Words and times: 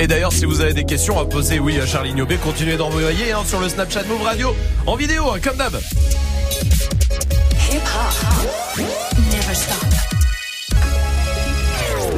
Et 0.00 0.06
d'ailleurs, 0.06 0.32
si 0.32 0.44
vous 0.44 0.60
avez 0.60 0.74
des 0.74 0.84
questions 0.84 1.18
à 1.18 1.24
poser, 1.24 1.58
oui, 1.58 1.80
à 1.80 1.86
Charlie 1.86 2.12
Niobé, 2.12 2.36
continuez 2.36 2.76
d'envoyer 2.76 3.32
hein, 3.32 3.42
sur 3.46 3.60
le 3.60 3.68
Snapchat 3.68 4.04
Move 4.04 4.22
Radio 4.22 4.54
en 4.86 4.96
vidéo, 4.96 5.30
hein, 5.30 5.38
comme 5.42 5.56
d'hab. 5.56 5.72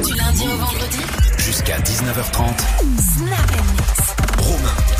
Du 0.03 0.13
lundi 0.13 0.43
au 0.43 0.57
vendredi. 0.57 0.99
Jusqu'à 1.37 1.77
19h30. 1.79 2.57
Snap. 3.17 4.26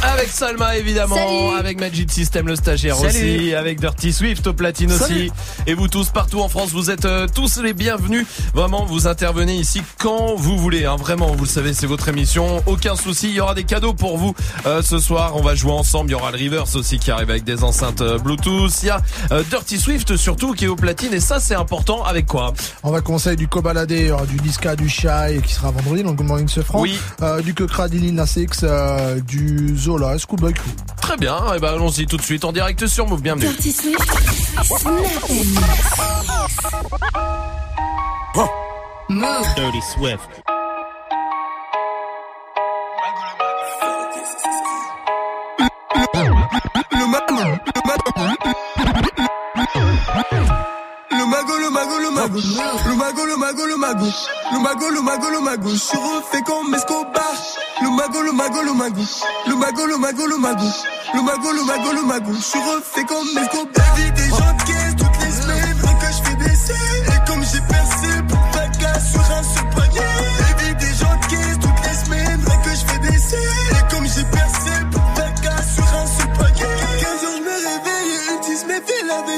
Avec 0.03 0.29
Salma 0.29 0.77
évidemment, 0.77 1.15
Salut. 1.15 1.57
avec 1.59 1.79
Magic 1.79 2.11
System 2.11 2.47
le 2.47 2.55
stagiaire 2.55 2.95
Salut. 2.95 3.09
aussi, 3.09 3.53
avec 3.55 3.79
Dirty 3.79 4.13
Swift 4.13 4.45
au 4.47 4.53
platine 4.53 4.91
aussi. 4.91 5.31
Et 5.65 5.73
vous 5.73 5.87
tous 5.87 6.09
partout 6.09 6.39
en 6.41 6.49
France, 6.49 6.69
vous 6.71 6.89
êtes 6.89 7.05
euh, 7.05 7.27
tous 7.33 7.59
les 7.61 7.73
bienvenus. 7.73 8.25
Vraiment, 8.53 8.85
vous 8.85 9.07
intervenez 9.07 9.55
ici 9.55 9.81
quand 9.99 10.35
vous 10.35 10.57
voulez. 10.57 10.85
Hein. 10.85 10.95
Vraiment, 10.97 11.27
vous 11.35 11.43
le 11.43 11.49
savez, 11.49 11.73
c'est 11.73 11.87
votre 11.87 12.07
émission. 12.09 12.63
Aucun 12.67 12.95
souci, 12.95 13.29
il 13.29 13.33
y 13.35 13.39
aura 13.41 13.53
des 13.55 13.63
cadeaux 13.63 13.93
pour 13.93 14.17
vous 14.17 14.33
euh, 14.65 14.81
ce 14.81 14.99
soir. 14.99 15.35
On 15.35 15.41
va 15.41 15.55
jouer 15.55 15.71
ensemble. 15.73 16.09
Il 16.09 16.13
y 16.13 16.15
aura 16.15 16.31
le 16.31 16.37
Reverse 16.37 16.75
aussi 16.75 16.99
qui 16.99 17.11
arrive 17.11 17.29
avec 17.29 17.43
des 17.43 17.63
enceintes 17.63 18.01
euh, 18.01 18.17
Bluetooth. 18.19 18.71
Il 18.83 18.87
y 18.87 18.89
a 18.91 19.01
euh, 19.31 19.43
Dirty 19.49 19.77
Swift 19.79 20.15
surtout 20.15 20.53
qui 20.53 20.65
est 20.65 20.69
au 20.69 20.75
platine 20.75 21.13
et 21.13 21.19
ça 21.19 21.39
c'est 21.39 21.55
important. 21.55 22.03
Avec 22.03 22.27
quoi? 22.27 22.53
On 22.83 22.91
va 22.91 23.01
conseiller 23.01 23.35
du 23.35 23.47
Kobalade, 23.47 23.91
il 23.91 24.07
y 24.07 24.11
aura 24.11 24.25
du 24.25 24.39
Niska, 24.41 24.75
du 24.75 24.87
Shy 24.89 25.41
qui 25.43 25.53
sera 25.53 25.71
vendredi 25.71 26.03
dans 26.03 26.11
le 26.11 26.15
Good 26.15 26.27
Morning 26.27 26.47
Ce 26.47 26.61
Franc. 26.61 26.81
Oui. 26.81 26.97
Euh, 27.21 27.41
du 27.41 27.53
Kekra, 27.53 27.87
Lil 27.87 28.23
X, 28.37 28.59
euh, 28.63 29.19
du 29.21 29.75
Zola, 29.87 30.17
Schoolboy 30.17 30.53
Q. 30.53 30.59
Très 31.01 31.15
bien. 31.15 31.37
Et 31.55 31.59
ben 31.59 31.75
allons-y 31.75 32.05
tout 32.05 32.17
de 32.17 32.21
suite 32.21 32.43
en 32.43 32.51
direct 32.51 32.85
sur 32.87 33.07
Move. 33.07 33.21
Bienvenue. 33.21 33.47
Dirty 33.55 33.71
Swift. 39.81 40.56
Mago, 51.87 51.99
le 51.99 52.11
mago, 52.11 52.39
le 52.89 52.95
mago, 52.95 53.25
le 53.25 53.37
mago, 53.37 53.65
le 53.65 53.77
mago, 53.77 54.05
le 54.51 54.59
mago, 54.59 54.89
le 54.89 55.01
mago, 55.01 55.29
le 55.29 55.39
mago, 55.39 55.69
je 55.69 55.75
suis 55.75 55.97
refait 55.97 56.41
comme 56.43 56.73
Escobar. 56.75 57.33
Le 57.81 57.89
mago, 57.89 58.21
le 58.21 58.31
mago, 58.31 58.61
le 58.63 58.73
mago, 58.73 59.01
le 59.47 59.55
mago, 59.55 59.85
le 59.85 59.97
mago, 59.97 60.27
le 60.27 60.37
mago, 60.37 60.65
le 61.13 61.21
mago, 61.21 61.51
le 61.53 61.63
mago, 61.63 61.91
le 61.93 62.01
mago, 62.03 62.31
je 62.33 62.41
suis 62.41 62.59
refait 62.59 63.05
comme 63.05 63.27
Escobar. 63.37 63.71
La 63.75 64.03
vie 64.03 64.11
des 64.11 64.29
gens 64.29 64.57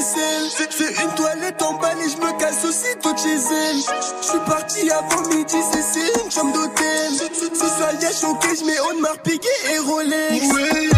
vaisselle. 0.10 0.70
Je 0.70 0.76
fais 0.76 1.04
une 1.04 1.12
toilette 1.16 1.62
en 1.62 1.74
balle 1.74 1.98
et 2.00 2.10
je 2.10 2.18
me 2.18 2.40
casse 2.40 2.66
aussitôt 2.66 3.14
de 3.14 3.18
chez 3.18 3.36
elle. 3.36 3.78
Je 4.22 4.28
suis 4.28 4.40
parti 4.48 4.90
avant 4.92 5.28
midi, 5.30 5.58
c'est 5.72 6.24
une 6.24 6.32
chambre 6.32 6.54
d'hôtel. 6.54 7.12
Ce 7.54 7.68
soir, 7.68 7.92
y'a 8.02 8.12
choqué, 8.12 8.48
je 8.60 8.66
mets 8.66 8.80
Audemars 8.80 9.20
Piguet 9.24 9.48
et 9.74 9.80
Rolex. 9.80 10.54
Ouais, 10.54 10.90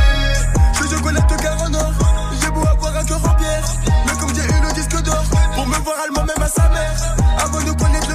je 0.75 0.95
chocolate 0.95 1.41
car 1.41 1.61
en 1.61 1.73
or. 1.73 1.93
J'ai 2.41 2.49
beau 2.49 2.61
avoir 2.61 2.95
un 2.97 3.03
cœur 3.05 3.17
en 3.17 3.35
pierre. 3.35 3.63
Mais 4.05 4.13
comme 4.19 4.33
j'ai 4.35 4.41
eu 4.41 4.61
le 4.67 4.73
disque 4.73 5.01
d'or, 5.03 5.23
pour 5.55 5.67
me 5.67 5.75
voir 5.77 5.95
allemand 6.03 6.25
même 6.25 6.43
à 6.43 6.49
sa 6.49 6.69
mère. 6.69 7.15
Avant 7.43 7.61
de 7.61 7.71
connaître 7.71 8.10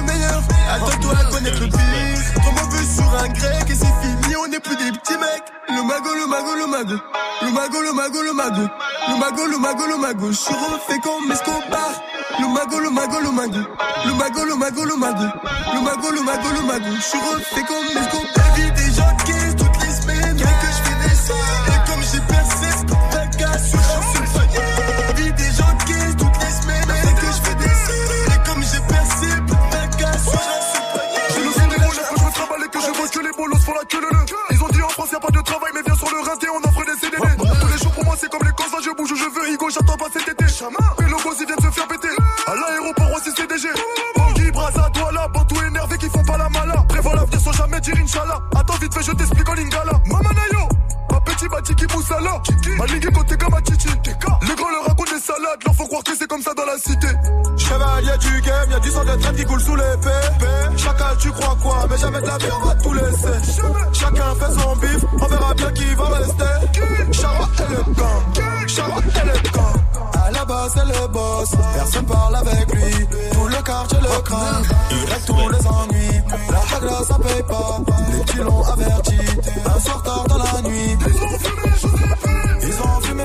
attends-toi 0.69 1.13
à 1.19 1.23
connaître 1.31 1.59
le 1.59 1.67
pire. 1.67 2.41
On 2.47 2.69
veut 2.69 2.85
sur 2.85 3.09
un 3.19 3.27
grec 3.29 3.69
et 3.69 3.75
c'est 3.75 3.85
fini, 3.85 4.35
on 4.35 4.47
n'est 4.47 4.59
plus 4.59 4.75
des 4.75 4.91
petits 4.91 5.17
mecs. 5.17 5.43
Le 5.69 5.83
mago, 5.83 6.09
le 6.15 6.27
mago, 6.27 6.55
le 6.55 6.67
mago. 6.67 6.95
Le 7.41 7.51
mago, 7.51 7.81
le 7.81 7.93
mago, 7.93 8.21
le 8.23 8.33
mago. 8.33 8.61
Le 9.09 9.15
mago, 9.19 9.45
le 9.45 9.57
mago, 9.57 9.85
le 9.87 9.97
mago. 9.97 10.27
Je 10.31 10.37
suis 10.37 10.53
refait 10.53 10.99
comme 11.03 11.31
Escobar. 11.31 11.91
Le 12.39 12.47
mago, 12.47 12.79
le 12.79 12.89
mago, 12.89 13.19
le 13.21 13.31
mago. 13.31 13.59
Le 14.05 14.13
mago, 14.13 14.45
le 14.45 14.55
mago, 14.55 14.85
le 14.85 14.95
mago. 14.95 15.23
Le 15.73 15.81
mago, 15.81 16.11
le 16.11 16.21
mago, 16.21 16.47
le 16.55 16.61
mago. 16.65 16.95
Je 16.95 17.01
suis 17.01 17.19
refait 17.19 17.63
comme 17.67 17.97
Escobar. 18.01 18.31
La 18.37 18.53
vie 18.55 18.71
des 18.71 18.93
gens 18.95 19.15
bolos 33.37 33.59
font 33.59 33.73
la 33.73 33.85
queue 33.85 34.01
le 34.01 34.09
Ils 34.51 34.63
ont 34.63 34.67
dit 34.69 34.81
en 34.81 34.89
France 34.89 35.11
y'a 35.11 35.19
pas 35.19 35.29
de 35.29 35.41
travail, 35.41 35.71
mais 35.73 35.81
viens 35.85 35.95
sur 35.95 36.09
le 36.09 36.19
rinté, 36.19 36.47
on 36.49 36.57
offre 36.67 36.83
des 36.83 36.97
CDD. 36.99 37.17
Tous 37.61 37.67
les 37.67 37.77
jours 37.77 37.91
pour 37.93 38.05
moi 38.05 38.15
c'est 38.19 38.29
comme 38.29 38.43
les 38.43 38.51
cons, 38.51 38.65
je 38.83 38.91
bouge 38.91 39.11
où 39.11 39.15
je 39.15 39.29
veux, 39.29 39.53
Igo, 39.53 39.69
j'attends 39.69 39.97
pas 39.97 40.09
cet 40.11 40.27
été. 40.27 40.43
Et 40.43 41.03
le 41.03 41.23
boss 41.23 41.37
ils 41.39 41.45
viennent 41.45 41.61
se 41.61 41.71
faire 41.71 41.87
péter. 41.87 42.09
À 42.47 42.55
l'aéroport 42.55 43.11
aussi 43.15 43.31
CDG. 43.31 43.69
Bangui, 44.15 44.51
Braza, 44.51 44.89
Douala, 44.93 45.27
Bantou 45.27 45.55
énervé 45.61 45.97
qui 45.97 46.09
font 46.09 46.23
pas 46.23 46.37
la 46.37 46.49
mala. 46.49 46.83
Prévois 46.89 47.15
l'avenir 47.15 47.39
sans 47.39 47.51
jamais 47.51 47.79
dire 47.79 47.95
Inch'Allah. 48.01 48.39
Attends 48.55 48.77
vite 48.81 48.93
fait, 48.93 49.03
je 49.03 49.11
t'explique 49.11 49.49
en 49.49 49.53
lingala. 49.53 49.93
Mamanayo. 50.05 50.67
Ma 51.11 51.21
petit 51.21 51.47
bati 51.47 51.75
qui 51.75 51.85
pousse 51.85 52.11
à 52.11 52.19
l'or. 52.19 52.41
Ma 52.77 52.85
ligue 52.85 53.11
côté 53.13 53.37
comme 53.37 53.53
à 53.53 53.59
Chichi. 53.59 53.89
Les 54.47 54.55
grands 54.55 54.71
leur 54.71 54.85
racontent 54.85 55.13
des 55.13 55.21
salades, 55.21 55.63
leur 55.65 55.75
faut 55.75 55.85
croire 55.85 56.03
que 56.03 56.15
c'est 56.17 56.27
comme 56.27 56.41
ça 56.41 56.53
dans 56.53 56.65
la 56.65 56.77
cité. 56.77 57.07
Chevalier 57.87 58.17
du 58.17 58.41
game, 58.41 58.71
y'a 58.71 58.79
du 58.79 58.89
sang 58.89 59.03
de 59.03 59.21
traite 59.21 59.35
qui 59.35 59.45
coule 59.45 59.61
sous 59.61 59.75
l'épée. 59.75 60.77
Chacal, 60.77 61.17
tu 61.19 61.31
crois 61.31 61.57
quoi 61.61 61.87
Mais 61.89 61.97
jamais 61.97 62.21
de 62.21 62.27
la 62.27 62.37
vie, 62.37 62.45
on 62.61 62.67
va 62.67 62.75
tout 62.75 62.93
laisser. 62.93 63.53
Chacun 63.93 64.35
fait 64.35 64.59
son 64.59 64.75
bif, 64.75 65.05
on 65.21 65.25
verra 65.25 65.53
bien 65.53 65.71
qui 65.71 65.95
va 65.95 66.05
rester. 66.05 67.11
Chara 67.11 67.49
et 67.59 67.71
le 67.71 67.93
camp, 67.95 68.67
Chara 68.67 68.99
et 68.99 69.27
le 69.27 69.49
camp. 69.49 69.73
À 70.13 70.31
la 70.31 70.45
base, 70.45 70.71
c'est 70.75 70.85
le 70.85 71.07
boss, 71.07 71.51
personne 71.75 72.05
parle 72.05 72.35
avec 72.35 72.73
lui. 72.73 73.07
Tout 73.31 73.47
le 73.47 73.63
quartier 73.63 73.99
le 74.01 74.21
craint, 74.21 74.61
il 74.91 75.11
règle 75.11 75.25
tous 75.25 75.49
les 75.49 75.67
ennuis. 75.67 76.21
La 76.51 76.77
hagra, 76.77 77.03
ça 77.03 77.17
paye 77.19 77.43
pas, 77.43 77.79
les 78.37 78.43
l'ont 78.43 78.63
averti. 78.63 79.17
Un 79.65 79.79
soir 79.79 80.03
tard 80.03 80.25
dans 80.27 80.37
la 80.37 80.61
nuit, 80.69 80.97
ils 81.07 81.23
ont 81.23 81.39
fumé 81.39 81.71
José 81.81 82.03
P. 82.21 82.67
Ils 82.67 82.81
ont 82.81 83.01
fumé 83.01 83.23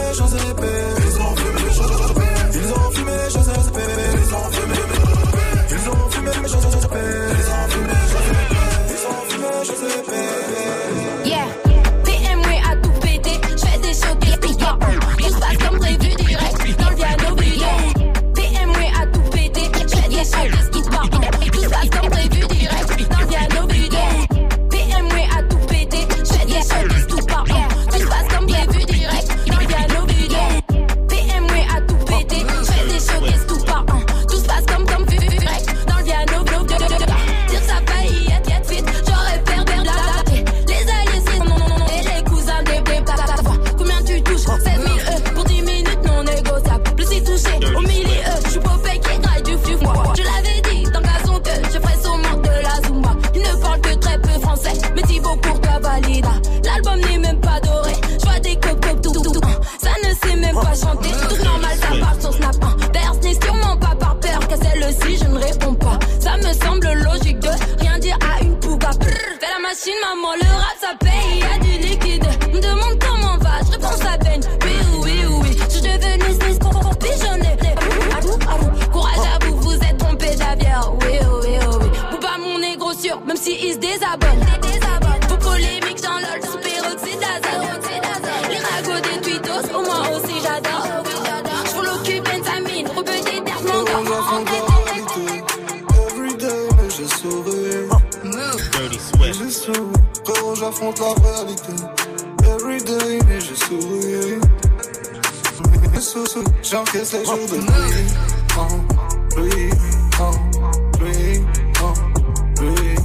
J'encaisse 106.73 107.13
les 107.13 107.25
jours 107.27 107.37
de 107.37 107.59
pluie. 107.67 108.09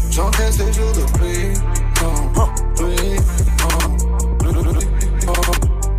J'encaisse 0.09 0.57
les 0.59 0.71
jours 0.71 0.93
de 0.93 1.01
pluie. 1.17 1.53
Oh, 2.01 2.45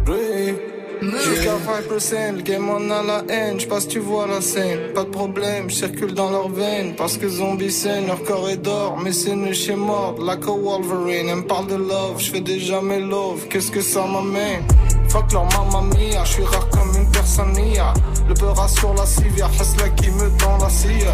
pluie. 0.06 0.55
Jusqu'à 1.03 1.56
5%, 1.59 2.37
le 2.37 2.43
game 2.43 2.70
en 2.70 2.91
a 2.91 3.03
la 3.03 3.23
haine, 3.29 3.61
j'passe 3.61 3.87
tu 3.87 3.99
vois 3.99 4.26
la 4.26 4.41
scène, 4.41 4.94
pas 4.94 5.05
de 5.05 5.11
problème, 5.11 5.69
circule 5.69 6.15
dans 6.15 6.31
leurs 6.31 6.49
veines, 6.49 6.94
parce 6.97 7.19
que 7.19 7.29
zombies 7.29 7.70
saignent, 7.70 8.06
leur 8.06 8.23
corps 8.25 8.49
est 8.49 8.56
d'or, 8.56 8.97
mais 9.03 9.12
c'est 9.12 9.37
nu 9.37 9.53
chez 9.53 9.76
mort, 9.76 10.17
like 10.19 10.44
a 10.44 10.53
Wolverine, 10.53 11.29
elle 11.29 11.37
me 11.37 11.47
parle 11.47 11.67
de 11.67 11.76
love, 11.76 12.19
j'fais 12.19 12.41
déjà 12.41 12.81
mes 12.81 13.00
love, 13.00 13.47
qu'est-ce 13.49 13.70
que 13.70 13.81
ça 13.81 14.06
m'amène? 14.06 14.65
Fuck 15.08 15.32
leur 15.32 15.44
mamma 15.44 15.82
mia, 15.94 16.25
j'suis 16.25 16.44
rare 16.44 16.69
comme 16.69 16.94
une 16.94 17.10
personne 17.10 17.52
mia, 17.52 17.94
le 18.28 18.34
peur 18.34 18.60
assure 18.60 18.93
la 18.94 19.06
civia, 19.06 19.46
Hasla 19.46 19.88
qui 19.90 20.10
me 20.10 20.28
tend 20.37 20.58
la 20.58 20.69
scia, 20.69 21.12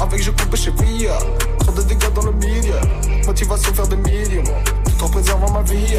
avec 0.00 0.22
je 0.22 0.30
coupe 0.30 0.56
chez 0.56 0.70
Via, 0.70 1.18
trop 1.58 1.72
de 1.72 1.82
dégâts 1.82 2.12
dans 2.14 2.22
le 2.24 2.32
milieu, 2.32 2.80
motivation 3.26 3.74
faire 3.74 3.88
des 3.88 3.96
millions, 3.96 4.42
tout 4.84 5.04
en 5.04 5.08
préservant 5.10 5.50
ma 5.50 5.62
vie. 5.62 5.98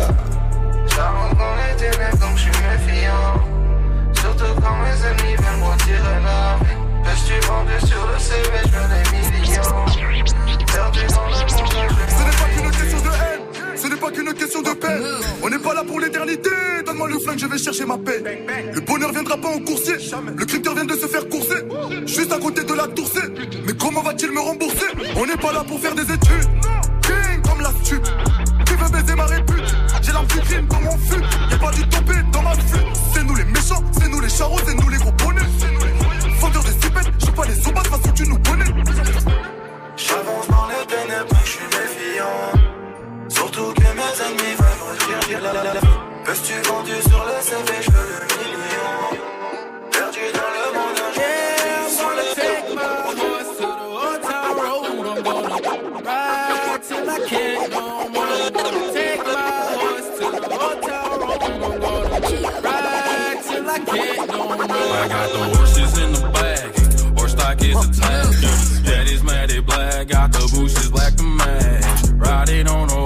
J'avance 0.88 1.38
dans 1.38 1.56
les 1.56 1.75
ténèbres 1.77 2.18
donc 2.19 2.36
je 2.36 2.42
suis 2.42 2.51
méfiant. 2.51 3.56
Surtout 4.13 4.62
quand 4.62 4.77
mes 4.77 5.06
ennemis 5.06 5.36
veulent 5.36 5.59
me 5.59 5.65
retirer 5.71 6.19
la 6.24 6.57
vie 6.65 6.86
Peux-tu 7.03 7.39
vendu 7.47 7.77
sur 7.86 8.07
le 8.07 8.18
CV, 8.19 8.57
je 8.65 8.69
veux 8.69 8.88
des 8.89 9.03
millions. 9.12 9.86
Perdu 10.74 11.06
dans 11.13 11.25
le 11.25 11.30
monde, 11.30 11.92
Ce 12.09 12.24
n'est 12.24 12.31
pas 12.31 12.50
qu'une 12.56 12.71
question 12.71 13.00
de 13.00 13.13
haine, 13.13 13.44
ce 13.85 13.89
n'est 13.91 13.97
pas 13.97 14.09
qu'une 14.09 14.33
question 14.33 14.61
de 14.63 14.71
peine. 14.71 15.03
On 15.43 15.49
n'est 15.49 15.59
pas 15.59 15.75
là 15.75 15.83
pour 15.83 15.99
l'éternité. 15.99 16.49
Donne-moi 16.85 17.07
le 17.07 17.19
flingue, 17.19 17.37
je 17.37 17.45
vais 17.45 17.57
chercher 17.59 17.85
ma 17.85 17.97
paix. 17.97 18.23
Le 18.73 18.81
bonheur 18.81 19.11
viendra 19.11 19.37
pas 19.37 19.49
en 19.49 19.59
coursier. 19.59 19.95
Le 20.35 20.45
critère 20.45 20.73
vient 20.73 20.85
de 20.85 20.95
se 20.95 21.05
faire 21.05 21.29
courser. 21.29 21.61
Juste 22.07 22.31
à 22.31 22.39
côté 22.39 22.63
de 22.63 22.73
la 22.73 22.87
tourcée. 22.87 23.27
Mais 23.65 23.73
comment 23.73 24.01
va-t-il 24.01 24.31
me 24.31 24.39
rembourser? 24.39 24.87
On 25.15 25.27
n'est 25.27 25.37
pas 25.37 25.53
là 25.53 25.63
pour 25.63 25.79
faire 25.79 25.93
des 25.93 26.01
études. 26.01 26.49
King 27.03 27.41
comme 27.47 27.61
la 27.61 27.69
stup. 27.83 28.03
Tu 28.65 28.73
veux 28.73 28.89
baiser 28.89 29.15
ma 29.15 29.25
répute? 29.25 29.75
J'ai 30.01 30.11
l'arme 30.11 30.27
du 30.27 30.39
crime 30.39 30.67
dans 30.67 30.81
mon 30.81 30.97
fut. 30.97 31.21
Y'a 31.51 31.57
pas 31.59 31.71
du 31.71 31.87
tombé 31.87 32.13
dans 32.31 32.41
ma 32.41 32.53
flûte. 32.53 32.87
C'est 33.13 33.23
nous 33.23 33.35
les 33.35 33.45
méchants, 33.45 33.83
c'est 33.91 34.09
nous 34.09 34.21
les 34.21 34.29
charros, 34.29 34.59
c'est 34.65 34.73
nous 34.73 34.89
les 34.89 34.97
gros 34.97 35.11
bonnets. 35.11 35.41
Vendeur 36.39 36.63
de 36.63 36.69
zipettes, 36.69 37.11
je 37.19 37.31
pas 37.31 37.45
les 37.45 37.61
sombats, 37.61 37.81
de 37.81 37.87
toute 37.87 37.97
façon 37.97 38.11
tu 38.15 38.27
nous 38.27 38.39
connais. 38.39 38.65
J'avance 39.95 40.47
dans 40.49 40.67
les 40.67 40.85
ténèbres, 40.87 41.35
je 41.45 41.49
suis 41.49 41.65
méfiant 41.65 42.55
Surtout 44.15 44.35
que 44.35 44.44
mes 44.44 44.47
ennemis 44.47 44.56
veulent 44.56 44.79
me 44.79 44.85
retirer 44.91 45.41
la 45.41 45.51
la 45.53 45.63
la 45.63 45.81
Peux-tu 46.23 46.53
vendu 46.69 46.95
sur 47.01 47.25
le 47.25 47.41
CV, 47.41 47.81
je 47.81 47.91
veux 47.91 48.07
le 48.07 48.27
million 48.38 48.94
Perdu 49.91 50.25
dans 50.33 50.51
le 50.56 50.65
monde, 50.73 50.97
je 50.97 51.19
suis 51.19 51.97
sur 51.97 52.09
le 52.09 52.25
I 64.97 65.07
got 65.07 65.27
the 65.31 65.39
horses 65.57 65.97
in 66.00 66.11
the 66.13 66.21
back. 66.33 67.18
Horse 67.18 67.31
stock 67.33 67.61
is 67.61 67.75
attached. 67.75 68.85
Daddy's 68.85 69.23
mad 69.23 69.51
at 69.51 69.65
black. 69.65 70.07
Got 70.07 70.31
the 70.31 70.39
bushes 70.56 70.89
black 70.89 71.15
to 71.15 71.23
match. 71.23 72.09
Riding 72.13 72.68
on 72.68 72.89
a 72.89 73.05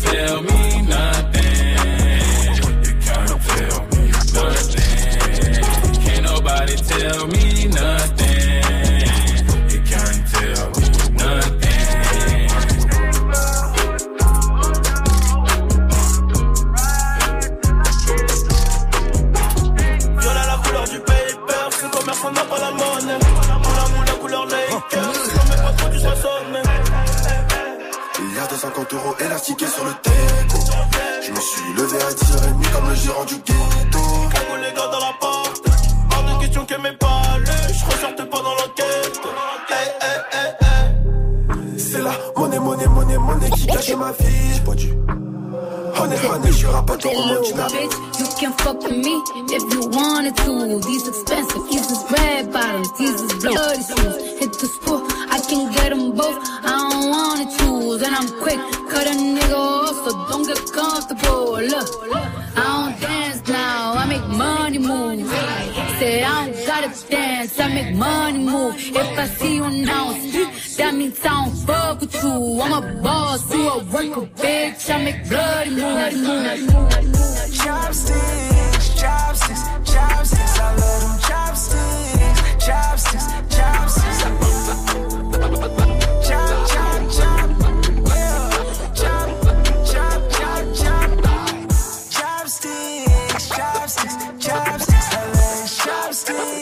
tell 0.00 0.42
me 0.42 0.51
250 29.32 29.62
euros 29.62 29.62
élastiqués 29.62 29.66
sur 29.66 29.84
le 29.84 29.92
teco 30.02 30.58
Je 31.22 31.30
me 31.30 31.40
suis 31.40 31.72
levé 31.76 31.96
à 32.02 32.10
10h30 32.10 32.72
comme 32.72 32.88
le 32.88 32.94
gérant 32.94 33.24
du 33.24 33.34
ghetto 33.36 33.98
Cagou 34.32 34.56
les 34.56 34.72
gars 34.74 34.88
dans 34.92 35.00
la 35.00 35.14
porte, 35.20 35.62
hors 36.10 36.24
de 36.24 36.42
question 36.42 36.66
que 36.66 36.74
mes 36.74 36.92
palais, 36.92 37.72
je 37.72 37.84
ressorte 37.86 38.30
pas 38.30 38.38
dans 38.38 38.54
l'enquête. 38.54 39.20
Hey, 39.70 39.88
hey, 40.02 40.48
hey. 40.62 41.78
C'est 41.78 42.02
la 42.02 42.12
monnaie, 42.36 42.58
monnaie, 42.58 42.86
monnaie, 42.86 43.18
monnaie 43.18 43.50
qui 43.50 43.66
cache 43.66 43.94
ma 43.96 44.12
vie 44.12 44.54
J'ai 44.54 44.60
pas 44.60 44.74
dû 44.74 44.92
Honey, 45.94 46.16
honey, 46.16 46.50
au 47.04 47.22
monde 47.26 47.42
dynamique 47.44 47.72
Bitch, 47.72 48.18
you 48.18 48.26
can 48.40 48.52
fuck 48.58 48.82
with 48.82 48.96
me 48.96 49.22
if 49.54 49.62
you 49.72 49.88
wanted 49.90 50.36
to. 50.36 50.80
These 50.80 51.08
expensive, 51.08 51.62
these 51.70 51.90
is 51.90 52.04
red 52.10 52.52
bottoms, 52.52 52.90
these 52.98 53.20
is 53.20 53.32
bloody 53.34 53.82
shoes. 53.82 54.40
Hit 54.40 54.52
the 54.58 54.66
school, 54.66 55.02
I 55.30 55.38
can 55.48 55.70
get 55.72 55.90
them 55.90 56.12
both. 56.12 56.38
I 56.64 56.90
don't 56.90 57.10
wanna 57.10 57.44
choose, 57.44 57.61
and 58.04 58.14
I'm 58.14 58.28
quick, 58.40 58.58
cut 58.90 59.06
a 59.06 59.10
nigga 59.10 59.54
off, 59.54 59.96
so 60.04 60.10
don't 60.28 60.46
get 60.46 60.58
comfortable. 60.72 61.60
Look, 61.60 61.88
I 62.56 62.64
don't 62.64 63.00
dance 63.00 63.48
now, 63.48 63.92
I 63.94 64.06
make 64.06 64.26
money 64.28 64.78
move. 64.78 65.28
Say 65.98 66.22
I 66.24 66.46
don't 66.46 66.66
gotta 66.66 67.08
dance, 67.08 67.58
I 67.60 67.68
make 67.68 67.94
money 67.94 68.38
move. 68.40 68.74
If 68.76 69.18
I 69.18 69.26
see 69.26 69.56
you 69.56 69.70
now 69.70 70.12
speak, 70.14 70.48
that 70.78 70.94
means 70.94 71.20
I 71.24 71.44
don't 71.44 71.56
fuck 71.66 72.00
with 72.00 72.14
you. 72.14 72.60
I'm 72.60 72.72
a 72.72 73.02
boss, 73.02 73.52
you 73.52 73.68
a 73.68 73.78
worker, 73.78 74.26
bitch. 74.40 74.90
I 74.92 75.04
make 75.04 75.28
bloody 75.28 75.70
moves. 75.70 77.56
Chopsticks, 77.58 79.00
chopsticks 79.00 79.91
Stop. 96.24 96.61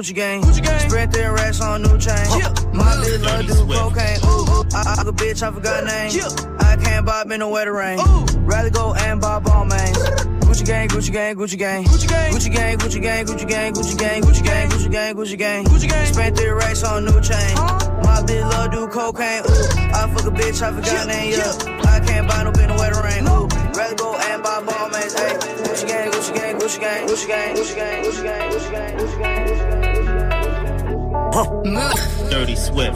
Gucci 0.00 0.14
gang, 0.14 0.40
Gucci 0.40 0.62
gang. 0.62 0.88
Spread 0.88 1.12
their 1.12 1.34
racks 1.34 1.60
on 1.60 1.82
new 1.82 1.98
chain. 1.98 2.16
My 2.72 2.96
bitch 3.04 3.20
love 3.20 3.44
do 3.44 3.52
cocaine. 3.68 4.16
Ooh, 4.24 4.64
I, 4.72 4.96
I, 4.96 5.02
a 5.02 5.12
bitch, 5.12 5.42
I 5.42 5.52
forgot 5.52 5.84
name. 5.84 6.56
I 6.58 6.76
can't 6.82 7.04
bob 7.04 7.30
in 7.30 7.40
the 7.40 7.46
wetter 7.48 7.74
rain. 7.74 7.98
Rather 8.46 8.70
go 8.70 8.94
and 8.94 9.20
bob 9.20 9.46
all 9.46 9.66
mains. 9.66 9.98
Gucci 10.48 10.64
gang, 10.64 10.88
Gucci 10.88 11.12
gang, 11.12 11.36
Gucci 11.36 11.58
gang. 11.58 11.84
Gucci 11.84 12.08
gang, 12.08 12.32
Gucci 12.32 12.50
gang, 12.50 12.78
Gucci 12.78 13.02
gang, 13.02 13.26
Gucci 13.26 13.46
gang, 13.46 13.74
Gucci 13.74 13.98
gang, 13.98 14.22
Gucci 14.22 14.42
gang, 14.42 14.70
Gucci 14.70 14.90
gang, 14.90 15.14
Gucci 15.14 15.36
gang. 15.36 15.64
Gucci 15.66 15.88
gang. 15.90 16.06
Spent 16.14 16.36
their 16.36 16.54
racks 16.54 16.82
on 16.82 17.04
new 17.04 17.20
chain. 17.20 17.54
My 18.00 18.24
bitch 18.24 18.40
love 18.40 18.70
do 18.70 18.88
cocaine. 18.88 19.42
Ooh, 19.44 19.92
I 19.92 20.10
fuck 20.14 20.24
a 20.24 20.30
bitch, 20.30 20.62
I 20.62 20.72
forgot 20.72 21.08
name. 21.08 21.32
Yeah, 21.32 21.92
I 21.92 22.00
can't 22.00 22.26
buy 22.26 22.44
no 22.44 22.52
bin 22.52 22.70
in 22.70 22.74
the 22.74 22.76
wetter 22.80 23.02
rain. 23.02 23.28
Ooh, 23.28 23.48
rather 23.76 23.96
go 23.96 24.16
and 24.16 24.42
bob 24.42 24.66
all 24.66 24.88
mains. 24.88 25.12
Hey, 25.12 25.36
Gucci 25.36 25.86
gang, 25.86 26.10
Gucci 26.10 26.34
gang, 26.34 26.58
Gucci 26.58 26.80
gang, 26.80 27.06
Gucci 27.06 27.28
gang, 27.28 27.54
Gucci 27.54 27.76
gang, 27.76 28.04
Gucci 28.04 28.22
gang, 28.24 28.49
Dirty 32.30 32.56
Swift. 32.56 32.92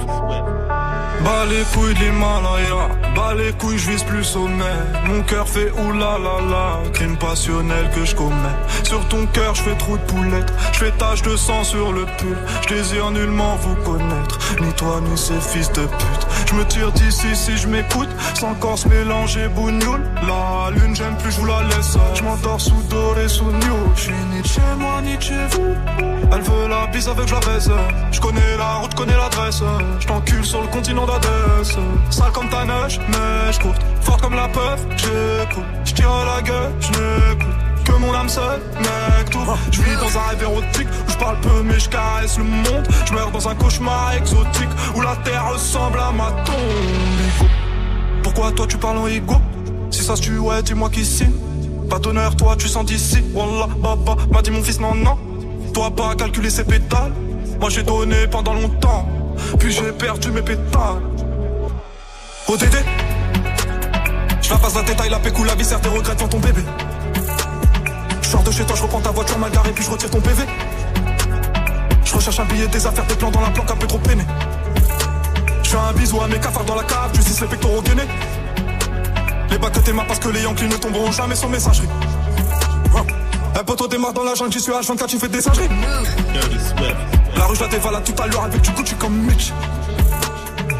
Bas 1.24 1.46
les 1.48 1.62
couilles 1.72 1.94
de 1.94 2.00
l'Himalaya, 2.00 2.88
bas 3.14 3.34
les 3.34 3.52
couilles, 3.52 3.78
je 3.78 3.90
vise 3.90 4.02
plus 4.02 4.24
sommet. 4.24 4.64
Mon 5.06 5.22
cœur 5.22 5.48
fait 5.48 5.70
oulala, 5.70 6.80
crime 6.92 7.16
passionnel 7.16 7.88
que 7.94 8.04
je 8.04 8.14
commets. 8.14 8.34
Sur 8.82 9.06
ton 9.08 9.24
cœur, 9.26 9.54
je 9.54 9.62
fais 9.62 9.76
trop 9.76 9.96
de 9.96 10.02
poulettes, 10.02 10.52
je 10.72 10.78
fais 10.80 10.90
tache 10.92 11.22
de 11.22 11.36
sang 11.36 11.62
sur 11.62 11.92
le 11.92 12.04
pull. 12.18 12.36
Je 12.62 12.74
désire 12.74 13.10
nullement 13.12 13.56
vous 13.56 13.76
connaître, 13.76 14.38
ni 14.60 14.72
toi 14.72 15.00
ni 15.00 15.16
ces 15.16 15.40
fils 15.40 15.70
de 15.72 15.86
pute. 15.86 16.26
Je 16.46 16.54
me 16.54 16.64
tire 16.66 16.92
d'ici 16.92 17.34
si 17.34 17.56
je 17.56 17.68
m'écoute, 17.68 18.10
sans 18.34 18.54
corps 18.54 18.78
se 18.78 18.88
mélanger 18.88 19.48
bougnoule. 19.48 20.02
La 20.26 20.70
lune, 20.70 20.94
j'aime 20.94 21.16
plus, 21.18 21.30
je 21.32 21.40
vous 21.40 21.46
la 21.46 21.62
laisse. 21.62 21.96
Je 22.14 22.22
m'endors 22.22 22.60
sous 22.60 22.82
doré, 22.90 23.28
sous 23.28 23.50
new. 23.50 23.92
Je 23.96 24.00
suis 24.00 24.12
ni 24.32 24.42
de 24.42 24.46
chez 24.46 24.60
moi, 24.78 25.00
ni 25.02 25.16
de 25.16 25.22
chez 25.22 25.46
vous. 25.52 26.13
Elle 26.32 26.42
veut 26.42 26.68
la 26.68 26.86
bise 26.86 27.08
avec 27.08 27.30
la 27.30 27.40
baise. 27.40 27.70
Je 28.12 28.20
connais 28.20 28.56
la 28.58 28.74
route, 28.76 28.94
connais 28.94 29.16
l'adresse. 29.16 29.62
Je 30.00 30.42
sur 30.42 30.60
le 30.60 30.68
continent 30.68 31.06
d'Adès. 31.06 31.76
Sale 32.10 32.32
comme 32.32 32.48
ta 32.48 32.64
neige, 32.64 33.00
mais 33.08 33.52
je 33.52 33.60
courte. 33.60 33.82
Forte 34.00 34.20
comme 34.20 34.34
la 34.34 34.48
peur, 34.48 34.76
j'écoute. 34.96 35.64
Je 35.84 35.94
tire 35.94 36.10
la 36.24 36.42
gueule, 36.42 36.72
je 36.80 36.88
n'écoute. 36.88 37.54
Que 37.84 37.92
mon 37.92 38.14
âme 38.14 38.28
seule, 38.28 38.60
mec, 38.78 39.30
tout. 39.30 39.40
Je 39.70 39.82
vis 39.82 39.96
dans 39.96 40.18
un 40.18 40.28
rêve 40.30 40.42
érotique 40.42 40.88
où 41.06 41.10
je 41.10 41.16
parle 41.18 41.40
peu 41.40 41.62
mais 41.62 41.78
je 41.78 41.88
caresse 41.88 42.38
le 42.38 42.44
monde. 42.44 42.88
Je 43.04 43.12
meurs 43.12 43.30
dans 43.30 43.48
un 43.48 43.54
cauchemar 43.54 44.14
exotique 44.14 44.70
où 44.94 45.00
la 45.00 45.16
terre 45.16 45.46
ressemble 45.52 45.98
à 45.98 46.12
ma 46.12 46.30
tombe. 46.44 47.48
Pourquoi 48.22 48.52
toi 48.52 48.66
tu 48.66 48.78
parles 48.78 48.98
en 48.98 49.06
ego 49.06 49.36
Si 49.90 50.02
ça 50.02 50.16
se 50.16 50.22
tue, 50.22 50.38
ouais, 50.38 50.62
dis-moi 50.62 50.88
qui 50.90 51.04
signe. 51.04 51.32
Pas 51.90 51.98
d'honneur, 51.98 52.34
toi 52.36 52.56
tu 52.56 52.68
sens 52.68 52.84
d'ici. 52.86 53.22
Wallah, 53.34 53.68
baba, 53.78 54.16
m'a 54.32 54.40
dit 54.42 54.50
mon 54.50 54.62
fils, 54.62 54.80
non, 54.80 54.94
non. 54.94 55.18
Toi 55.74 55.90
pas 55.90 56.14
calculer 56.14 56.50
ses 56.50 56.62
pétales. 56.62 57.12
Moi 57.60 57.68
j'ai 57.68 57.82
donné 57.82 58.28
pendant 58.28 58.54
longtemps. 58.54 59.08
Puis 59.58 59.72
j'ai 59.72 59.90
perdu 59.90 60.30
mes 60.30 60.42
pétales. 60.42 61.02
ODD 62.46 62.76
Je 64.40 64.50
la 64.50 64.56
passe 64.56 64.74
la 64.76 64.82
détail, 64.82 65.10
la 65.10 65.18
pécou, 65.18 65.42
la 65.42 65.56
viscère, 65.56 65.80
tes 65.80 65.88
regrets 65.88 66.14
devant 66.14 66.28
ton 66.28 66.38
bébé. 66.38 66.62
Je 68.22 68.28
sors 68.28 68.42
de 68.44 68.52
chez 68.52 68.64
toi, 68.64 68.76
je 68.76 68.82
reprends 68.82 69.00
ta 69.00 69.10
voiture 69.10 69.38
mal 69.38 69.50
garée, 69.50 69.72
puis 69.72 69.82
je 69.82 69.90
retire 69.90 70.10
ton 70.10 70.20
PV. 70.20 70.44
Je 72.04 72.14
recherche 72.14 72.38
un 72.38 72.44
billet, 72.44 72.68
des 72.68 72.86
affaires, 72.86 73.06
des 73.06 73.16
plans 73.16 73.32
dans 73.32 73.40
la 73.40 73.50
planque, 73.50 73.70
un 73.70 73.76
peu 73.76 73.88
trop 73.88 73.98
peiné. 73.98 74.24
Je 75.64 75.70
fais 75.70 75.76
un 75.76 75.92
bisou 75.92 76.20
à 76.20 76.28
mes 76.28 76.38
cafards 76.38 76.64
dans 76.64 76.76
la 76.76 76.84
cave, 76.84 77.10
tu 77.12 77.20
sais 77.20 77.40
les 77.40 77.48
pectoraux 77.48 77.82
gainés. 77.82 78.06
Les 79.50 79.58
bacs 79.58 79.72
que 79.72 79.80
t'es 79.80 79.92
parce 79.92 80.20
que 80.20 80.28
les 80.28 80.42
Yankees 80.42 80.68
ne 80.68 80.76
tomberont 80.76 81.10
jamais 81.10 81.34
sans 81.34 81.48
messagerie. 81.48 81.88
Un 83.56 83.62
poteau 83.64 83.86
démarre 83.86 84.12
dans 84.12 84.24
la 84.24 84.34
jungle, 84.34 84.52
j'y 84.52 84.60
suis 84.60 84.72
H24, 84.72 85.06
tu 85.06 85.18
fais 85.18 85.28
des 85.28 85.40
singeries. 85.40 85.68
La 87.36 87.44
rue, 87.46 87.54
je 87.54 87.60
la 87.60 87.68
dévalade 87.68 88.04
tout 88.04 88.22
à 88.22 88.26
l'heure 88.26 88.44
avec 88.44 88.60
du 88.60 88.70
Gucci 88.70 88.94
comme 88.96 89.14
Mitch. 89.14 89.52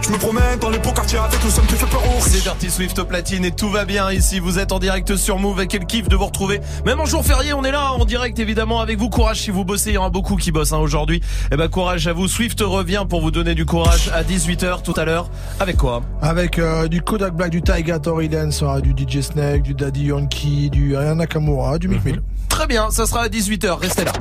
Je 0.04 0.10
me 0.10 0.18
promène 0.18 0.58
dans 0.60 0.68
les 0.68 0.78
beaux 0.78 0.92
quartiers 0.92 1.18
avec 1.18 1.42
le 1.42 1.48
son 1.48 1.62
qui 1.62 1.76
fait 1.76 1.86
peur 1.86 2.02
aux 2.04 2.20
C'est. 2.20 2.42
Dirty 2.42 2.70
Swift 2.70 2.98
au 2.98 3.06
platine 3.06 3.42
et 3.46 3.52
tout 3.52 3.70
va 3.70 3.86
bien 3.86 4.12
ici. 4.12 4.38
Vous 4.38 4.58
êtes 4.58 4.70
en 4.72 4.78
direct 4.78 5.16
sur 5.16 5.38
Move 5.38 5.62
et 5.62 5.66
quel 5.66 5.86
kiff 5.86 6.08
de 6.08 6.16
vous 6.16 6.26
retrouver. 6.26 6.60
Même 6.84 7.00
en 7.00 7.06
jour 7.06 7.24
férié, 7.24 7.54
on 7.54 7.64
est 7.64 7.70
là 7.70 7.92
en 7.94 8.04
direct 8.04 8.38
évidemment 8.38 8.82
avec 8.82 8.98
vous. 8.98 9.08
Courage 9.08 9.40
si 9.40 9.50
vous 9.50 9.64
bossez, 9.64 9.92
il 9.92 9.94
y 9.94 9.98
en 9.98 10.04
a 10.04 10.10
beaucoup 10.10 10.36
qui 10.36 10.52
bossent 10.52 10.74
hein, 10.74 10.78
aujourd'hui. 10.78 11.22
Eh 11.50 11.56
ben 11.56 11.68
courage 11.68 12.06
à 12.06 12.12
vous. 12.12 12.28
Swift 12.28 12.60
revient 12.60 13.06
pour 13.08 13.22
vous 13.22 13.30
donner 13.30 13.54
du 13.54 13.64
courage 13.64 14.10
à 14.12 14.22
18h 14.24 14.82
tout 14.82 14.92
à 14.94 15.06
l'heure. 15.06 15.30
Avec 15.58 15.78
quoi? 15.78 16.02
Avec 16.20 16.58
euh, 16.58 16.86
du 16.86 17.00
Kodak 17.00 17.34
Black, 17.34 17.48
du 17.48 17.62
Taiga 17.62 17.98
Tory 17.98 18.28
Dance, 18.28 18.62
euh, 18.62 18.80
du 18.80 18.90
DJ 18.90 19.22
Snake, 19.22 19.62
du 19.62 19.72
Daddy 19.72 20.04
Yankee, 20.08 20.68
du 20.68 20.98
Aya 20.98 21.14
Nakamura, 21.14 21.78
du 21.78 21.88
Mick 21.88 22.04
Mill. 22.04 22.20
Très 22.50 22.66
bien, 22.66 22.90
ça 22.90 23.06
sera 23.06 23.22
à 23.22 23.28
18h. 23.28 23.78
Restez 23.78 24.04
là. 24.04 24.12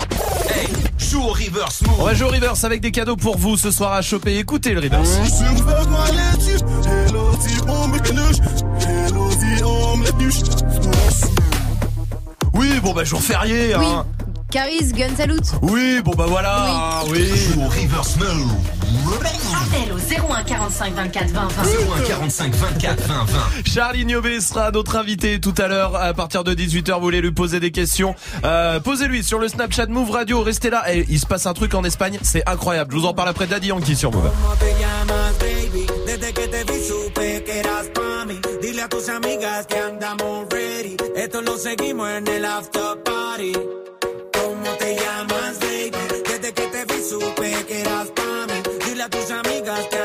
Joue 1.13 1.21
au 1.21 1.27
reverse 1.27 1.83
move. 1.83 1.99
On 1.99 2.05
va 2.05 2.15
jouer 2.15 2.27
au 2.27 2.31
reverse 2.31 2.63
avec 2.63 2.81
des 2.81 2.89
cadeaux 2.89 3.15
pour 3.15 3.37
vous 3.37 3.55
ce 3.55 3.69
soir 3.69 3.93
à 3.93 4.01
choper. 4.01 4.39
Écoutez 4.39 4.71
le 4.71 4.79
reverse. 4.79 5.11
Oui, 12.55 12.79
bon 12.81 12.93
bah 12.93 13.03
jour 13.03 13.21
férié. 13.21 13.75
Oui. 13.75 13.85
Caris, 14.53 14.93
Gun 14.93 15.15
Salute. 15.17 15.51
Oui, 15.63 15.99
bon 16.05 16.13
bah 16.13 16.27
voilà. 16.27 17.01
Oui. 17.09 17.27
Reverse 17.57 18.17
move. 18.17 18.51
Appel 19.51 19.91
au 19.91 20.31
01 20.31 20.43
45 20.43 20.93
24 20.93 21.29
20 21.31 21.47
20. 21.47 21.63
01 21.97 22.07
45 22.07 22.53
24 22.53 23.01
20 23.07 23.13
20. 23.25 23.39
Charlie 23.65 24.05
Niobé 24.05 24.39
sera 24.41 24.69
notre 24.69 24.95
invité 24.97 25.39
tout 25.39 25.55
à 25.57 25.67
l'heure 25.67 25.95
à 25.95 26.13
partir 26.13 26.43
de 26.43 26.53
18h. 26.53 26.93
Vous 26.93 27.01
voulez 27.01 27.21
lui 27.21 27.31
poser 27.31 27.59
des 27.59 27.71
questions? 27.71 28.13
Euh, 28.43 28.79
Posez-lui 28.79 29.23
sur 29.23 29.39
le 29.39 29.47
Snapchat 29.47 29.87
Move 29.87 30.11
Radio. 30.11 30.43
Restez 30.43 30.69
là. 30.69 30.83
Et 30.93 31.03
il 31.09 31.19
se 31.19 31.25
passe 31.25 31.47
un 31.47 31.53
truc 31.53 31.73
en 31.73 31.83
Espagne, 31.83 32.19
c'est 32.21 32.47
incroyable. 32.47 32.93
Je 32.93 32.99
vous 32.99 33.05
en 33.07 33.15
parle 33.15 33.29
après 33.29 33.47
Daddy 33.47 33.69
Yankee 33.69 33.95
sur 33.95 34.11
Move. 34.11 34.29
¿Cómo 34.29 34.53
te 34.59 34.65
llamas, 34.79 35.33
baby? 35.39 35.87
Desde 36.05 36.31
que 36.31 36.47
te 36.47 36.71
vi 36.71 36.83
supe 36.85 37.43
que 37.43 37.57
eras 37.57 37.87
pa' 37.95 38.25
mí. 38.27 38.39
Dile 38.61 38.83
a 38.83 38.87
tus 38.87 39.09
amigas 39.09 39.65
que 39.65 39.79
andamos 39.79 40.45
ready. 40.51 40.95
Esto 41.15 41.41
lo 41.41 41.57
seguimos 41.57 42.07
en 42.07 42.27
el 42.27 42.45
after 42.45 43.01
party. 43.03 43.53
Supe 47.03 47.65
que 47.67 47.81
eras 47.81 48.09
pa' 48.11 48.47
mí. 48.47 48.59
Dile 48.85 49.03
a 49.03 49.09
tus 49.09 49.29
amigas 49.31 49.85
que 49.91 50.02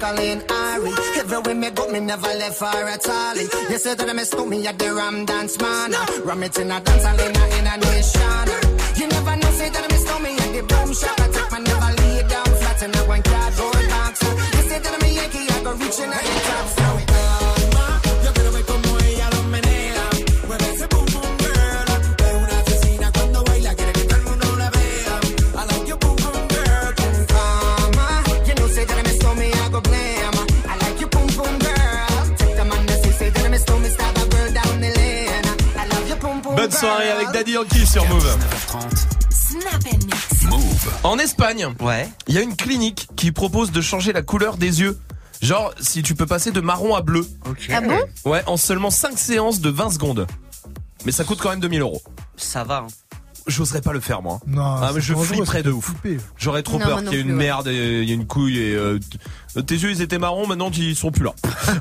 Jacqueline 0.00 0.42
Ari. 0.48 0.92
Everywhere 1.18 1.54
me 1.54 1.70
go, 1.70 1.88
me 1.90 2.00
never 2.00 2.26
left 2.26 2.60
her 2.60 2.88
at 2.88 3.06
all. 3.08 3.36
You 3.36 3.78
said 3.78 3.98
that 3.98 4.08
I 4.08 4.12
miss 4.14 4.34
me 4.34 4.66
at 4.66 4.78
the 4.78 4.94
Ram 4.94 5.26
Dance 5.26 5.60
Man. 5.60 5.92
Ram 6.24 6.42
it 6.42 6.58
in 6.58 6.70
a 6.70 6.80
dance 6.80 7.04
a, 7.04 7.58
in 7.58 7.66
a 7.66 7.76
nation. 7.76 8.19
Sur 37.68 38.04
Move. 38.08 38.36
Snap 39.30 39.84
and 39.92 39.98
mix. 40.06 40.46
En 41.04 41.18
Espagne, 41.18 41.66
Ouais. 41.80 42.08
il 42.26 42.34
y 42.34 42.38
a 42.38 42.40
une 42.40 42.56
clinique 42.56 43.08
qui 43.16 43.32
propose 43.32 43.70
de 43.72 43.80
changer 43.80 44.12
la 44.12 44.22
couleur 44.22 44.56
des 44.56 44.80
yeux. 44.80 44.98
Genre, 45.42 45.72
si 45.80 46.02
tu 46.02 46.14
peux 46.14 46.26
passer 46.26 46.52
de 46.52 46.60
marron 46.60 46.94
à 46.94 47.02
bleu. 47.02 47.26
Ah 47.72 47.80
bon? 47.80 47.98
Ouais, 48.30 48.42
en 48.46 48.56
seulement 48.56 48.90
5 48.90 49.18
séances 49.18 49.60
de 49.60 49.68
20 49.70 49.90
secondes. 49.90 50.26
Mais 51.04 51.12
ça 51.12 51.24
coûte 51.24 51.38
quand 51.42 51.50
même 51.50 51.60
2000 51.60 51.80
euros. 51.82 52.02
Ça 52.36 52.64
va. 52.64 52.78
hein. 52.78 52.86
J'oserais 53.46 53.80
pas 53.80 53.92
le 53.92 54.00
faire, 54.00 54.22
moi. 54.22 54.38
Non, 54.46 54.62
Ah, 54.62 54.92
mais 54.94 55.00
je 55.00 55.14
flipperais 55.14 55.62
de 55.62 55.70
ouf. 55.72 55.92
J'aurais 56.38 56.62
trop 56.62 56.78
Non, 56.78 56.84
peur 56.86 56.98
qu'il 57.04 57.12
y 57.12 57.16
ait 57.16 57.20
une 57.20 57.30
ouais. 57.32 57.36
merde 57.36 57.68
et 57.68 58.02
il 58.02 58.08
y 58.08 58.12
ait 58.12 58.14
une 58.14 58.26
couille 58.26 58.58
et 58.58 58.74
euh, 58.74 58.98
tes 59.66 59.74
yeux 59.74 59.90
ils 59.90 60.02
étaient 60.02 60.18
marrons, 60.18 60.46
maintenant 60.46 60.70
ils 60.76 60.94
sont 60.94 61.10
plus 61.10 61.24
là. 61.24 61.32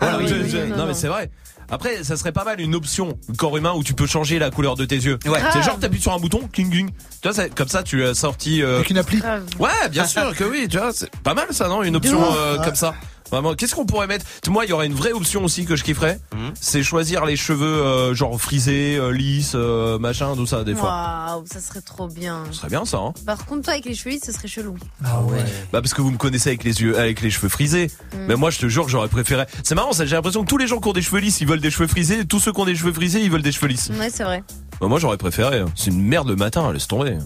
Voilà, 0.01 0.17
oui, 0.19 0.27
je- 0.27 0.35
oui, 0.35 0.49
je- 0.49 0.57
non, 0.57 0.67
non, 0.69 0.77
non. 0.77 0.85
mais 0.87 0.93
c'est 0.93 1.09
vrai. 1.09 1.29
Après, 1.71 2.03
ça 2.03 2.17
serait 2.17 2.31
pas 2.31 2.43
mal 2.43 2.59
une 2.59 2.73
option 2.75 3.17
corps 3.37 3.55
humain 3.57 3.73
où 3.75 3.83
tu 3.83 3.93
peux 3.93 4.07
changer 4.07 4.39
la 4.39 4.49
couleur 4.49 4.75
de 4.75 4.85
tes 4.85 4.95
yeux. 4.95 5.19
Ouais. 5.25 5.39
C'est 5.51 5.59
Ah. 5.59 5.61
genre 5.61 5.79
t'appuies 5.79 6.01
sur 6.01 6.13
un 6.13 6.17
bouton, 6.19 6.47
cling 6.51 6.69
cling. 6.69 6.89
Tu 6.89 6.95
vois, 7.27 7.33
c'est- 7.33 7.53
comme 7.53 7.67
ça 7.67 7.83
tu 7.83 8.03
as 8.03 8.13
sorti. 8.15 8.61
euh, 8.63 8.77
Avec 8.77 8.89
une 8.89 8.97
appli. 8.97 9.17
Grave. 9.19 9.43
Ouais, 9.59 9.69
bien 9.91 10.05
sûr 10.05 10.35
que 10.35 10.43
oui. 10.43 10.67
Tu 10.69 10.77
vois, 10.77 10.91
c'est 10.93 11.09
pas 11.17 11.33
mal 11.33 11.47
ça, 11.51 11.67
non 11.67 11.83
Une 11.83 11.95
option 11.95 12.19
euh, 12.33 12.57
comme 12.63 12.75
ça. 12.75 12.95
Vraiment, 13.31 13.53
qu'est-ce 13.53 13.75
qu'on 13.75 13.85
pourrait 13.85 14.07
mettre? 14.07 14.25
Moi, 14.49 14.65
il 14.65 14.69
y 14.69 14.73
aurait 14.73 14.87
une 14.87 14.93
vraie 14.93 15.11
option 15.11 15.43
aussi 15.43 15.65
que 15.65 15.75
je 15.75 15.83
kifferais. 15.83 16.19
Mhm. 16.33 16.53
C'est 16.59 16.83
choisir 16.83 17.25
les 17.25 17.35
cheveux 17.35 17.65
euh, 17.65 18.13
genre 18.13 18.39
frisés, 18.39 18.97
euh, 18.97 19.11
lisses, 19.11 19.53
euh, 19.55 19.99
machin, 19.99 20.35
tout 20.35 20.47
ça 20.47 20.63
des 20.63 20.75
fois. 20.75 20.89
Waouh, 20.89 21.43
ça 21.45 21.59
serait 21.59 21.81
trop 21.81 22.07
bien. 22.07 22.43
Ce 22.51 22.57
serait 22.57 22.69
bien 22.69 22.85
ça. 22.85 22.97
Hein 22.97 23.13
Par 23.25 23.45
contre, 23.45 23.63
toi, 23.63 23.73
avec 23.73 23.85
les 23.85 23.93
cheveux 23.93 24.11
lisses, 24.11 24.25
ce 24.25 24.31
serait 24.31 24.47
chelou. 24.47 24.75
Ah 25.05 25.21
ouais. 25.21 25.37
Bah 25.71 25.81
parce 25.81 25.93
que 25.93 26.01
vous 26.01 26.11
me 26.11 26.17
connaissez 26.17 26.49
avec 26.49 26.63
les 26.63 26.81
yeux, 26.81 26.97
avec 26.97 27.21
les 27.21 27.29
cheveux 27.29 27.49
frisés. 27.49 27.91
Mm. 28.13 28.17
Mais 28.27 28.35
moi, 28.35 28.49
je 28.49 28.59
te 28.59 28.67
jure 28.67 28.85
que 28.85 28.91
j'aurais 28.91 29.07
préféré. 29.09 29.45
C'est 29.63 29.75
marrant, 29.75 29.93
ça. 29.93 30.05
J'ai 30.05 30.15
l'impression 30.15 30.43
que 30.43 30.49
tous 30.49 30.57
les 30.57 30.67
gens 30.67 30.79
qui 30.79 30.87
ont 30.87 30.93
des 30.93 31.01
cheveux 31.01 31.19
lisses, 31.19 31.41
ils 31.41 31.47
veulent 31.47 31.61
des 31.61 31.71
cheveux 31.71 31.87
frisés. 31.87 32.19
et 32.19 32.25
Tous 32.25 32.39
ceux 32.39 32.51
qui 32.51 32.59
ont 32.59 32.65
des 32.65 32.75
cheveux 32.75 32.93
frisés, 32.93 33.21
ils 33.21 33.31
veulent 33.31 33.41
des 33.41 33.51
cheveux 33.51 33.67
lisses. 33.67 33.91
Ouais, 33.99 34.09
c'est 34.09 34.23
vrai. 34.23 34.43
Bah, 34.81 34.87
moi, 34.87 34.99
j'aurais 34.99 35.17
préféré. 35.17 35.63
C'est 35.75 35.91
une 35.91 36.01
merde 36.01 36.29
le 36.29 36.35
matin. 36.35 36.71
Laisse 36.71 36.87
tomber. 36.87 37.17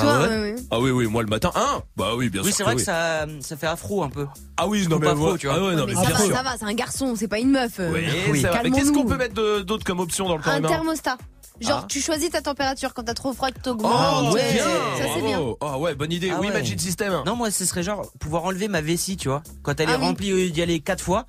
Ah 0.00 0.02
Toi, 0.02 0.18
ouais 0.22 0.28
ouais, 0.28 0.40
ouais. 0.52 0.56
Ah 0.70 0.80
oui, 0.80 0.90
oui, 0.90 1.06
moi 1.06 1.22
le 1.22 1.28
matin. 1.28 1.50
Hein 1.54 1.82
Bah 1.96 2.14
oui, 2.16 2.28
bien 2.28 2.42
Oui, 2.42 2.48
sûr. 2.48 2.56
c'est 2.56 2.62
vrai 2.64 2.74
que 2.74 2.80
oui. 2.80 2.84
ça, 2.84 3.26
ça 3.40 3.56
fait 3.56 3.66
afro 3.66 4.02
un 4.02 4.10
peu. 4.10 4.26
Ah 4.56 4.66
oui, 4.68 4.84
non 4.88 4.96
coupe 4.96 5.04
mais 5.04 5.10
afro, 5.10 5.20
moi- 5.24 5.38
tu 5.38 5.46
vois. 5.46 5.56
Ah 5.58 5.64
ouais, 5.64 5.74
non 5.76 5.86
mais 5.86 5.94
mais 5.94 6.04
ça 6.04 6.10
va, 6.12 6.18
sûr. 6.24 6.34
ça 6.36 6.42
va, 6.42 6.56
c'est 6.58 6.64
un 6.66 6.74
garçon, 6.74 7.14
c'est 7.16 7.28
pas 7.28 7.38
une 7.38 7.50
meuf. 7.50 7.78
euh. 7.80 7.90
Oui, 7.92 8.00
Oui. 8.30 8.44
Mais 8.64 8.70
qu'est-ce 8.70 8.92
qu'on 8.92 9.04
peut 9.06 9.16
mettre 9.16 9.62
d'autre 9.62 9.84
comme 9.84 10.00
option 10.00 10.28
dans 10.28 10.36
le 10.36 10.42
corps 10.42 10.52
Un 10.54 10.60
thermostat. 10.62 11.16
Genre, 11.60 11.80
Ah. 11.82 11.86
tu 11.88 12.00
choisis 12.00 12.30
ta 12.30 12.40
température 12.40 12.94
quand 12.94 13.02
t'as 13.02 13.14
trop 13.14 13.32
froid, 13.32 13.48
t'augmentes. 13.50 13.92
Oh, 13.94 14.32
ouais. 14.34 14.52
bien. 14.54 14.64
Ça, 14.64 15.04
c'est 15.14 15.22
bien. 15.22 15.40
Ah 15.60 15.78
ouais, 15.78 15.94
bonne 15.94 16.10
idée. 16.12 16.30
Ah 16.32 16.38
oui, 16.40 16.46
ouais. 16.48 16.52
Magic 16.54 16.80
System. 16.80 17.12
Non, 17.26 17.36
moi, 17.36 17.50
ce 17.50 17.64
serait 17.66 17.82
genre 17.82 18.10
pouvoir 18.18 18.44
enlever 18.44 18.68
ma 18.68 18.80
vessie, 18.80 19.16
tu 19.16 19.28
vois. 19.28 19.42
Quand 19.62 19.78
elle 19.78 19.88
Ah 19.90 19.94
est 19.94 19.96
oui. 19.96 20.02
remplie, 20.04 20.32
au 20.32 20.36
lieu 20.36 20.50
d'y 20.50 20.62
aller 20.62 20.80
quatre 20.80 21.02
fois, 21.04 21.26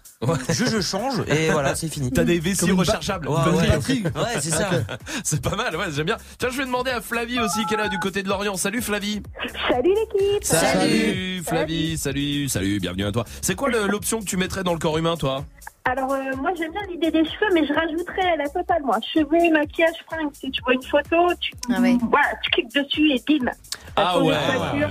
je, 0.50 0.66
je 0.66 0.80
change 0.82 1.16
et 1.28 1.50
voilà, 1.52 1.76
c'est 1.76 1.90
fini. 1.90 2.12
T'as 2.12 2.24
des 2.24 2.40
vessies 2.40 2.68
ba- 2.72 2.76
rechargeables. 2.80 3.28
Ouais, 3.28 3.36
c'est 4.42 4.52
ça. 4.52 4.70
C'est 5.24 5.42
pas 5.42 5.56
mal, 5.56 5.76
ouais, 5.76 5.86
j'aime 5.94 6.06
bien. 6.06 6.18
Tiens, 6.40 6.50
je 6.52 6.58
vais 6.58 6.66
demander 6.66 6.92
à 6.92 7.02
Flavie 7.02 7.40
aussi, 7.40 7.66
qui 7.66 7.74
est 7.74 7.78
là 7.78 7.90
du 7.90 8.00
côté 8.00 8.24
de 8.24 8.30
Lorient. 8.30 8.56
Salut 8.58 8.82
Flavie. 8.82 9.22
Salut 9.70 9.94
l'équipe 9.94 10.44
Salut 10.44 11.44
Flavie, 11.46 11.98
salut, 11.98 12.50
salut, 12.50 12.80
bienvenue 12.80 13.06
à 13.06 13.12
toi. 13.12 13.26
C'est 13.42 13.56
quoi 13.56 13.70
l'option 13.70 14.20
que 14.20 14.26
tu 14.26 14.38
mettrais 14.38 14.64
dans 14.64 14.74
le 14.74 14.80
corps 14.80 14.98
humain, 14.98 15.18
toi? 15.18 15.44
Alors 15.84 16.12
euh, 16.14 16.36
moi 16.38 16.52
j'aime 16.56 16.72
bien 16.72 16.82
l'idée 16.90 17.10
des 17.10 17.26
cheveux, 17.26 17.52
mais 17.54 17.66
je 17.66 17.74
rajouterais 17.74 18.38
la 18.38 18.48
totale 18.50 18.84
moi. 18.84 18.98
Cheveux, 19.14 19.52
maquillage, 19.52 19.96
fringues. 20.06 20.30
Si 20.34 20.52
tu 20.52 20.62
vois 20.62 20.74
une 20.76 20.84
photo, 20.84 21.34
tu, 21.40 21.52
Ah 21.74 21.82
ouais. 21.82 21.98
voilà, 22.10 22.28
tu 22.44 22.52
cliques 22.52 22.74
dessus 22.76 23.10
et 23.12 23.22
bim. 23.28 23.50
Ah 23.96 24.20
ouais, 24.20 24.26
voiture, 24.26 24.40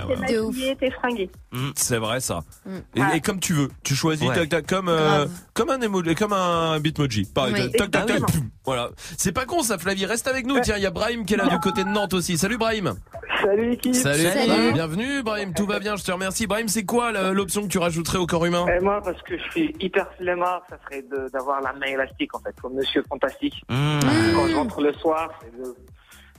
ouais, 0.09 0.15
t'es 0.15 0.19
ouais. 0.19 0.35
De 0.35 0.41
maquillé, 0.47 0.75
t'es 0.75 0.91
fringué. 0.91 1.29
C'est 1.75 1.97
vrai 1.97 2.19
ça. 2.19 2.41
Mm. 2.65 2.77
Et, 2.95 3.01
Ouais. 3.01 3.17
et 3.17 3.21
comme 3.21 3.39
tu 3.39 3.53
veux, 3.53 3.69
tu 3.83 3.95
choisis 3.95 4.27
Ouais. 4.27 4.35
tac 4.35 4.49
tac 4.49 4.67
comme 4.67 4.89
euh, 4.89 5.25
comme 5.53 5.69
un 5.69 5.79
emoji, 5.79 6.13
comme 6.13 6.33
un 6.33 6.77
bitmoji. 6.81 7.23
Pareil, 7.33 7.53
Oui. 7.53 7.71
tac 7.71 7.89
tac 7.89 7.91
tac. 7.91 8.01
Exactement. 8.17 8.27
poum. 8.27 8.49
Voilà. 8.65 8.89
C'est 9.17 9.31
pas 9.31 9.45
con 9.45 9.61
ça, 9.63 9.77
Flavie. 9.77 10.05
Reste 10.05 10.27
avec 10.27 10.45
nous. 10.45 10.59
Tiens, 10.59 10.75
il 10.77 10.83
y 10.83 10.85
a 10.85 10.91
Brahim 10.91 11.25
qui 11.25 11.33
est 11.35 11.37
là 11.37 11.47
du 11.47 11.57
côté 11.59 11.83
de 11.85 11.89
Nantes 11.89 12.13
aussi. 12.13 12.37
Salut 12.37 12.57
Brahim. 12.57 12.93
Salut 13.41 13.69
l'équipe 13.71 13.95
Salut. 13.95 14.23
Salut. 14.23 14.73
Bienvenue 14.73 15.23
Brahim. 15.23 15.53
Tout 15.53 15.65
va 15.65 15.79
bien. 15.79 15.95
Je 15.95 16.03
te 16.03 16.11
remercie. 16.11 16.45
Brahim, 16.47 16.67
c'est 16.67 16.83
quoi 16.85 17.11
l'option 17.31 17.63
que 17.63 17.67
tu 17.69 17.79
rajouterais 17.79 18.17
au 18.19 18.27
corps 18.27 18.45
humain? 18.45 18.65
Et 18.67 18.79
moi, 18.83 19.01
parce 19.03 19.19
que 19.23 19.37
je 19.37 19.43
suis 19.51 19.75
hyper 19.79 20.05
flemmard, 20.17 20.61
ça 20.69 20.77
serait 20.83 21.03
d'avoir 21.31 21.61
la 21.61 21.73
main 21.73 21.87
élastique, 21.87 22.35
en 22.35 22.39
fait, 22.39 22.53
comme 22.61 22.73
Monsieur 22.73 23.03
Fantastique. 23.09 23.63
Mmh. 23.69 23.99
Quand 24.35 24.47
je 24.47 24.55
rentre 24.55 24.81
le 24.81 24.93
soir, 24.93 25.29
c'est 25.41 25.55
de 25.61 25.75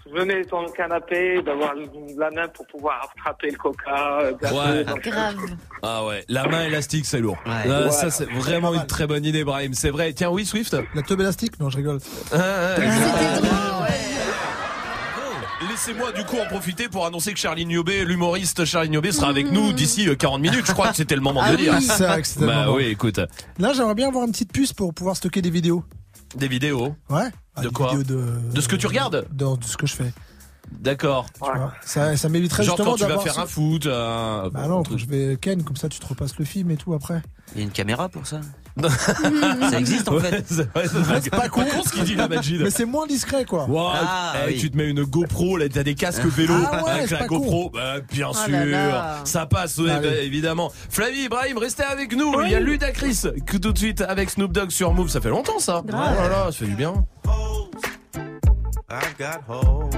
je 0.04 0.10
me 0.12 0.24
mets 0.24 0.42
sur 0.48 0.60
le 0.60 0.68
canapé, 0.72 1.40
d'avoir 1.42 1.74
la 2.18 2.30
main 2.32 2.48
pour 2.48 2.66
pouvoir 2.66 3.08
attraper 3.16 3.52
le 3.52 3.56
coca. 3.56 4.18
euh, 4.20 4.32
gâteau. 4.34 4.56
Ouais. 4.56 4.84
Grave. 5.00 5.36
Ah 5.80 6.04
ouais, 6.04 6.24
la 6.28 6.48
main 6.48 6.64
élastique, 6.64 7.06
c'est 7.06 7.20
lourd. 7.20 7.38
Ouais. 7.46 7.52
Ah, 7.54 7.62
Voilà. 7.66 7.90
Ça, 7.92 8.10
c'est 8.10 8.28
vraiment 8.28 8.74
une 8.74 8.84
très 8.86 9.06
bonne 9.06 9.24
idée, 9.24 9.44
Brahim. 9.44 9.74
C'est 9.74 9.90
vrai. 9.90 10.12
Tiens, 10.12 10.30
oui, 10.30 10.44
Swift. 10.44 10.76
La 10.96 11.02
teub 11.02 11.20
élastique? 11.20 11.60
Non, 11.60 11.70
je 11.70 11.76
rigole. 11.76 11.98
Ah, 12.32 12.36
ah, 12.36 12.74
C'était 12.74 12.86
exactement. 12.88 13.40
drôle. 13.48 13.71
Laissez-moi 15.72 16.12
du 16.12 16.22
coup 16.24 16.36
en 16.36 16.44
profiter 16.46 16.90
pour 16.90 17.06
annoncer 17.06 17.32
que 17.32 17.38
Charlie 17.38 17.64
Niobé, 17.64 18.04
l'humoriste 18.04 18.66
Charlie 18.66 18.90
Niobé, 18.90 19.10
sera 19.10 19.28
avec 19.30 19.50
nous 19.50 19.72
d'ici 19.72 20.06
euh, 20.06 20.14
40 20.14 20.38
minutes. 20.42 20.66
Je 20.66 20.72
crois 20.72 20.90
que 20.90 20.96
c'était 20.96 21.14
le 21.14 21.22
moment 21.22 21.40
de 21.40 21.46
Ah 21.48 21.50
le 21.52 21.56
dire. 21.56 21.74
oui. 21.78 21.82
C'est 21.82 22.06
vrai 22.06 22.20
que 22.20 22.28
c'était 22.28 22.40
le 22.42 22.46
Bah 22.48 22.64
moment. 22.66 22.76
oui, 22.76 22.84
écoute, 22.84 23.18
Là, 23.58 23.72
j'aimerais 23.72 23.94
bien 23.94 24.08
avoir 24.08 24.24
une 24.26 24.32
petite 24.32 24.52
puce 24.52 24.74
pour 24.74 24.92
pouvoir 24.92 25.16
stocker 25.16 25.40
des 25.40 25.48
vidéos. 25.48 25.82
des 26.36 26.46
vidéos. 26.46 26.94
Ouais. 27.08 27.30
Ah, 27.56 27.62
De 27.62 27.70
quoi 27.70 27.94
de, 27.94 28.02
De 28.04 28.60
ce 28.60 28.68
que 28.68 28.76
tu 28.76 28.86
regardes 28.86 29.26
de, 29.32 29.56
de 29.56 29.64
ce 29.64 29.78
que 29.78 29.86
je 29.86 29.94
fais. 29.94 30.12
D'accord. 30.80 31.26
tu 31.32 31.38
vois. 31.40 31.72
Ça, 31.84 32.16
ça 32.16 32.28
m'éviterait 32.28 32.62
Genre 32.64 32.76
justement 32.76 32.96
quand 32.96 33.04
tu 33.06 33.12
vas 33.12 33.18
faire 33.20 33.34
ce- 33.34 33.40
un 33.40 33.46
foot, 33.46 33.86
un... 33.86 34.48
Bah 34.52 34.66
non, 34.68 34.82
quand 34.82 34.96
je 34.96 35.06
vais 35.06 35.36
Ken, 35.40 35.62
comme 35.62 35.76
ça 35.76 35.88
tu 35.88 35.98
te 36.00 36.06
repasses 36.06 36.36
le 36.38 36.44
film 36.44 36.70
et 36.70 36.76
tout 36.76 36.92
après. 36.94 37.22
Il 37.54 37.58
y 37.58 37.60
a 37.60 37.64
une 37.64 37.70
caméra 37.70 38.08
pour 38.08 38.26
ça. 38.26 38.40
ça 39.70 39.78
existe 39.78 40.08
en 40.08 40.18
fait. 40.18 40.44
c'est 40.48 41.30
pas 41.30 41.48
con. 41.50 41.62
ce 41.84 41.92
qu'il 41.92 42.04
dit 42.04 42.14
la 42.14 42.26
Majid. 42.26 42.58
Mais 42.62 42.70
c'est 42.70 42.86
moins 42.86 43.06
discret 43.06 43.44
quoi. 43.44 43.66
Wow, 43.66 43.90
Ah, 43.94 44.32
eh, 44.46 44.52
oui. 44.52 44.58
Tu 44.58 44.70
te 44.70 44.76
mets 44.78 44.88
une 44.88 45.04
GoPro, 45.04 45.58
là, 45.58 45.68
t'as 45.68 45.82
des 45.82 45.94
casques 45.94 46.24
vélo 46.24 46.54
Ah 46.72 46.82
ouais, 46.84 46.90
avec 46.90 47.10
la 47.10 47.26
GoPro. 47.26 47.68
Bah, 47.70 47.96
bien 48.10 48.28
Oh 48.30 48.34
sûr, 48.34 48.50
là 48.50 48.64
là. 48.64 49.16
ça 49.24 49.44
passe, 49.44 49.76
ouais, 49.78 49.90
Ah 49.92 49.98
oui. 50.02 50.08
bah, 50.08 50.16
évidemment. 50.22 50.72
Flavie, 50.88 51.24
Ibrahim, 51.24 51.58
restez 51.58 51.82
avec 51.82 52.16
nous. 52.16 52.32
Il 52.44 52.50
y 52.50 52.54
a 52.54 52.60
Ludacris 52.60 53.22
que 53.46 53.58
tout 53.58 53.72
de 53.72 53.78
suite 53.78 54.00
avec 54.00 54.30
Snoop 54.30 54.52
Dogg 54.52 54.70
sur 54.70 54.94
Move. 54.94 55.10
Ça 55.10 55.20
fait 55.20 55.28
longtemps 55.30 55.58
ça. 55.58 55.82
Oh 55.86 55.90
là 55.92 56.28
là, 56.28 56.44
ça 56.46 56.52
fait 56.52 56.66
du 56.66 56.74
bien. 56.74 56.94
I 58.90 59.00
got 59.18 59.40
hoes 59.48 59.90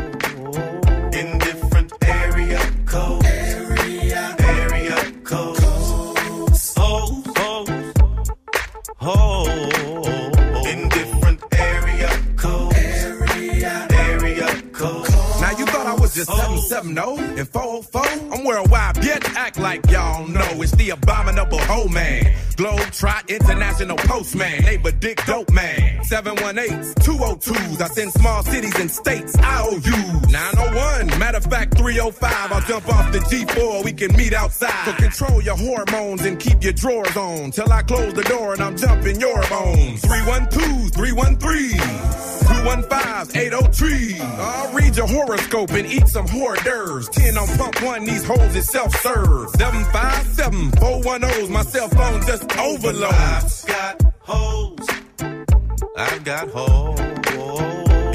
in 0.57 1.39
different 1.39 1.93
area 2.03 2.61
codes. 2.87 3.27
Area, 3.27 4.37
area 4.39 5.13
codes. 5.25 5.61
Hoes, 6.77 7.29
hoes, 7.37 7.93
hoes 8.97 10.67
in 10.67 10.89
different 10.89 11.41
area 11.53 12.11
codes. 12.37 12.77
Area, 12.77 13.87
area 13.91 14.63
codes. 14.73 15.11
Now 15.41 15.59
you 15.59 15.67
thought 15.67 15.87
I 15.87 15.95
was 15.95 16.15
just 16.15 16.31
770 16.31 17.41
and 17.41 17.49
404? 17.49 18.03
I'm 18.33 18.45
worldwide, 18.45 18.97
bitch. 18.97 19.35
Act 19.35 19.59
like 19.59 19.91
y'all 19.91 20.27
know 20.29 20.63
it's 20.63 20.73
the 20.73 20.91
abominable 20.91 21.59
hoe 21.59 21.89
man. 21.89 22.35
Globe 22.57 22.81
Trot 22.93 23.29
International 23.31 23.97
Postman. 23.97 24.63
Neighbor 24.63 24.93
Dick 24.93 25.25
Dope 25.27 25.51
Man. 25.51 26.01
718s, 26.05 26.95
202s. 26.95 27.81
I 27.81 27.89
send 27.89 28.13
small 28.13 28.43
cities 28.43 28.79
and 28.79 28.91
states. 28.91 29.37
IOU. 29.39 30.31
901. 30.31 31.19
Matter 31.19 31.39
of 31.39 31.45
fact, 31.45 31.77
305. 31.77 32.53
I'll 32.53 32.61
jump 32.63 32.89
off 32.89 33.13
the 33.13 33.19
G4. 33.19 33.85
We 33.85 33.93
can 33.93 34.17
meet 34.17 34.33
outside. 34.33 34.85
So 34.85 34.93
control 34.95 35.43
your 35.43 35.57
hormones 35.57 36.25
and 36.25 36.39
keep 36.39 36.63
your 36.63 36.73
drawers 36.73 37.17
on. 37.17 37.51
Till 37.51 37.73
I 37.73 37.83
close 37.83 38.15
the 38.15 38.23
door 38.23 38.53
and 38.53 38.63
I'm 38.63 38.77
jumping 38.77 39.21
your 39.21 39.41
bones. 39.49 40.01
312, 40.03 40.93
313. 40.93 42.25
215 42.45 43.43
803. 43.43 44.17
I'll 44.21 44.73
read 44.73 44.97
your 44.97 45.07
horoscope 45.07 45.71
and 45.71 45.87
eat 45.87 46.09
some 46.09 46.27
hors 46.27 46.57
d'oeuvres. 46.63 47.09
10 47.09 47.37
on 47.37 47.49
pump 47.59 47.83
one, 47.83 48.05
these 48.05 48.25
hoes 48.25 48.55
is 48.55 48.69
self 48.69 48.95
serve. 49.01 49.51
757 49.57 50.71
410's 50.73 51.49
my 51.51 51.63
cell 51.63 51.89
phone 51.89 52.21
just 52.27 52.44
overload. 52.59 53.13
I've 53.15 53.67
got 53.67 54.03
holes. 54.21 54.89
I've 55.97 56.25
got 56.25 56.49
holes. 56.51 57.01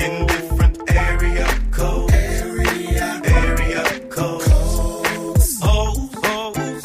In 0.04 0.26
different 0.28 0.78
area 0.92 1.48
codes. 1.72 2.13
Area, 2.13 3.22
area 3.26 3.84
codes. 4.10 4.48
Hoes, 5.62 6.13
hoes, 6.24 6.84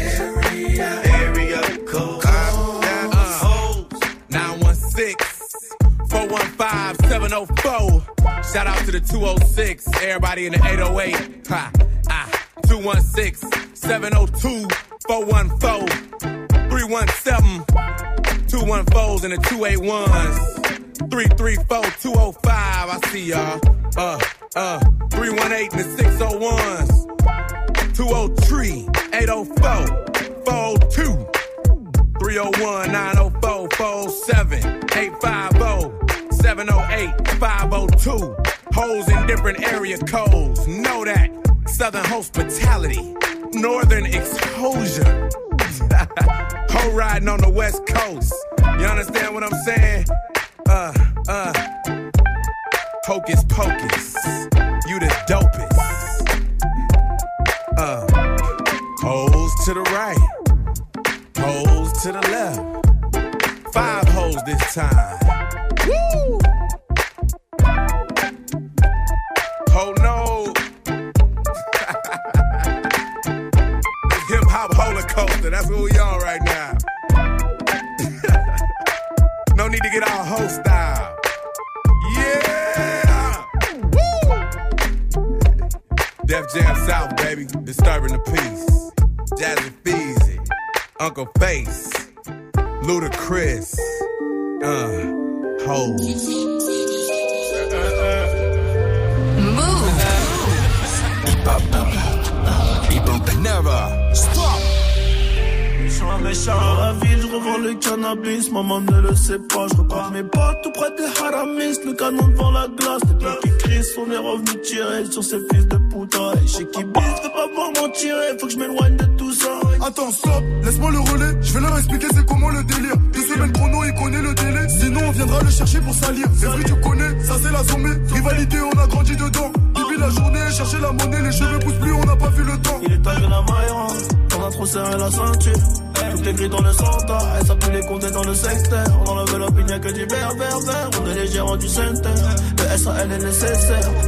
Area, 1.06 1.62
codes. 1.86 2.26
I 2.26 3.08
got 3.12 3.32
hoes. 3.44 3.86
916 4.30 5.16
415 6.10 7.08
704. 7.08 8.44
Shout 8.52 8.66
out 8.66 8.80
to 8.86 8.92
the 8.92 9.00
206. 9.00 9.88
Everybody 10.02 10.48
in 10.48 10.54
the 10.54 10.58
808. 10.58 11.48
Ha, 11.50 11.72
ah, 12.10 12.28
216 12.66 13.76
702 13.76 14.68
414 15.08 16.31
317 16.82 17.62
214s 18.48 19.24
and 19.24 19.34
the 19.34 19.38
281s. 19.38 21.12
334 21.12 21.84
205. 22.02 22.50
I 22.50 23.00
see 23.10 23.26
y'all. 23.26 23.62
Uh, 23.96 24.20
uh, 24.56 24.80
318 25.12 25.80
and 25.80 25.80
the 25.80 26.04
601s. 26.04 27.06
203 27.96 28.90
804 29.14 29.62
402. 30.44 31.30
301 32.20 32.92
904 32.92 33.70
47 33.70 34.66
850 34.98 36.34
708 36.36 37.28
502. 37.38 38.36
Hoes 38.74 39.08
in 39.08 39.28
different 39.28 39.62
area 39.72 40.00
codes. 40.00 40.68
Know 40.68 41.06
that. 41.06 41.30
Southern 41.68 42.06
hospitality. 42.06 43.16
Northern 43.54 44.08
exposure. 44.08 45.30
Hoe 46.74 46.92
riding 46.92 47.28
on 47.28 47.42
the 47.42 47.50
west 47.50 47.86
coast. 47.88 48.34
You 48.80 48.86
understand 48.86 49.34
what 49.34 49.44
I'm 49.44 49.54
saying? 49.64 50.06
Uh, 50.68 50.94
uh. 51.28 51.54
Hocus 53.06 53.44
pocus. 53.50 54.01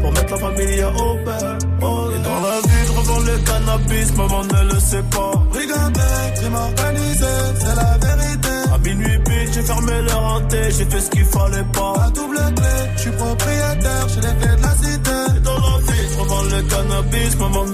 Pour 0.01 0.12
mettre 0.12 0.31
la 0.31 0.38
famille 0.38 0.83
au 0.83 1.15
père. 1.23 1.57
Et 1.57 2.19
dans 2.23 2.39
la 2.41 2.59
vie, 2.62 2.86
je 2.86 2.91
revends 2.91 3.19
le 3.19 3.38
cannabis, 3.39 4.15
maman 4.17 4.43
ne 4.43 4.73
le 4.73 4.79
sait 4.79 5.03
pas. 5.03 5.31
Brigandé, 5.49 5.99
crime 6.36 6.55
organisé, 6.55 7.33
c'est 7.59 7.75
la 7.75 7.97
vérité. 7.97 8.49
À 8.73 8.77
minuit, 8.79 9.17
bitch, 9.19 9.53
j'ai 9.53 9.62
fermé 9.62 10.01
le 10.01 10.13
renté, 10.13 10.57
j'ai 10.77 10.86
fait 10.86 11.01
ce 11.01 11.09
qu'il 11.09 11.25
fallait 11.25 11.63
pas. 11.73 11.93
À 12.05 12.09
double 12.09 12.38
clé, 12.55 12.75
je 12.95 13.01
suis 13.01 13.12
propriétaire, 13.12 14.07
j'ai 14.09 14.21
les 14.21 14.36
clés 14.39 14.55
de 14.57 14.62
la 14.62 14.75
cité. 14.75 15.38
Et 15.38 15.39
dans 15.39 15.59
la 15.59 15.77
vie, 15.88 16.07
je 16.12 16.19
revends 16.19 16.43
le 16.43 16.62
cannabis, 16.63 17.38
maman 17.39 17.65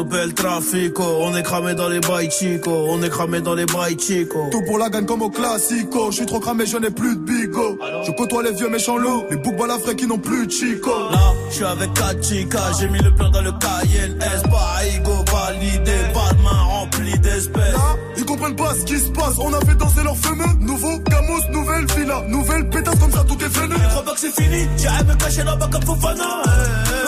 Stopper 0.00 0.26
le 0.28 0.32
trafic, 0.32 0.98
on 0.98 1.36
est 1.36 1.42
cramé 1.42 1.74
dans 1.74 1.88
les 1.90 2.00
bails 2.00 2.30
chico, 2.30 2.70
on 2.88 3.02
est 3.02 3.10
cramé 3.10 3.42
dans 3.42 3.54
les 3.54 3.66
bails 3.66 3.98
chico. 4.00 4.48
Tout 4.50 4.62
pour 4.62 4.78
la 4.78 4.88
gagne 4.88 5.04
comme 5.04 5.20
au 5.20 5.28
classico. 5.28 6.10
Je 6.10 6.16
suis 6.16 6.26
trop 6.26 6.40
cramé, 6.40 6.64
je 6.64 6.78
n'ai 6.78 6.90
plus 6.90 7.16
de 7.16 7.20
bigo. 7.20 7.78
Je 8.06 8.10
côtoie 8.12 8.42
les 8.42 8.52
vieux 8.52 8.70
méchants 8.70 8.96
loups, 8.96 9.24
les 9.28 9.36
boucs 9.36 9.58
balafrés 9.58 9.96
qui 9.96 10.06
n'ont 10.06 10.16
plus 10.16 10.46
de 10.46 10.50
chico. 10.50 10.90
Là, 11.10 11.34
je 11.50 11.56
suis 11.56 11.64
avec 11.64 11.92
4 11.92 12.24
chicas, 12.24 12.72
j'ai 12.80 12.88
mis 12.88 13.00
le 13.00 13.14
plan 13.14 13.28
dans 13.28 13.42
le 13.42 13.52
Cayenne 13.52 14.18
S, 14.22 14.42
pas 14.44 14.86
Igo 14.86 15.12
validé, 15.30 15.92
pas 16.14 16.32
de 16.32 16.42
main 16.44 16.62
remplie 16.62 17.18
d'espèces. 17.18 17.74
Là, 17.74 17.96
il 18.16 18.24
comprennent 18.24 18.56
pas 18.56 18.72
ce 18.72 18.84
qui 18.86 18.98
se 18.98 19.10
passe. 19.10 19.34
On 19.38 19.52
a 19.52 19.60
fait 19.60 19.74
danser 19.74 20.02
leur 20.02 20.16
fameux. 20.16 20.60
Nouveau 20.60 20.98
Camos, 21.00 21.42
nouvelle 21.52 21.84
villa, 21.94 22.24
nouvelle 22.26 22.70
pétasse 22.70 22.98
comme 22.98 23.12
ça, 23.12 23.22
tout 23.28 23.36
est 23.44 23.54
venu. 23.54 23.74
Je 23.74 23.88
crois 23.90 24.04
pas 24.04 24.14
que 24.14 24.20
c'est 24.20 24.42
fini, 24.42 24.66
j'arrive 24.78 25.08
me 25.08 25.14
cacher 25.16 25.44
là-bas 25.44 25.68
comme 25.70 25.82
Fofana. 25.82 26.24
Euh, 26.24 26.90
maman 26.90 26.99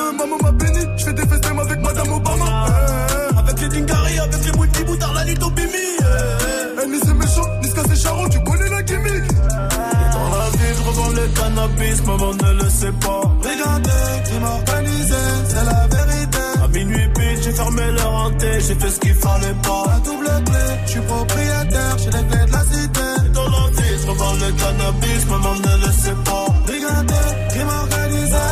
maman 12.06 12.32
ne 12.34 12.62
le 12.62 12.70
sait 12.70 12.92
pas. 12.92 13.22
Regardez, 13.42 14.22
crime 14.24 14.44
organisé, 14.44 15.22
c'est 15.48 15.64
la 15.64 15.86
vérité. 15.96 16.38
À 16.62 16.68
minuit 16.68 17.08
pile, 17.14 17.42
j'ai 17.42 17.52
fermé 17.52 17.90
leur 17.92 18.12
hanté, 18.12 18.60
j'ai 18.60 18.74
fait 18.74 18.90
ce 18.90 19.00
qu'il 19.00 19.14
fallait 19.14 19.54
pas. 19.62 19.84
La 19.88 19.98
double 20.00 20.44
clé, 20.44 20.64
je 20.86 20.90
suis 20.90 21.00
propriétaire, 21.00 21.98
j'ai 21.98 22.10
les 22.10 22.26
clés 22.28 22.46
de 22.46 22.52
la 22.52 22.64
cité. 22.64 23.08
Dans 23.34 23.48
la 23.56 23.64
vie, 23.76 23.94
je 24.00 24.06
revends 24.10 24.34
le 24.34 24.52
cannabis, 24.60 25.26
maman 25.28 25.54
ne 25.54 25.86
le 25.86 25.92
sait 25.92 26.18
pas. 26.24 26.46
Regardez, 26.72 27.26
crime 27.50 27.72
organisé. 27.82 28.46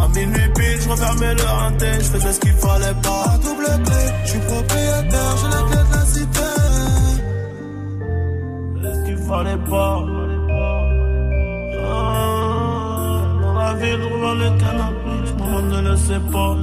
À 0.00 0.08
minuit 0.14 0.52
pile, 0.54 0.80
je 0.82 0.88
refermais 0.88 1.34
leur 1.34 1.54
hanté, 1.64 1.90
je 1.98 2.04
faisais 2.04 2.32
ce 2.32 2.40
qu'il 2.40 2.54
fallait 2.54 2.98
pas. 3.02 3.24
La 3.26 3.38
double 3.38 3.70
clé, 3.84 4.02
je 4.24 4.30
suis 4.30 4.40
propriétaire, 4.40 5.34
j'ai 5.40 5.48
les 5.48 5.64
clés 5.68 5.84
de 5.88 5.92
la 5.96 6.04
cité. 6.14 6.48
Ce 8.82 9.04
qu'il 9.06 9.18
fallait 9.26 9.62
pas. 9.68 10.17
Le 14.34 14.50
cannabis, 14.58 15.34
maman 15.38 15.62
ne 15.62 15.90
le 15.90 15.96
sait 15.96 16.20
pas. 16.32 16.56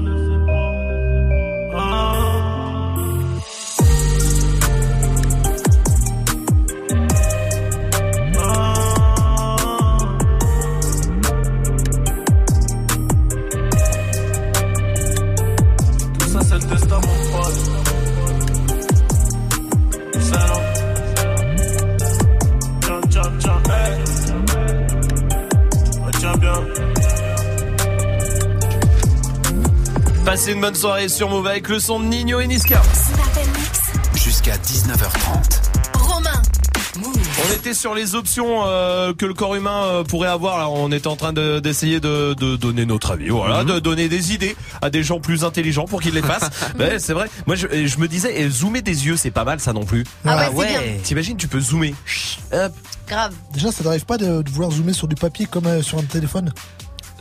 Une 30.55 30.61
bonne 30.61 30.75
soirée 30.75 31.09
sur 31.09 31.29
Move 31.29 31.47
avec 31.47 31.67
le 31.67 31.79
son 31.79 31.99
de 31.99 32.05
Nino 32.05 32.39
et 32.39 32.47
Niska. 32.47 32.81
Jusqu'à 34.15 34.55
19h30. 34.55 35.97
Romain. 35.99 36.41
On 37.03 37.53
était 37.53 37.73
sur 37.73 37.93
les 37.93 38.15
options 38.15 38.63
euh, 38.65 39.13
que 39.13 39.25
le 39.25 39.33
corps 39.33 39.55
humain 39.55 39.83
euh, 39.83 40.03
pourrait 40.05 40.29
avoir. 40.29 40.57
Là, 40.57 40.69
on 40.69 40.91
était 40.93 41.07
en 41.07 41.17
train 41.17 41.33
de- 41.33 41.59
d'essayer 41.59 41.99
de, 41.99 42.33
de 42.35 42.55
donner 42.55 42.85
notre 42.85 43.11
avis, 43.11 43.27
voilà, 43.29 43.63
Mhm. 43.63 43.69
de 43.73 43.79
donner 43.79 44.07
des 44.07 44.33
idées 44.33 44.55
à 44.81 44.89
des 44.89 45.03
gens 45.03 45.19
plus 45.19 45.43
intelligents 45.43 45.85
pour 45.85 46.01
qu'ils 46.01 46.13
les 46.13 46.21
fassent. 46.21 46.49
ouais, 46.79 46.99
c'est 46.99 47.13
vrai. 47.13 47.29
Moi, 47.47 47.57
je, 47.57 47.67
me 47.97 48.07
disais, 48.07 48.39
et 48.39 48.49
zoomer 48.49 48.81
des 48.81 49.05
yeux, 49.07 49.17
c'est 49.17 49.31
pas 49.31 49.43
mal, 49.43 49.59
ça 49.59 49.73
non 49.73 49.83
plus. 49.83 50.05
Ah 50.25 50.49
ouais, 50.51 50.67
bien. 50.67 50.79
T'imagines, 51.03 51.35
tu 51.37 51.49
peux 51.49 51.59
zoomer. 51.59 51.93
Hop. 52.53 52.71
Grave. 53.09 53.33
Déjà, 53.53 53.71
ça 53.73 53.83
t'arrive 53.83 54.05
pas 54.05 54.17
de, 54.17 54.41
de 54.41 54.49
vouloir 54.49 54.71
zoomer 54.71 54.93
sur 54.93 55.07
du 55.09 55.15
papier 55.15 55.47
comme 55.47 55.67
euh, 55.67 55.81
sur 55.81 55.97
un 55.99 56.03
téléphone? 56.03 56.53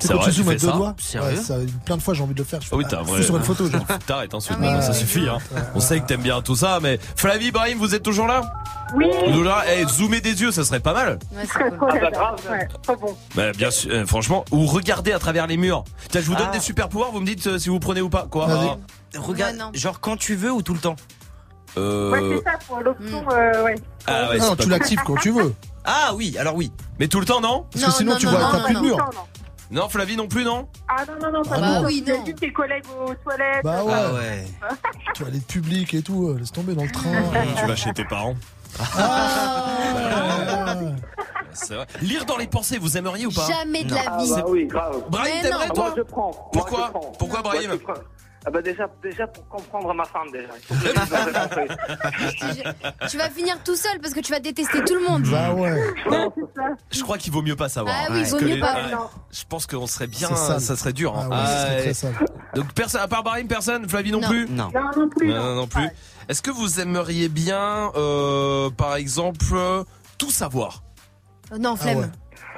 C'est 0.08 0.12
quand 0.14 0.20
vrai, 0.20 0.30
tu 0.30 0.36
zoomes 0.38 0.48
avec 0.48 0.60
deux 0.60 0.66
ça 0.66 0.72
doigts 0.72 0.94
Sérieux 0.98 1.28
Ouais, 1.30 1.36
ça, 1.36 1.54
plein 1.84 1.96
de 1.96 2.02
fois 2.02 2.14
j'ai 2.14 2.22
envie 2.22 2.34
de 2.34 2.38
le 2.38 2.44
faire. 2.44 2.60
Je 2.60 2.66
fais, 2.66 2.74
Ah 2.74 2.78
oui, 2.78 2.84
ah, 2.86 2.90
t'as 2.90 3.00
un 3.00 3.02
vrai. 3.02 3.22
sur 3.22 3.36
une 3.36 3.42
photo, 3.42 3.70
genre. 3.70 3.84
T'arrêtes 4.06 4.34
ensuite, 4.34 4.58
Ah, 4.62 4.82
ça 4.82 4.92
suffit. 4.92 5.28
Hein. 5.28 5.38
On 5.74 5.80
sait 5.80 6.00
que 6.00 6.06
t'aimes 6.06 6.22
bien 6.22 6.40
tout 6.42 6.56
ça, 6.56 6.78
mais 6.82 6.98
Flavie, 7.16 7.50
Brahim, 7.50 7.78
vous 7.78 7.94
êtes 7.94 8.02
toujours 8.02 8.26
là? 8.26 8.42
Oui. 8.94 9.06
Toujours 9.24 9.44
là? 9.44 9.64
Eh, 9.74 9.86
zoomer 9.86 10.20
des 10.20 10.40
yeux, 10.42 10.52
ça 10.52 10.62
serait 10.64 10.80
pas 10.80 10.92
mal. 10.92 11.18
Ouais, 11.34 11.42
c'est 11.50 11.78
cool. 11.78 11.88
Ah 11.90 11.98
bah 12.00 12.10
grave. 12.10 12.36
Pas 12.86 12.96
bon. 12.96 13.16
Bah, 13.34 13.52
bien 13.52 13.70
sûr, 13.70 13.90
euh, 13.92 14.06
franchement, 14.06 14.44
ou 14.52 14.66
regarder 14.66 15.12
à 15.12 15.18
travers 15.18 15.46
les 15.46 15.56
murs. 15.56 15.84
Tiens, 16.10 16.20
je 16.20 16.26
vous 16.26 16.34
donne 16.36 16.48
Ah. 16.50 16.52
des 16.54 16.60
super 16.60 16.88
pouvoirs, 16.88 17.10
vous 17.10 17.20
me 17.20 17.26
dites 17.26 17.46
euh, 17.46 17.58
si 17.58 17.70
vous 17.70 17.80
prenez 17.80 18.00
ou 18.02 18.10
pas. 18.10 18.26
Quoi. 18.30 18.46
Ah. 18.50 19.18
Regarde, 19.18 19.56
genre 19.72 20.00
quand 20.00 20.16
tu 20.16 20.34
veux 20.36 20.52
ou 20.52 20.62
tout 20.62 20.74
le 20.74 20.80
temps? 20.80 20.96
Euh, 21.76 22.10
Ouais, 22.12 22.20
c'est 22.38 22.44
ça, 22.50 22.58
pour 22.68 22.78
l'option, 22.80 23.24
euh, 23.32 23.64
ouais. 23.64 23.74
Ah 24.06 24.28
ouais, 24.30 24.38
non, 24.38 24.54
tu 24.54 24.68
l'actives 24.68 25.00
quand 25.04 25.16
tu 25.16 25.30
veux. 25.30 25.54
Ah 25.84 26.12
oui, 26.14 26.36
alors 26.38 26.54
oui. 26.54 26.70
Mais 27.00 27.08
tout 27.08 27.18
le 27.20 27.26
temps, 27.26 27.40
non? 27.40 27.66
Parce 27.72 27.84
Non, 27.84 27.90
que 27.90 27.96
sinon, 27.96 28.12
non, 28.12 28.18
tu 28.18 28.26
non, 28.26 28.32
vois, 28.32 28.40
t'as 28.52 28.58
non, 28.58 28.64
plus 28.64 28.74
de 28.74 28.78
non. 28.78 28.84
mur. 28.84 29.10
Non, 29.74 29.88
Flavie 29.88 30.16
non 30.16 30.28
plus, 30.28 30.44
non 30.44 30.68
Ah 30.88 31.04
non, 31.06 31.14
non, 31.20 31.32
non, 31.32 31.42
pas 31.42 31.56
Ah 31.56 31.80
non. 31.80 31.86
Oui, 31.86 32.04
non. 32.06 32.22
tes 32.22 32.52
collègues 32.52 32.84
aux 33.04 33.12
toilettes. 33.14 33.64
Bah 33.64 33.82
ouais. 33.82 33.92
Ah 33.92 34.12
ouais. 34.14 34.44
Toilette 35.14 35.46
publique 35.48 35.94
et 35.94 36.02
tout, 36.02 36.28
euh, 36.28 36.38
laisse 36.38 36.52
tomber 36.52 36.74
dans 36.74 36.84
le 36.84 36.90
train. 36.90 37.10
Tu 37.58 37.66
vas 37.66 37.74
chez 37.76 37.92
tes 37.92 38.04
parents. 38.04 38.36
Ah. 38.78 39.66
C'est 41.52 41.74
vrai. 41.74 41.86
Lire 42.02 42.24
dans 42.24 42.36
les 42.36 42.46
pensées, 42.48 42.78
vous 42.78 42.96
aimeriez 42.96 43.26
ou 43.26 43.30
pas 43.30 43.46
Jamais 43.48 43.84
de 43.84 43.90
Non. 43.90 43.96
la 43.96 44.02
Ah 44.12 44.22
vie. 44.22 44.30
bah 44.30 44.44
oui, 44.48 44.66
grave. 44.66 45.02
Brahim, 45.08 45.32
Mais 45.34 45.42
t'aimerais 45.42 45.66
non. 45.68 45.72
Ah, 45.74 45.78
moi 45.78 45.86
toi 45.90 45.94
je 45.96 46.02
prends. 46.02 46.30
Moi, 46.32 46.50
Pourquoi 46.52 46.84
je 46.86 46.90
prends. 46.90 47.12
Pourquoi, 47.18 47.42
Moi, 47.42 47.52
Brahim. 47.52 47.78
Ah 48.46 48.50
bah 48.50 48.60
déjà, 48.60 48.86
déjà 49.02 49.26
pour 49.26 49.48
comprendre 49.48 49.94
ma 49.94 50.04
femme 50.04 50.30
déjà. 50.30 50.48
Tu 53.08 53.18
vas 53.18 53.30
finir 53.30 53.56
tout 53.64 53.76
seul 53.76 53.98
parce 54.00 54.14
que 54.14 54.20
tu 54.20 54.32
vas 54.32 54.40
détester 54.40 54.82
tout 54.84 54.94
le 54.94 55.08
monde. 55.08 55.22
Bah 55.30 55.52
ouais. 55.54 55.80
Je 56.90 57.02
crois 57.02 57.18
qu'il 57.18 57.32
vaut 57.32 57.42
mieux 57.42 57.56
pas 57.56 57.68
savoir. 57.68 57.94
Ah 57.98 58.06
oui, 58.10 58.20
Parce 58.20 58.30
vaut 58.32 58.40
mieux 58.40 58.54
les- 58.54 58.60
pas. 58.60 58.88
Non. 58.90 59.08
Je 59.32 59.42
pense 59.48 59.66
qu'on 59.66 59.86
serait 59.86 60.06
bien, 60.06 60.34
ça 60.34 60.60
serait 60.76 60.92
dur. 60.92 61.16
hein. 61.18 61.28
Ah 61.32 61.40
ouais, 61.40 61.46
c'est 61.46 61.76
Ah, 61.78 61.82
très 61.82 61.94
sale. 61.94 62.14
Donc 62.54 62.72
personne, 62.74 63.00
à 63.00 63.08
part 63.08 63.22
Brahim, 63.24 63.48
personne, 63.48 63.88
Flavie 63.88 64.12
non, 64.12 64.20
Non. 64.20 64.28
plus? 64.28 64.48
Non. 64.48 64.70
Non, 64.74 64.90
non 64.96 65.08
plus. 65.08 65.28
Non, 65.28 65.54
non, 65.54 65.66
plus. 65.66 65.88
Est-ce 66.28 66.42
que 66.42 66.50
vous 66.50 66.80
aimeriez 66.80 67.28
bien, 67.28 67.90
euh, 67.96 68.70
par 68.70 68.96
exemple, 68.96 69.44
euh, 69.52 69.84
tout 70.18 70.30
savoir? 70.30 70.82
Euh, 71.52 71.58
Non, 71.58 71.76
flemme. 71.76 71.98
ouais. 71.98 72.06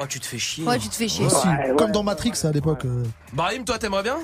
Oh, 0.01 0.05
tu 0.09 0.21
te 0.21 0.27
fais 0.27 0.39
chier. 0.39 0.65
Ouais, 0.67 0.79
tu 0.79 0.89
te 0.89 0.95
fais 0.95 1.09
chier. 1.09 1.27
Aussi, 1.27 1.47
Ouais, 1.49 1.71
ouais. 1.71 1.77
comme 1.77 1.91
dans 1.91 2.03
Matrix 2.03 2.33
à 2.45 2.53
l'époque. 2.53 2.85
Brahim, 3.33 3.65
toi, 3.65 3.79
t'aimerais 3.79 4.03
bien? 4.03 4.19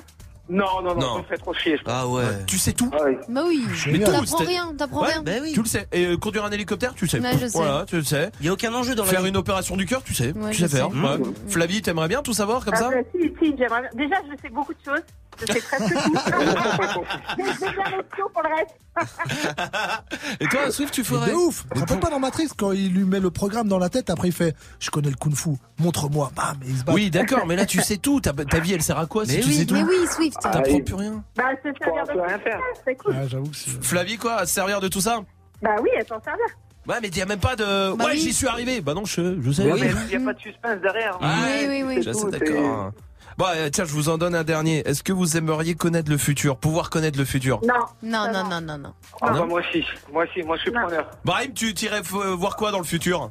Non, 0.48 0.83
non, 0.83 0.94
non, 0.94 1.00
Non. 1.00 1.14
ça 1.14 1.18
me 1.20 1.24
fait 1.24 1.37
trop 1.38 1.55
chier. 1.55 1.76
je. 1.78 1.83
Ah 1.87 2.07
ouais. 2.07 2.24
Tu 2.46 2.59
sais 2.59 2.72
tout 2.72 2.90
Ah 2.92 3.05
oui. 3.07 3.16
Bah 3.28 3.42
oui. 3.46 3.64
Mais 3.68 3.74
Génial. 3.74 4.05
tout, 4.05 4.12
T'apprends 4.20 4.38
c'est- 4.38 4.44
rien, 4.44 4.74
t'apprends 4.76 5.02
Ouais. 5.02 5.12
rien. 5.12 5.22
Ben 5.22 5.42
oui. 5.42 5.52
Tu 5.52 5.61
le 5.61 5.66
sais. 5.66 5.87
Et 5.92 6.07
euh, 6.07 6.16
conduire 6.16 6.44
un 6.44 6.50
hélicoptère, 6.50 6.94
tu 6.94 7.05
le 7.05 7.11
sais. 7.11 7.20
Ouais, 7.20 7.33
je 7.40 7.46
sais. 7.46 7.57
Voilà, 7.59 7.85
tu 7.87 7.96
le 7.96 8.02
sais. 8.05 8.31
Il 8.40 8.46
y 8.46 8.48
a 8.48 8.52
aucun 8.52 8.74
enjeu 8.74 8.94
dans 8.94 9.05
Faire 9.05 9.20
la 9.20 9.24
vie. 9.24 9.28
une 9.31 9.37
opération 9.37 9.76
du 9.76 9.87
cœur, 9.87 10.02
tu 10.02 10.14
sais. 10.14 10.33
Ouais, 10.33 10.50
tu 10.50 10.59
je 10.62 10.66
sais 10.66 10.76
faire. 10.76 10.88
sais. 10.90 10.96
ouais. 10.98 11.33
Flavie, 11.48 11.81
t'aimerais 11.81 12.09
bien 12.09 12.22
tout 12.22 12.33
savoir 12.35 12.64
comme 12.64 12.74
Ah 12.74 12.81
ça 12.81 12.90
bah, 12.90 12.96
si, 13.14 13.33
si, 13.40 13.55
j'aimerais 13.57 13.83
bien. 13.83 13.90
Déjà, 14.07 14.16
je 14.31 14.42
sais 14.42 14.48
beaucoup 14.50 14.74
de 14.74 14.78
choses. 14.85 15.02
Je 15.40 15.53
sais 15.53 15.61
presque 15.61 15.95
tout. 15.95 16.12
Mais 17.38 17.45
j'ai 17.45 17.71
bien 17.73 17.97
l'option 17.97 18.25
pour 18.33 18.42
le 18.42 18.55
reste. 18.55 20.40
Et 20.40 20.47
toi, 20.47 20.71
Swift, 20.71 20.92
tu 20.95 21.05
ferais 21.05 21.31
de 21.31 21.35
ouf 21.35 21.64
rappelles 21.75 22.01
pas 22.01 22.11
dans 22.11 22.18
Matrix 22.21 22.49
quand 22.57 22.73
il 22.73 22.92
lui 22.92 23.05
met 23.05 23.21
le 23.21 23.31
programme 23.31 23.68
dans 23.68 23.79
la 23.79 23.88
tête, 23.88 24.11
après 24.11 24.29
il 24.29 24.35
fait 24.35 24.55
Je 24.79 24.90
connais 24.90 25.09
le 25.11 25.16
kung 25.16 25.35
fu, 25.35 25.51
montre-moi, 25.79 26.31
bam, 26.37 26.57
et 26.64 26.68
il 26.71 26.77
se 26.79 26.85
bat. 26.85 26.92
Oui, 26.92 27.11
d'accord, 27.11 27.47
mais 27.47 27.57
là, 27.57 27.66
tu 27.66 27.81
sais 27.81 27.97
tout. 27.97 28.21
Ta, 28.21 28.33
ta 28.33 28.61
vie, 28.61 28.75
elle 28.75 28.83
sert 28.83 28.99
à 28.99 29.07
quoi 29.07 29.25
si 29.27 29.37
Mais 29.37 29.42
tu 29.42 29.49
oui, 29.49 29.55
sais 29.55 29.66
tout 29.66 29.75
Mais 29.75 29.83
oui, 29.83 30.07
Swift. 30.11 30.38
T'apprends 30.40 30.62
oui. 30.73 30.83
plus 30.83 30.95
rien. 30.95 31.25
Bah, 31.37 31.45
c'est 31.62 31.77
servir 31.83 32.05
peu 32.05 32.21
rien 32.21 32.38
faire. 32.38 32.61
C'est 32.85 32.95
cool. 32.97 33.16
Ah, 33.18 33.27
j'avoue 33.27 33.51
que 33.51 33.57
c'est. 33.57 33.83
Flavie, 33.85 34.18
quoi, 34.18 34.35
à 34.37 34.47
se 34.47 34.55
servir 34.55 34.81
de 34.81 34.88
tout 34.88 35.01
ça 35.01 35.21
Bah 35.62 35.77
oui, 35.83 35.88
elle 35.97 36.07
s'en 36.07 36.21
servir. 36.23 36.45
Ouais, 36.87 36.97
mais 37.01 37.09
y 37.09 37.23
a 37.23 37.27
même 37.27 37.38
pas 37.38 37.55
de. 37.57 37.95
Bah 37.95 38.07
ouais, 38.07 38.12
oui. 38.12 38.18
j'y 38.18 38.33
suis 38.33 38.49
arrivé. 38.49 38.81
Bah 38.81 38.92
non, 38.95 39.05
je, 39.05 39.40
je 39.40 39.51
sais. 39.53 39.64
Mais 39.64 39.90
il 40.11 40.18
n'y 40.18 40.23
a 40.23 40.27
pas 40.27 40.33
de 40.35 40.40
suspense 40.40 40.81
derrière. 40.83 41.16
Ah, 41.21 41.37
Oui, 41.47 41.66
oui, 41.68 41.83
oui. 41.87 42.05
Tout, 42.12 42.31
d'accord. 42.31 42.90
Bon, 43.38 43.47
euh, 43.55 43.68
tiens, 43.71 43.85
je 43.85 43.92
vous 43.92 44.09
en 44.09 44.18
donne 44.18 44.35
un 44.35 44.45
dernier. 44.45 44.87
Est-ce 44.87 45.03
que 45.03 45.12
vous 45.12 45.37
aimeriez 45.37 45.75
connaître 45.75 46.11
le 46.11 46.18
futur 46.18 46.57
Pouvoir 46.57 46.90
connaître 46.90 47.18
le 47.18 47.25
futur? 47.25 47.61
Non. 47.66 47.75
Non, 48.03 48.31
non, 48.33 48.45
non, 48.49 48.61
non, 48.61 48.79
non. 48.79 48.95
Ah 49.21 49.31
Non. 49.31 49.40
bah 49.40 49.47
moi 49.47 49.61
aussi, 49.61 49.85
moi 50.12 50.25
aussi, 50.25 50.42
moi 50.42 50.57
je 50.57 50.62
suis 50.62 50.73
Non. 50.73 50.83
preneur. 50.83 51.11
Brahim, 51.25 51.53
tu 51.55 51.73
t'irais 51.75 52.01
euh, 52.14 52.35
voir 52.35 52.57
quoi 52.57 52.71
dans 52.71 52.79
le 52.79 52.85
futur? 52.85 53.31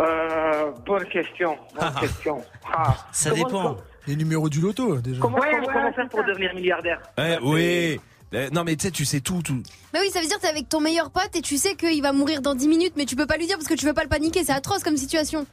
Euh, 0.00 0.72
bonne 0.86 1.04
question, 1.06 1.56
bonne 1.78 1.94
question. 2.00 2.42
Ah. 2.76 2.96
Ça 3.12 3.30
Comment- 3.30 3.46
dépend. 3.46 3.76
Les 4.06 4.16
numéros 4.16 4.48
du 4.50 4.60
loto, 4.60 4.96
déjà. 4.98 5.20
Comment, 5.20 5.38
Ouais, 5.38 5.48
comment, 5.50 5.62
voilà, 5.64 5.80
comment 5.80 5.92
faire 5.94 6.08
pour 6.08 6.20
ça. 6.20 6.26
devenir 6.26 6.54
milliardaire? 6.54 7.00
Eh, 7.18 7.36
Oui. 7.42 8.00
Eh, 8.32 8.50
Non, 8.50 8.64
mais 8.64 8.74
tu 8.76 8.82
sais, 8.86 8.90
tu 8.90 9.04
sais 9.04 9.20
tout, 9.20 9.40
tout. 9.42 9.62
Bah 9.92 10.00
oui, 10.02 10.10
ça 10.10 10.20
veut 10.20 10.26
dire 10.26 10.36
que 10.36 10.42
t'es 10.42 10.48
avec 10.48 10.68
ton 10.68 10.80
meilleur 10.80 11.10
pote 11.10 11.30
et 11.36 11.40
tu 11.40 11.56
sais 11.56 11.76
qu'il 11.76 12.02
va 12.02 12.12
mourir 12.12 12.42
dans 12.42 12.54
10 12.54 12.66
minutes, 12.68 12.94
mais 12.96 13.04
tu 13.06 13.14
peux 13.16 13.26
pas 13.26 13.36
lui 13.36 13.46
dire 13.46 13.56
parce 13.56 13.68
que 13.68 13.74
tu 13.74 13.86
veux 13.86 13.94
pas 13.94 14.02
le 14.02 14.08
paniquer. 14.08 14.42
C'est 14.44 14.52
atroce 14.52 14.82
comme 14.82 14.96
situation. 14.96 15.46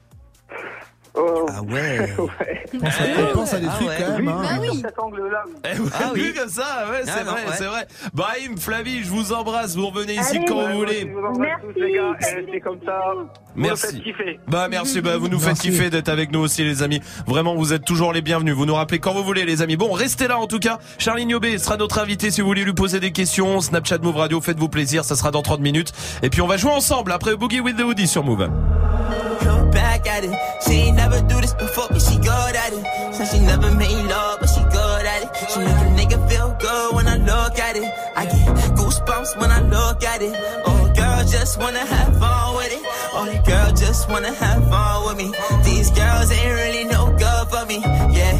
Oh, 1.13 1.45
Ah 1.49 1.61
ouais. 1.63 1.99
ouais. 2.17 2.63
Pense 2.79 3.01
à, 3.01 3.33
pense 3.33 3.53
à 3.53 3.59
des 3.59 3.67
Ah 3.69 3.75
trucs 3.75 3.87
ouais. 3.89 3.95
quand 3.99 4.11
même. 4.17 4.27
hein. 4.29 4.41
Bah 4.43 4.57
oui. 4.61 4.81
Cet 4.81 4.97
angle-là, 4.99 5.43
oui. 5.45 5.53
Eh, 5.69 5.73
vous 5.75 5.89
Ah 5.93 6.07
avez 6.09 6.19
vu 6.21 6.27
oui. 6.29 6.39
comme 6.39 6.49
ça, 6.49 6.85
ouais, 6.89 7.01
c'est 7.03 7.11
Ah 7.19 7.23
vrai, 7.23 7.45
ouais. 7.45 7.51
c'est 7.57 7.65
vrai. 7.65 7.87
Brahim, 8.13 8.57
Flavie, 8.57 9.03
je 9.03 9.09
vous 9.09 9.33
embrasse. 9.33 9.75
Vous 9.75 9.87
revenez 9.87 10.13
ici 10.15 10.37
Allez. 10.37 10.45
quand 10.45 10.69
vous 10.69 10.77
voulez. 10.77 11.03
vous 11.03 11.39
Merci. 11.39 11.65
les 11.75 11.91
gars. 11.91 12.59
Comme 12.63 12.79
ça. 12.85 13.01
Vous 13.55 13.61
nous 13.61 13.67
Merci. 13.67 14.03
Bah 14.47 14.67
merci, 14.69 15.01
bah 15.01 15.17
vous 15.17 15.27
nous 15.27 15.39
faites 15.39 15.59
kiffer 15.59 15.89
d'être 15.89 16.09
avec 16.09 16.31
nous 16.31 16.39
aussi 16.39 16.63
les 16.63 16.83
amis. 16.83 17.01
Vraiment 17.27 17.55
vous 17.55 17.73
êtes 17.73 17.85
toujours 17.85 18.13
les 18.13 18.21
bienvenus. 18.21 18.55
Vous 18.55 18.65
nous 18.65 18.75
rappelez 18.75 18.99
quand 18.99 19.13
vous 19.13 19.23
voulez 19.23 19.45
les 19.45 19.61
amis. 19.61 19.77
Bon 19.77 19.91
restez 19.91 20.27
là 20.27 20.37
en 20.37 20.47
tout 20.47 20.59
cas. 20.59 20.79
Charline 20.97 21.29
Yobé 21.29 21.57
sera 21.57 21.77
notre 21.77 21.99
invité 21.99 22.31
si 22.31 22.41
vous 22.41 22.47
voulez 22.47 22.63
lui 22.63 22.73
poser 22.73 22.99
des 22.99 23.11
questions. 23.11 23.61
Snapchat 23.61 23.99
Move 23.99 24.17
Radio, 24.17 24.41
faites-vous 24.41 24.69
plaisir, 24.69 25.03
ça 25.03 25.15
sera 25.15 25.31
dans 25.31 25.41
30 25.41 25.59
minutes. 25.61 25.91
Et 26.23 26.29
puis 26.29 26.41
on 26.41 26.47
va 26.47 26.57
jouer 26.57 26.71
ensemble 26.71 27.11
après 27.11 27.35
Boogie 27.35 27.59
with 27.59 27.77
the 27.77 27.81
Hoodie 27.81 28.07
sur 28.07 28.23
Move. 28.23 28.49
Look 29.43 29.71
back 29.71 30.07
at 30.07 30.23
it. 30.23 30.31
She 30.65 30.87
ain't 30.87 30.97
never 30.97 31.21
do 31.21 31.41
this 31.41 31.53
before, 31.53 31.87
but 31.89 32.01
she 32.01 32.17
good 32.17 32.55
at 32.55 32.73
it. 32.73 33.13
Said 33.13 33.27
she 33.27 33.39
never 33.39 33.71
made 33.71 34.05
love, 34.07 34.39
but 34.39 34.49
she 34.49 34.61
good 34.61 35.05
at 35.05 35.23
it. 35.23 35.29
She 35.51 35.59
make 35.59 35.69
a 35.69 36.15
nigga 36.15 36.29
feel 36.29 36.55
good 36.59 36.95
when 36.95 37.07
I 37.07 37.17
look 37.17 37.57
at 37.59 37.75
it. 37.75 37.91
I 38.15 38.25
get 38.25 38.75
goosebumps 38.77 39.39
when 39.39 39.51
I 39.51 39.61
look 39.61 40.03
at 40.03 40.21
it. 40.21 40.35
Oh, 40.65 40.91
girl, 40.95 41.11
wanna 41.59 41.79
have 41.79 42.19
fun 42.19 42.50
the 43.25 43.37
girls 43.45 43.79
just 43.79 44.09
wanna 44.09 44.33
have 44.33 44.61
fun 44.69 45.05
with 45.05 45.17
me. 45.17 45.27
These 45.63 45.89
girls 45.91 46.31
ain't 46.31 46.55
really 46.61 46.83
no 46.85 47.01
good 47.23 47.45
for 47.51 47.65
me. 47.65 47.79
Yeah. 48.17 48.35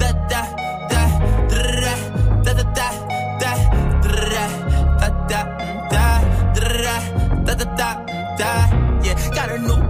Da 0.00 0.10
da 0.32 0.42
da 0.90 1.02
da 1.56 1.82
da 2.44 2.52
da 2.52 2.52
da 2.52 2.92
da 3.38 3.42
da 3.42 3.52
da 5.30 5.42
da 5.92 7.54
da 7.54 7.64
da 7.80 7.90
da 8.40 8.52
Yeah, 9.06 9.16
got 9.34 9.48
a 9.50 9.58
new 9.58 9.80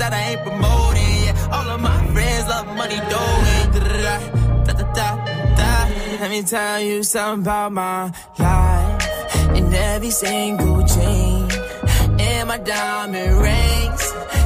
that 0.00 0.12
I 0.12 0.22
ain't 0.30 0.42
promoting. 0.42 1.24
Yeah, 1.26 1.54
all 1.54 1.68
of 1.74 1.80
my 1.80 1.98
friends 2.12 2.48
love 2.48 2.66
money 2.80 3.00
doing. 3.14 3.66
Da 4.66 4.72
da 4.72 4.84
da 4.98 5.08
da. 5.58 5.70
Let 6.20 6.30
me 6.30 6.42
tell 6.42 6.80
you 6.80 7.02
something 7.02 7.42
about 7.42 7.72
my 7.72 8.12
life. 8.38 9.04
and 9.56 9.74
every 9.74 10.10
single 10.10 10.82
chain, 10.86 11.33
and 12.24 12.48
my 12.48 12.58
diamond 12.58 13.32
rings. 13.40 14.04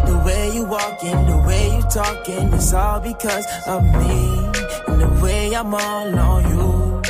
The 0.09 0.23
way 0.27 0.55
you 0.55 0.64
walking, 0.64 1.19
the 1.27 1.38
way 1.47 1.77
you 1.77 1.83
talking, 1.83 2.53
it's 2.53 2.73
all 2.73 3.01
because 3.01 3.47
of 3.67 3.83
me. 3.85 4.19
And 4.88 5.01
the 5.01 5.21
way 5.23 5.55
I'm 5.55 5.75
all 5.75 6.19
on 6.19 6.43
you. 6.53 7.03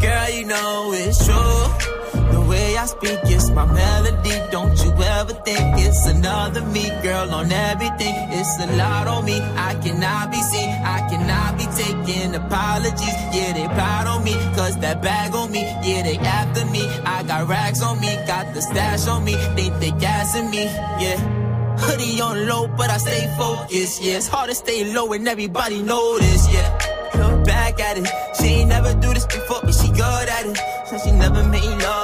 Girl, 0.00 0.28
you 0.30 0.44
know 0.46 0.92
it's 0.94 1.24
true. 1.24 1.83
Way 2.74 2.80
I 2.80 2.86
speak, 2.86 3.20
it's 3.24 3.50
my 3.50 3.66
melody. 3.66 4.34
Don't 4.50 4.76
you 4.82 4.90
ever 4.90 5.34
think 5.46 5.78
it's 5.78 6.06
another 6.06 6.62
me, 6.74 6.88
girl, 7.04 7.32
on 7.32 7.52
everything. 7.52 8.14
It's 8.32 8.58
a 8.60 8.66
lot 8.76 9.06
on 9.06 9.24
me. 9.24 9.38
I 9.40 9.74
cannot 9.76 10.32
be 10.32 10.40
seen. 10.42 10.70
I 10.82 11.08
cannot 11.08 11.56
be 11.56 11.66
taking 11.82 12.34
apologies. 12.34 13.16
Yeah, 13.32 13.52
they 13.52 13.68
proud 13.78 14.08
on 14.08 14.24
me, 14.24 14.32
cause 14.56 14.76
that 14.78 15.00
bag 15.02 15.34
on 15.36 15.52
me. 15.52 15.62
Yeah, 15.84 16.02
they 16.02 16.18
after 16.18 16.66
me. 16.66 16.88
I 17.04 17.22
got 17.22 17.46
rags 17.48 17.80
on 17.80 18.00
me, 18.00 18.08
got 18.26 18.52
the 18.54 18.60
stash 18.60 19.06
on 19.06 19.24
me. 19.24 19.36
They 19.54 19.70
think 19.70 19.78
they 19.78 19.92
gassing 19.92 20.50
me, 20.50 20.64
yeah. 20.64 21.18
Hoodie 21.78 22.20
on 22.20 22.48
low, 22.48 22.66
but 22.66 22.90
I 22.90 22.96
stay 22.96 23.32
focused. 23.38 24.02
Yeah, 24.02 24.16
it's 24.16 24.26
hard 24.26 24.48
to 24.48 24.54
stay 24.54 24.92
low 24.92 25.12
and 25.12 25.28
everybody 25.28 25.80
this. 25.80 26.52
Yeah, 26.52 26.94
back 27.44 27.80
at 27.80 27.98
it. 27.98 28.08
She 28.36 28.46
ain't 28.58 28.68
never 28.68 28.92
do 28.94 29.12
this 29.14 29.26
before, 29.26 29.60
but 29.62 29.74
she 29.74 29.88
good 29.88 30.28
at 30.28 30.46
it. 30.46 30.58
So 30.88 30.98
she 30.98 31.10
never 31.12 31.42
made 31.44 31.76
love, 31.82 32.03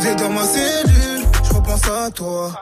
Posé 0.00 0.14
dans 0.14 0.30
ma 0.30 0.44
cellule, 0.44 1.26
je 1.44 1.52
repense 1.52 1.84
à 1.84 2.10
toi. 2.10 2.52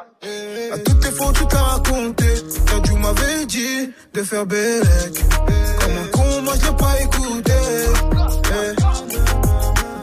À 0.72 0.78
toutes 0.78 1.04
fois 1.10 1.28
où 1.28 1.32
tu 1.32 1.46
t'as 1.46 1.62
raconté, 1.62 2.26
quand 2.68 2.80
tu 2.80 2.92
m'avais 2.94 3.46
dit 3.46 3.90
de 4.12 4.22
faire 4.24 4.44
bellec. 4.44 5.24
Comme 5.80 5.98
un 6.02 6.08
con, 6.10 6.42
moi 6.42 6.54
j'ai 6.60 6.72
pas 6.72 7.00
écouté. 7.00 7.52
Eh. 8.50 8.74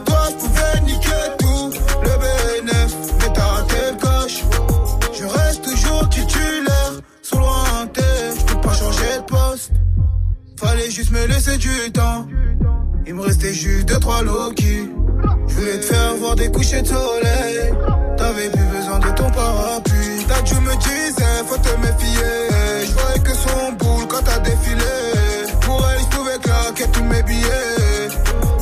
Toi, 0.06 0.18
je 0.30 0.34
pouvais 0.36 0.80
niquer 0.86 1.24
tout, 1.38 1.70
le 2.04 2.62
BNF, 2.62 2.94
mais 3.20 3.32
t'as 3.34 3.42
raté 3.42 3.92
le. 4.00 4.44
Je 5.12 5.24
reste 5.24 5.62
toujours 5.62 6.08
titulaire, 6.08 6.92
sous 7.20 7.36
lointain, 7.36 8.02
je 8.38 8.44
peux 8.46 8.60
pas 8.62 8.72
changer 8.72 9.18
de 9.18 9.24
poste. 9.24 9.72
Fallait 10.58 10.90
juste 10.90 11.10
me 11.10 11.26
laisser 11.26 11.58
du 11.58 11.92
temps. 11.92 12.26
Il 13.08 13.14
me 13.14 13.20
restait 13.20 13.54
juste 13.54 13.86
deux, 13.86 14.00
trois 14.00 14.20
Loki. 14.22 14.90
Je 15.46 15.54
voulais 15.54 15.78
te 15.78 15.84
faire 15.84 16.16
voir 16.16 16.34
des 16.34 16.50
couchers 16.50 16.82
de 16.82 16.88
soleil. 16.88 17.72
T'avais 18.16 18.48
plus 18.48 18.64
besoin 18.64 18.98
de 18.98 19.08
ton 19.14 19.30
parapluie. 19.30 20.24
Ta 20.26 20.42
Dieu 20.42 20.56
me 20.60 20.74
disait, 20.76 21.44
faut 21.46 21.56
te 21.56 21.68
méfier. 21.78 22.84
Je 22.84 22.92
voyais 22.92 23.20
que 23.20 23.32
son 23.32 23.72
boule 23.78 24.08
quand 24.08 24.22
t'as 24.24 24.40
défilé. 24.40 24.82
Pour 25.60 25.86
elle, 25.88 26.00
je 26.00 26.16
pouvais 26.16 26.38
claquer 26.38 26.90
tous 26.92 27.04
mes 27.04 27.22
billets. 27.22 28.08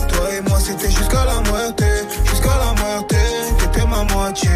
Toi 0.09 0.35
et 0.37 0.41
moi, 0.47 0.59
c'était 0.61 0.91
jusqu'à 0.91 1.25
la 1.25 1.41
moitié. 1.51 1.87
Jusqu'à 2.27 2.55
la 2.59 2.83
moitié, 2.83 3.19
t'étais 3.59 3.87
ma 3.87 4.05
moitié. 4.15 4.51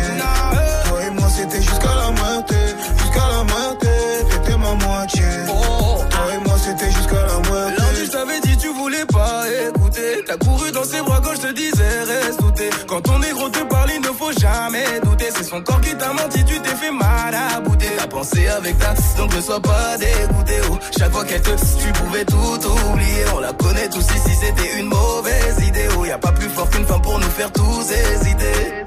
Son 15.58 15.64
corps 15.64 15.80
qui 15.80 15.94
t'a 15.96 16.12
menti, 16.12 16.44
tu 16.44 16.60
t'es 16.60 16.76
fait 16.76 16.90
mal 16.90 17.34
à 17.34 17.60
bouter. 17.60 17.88
T'as 17.96 18.06
pensé 18.06 18.46
avec 18.48 18.78
ta, 18.78 18.94
donc 19.16 19.34
ne 19.34 19.40
sois 19.40 19.60
pas 19.60 19.96
dégoûté. 19.98 20.54
Oh. 20.70 20.78
Chaque 20.98 21.12
fois 21.12 21.24
qu'elle 21.24 21.40
te, 21.40 21.50
tu 21.50 21.92
pouvais 21.92 22.24
tout 22.24 22.36
oublier. 22.36 23.24
On 23.34 23.40
la 23.40 23.52
connaît 23.52 23.88
tous 23.88 24.06
ici, 24.16 24.34
c'était 24.40 24.78
une 24.78 24.86
mauvaise 24.86 25.58
idée. 25.66 25.88
Oh, 25.98 26.04
y 26.04 26.10
a 26.10 26.18
pas 26.18 26.32
plus 26.32 26.48
fort 26.48 26.68
qu'une 26.70 26.86
femme 26.86 27.02
pour 27.02 27.18
nous 27.18 27.30
faire 27.30 27.52
tous 27.52 27.90
hésiter. 27.90 28.84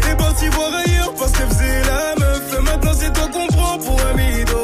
T'es 0.00 0.16
parti 0.16 0.48
voir 0.48 0.70
ailleurs 0.74 1.14
parce 1.14 1.32
qu'elle 1.32 1.48
faisait 1.48 1.82
la 1.82 2.14
meuf. 2.18 2.60
Maintenant, 2.62 2.92
c'est 2.98 3.12
toi 3.12 3.28
qu'on 3.32 3.46
prend 3.48 3.78
pour 3.78 4.00
un 4.00 4.14
mytho. 4.14 4.60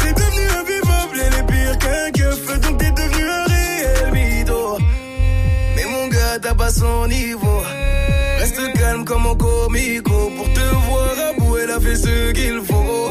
C'est 0.00 0.14
devenu 0.14 0.46
invivable, 0.60 1.20
elle 1.26 1.40
est 1.40 1.46
pire 1.46 1.78
qu'un 1.78 2.10
keuf. 2.12 2.60
Donc 2.60 2.78
t'es 2.78 2.90
devenu 2.90 3.24
un 3.28 3.44
réel 3.44 4.12
mytho. 4.12 4.78
Mais 5.76 5.84
mon 5.86 6.06
gars, 6.08 6.38
t'as 6.40 6.54
pas 6.54 6.70
son 6.70 7.06
niveau. 7.08 7.62
Reste 8.38 8.72
calme 8.74 9.04
comme 9.04 9.26
un 9.26 9.34
comico. 9.34 10.03
Qu'il 12.34 12.60
faut. 12.60 13.10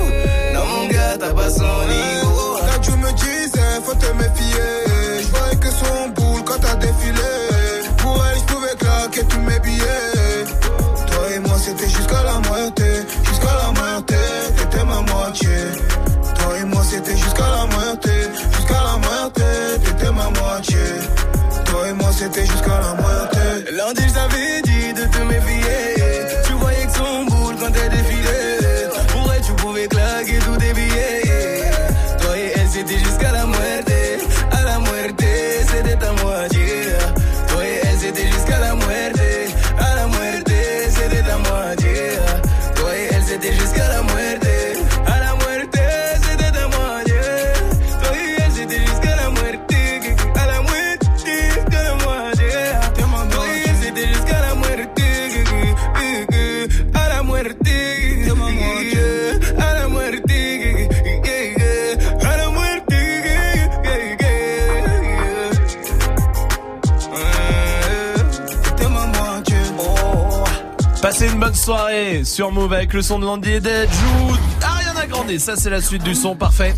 Non, 0.54 0.66
mon 0.66 0.88
gars, 0.88 1.18
t'as 1.20 1.34
pas 1.34 1.50
son 1.50 1.64
niveau. 1.64 2.58
Quand 2.68 2.82
tu 2.82 2.92
me 2.92 3.12
disais, 3.14 3.82
faut 3.84 3.96
te 3.96 4.12
méfier. 4.14 4.93
Soirée 71.64 72.26
sur 72.26 72.52
Move 72.52 72.74
avec 72.74 72.92
le 72.92 73.02
son 73.02 73.20
de 73.20 73.26
Landy 73.26 73.52
et 73.52 73.62
Dead. 73.62 73.90
Joue 73.90 74.36
Ariana 74.62 75.06
Grande. 75.08 75.38
Ça, 75.38 75.56
c'est 75.56 75.70
la 75.70 75.80
suite 75.80 76.04
du 76.04 76.14
son 76.14 76.36
parfait. 76.36 76.74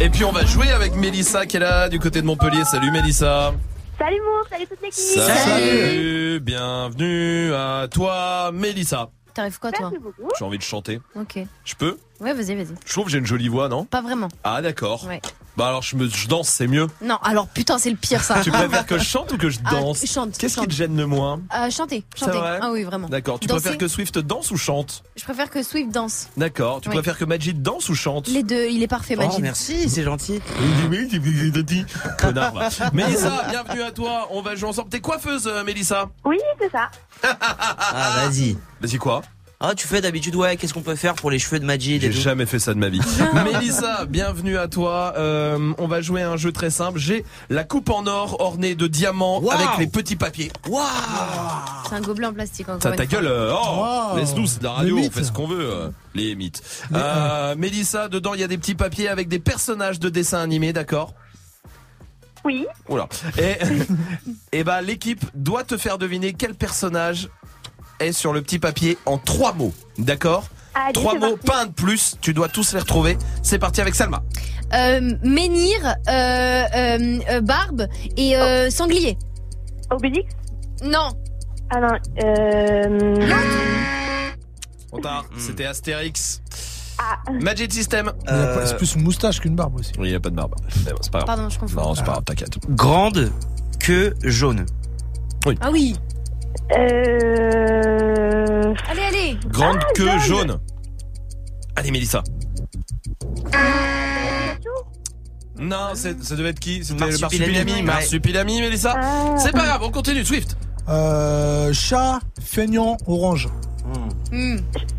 Et 0.00 0.08
puis, 0.08 0.24
on 0.24 0.32
va 0.32 0.46
jouer 0.46 0.70
avec 0.70 0.94
Mélissa 0.94 1.44
qui 1.44 1.58
est 1.58 1.60
là 1.60 1.90
du 1.90 1.98
côté 1.98 2.22
de 2.22 2.26
Montpellier. 2.26 2.64
Salut 2.64 2.90
Mélissa. 2.90 3.52
Salut 3.98 4.20
Mour, 4.22 4.46
salut 4.48 4.66
toute 4.66 4.80
l'équipe. 4.80 5.20
Salut. 5.20 6.40
Bienvenue 6.40 7.52
à 7.52 7.88
toi, 7.92 8.50
Mélissa. 8.54 9.10
T'arrives 9.34 9.58
quoi, 9.58 9.72
toi 9.72 9.90
J'ai 10.38 10.44
envie 10.44 10.58
de 10.58 10.62
chanter. 10.62 11.00
Ok. 11.14 11.38
Je 11.64 11.74
peux 11.74 11.96
Ouais, 12.20 12.34
vas-y, 12.34 12.54
vas-y. 12.54 12.74
Je 12.86 12.92
trouve 12.92 13.06
que 13.06 13.10
j'ai 13.10 13.18
une 13.18 13.26
jolie 13.26 13.48
voix, 13.48 13.68
non? 13.68 13.84
Pas 13.84 14.00
vraiment. 14.00 14.28
Ah, 14.44 14.62
d'accord. 14.62 15.04
Ouais. 15.08 15.20
Bah 15.56 15.66
alors, 15.66 15.82
je, 15.82 15.96
me, 15.96 16.08
je 16.08 16.28
danse, 16.28 16.48
c'est 16.48 16.68
mieux. 16.68 16.86
Non, 17.02 17.16
alors 17.22 17.48
putain, 17.48 17.78
c'est 17.78 17.90
le 17.90 17.96
pire 17.96 18.22
ça. 18.22 18.40
Tu 18.42 18.50
préfères 18.52 18.86
que 18.86 18.96
je 18.96 19.04
chante 19.04 19.32
ou 19.32 19.36
que 19.38 19.50
je 19.50 19.58
Ah, 19.64 19.70
danse? 19.72 20.06
chante, 20.06 20.38
Qu'est-ce 20.38 20.54
qui 20.54 20.60
chante. 20.60 20.68
te 20.70 20.74
gêne 20.74 20.96
le 20.96 21.06
moins? 21.06 21.40
Euh, 21.54 21.68
chanter, 21.68 22.04
C'est 22.14 22.26
chanter. 22.26 22.38
vrai? 22.38 22.58
Ah 22.62 22.70
oui, 22.70 22.84
vraiment. 22.84 23.08
D'accord. 23.08 23.40
Tu 23.40 23.48
Danser. 23.48 23.60
préfères 23.60 23.78
que 23.78 23.88
Swift 23.88 24.18
danse 24.18 24.50
ou 24.52 24.56
chante? 24.56 25.02
Je 25.16 25.24
préfère 25.24 25.50
que 25.50 25.62
Swift 25.62 25.90
danse. 25.90 26.28
D'accord. 26.36 26.80
Tu 26.80 26.88
Oui. 26.90 26.94
préfères 26.94 27.18
que 27.18 27.24
Majid 27.24 27.60
danse 27.60 27.88
ou 27.88 27.94
chante? 27.94 28.28
Les 28.28 28.42
deux, 28.44 28.66
il 28.70 28.82
est 28.82 28.88
parfait, 28.88 29.16
Majid. 29.16 29.32
Oh, 29.38 29.40
merci, 29.42 29.88
c'est 29.90 30.04
gentil. 30.04 30.40
Connard. 32.18 32.54
va. 32.54 32.68
Mélissa, 32.92 33.44
bienvenue 33.50 33.82
à 33.82 33.90
toi. 33.90 34.28
On 34.30 34.42
va 34.42 34.54
jouer 34.54 34.68
ensemble. 34.68 34.88
T'es 34.90 35.00
coiffeuse, 35.00 35.46
euh, 35.48 35.64
Mélissa? 35.64 36.08
Oui, 36.24 36.38
c'est 36.60 36.70
ça. 36.70 36.90
Ah, 37.22 38.26
vas-y. 38.26 38.56
Vas-y, 38.80 38.98
quoi 38.98 39.22
Ah, 39.60 39.74
tu 39.76 39.86
fais 39.86 40.00
d'habitude, 40.00 40.34
ouais, 40.34 40.56
qu'est-ce 40.56 40.74
qu'on 40.74 40.82
peut 40.82 40.96
faire 40.96 41.14
pour 41.14 41.30
les 41.30 41.38
cheveux 41.38 41.60
de 41.60 41.64
Majid 41.64 41.96
et 42.02 42.12
J'ai 42.12 42.20
jamais 42.20 42.46
fait 42.46 42.58
ça 42.58 42.74
de 42.74 42.78
ma 42.78 42.88
vie. 42.88 43.00
Mélissa, 43.44 44.06
bienvenue 44.06 44.56
à 44.58 44.66
toi. 44.68 45.14
Euh, 45.16 45.72
on 45.78 45.86
va 45.86 46.00
jouer 46.00 46.22
à 46.22 46.30
un 46.30 46.36
jeu 46.36 46.50
très 46.52 46.70
simple. 46.70 46.98
J'ai 46.98 47.24
la 47.48 47.62
coupe 47.64 47.90
en 47.90 48.06
or 48.06 48.40
ornée 48.40 48.74
de 48.74 48.86
diamants 48.86 49.40
Wow. 49.40 49.52
avec 49.52 49.68
les 49.78 49.86
petits 49.86 50.16
papiers. 50.16 50.50
Waouh 50.68 50.84
C'est 51.88 51.94
un 51.94 52.00
gobelet 52.00 52.26
en 52.26 52.32
plastique 52.32 52.68
encore. 52.68 52.82
Ça 52.82 52.92
ta 52.92 53.06
gueule, 53.06 53.26
euh, 53.26 53.52
oh, 53.54 54.12
Wow. 54.12 54.16
laisse-nous, 54.18 54.46
c'est 54.46 54.58
de 54.60 54.64
la 54.64 54.72
radio, 54.72 54.98
on 54.98 55.10
fait 55.10 55.24
ce 55.24 55.32
qu'on 55.32 55.46
veut, 55.46 55.64
euh, 55.70 55.88
les 56.14 56.34
mythes. 56.34 56.62
Euh, 56.94 57.54
Mélissa, 57.56 58.08
dedans 58.08 58.34
il 58.34 58.40
y 58.40 58.44
a 58.44 58.48
des 58.48 58.58
petits 58.58 58.74
papiers 58.74 59.08
avec 59.08 59.28
des 59.28 59.38
personnages 59.38 60.00
de 60.00 60.08
dessins 60.08 60.40
animés, 60.40 60.72
d'accord 60.72 61.14
Oui. 62.44 62.66
Oula. 62.88 63.08
Et, 63.38 63.56
et 64.58 64.64
bah 64.64 64.82
l'équipe 64.82 65.24
doit 65.34 65.64
te 65.64 65.76
faire 65.76 65.98
deviner 65.98 66.32
quel 66.32 66.54
personnage 66.54 67.28
est 68.00 68.12
sur 68.12 68.32
le 68.32 68.42
petit 68.42 68.58
papier 68.58 68.98
en 69.06 69.18
trois 69.18 69.52
mots, 69.52 69.72
d'accord 69.98 70.44
Allez, 70.74 70.92
Trois 70.94 71.14
mots, 71.14 71.36
parti. 71.36 71.46
pas 71.46 71.62
un 71.62 71.66
de 71.66 71.72
plus. 71.72 72.16
Tu 72.22 72.32
dois 72.32 72.48
tous 72.48 72.72
les 72.72 72.80
retrouver. 72.80 73.18
C'est 73.42 73.58
parti 73.58 73.82
avec 73.82 73.94
Salma. 73.94 74.22
Euh, 74.72 75.12
menhir, 75.22 75.94
euh, 76.08 76.64
euh, 76.74 77.18
euh, 77.30 77.40
barbe 77.42 77.86
et 78.16 78.36
euh, 78.38 78.70
sanglier. 78.70 79.18
Obélix 79.90 80.32
Non. 80.82 81.10
Ah 81.68 81.80
non, 81.80 81.98
euh... 82.24 83.28
Trop 84.88 85.00
tard. 85.00 85.26
C'était 85.38 85.66
Astérix. 85.66 86.41
Ah, 86.98 87.18
Magic 87.40 87.72
System. 87.72 88.12
Il 88.24 88.28
a 88.30 88.46
pas- 88.54 88.66
C'est 88.66 88.76
plus 88.76 88.94
une 88.94 89.02
moustache 89.02 89.40
qu'une 89.40 89.54
barbe 89.56 89.78
aussi. 89.80 89.92
Oui, 89.98 90.08
il 90.08 90.10
n'y 90.10 90.16
a 90.16 90.20
pas 90.20 90.30
de 90.30 90.36
barbe. 90.36 90.54
Mais 90.84 90.92
bon, 90.92 90.98
c'est 91.00 91.10
pas 91.12 91.18
grave. 91.20 91.26
Pardon, 91.26 91.48
je 91.48 91.58
confonds. 91.58 91.80
Non, 91.80 91.94
c'est 91.94 92.04
pas 92.04 92.12
grave, 92.12 92.24
t'inquiète. 92.24 92.58
Grande 92.70 93.30
queue 93.80 94.14
jaune. 94.22 94.66
Ah 95.60 95.70
oui. 95.72 95.96
euh... 96.76 98.74
Allez, 98.90 99.02
allez. 99.02 99.38
Grande 99.48 99.78
Ah, 99.80 99.86
queue 99.94 100.18
jaune. 100.20 100.48
jaune. 100.48 100.60
Allez, 101.76 101.90
Mélissa. 101.90 102.22
Non, 105.58 105.90
c'est- 105.94 106.22
ça 106.22 106.34
devait 106.36 106.50
être 106.50 106.60
qui? 106.60 106.84
C'était 106.84 107.04
le 107.04 107.18
Marsupilami. 107.18 107.52
Marsupilami. 107.52 107.72
Ouais. 107.72 107.82
Marsupilami, 107.82 108.60
Mélissa. 108.60 108.94
Ah. 108.96 109.34
C'est 109.38 109.52
pas 109.52 109.64
grave, 109.66 109.80
on 109.82 109.90
continue. 109.90 110.24
Swift. 110.24 110.56
Euh, 110.88 111.72
chat, 111.72 112.18
feignant, 112.40 112.96
orange. 113.06 113.48
Hmm. 114.30 114.56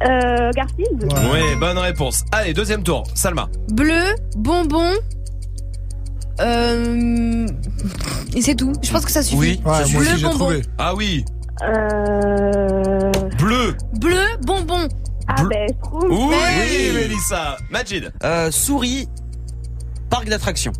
Euh, 0.07 0.51
Garfield? 0.55 1.03
Ouais. 1.13 1.29
Oui, 1.31 1.55
bonne 1.59 1.77
réponse. 1.77 2.23
Allez, 2.31 2.53
deuxième 2.53 2.83
tour. 2.83 3.03
Salma. 3.15 3.49
Bleu, 3.71 4.15
bonbon. 4.35 4.91
Euh... 6.41 7.47
Et 8.35 8.41
c'est 8.41 8.55
tout. 8.55 8.73
Je 8.81 8.91
pense 8.91 9.05
que 9.05 9.11
ça 9.11 9.21
suffit. 9.23 9.37
Oui. 9.37 9.61
Ouais, 9.65 9.71
moi 9.71 9.83
Bleu, 9.83 9.99
aussi 9.99 10.17
j'ai 10.17 10.23
bonbon. 10.23 10.37
trouvé. 10.37 10.61
Ah 10.77 10.95
oui. 10.95 11.23
Euh... 11.61 13.11
Bleu. 13.37 13.75
Bleu, 13.99 14.21
bonbon. 14.41 14.87
Ah 15.27 15.35
Bleu. 15.43 15.49
ben, 15.49 15.67
Schtroumpf. 15.75 16.05
Oui, 16.09 16.35
Ouais. 16.35 16.91
Mélissa. 17.01 17.57
Majid. 17.71 18.11
Euh, 18.23 18.51
souris, 18.51 19.07
parc 20.09 20.27
d'attractions. 20.27 20.73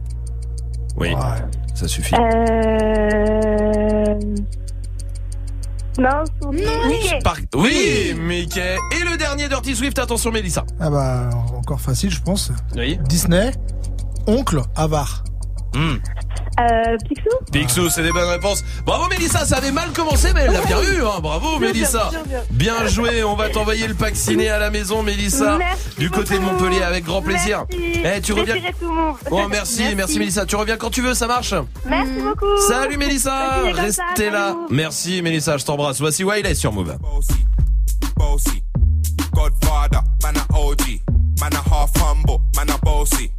Oui, 0.97 1.09
Ouais. 1.13 1.15
ça 1.75 1.87
suffit. 1.87 2.15
Euh... 2.15 2.19
Non, 5.99 6.23
Souris. 6.41 6.63
Mickey. 6.87 7.19
Par- 7.23 7.37
Oui, 7.55 8.13
Mickey. 8.17 8.77
Et 8.99 9.03
le 9.09 9.17
dernier 9.17 9.47
Dirty 9.47 9.75
Swift, 9.75 9.99
attention 9.99 10.31
Mélissa. 10.31 10.65
Ah 10.79 10.89
bah, 10.89 11.29
encore 11.55 11.79
facile, 11.79 12.09
je 12.11 12.21
pense. 12.21 12.51
Oui. 12.75 12.99
Disney, 13.07 13.51
oncle, 14.27 14.61
avare. 14.75 15.23
Hmm. 15.73 15.95
Euh, 16.59 16.97
Picsou 17.07 17.29
Picsou, 17.51 17.89
c'est 17.89 18.03
des 18.03 18.11
bonnes 18.11 18.29
réponses. 18.29 18.63
Bravo 18.85 19.07
Mélissa, 19.07 19.43
ça 19.45 19.57
avait 19.57 19.71
mal 19.71 19.91
commencé, 19.91 20.31
mais 20.35 20.41
elle 20.41 20.51
l'a 20.53 20.61
bien 20.61 20.81
eu. 20.81 21.01
Hein. 21.03 21.19
Bravo 21.19 21.57
Bien 21.57 21.69
Mélissa. 21.69 22.09
bien, 22.11 22.21
bien. 22.27 22.75
Bien 22.75 22.87
joué, 22.87 23.23
on 23.23 23.35
va 23.35 23.49
t'envoyer 23.49 23.87
le 23.87 23.95
pack 23.95 24.15
ciné 24.15 24.49
à 24.49 24.59
la 24.59 24.69
maison, 24.69 25.01
Mélissa. 25.01 25.57
Merci 25.57 25.89
du 25.97 26.09
côté 26.11 26.35
de. 26.35 26.41
Montpellier, 26.43 26.83
avec 26.83 27.05
grand 27.05 27.21
plaisir. 27.21 27.65
Merci. 27.71 28.01
Eh, 28.17 28.21
tu 28.21 28.33
reviens. 28.33 28.55
Tout 28.79 28.87
le 28.87 28.93
monde. 28.93 29.15
Oh, 29.31 29.47
merci, 29.49 29.83
merci, 29.95 30.19
Mélissa. 30.19 30.45
Tu 30.45 30.55
reviens 30.55 30.77
quand 30.77 30.89
tu 30.91 31.01
veux, 31.01 31.13
ça 31.15 31.25
marche. 31.25 31.53
Merci 31.85 32.21
beaucoup. 32.21 32.57
Salut 32.67 32.97
Mélissa, 32.97 33.63
ça, 33.65 33.81
restez 33.81 34.29
là. 34.29 34.49
salut. 34.49 34.59
Merci 34.69 35.21
Mélissa, 35.21 35.57
je 35.57 35.65
t'embrasse. 35.65 35.99
Voici 35.99 36.23
Wiley 36.23 36.53
sur 36.53 36.71
Move. 36.71 36.97
Bossy, 36.99 37.45
bossy. 38.15 38.63
Godfather, 39.33 40.01
man 40.21 40.35
a 40.37 40.57
OG. 40.59 41.01
Man 41.41 41.51
a 41.53 41.73
half 41.73 41.91
humble, 41.97 42.39
man 42.55 42.69
a 42.69 42.77
bossy. 42.85 43.31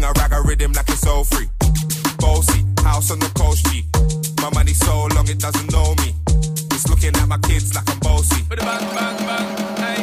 Fling 0.00 0.16
a 0.16 0.20
rag 0.20 0.32
a 0.32 0.40
rhythm 0.48 0.72
like 0.72 0.88
it's 0.88 1.06
all 1.06 1.24
free. 1.24 1.48
Bossy, 2.18 2.64
house 2.82 3.10
on 3.10 3.18
the 3.18 3.30
coast 3.36 3.66
G. 3.66 3.84
My 4.40 4.48
money 4.54 4.72
so 4.72 5.06
long 5.14 5.28
it 5.28 5.38
doesn't 5.38 5.70
know 5.72 5.94
me. 6.00 6.14
It's 6.72 6.88
looking 6.88 7.14
at 7.16 7.28
my 7.28 7.36
kids 7.38 7.74
like 7.74 7.84
I'm 7.90 7.98
bossy. 7.98 8.42
Bang, 8.48 8.58
bang, 8.64 9.16
bang, 9.28 9.48
hey. 9.76 10.00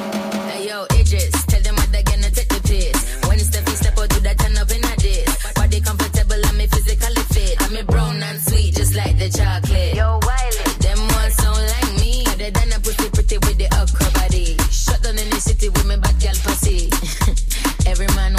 Hey 0.51 0.67
yo, 0.69 0.85
Idris, 0.93 1.33
tell 1.47 1.61
them 1.61 1.75
what 1.75 1.91
they're 1.91 2.03
gonna 2.03 2.29
take 2.29 2.49
the 2.49 2.61
piss. 2.61 2.97
When 3.25 3.39
Steffi 3.39 3.73
step 3.73 3.97
out, 3.97 4.09
do 4.09 4.19
that 4.21 4.37
turn 4.37 4.57
up 4.57 4.69
in 4.69 4.85
a 4.85 4.95
diss. 5.01 5.53
Body 5.55 5.81
comfortable, 5.81 6.45
I'm 6.45 6.57
me 6.57 6.67
physically 6.67 7.23
fit. 7.33 7.57
I'm 7.65 7.75
a 7.77 7.83
brown 7.83 8.21
and 8.21 8.39
sweet, 8.39 8.75
just 8.75 8.93
like 8.93 9.17
the 9.17 9.29
chocolate. 9.33 9.95
Yo, 9.95 10.19
Wiley, 10.21 10.65
them 10.77 11.01
ones 11.17 11.33
sound 11.41 11.57
like 11.73 11.91
me. 11.97 12.21
Other 12.29 12.51
than 12.53 12.69
a 12.69 12.79
pretty 12.85 13.09
pretty 13.09 13.37
with 13.49 13.57
the 13.57 13.67
upper 13.73 14.05
body. 14.13 14.57
Shut 14.69 15.01
down 15.01 15.17
in 15.17 15.29
the 15.33 15.41
city 15.41 15.69
with 15.69 15.87
me 15.89 15.97
bad 15.97 16.21
gal 16.21 16.37
pussy. 16.45 16.93
Every 17.89 18.05
man 18.13 18.36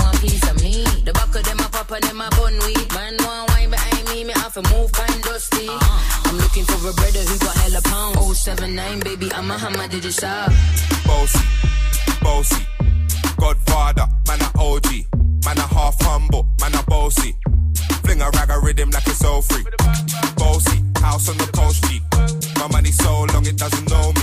I'm 5.70 6.36
looking 6.36 6.64
for 6.64 6.88
a 6.88 6.92
brother 6.92 7.20
who 7.20 7.38
got 7.38 7.56
hella 7.56 7.82
pound. 7.82 8.36
079, 8.36 9.00
baby, 9.00 9.32
I'm 9.32 9.50
a 9.50 9.58
hammer, 9.58 9.88
did 9.88 10.04
you 10.04 10.12
shop? 10.12 10.50
Bossy, 11.06 11.44
bossy. 12.22 12.66
Godfather, 13.38 14.06
man 14.26 14.40
a 14.40 14.50
OG. 14.58 14.86
Man 15.44 15.58
a 15.58 15.66
half 15.74 15.96
humble, 16.00 16.46
man 16.60 16.74
a 16.74 16.82
bossy. 16.84 17.36
Fling 18.02 18.20
a 18.20 18.30
rag 18.30 18.50
a 18.50 18.58
rhythm 18.60 18.90
like 18.90 19.06
it's 19.06 19.24
all 19.24 19.42
free. 19.42 19.64
Bossy, 20.36 20.82
house 21.00 21.28
on 21.28 21.36
the 21.38 21.48
coast 21.54 21.84
G. 21.84 22.00
My 22.58 22.68
money 22.68 22.90
so 22.90 23.24
long 23.32 23.46
it 23.46 23.56
doesn't 23.56 23.88
know 23.88 24.12
me. 24.12 24.22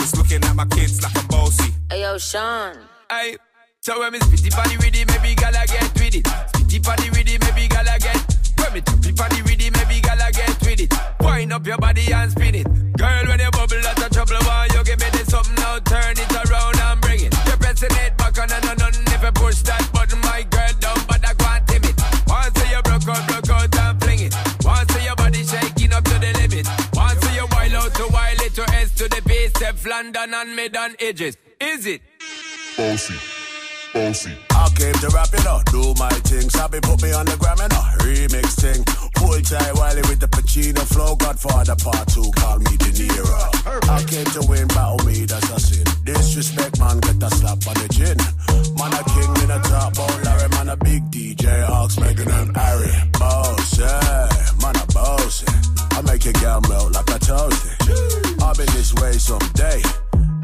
It's 0.00 0.16
looking 0.16 0.42
at 0.44 0.54
my 0.56 0.66
kids 0.66 1.02
like 1.02 1.16
I'm 1.16 1.26
bossy. 1.26 1.72
Hey 1.90 2.02
yo, 2.02 2.18
Sean. 2.18 2.76
Hey, 3.10 3.36
so 3.80 4.00
when 4.00 4.12
me 4.12 4.18
spitty 4.20 4.50
body 4.50 4.76
with 4.76 4.94
it, 4.94 5.06
maybe 5.08 5.34
gala 5.34 5.66
get 5.66 5.92
with 5.94 6.14
it. 6.16 6.24
Spitty 6.24 6.82
body 6.82 7.10
with 7.10 7.28
it, 7.28 7.40
maybe 7.44 7.68
gala 7.68 7.98
get. 7.98 8.37
When 8.68 8.74
me 8.74 8.80
tappy 8.82 9.12
body 9.12 9.40
with 9.48 9.64
it, 9.64 9.72
maybe 9.72 9.98
gala 10.02 10.28
get 10.30 10.60
with 10.60 10.80
it. 10.80 10.92
Wind 11.20 11.54
up 11.54 11.66
your 11.66 11.78
body 11.78 12.12
and 12.12 12.30
spin 12.30 12.54
it. 12.54 12.66
Girl, 12.98 13.24
when 13.24 13.40
you 13.40 13.50
bubble, 13.50 13.80
that's 13.80 14.02
a 14.04 14.10
trouble. 14.10 14.36
Why 14.44 14.68
you 14.74 14.84
give 14.84 15.00
me 15.00 15.08
this 15.08 15.28
something 15.28 15.54
now? 15.54 15.78
Turn 15.88 16.12
it 16.12 16.28
around 16.36 16.76
and 16.76 17.00
bring 17.00 17.24
it. 17.24 17.34
You're 17.46 17.56
pressing 17.56 17.96
it 17.96 18.14
back 18.18 18.36
on 18.36 18.52
and 18.52 18.82
on. 18.82 18.92
If 18.92 19.22
you 19.22 19.32
push 19.32 19.62
that 19.64 19.88
button, 19.94 20.20
my 20.20 20.44
girl, 20.52 20.68
but 21.08 21.24
I 21.24 21.32
can't 21.32 21.66
timid. 21.66 21.96
Once 22.28 22.60
you 22.68 22.82
broke 22.84 23.08
out, 23.08 23.24
broke 23.26 23.48
out 23.48 23.72
and 23.72 24.02
fling 24.04 24.20
it. 24.28 24.36
Once 24.60 24.92
your 25.02 25.16
body 25.16 25.42
shaking 25.44 25.92
up 25.94 26.04
to 26.04 26.18
the 26.20 26.30
limit. 26.36 26.68
Once 26.92 27.24
you 27.32 27.48
wild 27.48 27.72
out 27.72 27.94
to 27.94 28.06
wild 28.12 28.40
it 28.44 28.52
to 28.52 28.68
S 28.76 28.92
to 29.00 29.08
the 29.08 29.22
base, 29.24 29.56
F 29.62 29.86
London 29.86 30.34
and 30.34 30.54
mid 30.54 30.76
on 30.76 30.94
edges. 31.00 31.38
Is 31.58 31.86
it? 31.86 32.02
Bossy, 32.76 33.16
bossy. 33.92 34.32
I 34.50 34.68
came 34.74 34.94
to 34.94 35.08
rap 35.10 35.32
it 35.32 35.46
up, 35.46 35.64
do 35.66 35.94
my 35.98 36.10
thing. 36.26 36.48
Sabi 36.50 36.80
put 36.80 37.02
me 37.02 37.12
on 37.12 37.26
the 37.26 37.36
gram 37.36 37.60
and 37.60 37.72
a 37.72 37.82
remix 38.04 38.58
thing. 38.60 38.82
Full 39.18 39.40
time 39.42 39.74
Wiley 39.76 40.02
with 40.08 40.20
the 40.20 40.28
Pacino 40.28 40.82
flow. 40.92 41.16
Godfather 41.16 41.76
part 41.76 42.08
two, 42.08 42.30
call 42.36 42.58
me 42.58 42.76
De 42.76 42.90
Niro. 42.92 43.88
I 43.88 44.02
came 44.04 44.26
to 44.36 44.42
win, 44.48 44.68
battle 44.68 45.04
me, 45.06 45.24
that's 45.24 45.50
a 45.50 45.60
sin. 45.60 45.86
Disrespect, 46.04 46.78
man, 46.78 47.00
get 47.00 47.22
a 47.22 47.30
slap 47.30 47.66
on 47.66 47.74
the 47.74 47.88
chin. 47.92 48.18
Man, 48.76 48.92
a 48.92 49.02
king 49.12 49.32
in 49.44 49.50
a 49.50 49.60
top 49.62 49.94
bone, 49.94 50.22
Larry, 50.22 50.48
man, 50.50 50.68
a 50.68 50.76
big 50.76 51.02
DJ, 51.10 51.68
Ox, 51.68 51.98
Megan 51.98 52.30
and 52.30 52.56
Harry. 52.56 52.92
Boss, 53.18 53.78
yeah, 53.78 54.28
man, 54.62 54.76
a 54.76 54.86
boss. 54.92 55.44
I 55.92 56.02
make 56.02 56.24
your 56.24 56.34
girl 56.34 56.60
melt 56.68 56.92
like 56.92 57.08
a 57.10 57.18
toasty. 57.18 58.42
I'll 58.42 58.54
be 58.54 58.64
this 58.72 58.94
way 58.94 59.12
someday. 59.12 59.82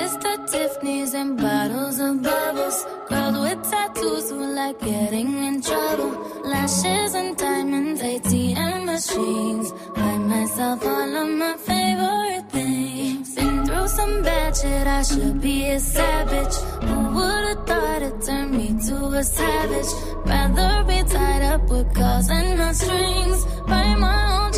Mr. 0.00 0.32
Tiffany's 0.50 1.12
and 1.12 1.36
bottles 1.36 1.98
of 2.00 2.22
bubbles. 2.22 2.86
Girls 3.06 3.38
with 3.44 3.70
tattoos 3.70 4.30
who 4.30 4.40
like 4.54 4.80
getting 4.80 5.30
in 5.48 5.60
trouble. 5.60 6.12
Lashes 6.42 7.14
and 7.14 7.36
diamonds, 7.36 8.00
ATM 8.00 8.86
machines. 8.86 9.72
Buy 9.94 10.16
myself 10.16 10.86
all 10.86 11.16
of 11.22 11.28
my 11.42 11.54
favorite 11.68 12.46
things. 12.50 13.34
Been 13.34 13.66
through 13.66 13.88
some 13.88 14.22
bad 14.22 14.56
shit, 14.56 14.86
I 14.86 15.02
should 15.02 15.38
be 15.42 15.68
a 15.68 15.78
savage. 15.78 16.56
Who 16.88 16.96
would've 17.16 17.66
thought 17.66 18.02
it 18.08 18.22
turned 18.22 18.52
me 18.52 18.68
to 18.86 18.96
a 19.20 19.22
savage? 19.22 19.90
Rather 20.24 20.72
be 20.88 20.98
tied 21.10 21.42
up 21.52 21.62
with 21.68 21.94
calls 21.94 22.30
and 22.30 22.58
my 22.58 22.72
strings. 22.72 23.44
buy 23.68 23.94
my 23.96 24.18
own 24.38 24.49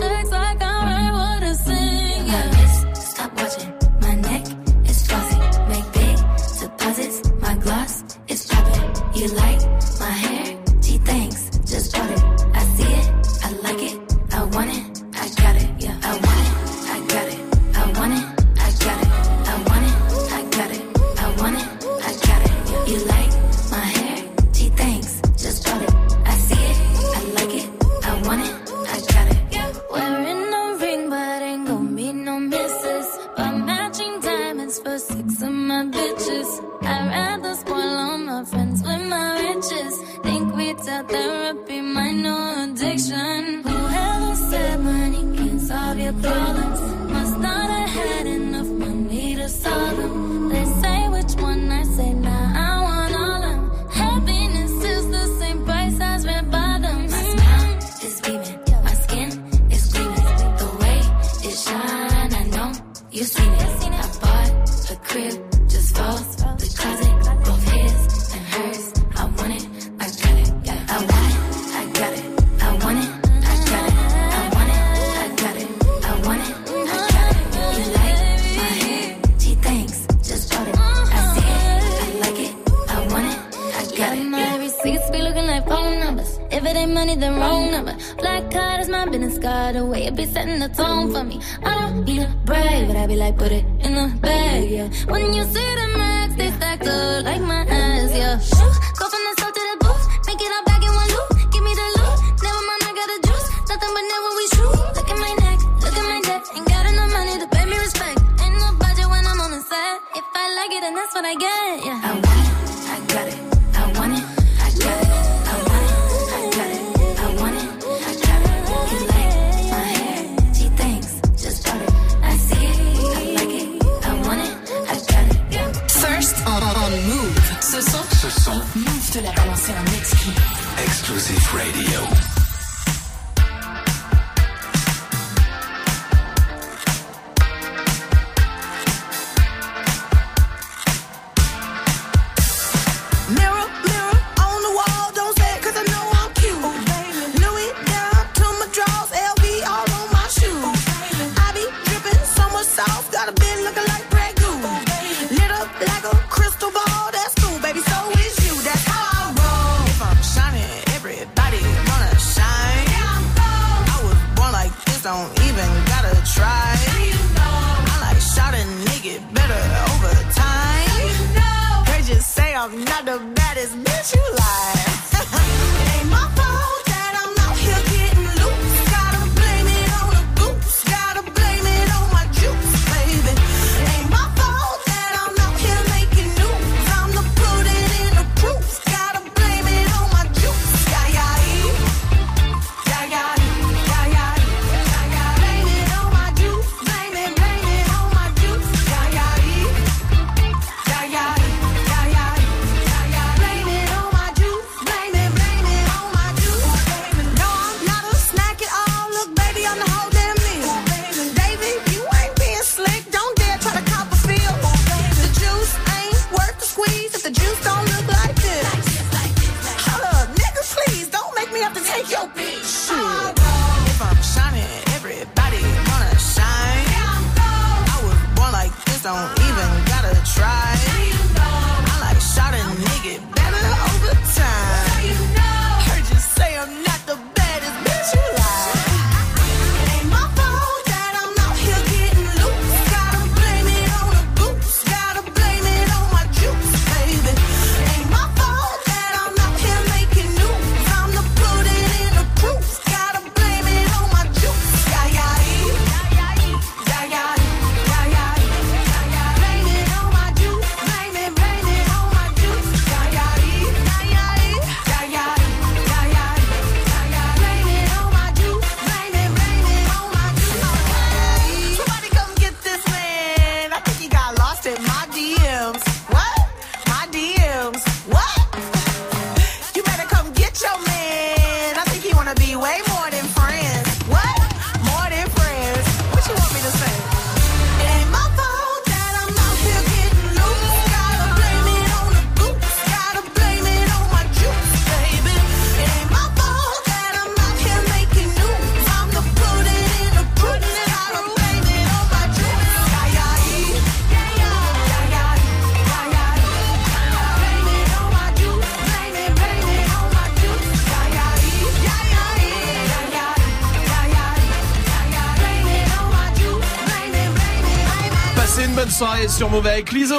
sur 319.42 319.50
Move 319.50 319.66
avec 319.66 319.90
Liso. 319.90 320.14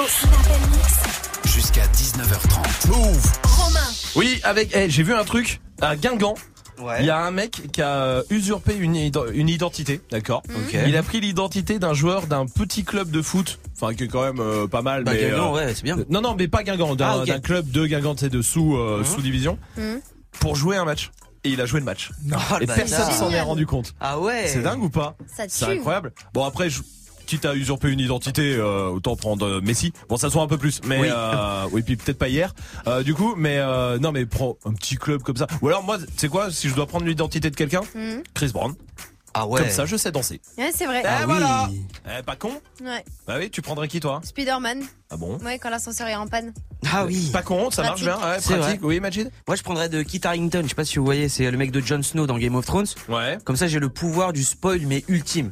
Jusqu'à 1.46 1.86
19h30. 1.86 2.88
Move. 2.88 3.32
Romain. 3.44 3.80
Oui, 4.16 4.38
avec. 4.44 4.68
eh, 4.76 4.90
j'ai 4.90 5.02
vu 5.02 5.14
un 5.14 5.24
truc 5.24 5.62
à 5.80 5.96
Guingamp. 5.96 6.34
Il 7.00 7.06
y 7.06 7.10
a 7.10 7.20
un 7.24 7.30
mec 7.30 7.70
qui 7.72 7.80
a 7.80 7.88
euh, 8.02 8.22
usurpé 8.28 8.74
une, 8.76 8.94
id- 8.96 9.16
une 9.32 9.48
identité, 9.48 10.02
d'accord 10.10 10.42
Ok. 10.50 10.76
Il 10.86 10.94
a 10.94 11.02
pris 11.02 11.20
l'identité 11.20 11.78
d'un 11.78 11.94
joueur 11.94 12.26
d'un 12.26 12.44
petit 12.44 12.84
club 12.84 13.10
de 13.10 13.22
foot, 13.22 13.60
enfin 13.80 13.94
qui 13.94 14.04
est 14.04 14.08
quand 14.08 14.20
même 14.24 14.40
euh, 14.40 14.66
pas 14.66 14.82
mal. 14.82 15.04
Bah, 15.04 15.12
mais, 15.14 15.30
Guingamp, 15.30 15.54
ouais, 15.54 15.74
c'est 15.74 15.84
bien. 15.84 15.96
Non, 16.10 16.20
non, 16.20 16.34
mais 16.38 16.46
pas 16.46 16.62
Guingamp, 16.62 16.94
d'un 16.94 17.24
Ah, 17.26 17.38
club 17.38 17.70
de 17.70 17.86
Guingamp, 17.86 18.16
c'est 18.18 18.28
de 18.28 18.42
sous 18.42 18.76
euh, 18.76 19.04
sous 19.04 19.22
division, 19.22 19.56
Hmm. 19.78 20.00
pour 20.38 20.54
jouer 20.54 20.76
un 20.76 20.84
match. 20.84 21.10
Et 21.44 21.48
il 21.50 21.60
a 21.62 21.66
joué 21.66 21.80
le 21.80 21.86
match. 21.86 22.10
Oh, 22.30 22.56
personne 22.66 23.10
s'en 23.10 23.30
est 23.30 23.40
rendu 23.40 23.64
compte. 23.64 23.94
Ah 24.00 24.18
ouais. 24.18 24.48
C'est 24.48 24.60
dingue 24.62 24.82
ou 24.82 24.90
pas? 24.90 25.16
Ça 25.34 25.44
C'est 25.48 25.64
incroyable. 25.78 26.12
Bon 26.34 26.44
après, 26.44 26.68
je... 26.68 26.80
quitte 27.24 27.44
à 27.44 27.54
usurper 27.54 27.88
une 27.90 28.00
identité, 28.00 28.54
euh, 28.56 28.88
autant 28.88 29.16
prendre 29.16 29.46
euh, 29.46 29.60
Messi. 29.60 29.92
Bon, 30.08 30.16
ça 30.16 30.30
soit 30.30 30.42
un 30.42 30.46
peu 30.46 30.58
plus, 30.58 30.80
mais 30.84 31.00
Oui. 31.00 31.08
euh, 31.10 31.64
oui, 31.72 31.82
puis 31.82 31.96
peut-être 31.96 32.18
pas 32.18 32.28
hier. 32.28 32.54
Euh, 32.86 33.02
du 33.02 33.14
coup, 33.14 33.34
mais 33.36 33.58
euh, 33.58 33.98
non, 33.98 34.12
mais 34.12 34.26
prends 34.26 34.56
un 34.64 34.72
petit 34.72 34.96
club 34.96 35.22
comme 35.22 35.36
ça. 35.36 35.46
Ou 35.62 35.68
alors 35.68 35.82
moi, 35.82 35.98
c'est 36.16 36.28
quoi 36.28 36.50
Si 36.50 36.68
je 36.68 36.74
dois 36.74 36.86
prendre 36.86 37.06
l'identité 37.06 37.50
de 37.50 37.56
quelqu'un, 37.56 37.80
Hmm. 37.94 38.20
Chris 38.34 38.50
Brown. 38.52 38.74
Ah 39.36 39.48
ouais. 39.48 39.60
Comme 39.62 39.70
ça, 39.70 39.84
je 39.84 39.96
sais 39.96 40.12
danser. 40.12 40.40
Ouais, 40.56 40.70
c'est 40.72 40.86
vrai. 40.86 41.02
Eh, 41.04 41.24
voilà. 41.26 41.68
Eh, 42.06 42.22
pas 42.22 42.36
con. 42.36 42.52
Ouais. 42.84 43.04
Bah 43.26 43.34
oui, 43.40 43.50
tu 43.50 43.62
prendrais 43.62 43.88
qui 43.88 43.98
toi? 43.98 44.20
Spider-Man. 44.22 44.82
Ah 45.10 45.16
bon? 45.16 45.38
Ouais, 45.38 45.58
quand 45.58 45.70
l'ascenseur 45.70 46.06
est 46.06 46.14
en 46.14 46.28
panne. 46.28 46.52
Ah 46.92 47.04
oui. 47.04 47.30
Pas 47.32 47.42
con, 47.42 47.68
ça 47.72 47.82
marche 47.82 48.02
bien. 48.02 48.12
Pratique. 48.16 48.32
Ouais, 48.32 48.40
C'est 48.40 48.58
pratique. 48.60 48.80
vrai. 48.80 48.88
Oui, 48.88 49.00
Majid? 49.00 49.30
Moi, 49.48 49.56
je 49.56 49.62
prendrais 49.64 49.88
de 49.88 50.02
Kit 50.02 50.20
Harington. 50.22 50.60
Je 50.62 50.68
sais 50.68 50.74
pas 50.76 50.84
si 50.84 51.00
vous 51.00 51.04
voyez, 51.04 51.28
c'est 51.28 51.50
le 51.50 51.58
mec 51.58 51.72
de 51.72 51.80
Jon 51.80 52.00
Snow 52.02 52.28
dans 52.28 52.38
Game 52.38 52.54
of 52.54 52.64
Thrones. 52.64 52.86
Ouais. 53.08 53.38
Comme 53.44 53.56
ça, 53.56 53.66
j'ai 53.66 53.80
le 53.80 53.88
pouvoir 53.88 54.32
du 54.32 54.44
spoil, 54.44 54.82
mais 54.86 55.02
ultime. 55.08 55.50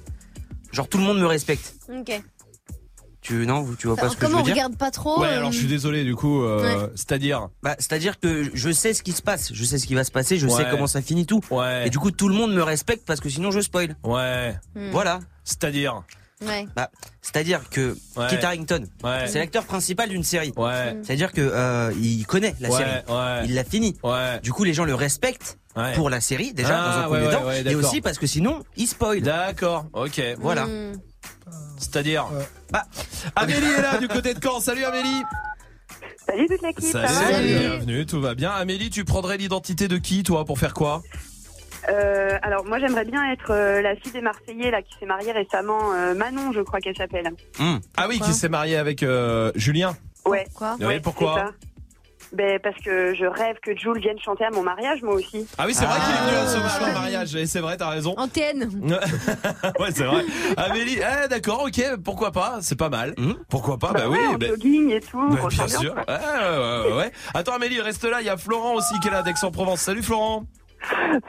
Genre, 0.73 0.89
tout 0.89 0.99
le 0.99 1.05
monde 1.05 1.18
me 1.20 1.27
respecte. 1.27 1.75
Ok. 1.89 2.20
Tu 3.20 3.47
non, 3.47 3.64
tu 3.79 3.87
vois 3.87 3.95
pas 3.95 4.09
ce 4.09 4.16
que 4.16 4.23
je 4.23 4.27
Comme 4.27 4.33
veux 4.33 4.39
on 4.39 4.43
dire 4.45 4.55
regarde 4.55 4.77
pas 4.77 4.91
trop. 4.91 5.20
Ouais, 5.20 5.29
euh, 5.29 5.37
alors 5.39 5.53
je 5.53 5.59
suis 5.59 5.68
désolé 5.68 6.03
du 6.03 6.16
coup. 6.16 6.43
euh, 6.43 6.89
C'est-à-dire. 6.97 7.51
Bah, 7.62 7.77
c'est-à-dire 7.79 8.18
que 8.18 8.51
je 8.53 8.70
sais 8.73 8.95
ce 8.95 9.03
qui 9.05 9.12
se 9.12 9.23
passe, 9.23 9.53
je 9.55 9.64
sais 9.64 9.79
ce 9.79 9.87
qui 9.87 9.95
va 9.95 10.03
se 10.03 10.11
passer, 10.11 10.39
je 10.39 10.49
sais 10.49 10.55
Ouais. 10.64 10.66
comment 10.73 10.89
ça 10.89 11.01
finit 11.03 11.25
tout. 11.25 11.41
Ouais. 11.53 11.87
Et 11.87 11.91
du 11.91 12.01
coup, 12.01 12.11
tout 12.11 12.29
le 12.29 12.35
monde 12.35 12.53
me 12.53 12.62
respecte 12.64 13.07
parce 13.07 13.20
que 13.20 13.29
sinon 13.29 13.53
je 13.53 13.61
spoil. 13.61 13.95
Ouais. 14.03 14.57
Hmm. 14.75 14.91
Voilà. 14.91 15.20
C'est-à-dire. 15.45 16.03
Ouais. 16.45 16.66
Bah, 16.75 16.91
c'est-à-dire 17.20 17.70
que 17.70 17.97
Ouais. 18.16 18.27
Kit 18.29 18.45
Harington, 18.45 18.87
Ouais. 19.05 19.29
c'est 19.29 19.39
l'acteur 19.39 19.64
principal 19.66 20.09
d'une 20.09 20.25
série. 20.25 20.53
Ouais. 20.57 20.97
C'est-à-dire 21.05 21.31
que 21.33 21.41
euh, 21.41 21.93
il 22.01 22.27
connaît 22.27 22.57
la 22.59 22.70
Ouais, 22.70 22.77
série, 22.77 22.91
ouais. 23.09 23.43
il 23.45 23.55
l'a 23.55 23.62
fini. 23.62 23.97
Ouais. 24.03 24.41
Du 24.41 24.53
coup, 24.53 24.64
les 24.64 24.75
gens 24.75 24.85
le 24.85 24.97
respectent 24.97 25.59
Ouais. 25.75 25.95
pour 25.95 26.11
la 26.11 26.20
série 26.20 26.53
déjà 26.53 26.83
Ah, 26.83 26.85
dans 26.85 26.99
un 26.99 27.03
ouais, 27.03 27.07
premier 27.09 27.27
ouais, 27.27 27.33
temps, 27.41 27.47
ouais, 27.47 27.73
et 27.73 27.75
aussi 27.75 28.01
parce 28.01 28.18
que 28.18 28.27
sinon 28.27 28.62
il 28.77 28.87
spoil. 28.87 29.20
D'accord. 29.23 29.87
Ok. 29.93 30.20
Voilà. 30.39 30.66
Hmm. 30.66 30.93
C'est-à-dire. 31.79 32.27
Bah, 32.70 32.85
Amélie 33.37 33.66
est 33.79 33.83
là 33.83 33.99
du 33.99 34.09
côté 34.09 34.35
de 34.35 34.41
Caen. 34.43 34.61
Salut 34.61 34.85
Amélie. 34.85 35.23
Salut 36.27 36.47
toute 36.47 36.62
l'équipe. 36.62 36.85
ça 36.85 37.01
va 37.03 37.09
Salut. 37.09 37.59
Bienvenue. 37.59 38.07
Tout 38.07 38.20
va 38.20 38.35
bien. 38.35 38.51
Amélie, 38.51 38.91
tu 38.91 39.05
prendrais 39.05 39.37
l'identité 39.39 39.89
de 39.89 39.97
qui 39.97 40.23
toi 40.23 40.45
pour 40.45 40.59
faire 40.59 40.75
quoi? 40.75 41.03
Euh, 41.89 42.39
alors 42.43 42.64
moi 42.64 42.79
j'aimerais 42.79 43.05
bien 43.05 43.33
être 43.33 43.51
euh, 43.51 43.83
la 43.83 43.97
fille 43.97 44.12
des 44.12 44.20
Marseillais 44.20 44.70
là 44.70 44.83
qui 44.83 44.95
s'est 45.01 45.07
mariée 45.07 45.33
récemment, 45.33 45.93
euh, 45.95 46.14
Manon 46.14 46.53
je 46.53 46.61
crois 46.61 46.79
qu'elle 46.79 46.97
s'appelle. 46.97 47.29
Ah 47.97 48.07
oui, 48.09 48.20
qui 48.20 48.33
s'est 48.35 48.49
marié 48.49 48.77
avec 48.77 49.03
euh, 49.03 49.51
Julien. 49.57 49.97
Ouais. 50.25 50.47
Quoi 50.55 50.77
Oui, 50.81 51.01
pourquoi? 51.01 51.35
C'est 51.35 51.41
ça. 51.41 51.53
Ben 52.33 52.59
parce 52.62 52.76
que 52.83 53.14
je 53.14 53.26
rêve 53.26 53.57
que 53.62 53.76
Jules 53.76 54.01
vienne 54.01 54.18
chanter 54.18 54.45
à 54.45 54.51
mon 54.51 54.62
mariage 54.62 55.03
moi 55.03 55.14
aussi. 55.14 55.47
Ah 55.59 55.64
oui, 55.66 55.74
c'est 55.74 55.85
vrai 55.85 55.99
qu'il 56.01 56.14
est 56.14 56.30
venu 56.30 56.37
à 56.39 56.47
ce 56.47 56.83
à 56.83 56.93
mariage. 56.93 57.35
Et 57.37 57.47
c'est 57.47 57.61
vrai, 57.61 57.76
t'as 57.76 57.91
raison. 57.91 58.14
En 58.16 58.26
TN. 58.26 58.62
ouais, 59.78 59.89
c'est 59.95 60.05
vrai. 60.05 60.24
Amélie, 60.57 60.99
eh, 60.99 61.28
d'accord, 61.28 61.64
ok, 61.66 61.83
pourquoi 62.03 62.33
pas, 62.33 62.59
c'est 62.62 62.78
pas 62.78 62.89
mal. 62.89 63.14
Pourquoi 63.51 63.78
pas, 63.78 63.93
bah, 63.93 64.01
Bah 64.05 64.09
oui. 64.09 64.18
ouais, 64.18 64.26
en 64.26 64.35
bah- 64.39 64.47
jogging 64.49 64.91
et 64.91 65.01
tout. 65.01 65.28
bah, 65.28 65.49
bien 65.51 65.68
sûr. 65.68 65.95
Ouais, 65.95 66.05
ouais, 66.09 66.91
ouais, 66.91 66.97
ouais. 66.97 67.12
Attends, 67.35 67.55
Amélie, 67.55 67.80
reste 67.80 68.05
là. 68.05 68.20
Il 68.20 68.26
y 68.26 68.30
a 68.30 68.37
Florent 68.39 68.74
aussi 68.74 68.99
qui 69.01 69.09
est 69.09 69.12
là 69.12 69.22
d'Aix-en-Provence. 69.22 69.80
Salut 69.80 70.03
Florent. 70.03 70.45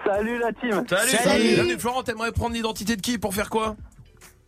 Salut 0.05 0.39
la 0.39 0.51
team. 0.53 0.83
Salut, 0.89 1.11
Salut. 1.11 1.43
Bienvenue, 1.55 1.79
Florent, 1.79 2.03
t'aimerais 2.03 2.31
prendre 2.31 2.55
l'identité 2.55 2.95
de 2.95 3.01
qui 3.01 3.17
pour 3.17 3.33
faire 3.35 3.49
quoi? 3.49 3.75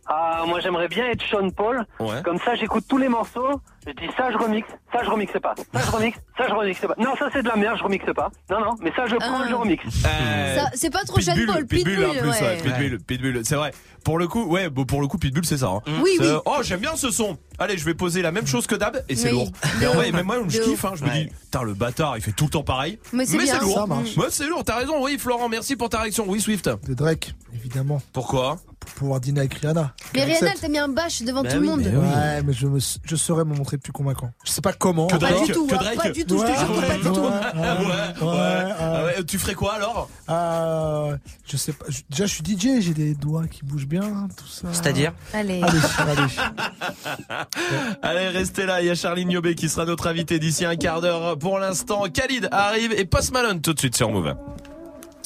Ah, 0.08 0.44
moi 0.46 0.60
j'aimerais 0.60 0.88
bien 0.88 1.06
être 1.08 1.22
Sean 1.30 1.50
Paul. 1.50 1.84
Ouais. 2.00 2.22
Comme 2.24 2.38
ça, 2.38 2.54
j'écoute 2.54 2.84
tous 2.88 2.98
les 2.98 3.08
morceaux. 3.08 3.60
Je 3.86 3.92
dis 3.92 4.08
ça, 4.16 4.30
je 4.32 4.36
remixe. 4.38 4.68
Ça, 4.92 5.00
je 5.04 5.10
remixe 5.10 5.32
pas. 5.40 5.54
Ça, 5.72 5.80
je 5.84 5.90
remixe. 5.90 6.18
Ça, 6.36 6.44
je 6.48 6.54
remixe 6.54 6.80
pas. 6.80 6.94
Non, 6.98 7.14
ça 7.18 7.28
c'est 7.32 7.42
de 7.42 7.48
la 7.48 7.56
merde, 7.56 7.76
je 7.78 7.84
remixe 7.84 8.12
pas. 8.14 8.30
Non, 8.50 8.60
non, 8.60 8.74
mais 8.80 8.92
ça, 8.96 9.06
je 9.06 9.14
prends, 9.16 9.42
Ah. 9.42 9.46
je 9.48 9.54
remixe. 9.54 9.84
Euh, 10.04 10.56
Ça, 10.58 10.70
c'est 10.74 10.90
pas 10.90 11.04
trop 11.04 11.20
Sean 11.20 11.34
Pitbull, 11.34 11.54
Paul, 11.54 11.66
Pitbull, 11.66 11.94
Pitbull, 11.94 12.06
en 12.06 12.10
plus, 12.20 12.28
ouais. 12.30 12.40
ouais, 12.40 12.56
Pitbull, 12.62 12.98
Pitbull, 13.00 13.40
c'est 13.44 13.54
vrai. 13.56 13.72
Pour 14.04 14.18
le 14.18 14.26
coup, 14.28 14.44
ouais, 14.46 14.70
bon, 14.70 14.84
pour 14.86 15.00
le 15.00 15.06
coup, 15.08 15.18
Pitbull, 15.18 15.44
c'est 15.44 15.58
ça. 15.58 15.68
hein. 15.68 15.80
Oui, 16.02 16.10
C'est, 16.18 16.32
oui. 16.32 16.38
Oh, 16.46 16.56
j'aime 16.62 16.80
bien 16.80 16.96
ce 16.96 17.10
son. 17.10 17.36
Allez, 17.58 17.76
je 17.78 17.84
vais 17.84 17.94
poser 17.94 18.22
la 18.22 18.32
même 18.32 18.46
chose 18.46 18.66
que 18.66 18.74
d'hab 18.74 19.02
et 19.08 19.16
c'est 19.16 19.30
Oui. 19.30 19.34
lourd. 19.38 19.46
De 19.50 19.80
Mais 19.80 19.86
en 19.88 19.94
vrai, 19.94 20.12
même 20.12 20.26
moi, 20.26 20.36
je 20.48 20.58
De 20.58 20.64
kiffe. 20.64 20.84
Hein, 20.84 20.92
je 20.96 21.04
me 21.04 21.10
dis, 21.10 21.26
putain, 21.26 21.62
le 21.62 21.74
bâtard, 21.74 22.16
il 22.16 22.22
fait 22.22 22.32
tout 22.32 22.44
le 22.44 22.50
temps 22.50 22.62
pareil. 22.64 22.98
Mais 23.12 23.24
c'est 23.26 23.38
bien. 23.38 23.58
lourd. 23.60 23.74
Ça 23.78 23.86
marche. 23.86 24.16
Ouais, 24.16 24.26
c'est 24.30 24.46
lourd. 24.46 24.62
T'as 24.64 24.76
raison. 24.78 25.02
Oui, 25.04 25.16
Florent, 25.18 25.48
merci 25.48 25.74
pour 25.76 25.88
ta 25.88 26.00
réaction. 26.00 26.24
Oui, 26.28 26.40
Swift. 26.40 26.68
De 26.88 26.94
Drake, 26.94 27.34
évidemment. 27.54 28.00
Pourquoi? 28.12 28.58
Pour 28.86 28.94
pouvoir 28.94 29.20
dîner 29.20 29.40
avec 29.40 29.54
Rihanna. 29.54 29.92
Mais 30.14 30.24
Rihanna, 30.24 30.52
elle 30.54 30.60
t'a 30.60 30.68
mis 30.68 30.78
un 30.78 30.88
bâche 30.88 31.22
devant 31.22 31.42
Bah 31.42 31.50
tout 31.50 31.56
le 31.56 31.62
oui, 31.62 31.68
monde. 31.68 31.80
mais 31.84 31.96
Ouais, 31.96 32.42
mais 32.44 32.52
je, 32.52 32.66
me, 32.68 32.78
je 33.04 33.16
saurais 33.16 33.44
me 33.44 33.54
montrer 33.54 33.78
plus 33.78 33.92
convaincant. 33.92 34.30
Je 34.44 34.50
sais 34.52 34.60
pas 34.60 34.72
comment. 34.72 35.08
Que 35.08 35.16
Pas 35.16 35.30
Drake 35.30 35.46
du 35.46 35.52
tout, 35.52 35.66
Que 35.66 35.74
hein, 35.74 35.78
Drake 35.78 35.96
pas 35.96 36.10
du 36.10 36.24
tout, 36.24 36.38
je 36.38 36.44
te 36.44 36.48
Ouais, 36.50 36.56
jure, 36.58 36.86
pas 36.86 36.94
du 36.94 37.02
tout. 37.02 37.08
ouais, 37.08 37.26
Ouais, 37.26 37.60
ouais, 37.60 38.22
ouais. 38.22 38.38
ouais. 38.38 38.72
Ah 38.78 39.04
ouais, 39.04 39.24
Tu 39.24 39.38
ferais 39.38 39.54
quoi 39.54 39.74
alors? 39.74 40.08
Euh, 40.30 41.16
je 41.46 41.56
sais 41.56 41.72
pas. 41.72 41.84
Déjà, 42.10 42.26
je 42.26 42.32
suis 42.34 42.44
DJ, 42.44 42.80
j'ai 42.80 42.94
des 42.94 43.14
doigts 43.14 43.46
qui 43.48 43.64
bougent 43.64 43.86
bien, 43.88 44.28
tout 44.36 44.46
ça. 44.46 44.68
C'est-à-dire? 44.72 45.12
Allez. 45.34 45.60
Allez, 45.62 45.78
allez. 45.98 47.36
Allez, 48.02 48.28
restez 48.28 48.66
là. 48.66 48.80
Il 48.82 48.86
y 48.86 48.90
a 48.90 48.94
Charline 48.94 49.28
Niobé 49.28 49.54
qui 49.54 49.68
sera 49.68 49.84
notre 49.84 50.06
invité 50.06 50.38
d'ici 50.38 50.64
un 50.64 50.76
quart 50.76 51.00
d'heure. 51.00 51.38
Pour 51.38 51.58
l'instant, 51.58 52.04
Khalid 52.12 52.48
arrive 52.52 52.92
et 52.92 53.04
Post 53.04 53.32
Malone 53.32 53.60
tout 53.60 53.72
de 53.74 53.78
suite 53.78 53.96
sur 53.96 54.10
Move. 54.10 54.34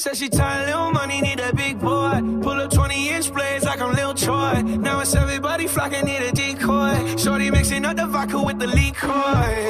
Said 0.00 0.16
she 0.16 0.30
tired, 0.30 0.64
little 0.64 0.92
money, 0.92 1.20
need 1.20 1.40
a 1.40 1.54
big 1.54 1.78
boy. 1.78 2.22
Pull 2.40 2.58
up 2.58 2.70
20 2.70 3.10
inch 3.10 3.30
blades 3.34 3.66
like 3.66 3.82
I'm 3.82 3.94
Lil 3.94 4.14
Troy. 4.14 4.62
Now 4.62 5.00
it's 5.00 5.14
everybody 5.14 5.66
flocking, 5.66 6.06
need 6.06 6.22
a 6.22 6.32
decoy. 6.32 7.18
Shorty 7.18 7.50
mixing 7.50 7.84
up 7.84 7.98
the 7.98 8.06
vodka 8.06 8.42
with 8.42 8.58
the 8.58 8.66
liquor. 8.66 9.69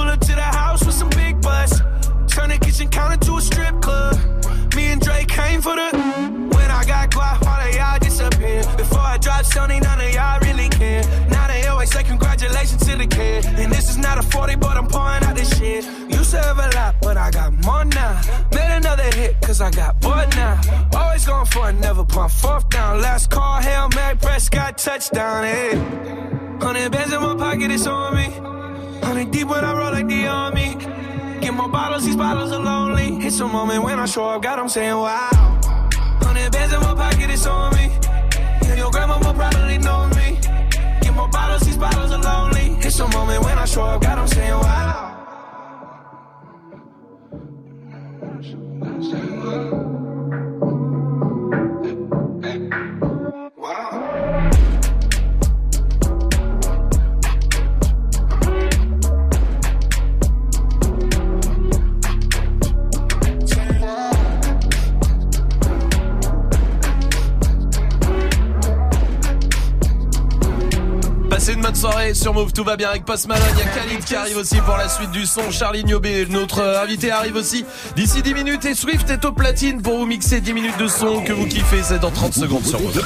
Pull 0.00 0.08
up 0.08 0.20
to 0.20 0.34
the 0.34 0.40
house 0.40 0.82
with 0.86 0.94
some 0.94 1.10
big 1.10 1.42
butts. 1.42 1.78
Turn 2.26 2.48
the 2.48 2.58
kitchen 2.58 2.88
counter 2.88 3.18
to 3.26 3.36
a 3.36 3.40
strip 3.42 3.82
club. 3.82 4.16
Me 4.74 4.86
and 4.92 4.98
Drake 4.98 5.28
came 5.28 5.60
for 5.60 5.76
the. 5.76 5.90
When 6.56 6.70
I 6.70 6.82
got 6.86 7.10
guap, 7.10 7.46
all 7.46 7.68
of 7.68 7.74
y'all 7.74 7.98
disappear. 7.98 8.62
Before 8.78 9.00
I 9.14 9.18
drop 9.18 9.44
Sony, 9.44 9.78
none 9.82 10.00
of 10.00 10.10
y'all 10.14 10.40
really 10.40 10.70
care. 10.70 11.02
Now 11.28 11.39
say 11.90 12.04
congratulations 12.04 12.86
to 12.86 12.96
the 12.96 13.06
kid. 13.06 13.44
And 13.46 13.72
this 13.72 13.90
is 13.90 13.98
not 13.98 14.18
a 14.18 14.22
40, 14.22 14.56
but 14.56 14.76
I'm 14.76 14.86
pouring 14.86 15.22
out 15.24 15.36
this 15.36 15.50
shit. 15.58 15.84
Used 16.08 16.30
to 16.30 16.38
have 16.38 16.58
a 16.58 16.68
lot, 16.76 16.94
but 17.02 17.16
I 17.16 17.30
got 17.30 17.52
more 17.64 17.84
now. 17.84 18.20
Made 18.54 18.76
another 18.76 19.10
hit, 19.18 19.40
cause 19.40 19.60
I 19.60 19.70
got 19.70 20.00
bored 20.00 20.30
now. 20.36 20.60
Always 20.94 21.26
going 21.26 21.46
for 21.46 21.68
it, 21.70 21.74
never 21.74 22.04
pump 22.04 22.30
fourth 22.30 22.68
down. 22.68 23.00
Last 23.00 23.30
call, 23.30 23.60
Hail 23.60 23.88
Mary, 23.94 24.16
Prescott, 24.16 24.78
touchdown, 24.78 25.44
hey. 25.44 25.70
Hundred 26.60 26.92
bands 26.92 27.12
in 27.12 27.20
my 27.20 27.34
pocket, 27.36 27.70
it's 27.70 27.86
on 27.86 28.14
me. 28.14 28.28
Hundred 29.06 29.30
deep 29.30 29.48
when 29.48 29.64
I 29.64 29.72
roll 29.76 29.92
like 29.92 30.08
the 30.08 30.26
army. 30.26 30.76
Get 31.40 31.54
more 31.54 31.68
bottles, 31.68 32.04
these 32.04 32.16
bottles 32.16 32.52
are 32.52 32.62
lonely. 32.62 33.26
It's 33.26 33.40
a 33.40 33.48
moment 33.48 33.82
when 33.82 33.98
I 33.98 34.06
show 34.06 34.28
up, 34.28 34.42
God, 34.42 34.58
I'm 34.58 34.68
saying 34.68 34.94
wow. 34.94 35.30
Hundred 36.22 36.52
bands 36.52 36.74
in 36.74 36.80
my 36.80 36.94
pocket, 36.94 37.30
it's 37.30 37.46
on 37.46 37.74
me. 37.74 37.90
Your 38.76 38.90
grandma 38.90 39.18
will 39.18 39.34
probably 39.34 39.78
know 39.78 40.06
me. 40.08 40.19
More 41.20 41.28
bottles, 41.28 41.60
these 41.66 41.76
bottles 41.76 42.12
are 42.12 42.22
lonely. 42.22 42.78
It's 42.80 42.98
a 42.98 43.06
moment 43.08 43.44
when 43.44 43.58
I 43.58 43.66
show 43.66 43.82
up, 43.82 44.00
God, 44.00 44.18
I'm 44.20 44.26
saying 44.26 44.52
wow. 44.52 45.10
Sur 72.14 72.34
Move, 72.34 72.52
tout 72.52 72.64
va 72.64 72.76
bien 72.76 72.88
avec 72.88 73.04
Post 73.04 73.28
Malone. 73.28 73.46
Il 73.54 73.58
y 73.58 73.62
a 73.62 73.66
Khalid 73.66 74.04
qui 74.04 74.14
arrive 74.14 74.36
aussi 74.36 74.56
pour 74.60 74.76
la 74.76 74.88
suite 74.88 75.10
du 75.10 75.26
son. 75.26 75.50
Charlie 75.50 75.84
Niobé, 75.84 76.26
notre 76.28 76.60
euh, 76.60 76.82
invité, 76.82 77.10
arrive 77.10 77.36
aussi 77.36 77.64
d'ici 77.96 78.22
10 78.22 78.34
minutes. 78.34 78.64
Et 78.64 78.74
Swift 78.74 79.08
est 79.10 79.24
au 79.24 79.32
platine 79.32 79.80
pour 79.82 79.98
vous 79.98 80.06
mixer 80.06 80.40
10 80.40 80.52
minutes 80.52 80.78
de 80.78 80.88
son 80.88 81.22
que 81.22 81.32
vous 81.32 81.46
kiffez. 81.46 81.82
C'est 81.82 82.00
dans 82.00 82.10
30 82.10 82.34
secondes 82.34 82.64
sur 82.64 82.80
Move. 82.80 83.00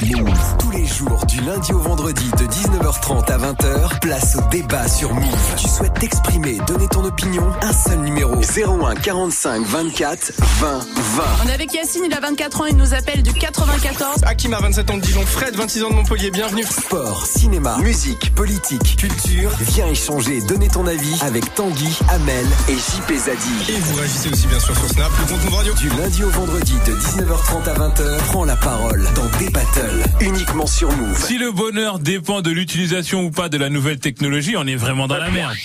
Tous 0.59 0.71
les 0.71 0.85
jours, 0.85 1.25
du 1.27 1.41
lundi 1.41 1.71
au 1.73 1.79
vendredi, 1.79 2.29
de 2.37 2.45
19h30 2.45 3.31
à 3.31 3.37
20h, 3.37 3.99
place 3.99 4.37
au 4.37 4.49
débat 4.49 4.87
sur 4.87 5.13
Move. 5.13 5.55
Tu 5.57 5.67
souhaites 5.67 5.93
t'exprimer, 5.99 6.57
donner 6.67 6.87
ton 6.87 7.03
opinion 7.03 7.43
Un 7.61 7.73
seul 7.73 7.99
numéro 7.99 8.35
01 8.35 8.95
45 8.95 9.65
24 9.65 10.31
20 10.39 10.79
20. 10.95 11.23
On 11.43 11.49
est 11.49 11.53
avec 11.53 11.73
Yacine, 11.73 12.03
il 12.05 12.13
a 12.13 12.19
24 12.19 12.61
ans, 12.61 12.65
il 12.65 12.75
nous 12.77 12.93
appelle 12.93 13.21
du 13.23 13.33
94. 13.33 14.23
Hakim 14.25 14.53
a 14.53 14.59
27 14.59 14.89
ans 14.89 14.97
de 14.97 15.01
Dijon, 15.01 15.25
Fred 15.25 15.55
26 15.55 15.83
ans 15.83 15.89
de 15.89 15.95
Montpellier, 15.95 16.31
bienvenue. 16.31 16.63
Sport, 16.63 17.25
cinéma, 17.25 17.77
musique, 17.79 18.33
politique, 18.35 18.94
culture. 18.95 19.51
Viens 19.59 19.87
échanger, 19.87 20.41
donner 20.41 20.67
ton 20.67 20.85
avis 20.87 21.19
avec 21.21 21.53
Tanguy, 21.53 21.97
Amel 22.09 22.45
et 22.69 22.73
JP 22.73 23.17
Zadi. 23.17 23.71
Et 23.71 23.79
vous 23.79 23.95
réagissez 23.95 24.29
aussi 24.29 24.47
bien 24.47 24.59
sûr 24.59 24.75
sur 24.75 24.89
Snap, 24.89 25.11
le 25.19 25.25
compte 25.25 25.43
Move 25.45 25.55
Radio. 25.55 25.73
Du 25.75 25.89
lundi 25.89 26.23
au 26.23 26.29
vendredi 26.29 26.73
de 26.85 26.93
19h30 26.93 27.69
à 27.69 27.73
20h, 27.73 28.17
prends 28.27 28.45
la 28.45 28.55
parole 28.55 29.07
dans 29.15 29.37
des 29.37 29.49
battles 29.49 30.03
uniquement 30.21 30.67
sur 30.67 30.91
Move. 30.91 31.25
Si 31.25 31.37
le 31.37 31.51
bonheur 31.51 31.99
dépend 31.99 32.41
de 32.41 32.51
l'utilisation 32.51 33.25
ou 33.25 33.31
pas 33.31 33.49
de 33.49 33.57
la 33.57 33.69
nouvelle 33.69 33.99
technologie, 33.99 34.55
on 34.57 34.67
est 34.67 34.75
vraiment 34.75 35.07
dans 35.07 35.17
la 35.17 35.29
merde. 35.29 35.55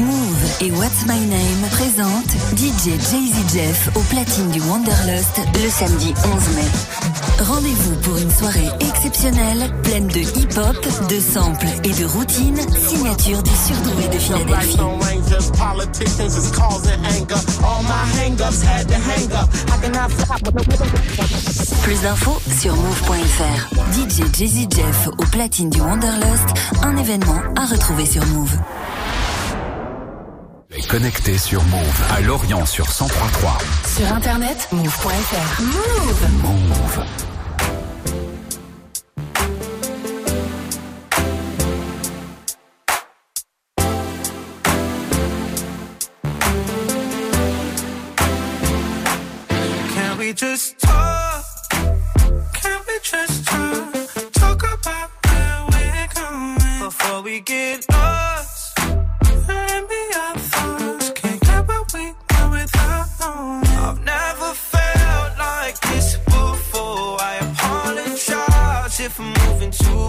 Move 0.00 0.44
et 0.60 0.70
What's 0.72 1.06
My 1.06 1.20
Name 1.26 1.68
présentent 1.70 2.34
DJ 2.56 2.86
Jay-Z 3.10 3.54
Jeff 3.54 3.88
au 3.94 4.00
platine 4.00 4.50
du 4.50 4.60
Wanderlust 4.60 5.40
le 5.62 5.70
samedi 5.70 6.12
11 6.24 6.56
mai. 6.56 7.09
Rendez-vous 7.40 7.94
pour 8.02 8.18
une 8.18 8.30
soirée 8.30 8.68
exceptionnelle, 8.80 9.70
pleine 9.82 10.06
de 10.08 10.18
hip-hop, 10.18 11.08
de 11.08 11.20
samples 11.20 11.66
et 11.84 11.92
de 11.92 12.04
routines, 12.04 12.60
signature 12.76 13.42
du 13.42 13.50
surdoué 13.50 14.08
de 14.08 14.18
Philadelphie. 14.18 14.78
Plus 21.82 22.02
d'infos 22.02 22.42
sur 22.60 22.76
move.fr. 22.76 23.68
DJ 23.92 24.36
Jay-Z 24.36 24.66
Jeff 24.74 25.08
au 25.08 25.24
platine 25.26 25.70
du 25.70 25.80
Wanderlust, 25.80 26.48
un 26.82 26.96
événement 26.98 27.40
à 27.56 27.64
retrouver 27.64 28.04
sur 28.04 28.24
Move. 28.26 28.56
Connecté 30.88 31.36
sur 31.36 31.62
Move 31.64 32.02
à 32.10 32.20
Lorient 32.20 32.64
sur 32.64 32.86
1033. 32.86 33.58
Sur 33.96 34.12
internet, 34.12 34.68
move.fr. 34.70 35.62
Move 35.62 36.30
Move. 36.42 37.04
Can 49.94 50.18
we 50.18 50.32
just 50.32 50.78
talk? 50.78 51.44
Can 52.54 52.80
we 52.86 52.98
just 53.02 53.44
talk? 53.46 54.32
Talk 54.32 54.62
about 54.62 55.10
where 55.26 55.66
we're 55.70 56.08
going 56.14 56.80
before 56.80 57.22
we 57.22 57.40
get 57.40 57.84
lost. 57.90 58.09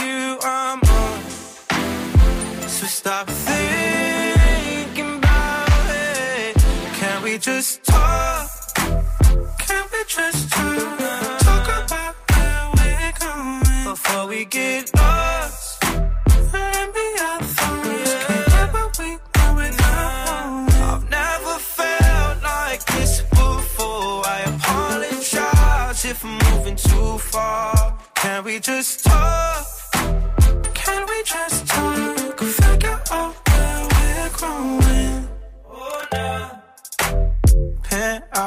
you 0.00 0.38
I'm 0.42 0.80
on. 0.80 1.20
So 2.68 2.86
stop 2.86 3.26
thinking 3.28 5.18
about 5.18 5.68
it. 5.88 6.56
Can 6.94 7.22
we 7.22 7.38
just 7.38 7.84
talk? 7.84 8.50
Can 9.58 9.84
we 9.92 10.04
just 10.06 10.50
talk? 10.50 11.38
Talk 11.40 11.84
about 11.84 12.14
where 12.30 12.70
we're 12.76 13.12
going 13.18 13.84
before 13.84 14.26
we 14.26 14.44
get 14.44 14.94
lost. 14.96 15.84
We 15.84 15.98
I've 20.90 21.08
never 21.10 21.58
felt 21.58 22.42
like 22.42 22.84
this 22.84 23.22
before. 23.30 24.26
I 24.26 24.42
apologize 24.54 26.04
if 26.04 26.24
I'm 26.24 26.38
moving 26.50 26.76
too 26.76 27.18
far. 27.18 27.98
Can 28.16 28.44
we 28.44 28.58
just 28.60 29.04
talk? 29.04 29.67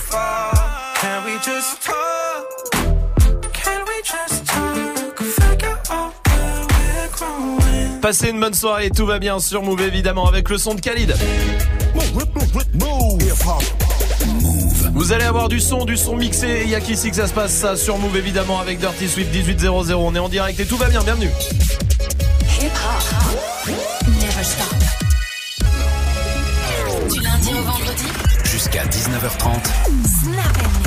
Far? 0.00 0.52
Can 1.00 1.24
we 1.24 1.32
just 1.44 1.82
talk? 1.82 2.46
Can 3.52 3.80
we 3.86 4.02
just 4.02 4.46
talk? 4.46 5.18
Figure 5.18 5.78
out 5.90 6.12
where 6.26 6.66
we're 6.68 7.08
growing. 7.12 8.00
Passez 8.00 8.30
une 8.30 8.40
bonne 8.40 8.54
soirée, 8.54 8.90
tout 8.90 9.06
va 9.06 9.18
bien 9.18 9.38
sur 9.38 9.62
Move 9.62 9.82
évidemment 9.82 10.26
avec 10.26 10.48
le 10.48 10.58
son 10.58 10.74
de 10.74 10.80
Khalid. 10.80 11.14
Vous 14.92 15.12
allez 15.12 15.24
avoir 15.24 15.48
du 15.48 15.60
son, 15.60 15.84
du 15.84 15.96
son 15.96 16.16
mixé. 16.16 16.62
Il 16.64 16.70
y 16.70 16.74
a 16.74 16.80
qu'ici 16.80 17.10
que 17.10 17.16
ça 17.16 17.26
se 17.26 17.32
passe 17.32 17.52
ça 17.52 17.76
sur 17.76 17.98
Move 17.98 18.16
évidemment 18.16 18.60
avec 18.60 18.78
Dirty 18.78 19.08
Swift 19.08 19.34
1800. 19.34 19.94
On 19.98 20.14
est 20.14 20.18
en 20.18 20.28
direct 20.28 20.58
et 20.60 20.66
tout 20.66 20.76
va 20.76 20.88
bien. 20.88 21.02
Bienvenue. 21.02 21.30
Jusqu'à 28.72 28.86
19h30. 28.86 29.66
Snap. 30.06 30.79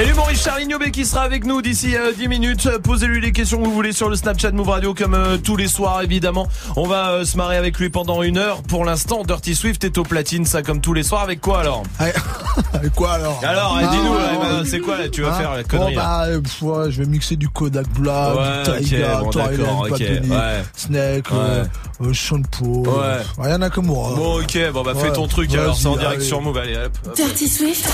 Et 0.00 0.04
l'humoriste 0.06 0.44
Charlie 0.44 0.66
Niobé 0.66 0.90
qui 0.92 1.04
sera 1.04 1.22
avec 1.22 1.44
nous 1.44 1.60
d'ici 1.60 1.94
euh, 1.94 2.12
10 2.16 2.28
minutes. 2.28 2.68
Posez-lui 2.82 3.20
les 3.20 3.32
questions 3.32 3.58
que 3.58 3.64
vous 3.66 3.72
voulez 3.74 3.92
sur 3.92 4.08
le 4.08 4.16
Snapchat 4.16 4.52
Move 4.52 4.70
Radio 4.70 4.94
comme 4.94 5.12
euh, 5.12 5.36
tous 5.36 5.56
les 5.56 5.68
soirs 5.68 6.00
évidemment. 6.00 6.48
On 6.76 6.86
va 6.86 7.10
euh, 7.10 7.24
se 7.26 7.36
marrer 7.36 7.58
avec 7.58 7.78
lui 7.78 7.90
pendant 7.90 8.22
une 8.22 8.38
heure. 8.38 8.62
Pour 8.62 8.86
l'instant, 8.86 9.24
Dirty 9.24 9.54
Swift 9.54 9.84
est 9.84 9.98
au 9.98 10.02
platine, 10.04 10.46
ça 10.46 10.62
comme 10.62 10.80
tous 10.80 10.94
les 10.94 11.02
soirs. 11.02 11.20
Avec 11.22 11.42
quoi 11.42 11.60
alors? 11.60 11.82
Avec 12.72 12.94
quoi 12.94 13.12
alors? 13.12 13.40
Alors, 13.44 13.78
Ah, 13.78 13.86
dis-nous, 13.88 14.12
ouais, 14.14 14.18
là, 14.18 14.32
ouais. 14.32 14.38
bah, 14.40 14.62
c'est 14.64 14.80
quoi 14.80 14.96
là, 14.98 15.08
tu 15.10 15.20
vas 15.22 15.34
Hein 15.34 15.38
faire 15.38 15.54
la 15.54 15.64
connerie 15.64 15.94
Bon, 15.94 16.00
là? 16.00 16.06
bah, 16.06 16.24
euh, 16.28 16.40
pff, 16.40 16.62
ouais, 16.62 16.90
je 16.90 17.02
vais 17.02 17.08
mixer 17.08 17.36
du 17.36 17.48
Kodak 17.50 17.86
Black, 17.90 18.36
Ouais, 18.38 18.80
du 18.80 18.88
Taiga, 18.90 19.18
ok, 19.18 19.24
bon, 19.24 19.30
Toilet, 19.30 19.56
d'accord, 19.58 19.80
ok, 19.82 19.88
Patoni, 19.90 20.30
ouais. 20.30 20.64
Snake, 20.76 21.24
euh, 21.32 21.64
euh, 22.02 22.12
Sean 22.14 22.42
Paul, 22.58 22.88
Ouais. 22.88 22.94
euh, 23.04 23.22
Ryan 23.38 23.58
Nakamura. 23.58 24.14
Bon 24.16 24.40
ok, 24.40 24.58
bon 24.72 24.82
bah 24.82 24.94
fais 24.96 25.12
ton 25.12 25.26
truc 25.28 25.52
alors, 25.54 25.76
c'est 25.76 25.86
en 25.88 25.96
direct 25.96 26.16
allez. 26.20 26.24
sur 26.24 26.40
Move, 26.40 26.56
allez 26.56 26.76
hop. 26.76 26.92
hop. 27.06 27.16
Dirty 27.16 27.48
Swift. 27.48 27.86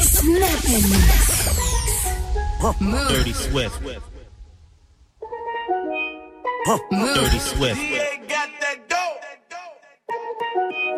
Snap. 0.00 1.51
Move. 2.80 3.08
Dirty 3.08 3.32
Swift. 3.32 3.80
Dirty 6.90 7.38
Swift. 7.38 7.80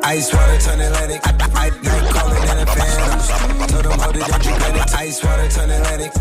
Ice 0.04 0.32
water 0.32 0.58
turn 0.60 0.80
Atlantic. 0.80 1.20
I, 1.24 1.30
I, 1.54 1.70
night 1.70 2.12
calling 2.12 2.42
in 2.42 2.58
a 2.58 2.66
phantom. 2.66 3.68
Told 3.68 3.84
them 3.84 3.98
hold 3.98 4.16
it, 4.16 4.26
don't 4.26 4.44
you 4.44 4.52
panic. 4.52 4.94
Ice 4.94 5.24
water 5.24 5.48
turn 5.48 5.70
Atlantic. 5.70 6.12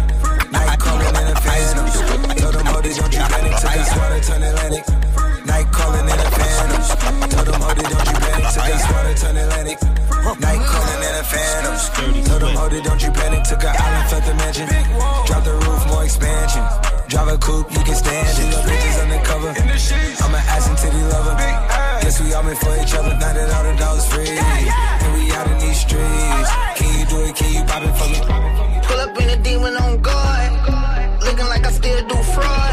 Night 0.51 0.79
calling 0.79 1.07
in 1.07 1.27
a 1.27 1.35
phantom. 1.35 2.37
Told 2.37 2.53
them 2.53 2.65
hold 2.65 2.85
it, 2.85 2.95
don't 2.95 3.13
you 3.13 3.19
panic. 3.19 3.53
Ice 3.53 3.97
water 3.97 4.19
turn 4.21 4.43
Atlantic. 4.43 4.85
Night 5.53 5.69
calling 5.71 6.09
in 6.09 6.17
a 6.17 6.29
phantom. 6.33 6.81
Told 7.29 7.45
them 7.45 7.61
hold 7.61 7.77
it, 7.77 7.85
don't 7.85 8.09
you 8.09 8.17
panic. 8.25 8.49
Took 8.57 8.65
ice 8.73 8.85
water 8.89 9.13
turn 9.13 9.37
Atlantic. 9.37 9.77
Night 10.41 10.63
calling 10.65 11.01
in 11.05 11.13
a 11.13 11.23
phantom. 11.29 11.75
Told 12.25 12.41
them 12.41 12.55
hold 12.57 12.73
it, 12.73 12.83
don't 12.83 13.01
you 13.05 13.11
panic. 13.13 13.43
Took 13.45 13.61
an 13.61 13.75
island, 13.77 14.09
felt 14.09 14.25
the 14.25 14.33
mansion. 14.33 14.65
Drop 15.29 15.43
the 15.45 15.53
roof, 15.53 15.85
more 15.93 16.03
expansion. 16.09 16.65
Drive 17.07 17.27
a 17.27 17.37
coupe, 17.37 17.69
you 17.69 17.83
can 17.85 17.93
stand 17.93 18.33
it. 18.33 18.49
Bitches 18.65 18.97
undercover. 18.97 19.53
I'm 19.53 20.33
an 20.33 20.41
ass 20.49 20.65
and 20.69 20.77
titty 20.81 21.03
lover. 21.13 21.37
Guess 22.01 22.17
we 22.21 22.33
all 22.33 22.41
meant 22.41 22.57
for 22.57 22.73
each 22.81 22.93
other. 22.97 23.13
Now 23.21 23.33
that 23.37 23.53
all 23.53 23.63
the 23.69 23.77
dogs 23.77 24.09
free. 24.09 24.33
And 24.33 25.11
we 25.13 25.31
out 25.37 25.45
in 25.53 25.59
these 25.61 25.79
streets. 25.85 26.49
Can 26.81 26.89
you 26.97 27.05
do 27.05 27.17
it? 27.29 27.35
Can 27.37 27.53
you 27.53 27.63
pop 27.69 27.85
it 27.85 27.93
for 27.93 28.09
me? 28.09 28.17
Pull 28.89 28.99
up 29.05 29.13
in 29.21 29.29
a 29.29 29.37
demon 29.37 29.77
on 29.77 30.01
guard. 30.01 31.21
Looking 31.21 31.45
like 31.45 31.63
I 31.63 31.71
still 31.71 32.01
do 32.09 32.17
fraud. 32.33 32.72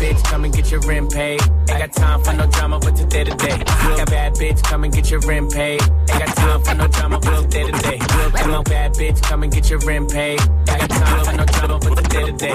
Bitch, 0.00 0.24
come 0.24 0.44
and 0.44 0.54
get 0.54 0.70
your 0.70 0.80
rent 0.80 1.12
paid. 1.12 1.40
Ain't 1.68 1.78
got 1.78 1.92
time 1.92 2.24
for 2.24 2.32
no 2.32 2.46
drama, 2.46 2.78
but 2.80 2.96
today 2.96 3.24
to 3.24 3.36
day. 3.36 3.56
Real 3.86 4.06
bad 4.06 4.34
bitch, 4.34 4.62
come 4.62 4.84
and 4.84 4.92
get 4.92 5.10
your 5.10 5.20
rent 5.20 5.52
paid. 5.52 5.82
Ain't 5.82 6.08
got 6.08 6.36
time 6.36 6.62
for 6.62 6.74
no 6.74 6.88
drama, 6.88 7.20
but 7.20 7.42
today 7.42 7.70
to 7.70 7.72
day. 7.72 7.98
Real 8.46 8.62
bad 8.62 8.92
bitch, 8.94 9.22
come 9.22 9.42
and 9.42 9.52
get 9.52 9.68
your 9.70 9.78
rent 9.80 10.10
paid. 10.10 10.40
Ain't 10.40 10.66
got 10.66 10.90
time 10.90 11.24
for 11.24 11.32
no 11.32 11.44
drama, 11.44 11.78
but 11.78 11.96
today 12.02 12.24
to 12.24 12.32
day. 12.32 12.54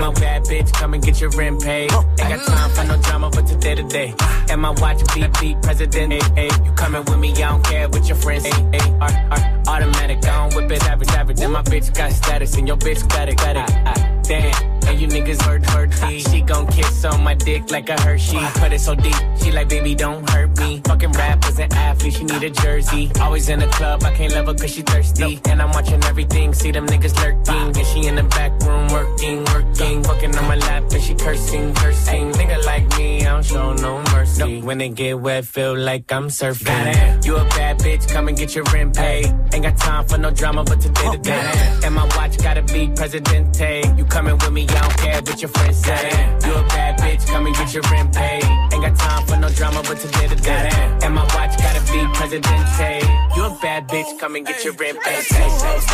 My 0.00 0.12
bad 0.12 0.44
bitch, 0.44 0.72
come 0.72 0.94
and 0.94 1.02
get 1.02 1.20
your 1.20 1.30
rent 1.30 1.62
paid. 1.62 1.92
Ain't 1.92 2.18
got 2.18 2.46
time 2.46 2.70
for 2.70 2.84
no 2.84 3.02
drama, 3.02 3.30
but 3.30 3.46
today 3.46 3.74
to 3.76 3.82
day. 3.84 4.14
And 4.50 4.60
my 4.60 4.70
watch 4.70 4.98
beat 5.14 5.30
beat 5.40 5.62
president. 5.62 6.12
Hey, 6.12 6.20
hey, 6.34 6.64
you 6.64 6.72
coming 6.72 7.04
with 7.04 7.18
me? 7.18 7.30
I 7.34 7.50
don't 7.50 7.64
care 7.64 7.88
with 7.88 8.08
your 8.08 8.16
friends. 8.16 8.44
Hey, 8.44 8.68
hey, 8.72 8.90
ar, 9.00 9.10
ar, 9.30 9.62
automatic, 9.68 10.24
I 10.26 10.48
don't 10.48 10.54
whip 10.54 10.70
it 10.72 10.82
average, 10.84 11.10
average. 11.10 11.40
And 11.40 11.52
my 11.52 11.62
bitch 11.62 11.94
got 11.94 12.10
status, 12.12 12.56
and 12.56 12.66
your 12.66 12.78
bitch 12.78 13.08
got 13.08 13.28
it, 13.28 13.36
got 13.36 13.56
it. 13.56 13.64
Ah, 13.68 13.94
ah, 13.96 14.22
damn. 14.22 14.79
You 14.98 15.06
niggas 15.08 15.40
hurt, 15.42 15.60
me. 16.02 16.20
She 16.20 16.40
gon' 16.40 16.66
kiss 16.66 17.04
on 17.04 17.22
my 17.22 17.34
dick 17.34 17.70
like 17.70 17.88
a 17.88 18.00
Hershey. 18.00 18.38
Put 18.60 18.72
it 18.72 18.80
so 18.80 18.94
deep, 18.94 19.14
she 19.42 19.50
like, 19.50 19.68
baby, 19.68 19.94
don't 19.94 20.28
hurt 20.28 20.58
me. 20.58 20.80
Fucking 20.84 21.12
rappers 21.12 21.58
and 21.58 21.72
athletes, 21.72 22.16
she 22.16 22.24
need 22.24 22.42
a 22.42 22.50
jersey. 22.50 23.10
Always 23.20 23.48
in 23.48 23.60
the 23.60 23.66
club, 23.68 24.02
I 24.04 24.12
can't 24.12 24.32
love 24.34 24.46
her 24.46 24.54
cause 24.54 24.72
she 24.72 24.82
thirsty. 24.82 25.40
And 25.48 25.62
I'm 25.62 25.70
watching 25.70 26.02
everything, 26.04 26.52
see 26.54 26.70
them 26.70 26.86
niggas 26.86 27.16
lurking. 27.22 27.76
And 27.76 27.86
she 27.86 28.06
in 28.06 28.16
the 28.16 28.24
back 28.24 28.52
room 28.62 28.88
working, 28.88 29.44
working. 29.44 30.02
Fucking 30.04 30.36
on 30.36 30.48
my 30.48 30.56
lap 30.56 30.84
and 30.92 31.02
she 31.02 31.14
cursing, 31.14 31.74
cursing. 31.74 32.32
Nigga 32.32 32.64
like 32.64 32.98
me, 32.98 33.26
I 33.26 33.32
don't 33.32 33.44
show 33.44 33.72
no 33.74 34.02
mercy. 34.12 34.60
When 34.60 34.78
they 34.78 34.88
get 34.88 35.18
wet, 35.20 35.44
feel 35.44 35.76
like 35.76 36.10
I'm 36.12 36.28
surfing. 36.28 36.66
Goddamn, 36.66 37.20
you 37.24 37.36
a 37.36 37.44
bad 37.44 37.78
bitch, 37.78 38.08
come 38.08 38.28
and 38.28 38.36
get 38.36 38.54
your 38.54 38.64
rent 38.72 38.94
paid. 38.96 39.26
Ain't 39.52 39.62
got 39.62 39.76
time 39.78 40.06
for 40.06 40.18
no 40.18 40.30
drama, 40.30 40.64
but 40.64 40.80
today 40.80 41.10
to 41.12 41.18
day. 41.18 41.78
And 41.84 41.94
my 41.94 42.04
watch 42.16 42.36
gotta 42.38 42.62
be 42.62 42.88
Presidente. 42.88 43.82
You 43.96 44.04
coming 44.04 44.36
with 44.38 44.52
me, 44.52 44.66
don't 44.82 44.96
care 44.96 45.20
what 45.22 45.40
your 45.40 45.50
friends 45.50 45.78
say. 45.78 46.10
You 46.44 46.54
a 46.54 46.62
bad 46.68 46.98
bitch, 46.98 47.26
come 47.26 47.46
and 47.46 47.54
get 47.54 47.72
your 47.74 47.82
rent 47.90 48.14
paid. 48.14 48.44
Ain't 48.72 48.82
got 48.82 48.96
time 48.96 49.26
for 49.26 49.36
no 49.36 49.48
drama, 49.50 49.82
but 49.86 49.98
today 49.98 50.28
to 50.28 50.36
day. 50.36 50.70
And 51.02 51.14
my 51.14 51.24
watch 51.34 51.56
gotta 51.58 51.80
be 51.92 52.00
Presidente. 52.14 53.06
You 53.36 53.44
a 53.44 53.58
bad 53.60 53.88
bitch, 53.88 54.18
come 54.18 54.36
and 54.36 54.46
get 54.46 54.64
your 54.64 54.74
rent 54.74 54.98
paid. 55.00 55.24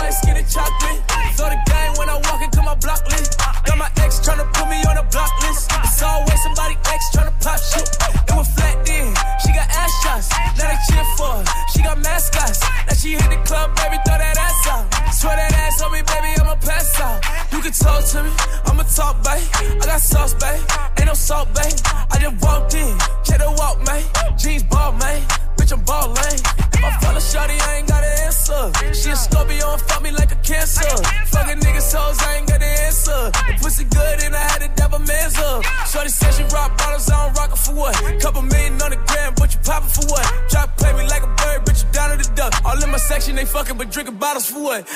Let's 0.00 0.24
get 0.24 0.36
it 0.36 0.48
chocolate. 0.48 1.00
Throw 1.36 1.50
the 1.50 1.60
game 1.66 1.92
when 1.98 2.08
I 2.08 2.16
walk 2.24 2.42
into 2.42 2.62
my 2.62 2.74
block 2.76 3.04
list. 3.10 3.36
But 44.50 44.88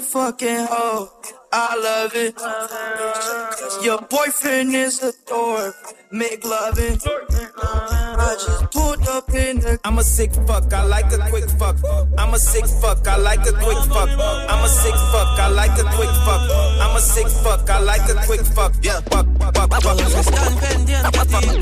a 0.00 0.02
fucking 0.02 0.66
hoe. 0.70 1.08
I 1.52 1.76
love 1.76 2.12
it. 2.14 2.34
Your 3.84 4.00
boyfriend 4.08 4.74
is 4.74 5.02
a 5.02 5.12
dork. 5.28 5.74
Make 6.10 6.44
loving. 6.44 6.98
I 7.02 8.36
just 8.46 8.72
pulled 8.72 9.06
up 9.08 9.28
in 9.34 9.60
the. 9.60 9.78
I'm 9.84 9.98
a 9.98 10.02
sick 10.02 10.32
fuck, 10.46 10.72
I 10.72 10.84
like 10.84 11.12
a 11.12 11.18
quick 11.30 11.48
fuck. 11.58 11.76
I'm 12.18 12.34
a 12.34 12.38
sick 12.38 12.66
fuck, 12.80 13.06
I 13.06 13.16
like 13.16 13.46
a 13.46 13.52
quick 13.52 13.82
fuck. 13.92 14.10
I'm 14.50 14.64
a 14.64 14.68
sick 14.68 14.96
fuck, 15.12 15.38
I 15.38 15.48
like 15.48 15.78
a 15.78 15.84
quick 15.96 16.14
fuck. 16.26 16.42
I'm 16.84 16.96
a 16.96 17.00
sick 17.00 17.28
fuck, 17.42 17.68
I 17.68 17.78
like 17.80 18.08
a 18.08 18.14
quick 18.26 18.44
fuck. 18.56 18.72
Yeah, 18.82 19.00
fuck, 19.10 19.26
fuck, 19.54 19.82
fuck. 19.82 20.00
Están 20.00 20.56
pendientes 20.56 21.12
de 21.12 21.38
ti, 21.40 21.60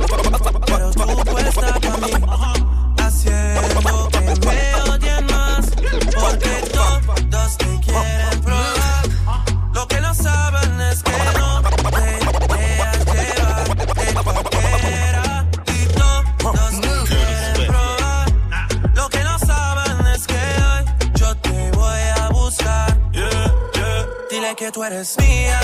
pero 0.66 0.90
tú 0.90 1.24
puedes 1.24 1.48
estar 1.48 1.80
para 1.80 1.96
mí, 1.96 2.67
que 24.58 24.72
tú 24.72 24.82
eres 24.82 25.16
mía, 25.18 25.60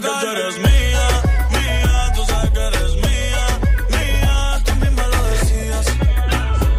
sabes 0.00 0.20
que 0.20 0.26
tú 0.26 0.30
eres 0.32 0.58
mía, 0.58 1.08
mía, 1.50 2.12
tú 2.14 2.24
sabes 2.26 2.50
que 2.50 2.66
eres 2.66 2.94
mía, 2.94 3.42
mía, 3.88 4.60
tú 4.64 4.74
misma 4.76 5.06
lo 5.06 5.22
decías, 5.24 5.86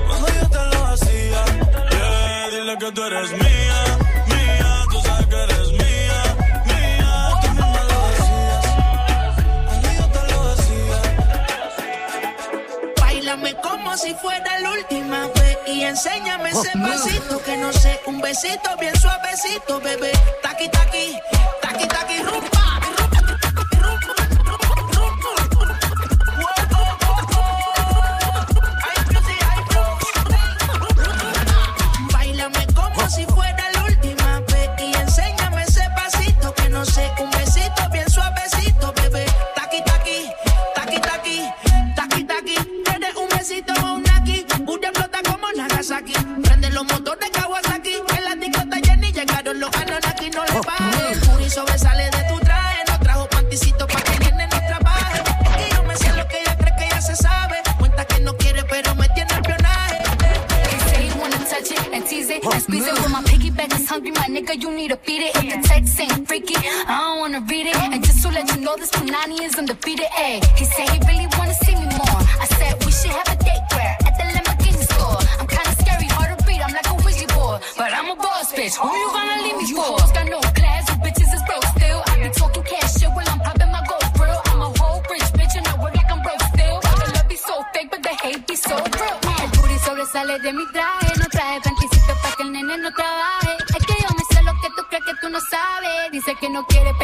cuando 0.07 0.27
yo 0.27 0.49
te 0.49 0.75
lo 0.75 0.85
hacía, 0.87 1.45
yeah, 1.91 2.49
dile 2.51 2.77
que 2.77 2.91
tú 2.91 3.03
eres 3.03 3.31
mía, 3.31 3.79
mía, 4.27 4.85
tú 4.91 5.01
sabes 5.01 5.27
que 5.27 5.43
eres 5.43 5.71
mía, 5.71 6.19
mía, 6.65 7.29
tú 7.41 7.47
misma 7.49 7.83
lo 7.91 8.07
decías, 8.09 8.65
cuando 9.67 9.87
yo 9.97 10.05
te 10.15 10.33
lo 10.33 10.55
decía. 10.55 10.99
Bailame 13.01 13.55
como 13.55 13.97
si 13.97 14.13
fuera 14.15 14.59
la 14.59 14.71
última 14.71 15.27
vez 15.27 15.57
y 15.67 15.83
enséñame 15.83 16.49
ese 16.51 16.71
oh, 16.75 16.87
pasito 16.87 17.43
que 17.43 17.57
no 17.57 17.73
sé, 17.73 17.99
un 18.05 18.21
besito 18.21 18.77
bien 18.79 18.95
suavecito, 18.95 19.79
bebé, 19.79 20.11
taqui 20.43 20.69
taqui 20.69 21.19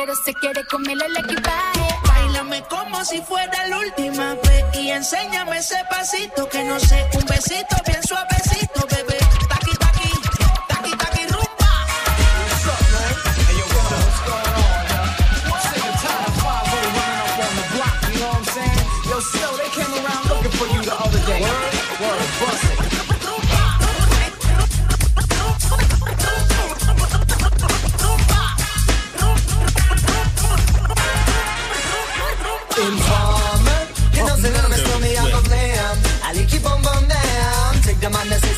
pero 0.05 0.15
se 0.17 0.33
quiere 0.33 0.65
comer 0.65 0.97
el 1.05 1.15
equipaje. 1.15 1.87
Bailame 2.05 2.61
como 2.63 3.05
si 3.05 3.21
fuera 3.21 3.67
la 3.67 3.79
última 3.79 4.35
vez 4.35 4.65
y 4.73 4.89
enséñame 4.89 5.57
ese 5.57 5.77
pasito 5.89 6.49
que 6.49 6.61
no 6.65 6.77
sé, 6.77 7.07
un 7.13 7.25
besito 7.25 7.75
bien 7.85 8.03
suavecito, 8.03 8.85
bebé. 8.89 9.42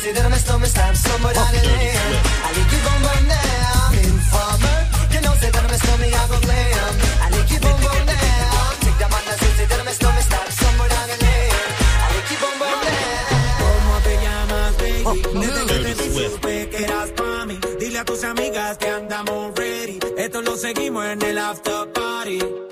See 0.06 0.12
that 0.12 0.38
stomach 0.38 0.68
somebody 0.68 1.34
the. 1.34 1.42
I 1.46 2.54
like 2.54 2.70
you 2.70 2.80
bum 2.86 3.02
bum 3.02 3.26
informer. 4.06 4.78
You 5.10 5.20
know, 5.20 5.34
say 5.34 5.50
that 5.50 5.66
stomach 5.82 6.14
I 6.14 7.30
like 7.34 7.50
you 7.50 7.58
bum 7.58 7.74
bum. 7.82 8.06
Take 8.86 8.98
that 9.02 9.10
man 9.10 9.26
say 9.34 9.66
that 9.66 9.82
stomach 9.98 10.26
somebody 10.62 10.94
the. 11.10 11.26
I 11.26 12.14
like 12.14 12.30
you 12.30 12.38
bum 12.38 12.54
bum 12.60 12.86
¿Cómo 13.58 13.94
te 14.06 14.14
llamas, 14.22 14.76
baby? 14.78 15.02
Oh, 15.06 15.14
Desde 15.40 15.82
que 15.82 15.94
te 15.96 16.28
supe 16.28 16.68
que 16.70 16.84
eras 16.84 17.10
pa' 17.10 17.46
mí. 17.46 17.58
Dile 17.80 17.98
a 17.98 18.04
tus 18.04 18.22
amigas 18.22 18.78
que 18.78 18.88
andamos 18.88 19.56
ready. 19.56 19.98
Esto 20.18 20.40
lo 20.40 20.56
seguimos 20.56 21.04
en 21.04 21.20
el 21.22 21.36
after 21.36 21.92
party. 21.92 22.65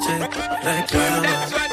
noche 0.00 0.28
recuerdo 0.62 1.69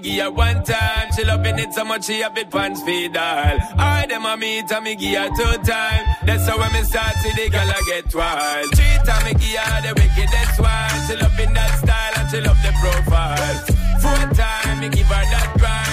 give 0.00 0.24
her 0.24 0.30
one 0.30 0.62
time. 0.64 1.12
She 1.16 1.24
loving 1.24 1.58
it 1.58 1.72
so 1.72 1.84
much 1.84 2.04
she 2.04 2.20
have 2.20 2.36
it 2.36 2.50
pants 2.50 2.82
feed 2.82 3.16
all. 3.16 3.58
I 3.78 4.06
them 4.08 4.24
a 4.24 4.36
meet 4.36 4.70
and 4.70 4.84
me 4.84 4.96
give 4.96 5.18
her 5.18 5.28
two 5.28 5.62
time. 5.62 6.04
That's 6.24 6.46
how 6.48 6.58
when 6.58 6.72
me 6.72 6.82
start 6.82 7.14
see 7.16 7.32
the 7.32 7.50
girl 7.50 7.68
I 7.68 7.80
get 7.86 8.14
wild. 8.14 8.66
Three 8.74 8.98
time 9.06 9.24
me 9.24 9.32
give 9.34 9.60
her 9.60 9.80
the 9.82 9.92
wickedest 10.00 10.60
one. 10.60 11.00
She 11.06 11.14
loving 11.16 11.54
that 11.54 11.78
style 11.78 12.12
and 12.16 12.30
she 12.30 12.40
love 12.40 12.60
the 12.62 12.72
profile. 12.80 13.56
Four 14.02 14.34
time 14.34 14.80
me 14.80 14.88
give 14.88 15.06
her 15.06 15.24
that 15.30 15.56
grind. 15.58 15.89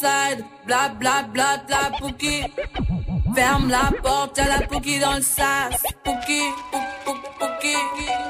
Side. 0.00 0.44
Bla 0.66 0.88
bla 1.00 1.22
bla 1.32 1.56
de 1.66 1.70
la 1.72 1.90
Pookie. 1.98 2.44
Ferme 3.34 3.68
la 3.70 3.90
porte 4.02 4.38
à 4.38 4.46
la 4.48 4.60
Pookie 4.66 4.98
dans 5.00 5.14
le 5.14 5.22
sas. 5.22 5.74
Pookie, 6.04 6.48
pou- 6.72 6.78
pou- 7.04 7.20
Pookie. 7.38 7.82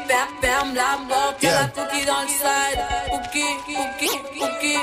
Fer- 0.08 0.32
Ferme 0.42 0.74
la 0.74 0.92
porte 1.08 1.44
à 1.44 1.52
la 1.62 1.68
Pookie 1.76 2.04
dans 2.06 2.22
le 2.22 2.28
side. 2.42 2.80
Pookie, 3.10 3.54
Pookie, 3.66 4.18
Pookie. 4.38 4.78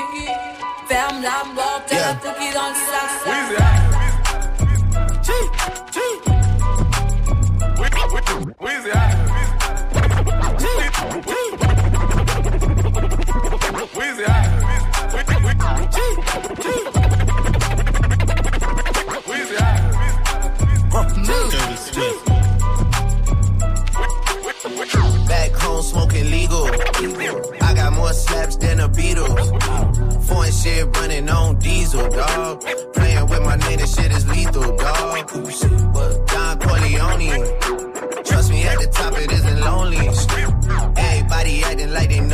Ferme 0.88 1.22
la 1.22 1.38
porte 1.56 1.92
à 1.92 1.94
la 2.06 2.14
Pookie 2.14 2.52
dans 2.54 2.68
le 2.72 2.78
sas. 2.88 4.05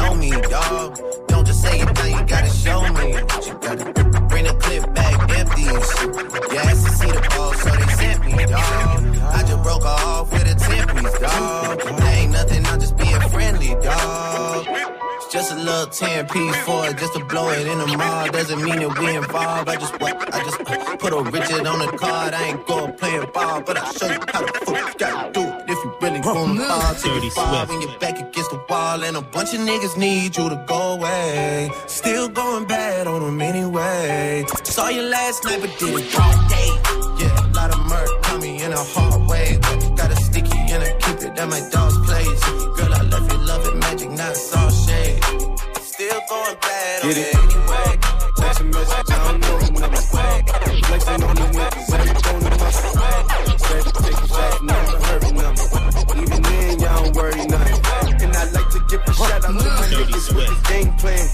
Know 0.02 0.14
me, 0.14 0.30
dog. 0.30 0.98
Don't 1.28 1.46
just 1.46 1.62
say 1.62 1.80
it 1.80 1.90
now, 1.94 2.06
you 2.06 2.22
gotta 2.26 2.50
show 2.64 2.80
me. 2.98 3.06
You 3.46 3.54
gotta 3.66 3.86
bring 4.30 4.44
the 4.48 4.54
clip 4.62 4.94
back 4.94 5.14
empty. 5.38 5.66
Asked 6.66 6.84
to 6.86 6.92
see 7.00 7.10
the 7.16 7.22
ball, 7.34 7.52
so 7.62 7.70
they 7.80 7.88
sent 8.00 8.20
me, 8.26 8.34
dog. 8.54 9.00
I 9.36 9.40
just 9.48 9.62
broke 9.62 9.84
off 9.84 10.32
with 10.32 10.54
a 10.54 10.54
10 10.54 10.88
piece, 10.94 11.18
dog. 11.18 11.78
That 11.98 12.14
ain't 12.18 12.32
nothing, 12.32 12.66
I'm 12.66 12.80
just 12.80 12.96
being 12.96 13.20
friendly, 13.34 13.74
dog. 13.90 14.66
It's 15.16 15.32
just 15.32 15.52
a 15.52 15.56
little 15.56 15.86
10 15.86 16.26
piece 16.28 16.56
for 16.66 16.86
it, 16.88 16.96
just 16.98 17.14
to 17.14 17.24
blow 17.24 17.50
it 17.50 17.66
in 17.66 17.78
the 17.78 17.86
mall. 17.96 18.26
Doesn't 18.28 18.62
mean 18.62 18.80
that 18.80 18.98
we 18.98 19.16
involved. 19.16 19.68
I 19.68 19.76
just? 19.76 19.94
I 20.02 20.40
just 20.44 20.60
uh, 20.60 20.96
put 20.96 21.12
a 21.12 21.22
Richard 21.30 21.66
on 21.66 21.78
the 21.78 21.90
card. 21.96 22.34
I 22.34 22.42
ain't 22.48 22.66
going 22.66 22.92
playing 22.94 23.26
ball, 23.32 23.60
but 23.62 23.76
I'll 23.76 23.92
show 23.92 24.06
you 24.06 24.20
how 24.32 24.42
the 24.46 24.52
fuck 24.64 24.76
you 24.76 24.98
gotta 24.98 25.32
do 25.32 25.42
it 25.42 25.51
you 26.24 26.32
really 26.32 26.56
gonna 26.56 26.68
fall. 26.68 26.94
Till 26.94 27.22
you 27.22 27.68
when 27.68 27.80
you're 27.82 27.98
back 27.98 28.18
against 28.18 28.50
the 28.50 28.60
wall, 28.68 29.02
and 29.02 29.16
a 29.16 29.20
bunch 29.22 29.54
of 29.54 29.60
niggas 29.60 29.96
need 29.96 30.36
you 30.36 30.48
to 30.48 30.64
go 30.66 30.94
away. 30.94 31.70
Still 31.86 32.28
going 32.28 32.66
bad 32.66 33.06
on 33.06 33.20
them 33.22 33.40
anyway. 33.40 34.44
Saw 34.64 34.88
you 34.88 35.02
last 35.02 35.44
night, 35.44 35.60
but 35.60 35.70
did 35.78 35.94
it 35.94 36.18
all 36.18 36.48
day. 36.48 36.70
Yeah, 37.18 37.46
a 37.46 37.48
lot 37.54 37.70
of 37.74 37.80
murk 37.86 38.22
coming 38.22 38.60
in 38.60 38.72
a 38.72 38.84
hard 38.94 39.28
way. 39.28 39.58
Got 39.96 40.10
a 40.10 40.16
sticky 40.16 40.58
and 40.72 40.82
I 40.82 40.92
keep 41.02 41.18
it 41.26 41.38
at 41.38 41.48
my 41.48 41.60
dog's 41.70 41.98
place. 42.06 42.40
Girl, 42.76 42.94
I 42.94 43.02
love 43.02 43.30
you, 43.30 43.38
love 43.38 43.66
it, 43.66 43.76
magic, 43.76 44.10
not 44.10 44.36
saw 44.36 44.68
shade. 44.70 45.22
Still 45.82 46.20
going 46.28 46.56
bad 46.60 47.02
on 47.02 47.08
Get 47.08 47.18
it 47.18 47.26
it. 47.26 47.34
anyway. 47.36 47.98
Text 48.36 48.60
a 48.60 48.64
message, 48.64 49.10
I 49.10 49.28
don't 49.28 49.40
know 49.40 49.58
who 49.58 49.80
number. 49.80 49.96
Flexing 50.86 51.22
on 51.22 51.34
the 51.36 51.46
niggas, 51.56 51.92
every 51.94 52.14
phone 52.22 52.52
in 52.52 52.58
my 52.60 52.70
Say 52.70 53.80
the 53.82 53.92
take 54.02 54.20
a 54.22 54.28
shot, 54.28 54.64
never 54.64 55.11
don't 57.12 57.22
worry 57.22 57.46
nothing. 57.46 58.22
And 58.22 58.36
I 58.36 58.44
like 58.50 58.68
to 58.70 58.80
give 58.88 59.00
a 59.06 59.12
shout 59.12 59.32
out 59.32 59.42
to 59.42 59.52
my 59.52 59.62
niggas 59.62 60.34
with 60.34 60.46
the 60.48 60.68
game 60.68 60.92
plan. 60.96 61.28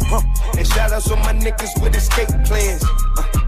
And 0.56 0.66
shout 0.66 0.92
outs 0.92 1.10
on 1.10 1.18
my 1.20 1.32
niggas 1.32 1.80
with 1.82 1.96
escape 1.96 2.28
plans. 2.44 2.84
Uh, 3.16 3.47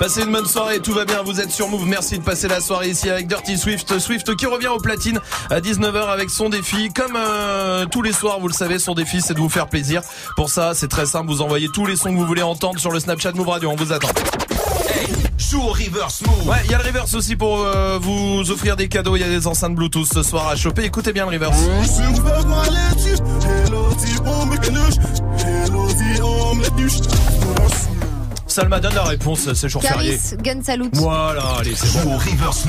Passez 0.00 0.22
une 0.22 0.32
bonne 0.32 0.46
soirée, 0.46 0.80
tout 0.80 0.94
va 0.94 1.04
bien, 1.04 1.22
vous 1.22 1.40
êtes 1.40 1.50
sur 1.50 1.68
Move. 1.68 1.84
Merci 1.86 2.18
de 2.18 2.24
passer 2.24 2.48
la 2.48 2.62
soirée 2.62 2.88
ici 2.88 3.10
avec 3.10 3.28
Dirty 3.28 3.58
Swift. 3.58 3.98
Swift 3.98 4.34
qui 4.34 4.46
revient 4.46 4.68
au 4.68 4.78
platine 4.78 5.20
à 5.50 5.60
19h 5.60 6.08
avec 6.08 6.30
son 6.30 6.48
défi. 6.48 6.88
Comme 6.88 7.16
euh, 7.16 7.84
tous 7.84 8.00
les 8.00 8.14
soirs, 8.14 8.40
vous 8.40 8.48
le 8.48 8.54
savez, 8.54 8.78
son 8.78 8.94
défi 8.94 9.20
c'est 9.20 9.34
de 9.34 9.38
vous 9.38 9.50
faire 9.50 9.68
plaisir. 9.68 10.00
Pour 10.36 10.48
ça, 10.48 10.72
c'est 10.72 10.88
très 10.88 11.04
simple, 11.04 11.26
vous 11.26 11.42
envoyez 11.42 11.68
tous 11.68 11.84
les 11.84 11.96
sons 11.96 12.14
que 12.14 12.16
vous 12.16 12.24
voulez 12.24 12.40
entendre 12.40 12.80
sur 12.80 12.90
le 12.90 12.98
Snapchat 12.98 13.32
Move 13.32 13.48
Radio, 13.48 13.68
on 13.68 13.76
vous 13.76 13.92
attend. 13.92 14.08
Joue 15.36 15.60
au 15.60 15.72
reverse 15.72 16.22
move. 16.22 16.48
Ouais, 16.48 16.62
il 16.64 16.70
y 16.70 16.74
a 16.74 16.78
le 16.78 16.84
reverse 16.84 17.12
aussi 17.12 17.36
pour 17.36 17.60
euh, 17.66 17.98
vous 18.00 18.50
offrir 18.50 18.76
des 18.76 18.88
cadeaux. 18.88 19.16
Il 19.16 19.20
y 19.20 19.24
a 19.24 19.28
des 19.28 19.46
enceintes 19.46 19.74
Bluetooth 19.74 20.10
ce 20.10 20.22
soir 20.22 20.48
à 20.48 20.56
choper. 20.56 20.84
Écoutez 20.84 21.12
bien 21.12 21.26
le 21.26 21.32
reverse. 21.32 21.58
Salma 28.50 28.80
donne 28.80 28.94
la 28.94 29.04
réponse, 29.04 29.52
c'est 29.54 29.68
jour 29.68 29.80
férié. 29.82 30.18
Gun. 30.42 30.60
Voilà, 30.94 31.42
allez, 31.60 31.74
c'est 31.76 32.02
bon. 32.04 32.16
reverse. 32.16 32.66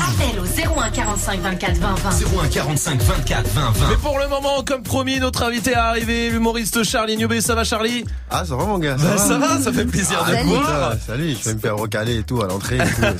Appel 0.00 0.40
au 0.40 0.78
01 0.80 0.90
45 0.90 1.40
24 1.40 1.76
20 1.76 1.94
20. 1.94 2.10
01 2.44 2.48
45 2.48 3.02
24 3.02 3.46
20 3.48 3.70
20. 3.72 3.88
Mais 3.90 3.96
pour 3.96 4.18
le 4.18 4.26
moment, 4.28 4.62
comme 4.64 4.82
promis, 4.82 5.20
notre 5.20 5.42
invité 5.42 5.72
est 5.72 5.74
arrivé, 5.74 6.30
l'humoriste 6.30 6.82
Charlie 6.82 7.16
Newbé. 7.18 7.40
Ça 7.42 7.54
va, 7.54 7.64
Charlie? 7.64 8.04
Ah, 8.30 8.44
ça 8.46 8.56
va, 8.56 8.64
mon 8.64 8.78
gars 8.78 8.96
Bah, 8.96 9.18
ça 9.18 9.36
va, 9.38 9.60
ça 9.60 9.72
fait 9.72 9.84
plaisir 9.84 10.24
de 10.24 10.34
te 10.34 10.44
voir. 10.44 10.94
Salut, 11.06 11.36
je 11.38 11.48
vais 11.48 11.54
me 11.54 11.60
faire 11.60 11.76
recaler 11.76 12.18
et 12.18 12.22
tout 12.22 12.40
à 12.40 12.46
l'entrée. 12.46 12.78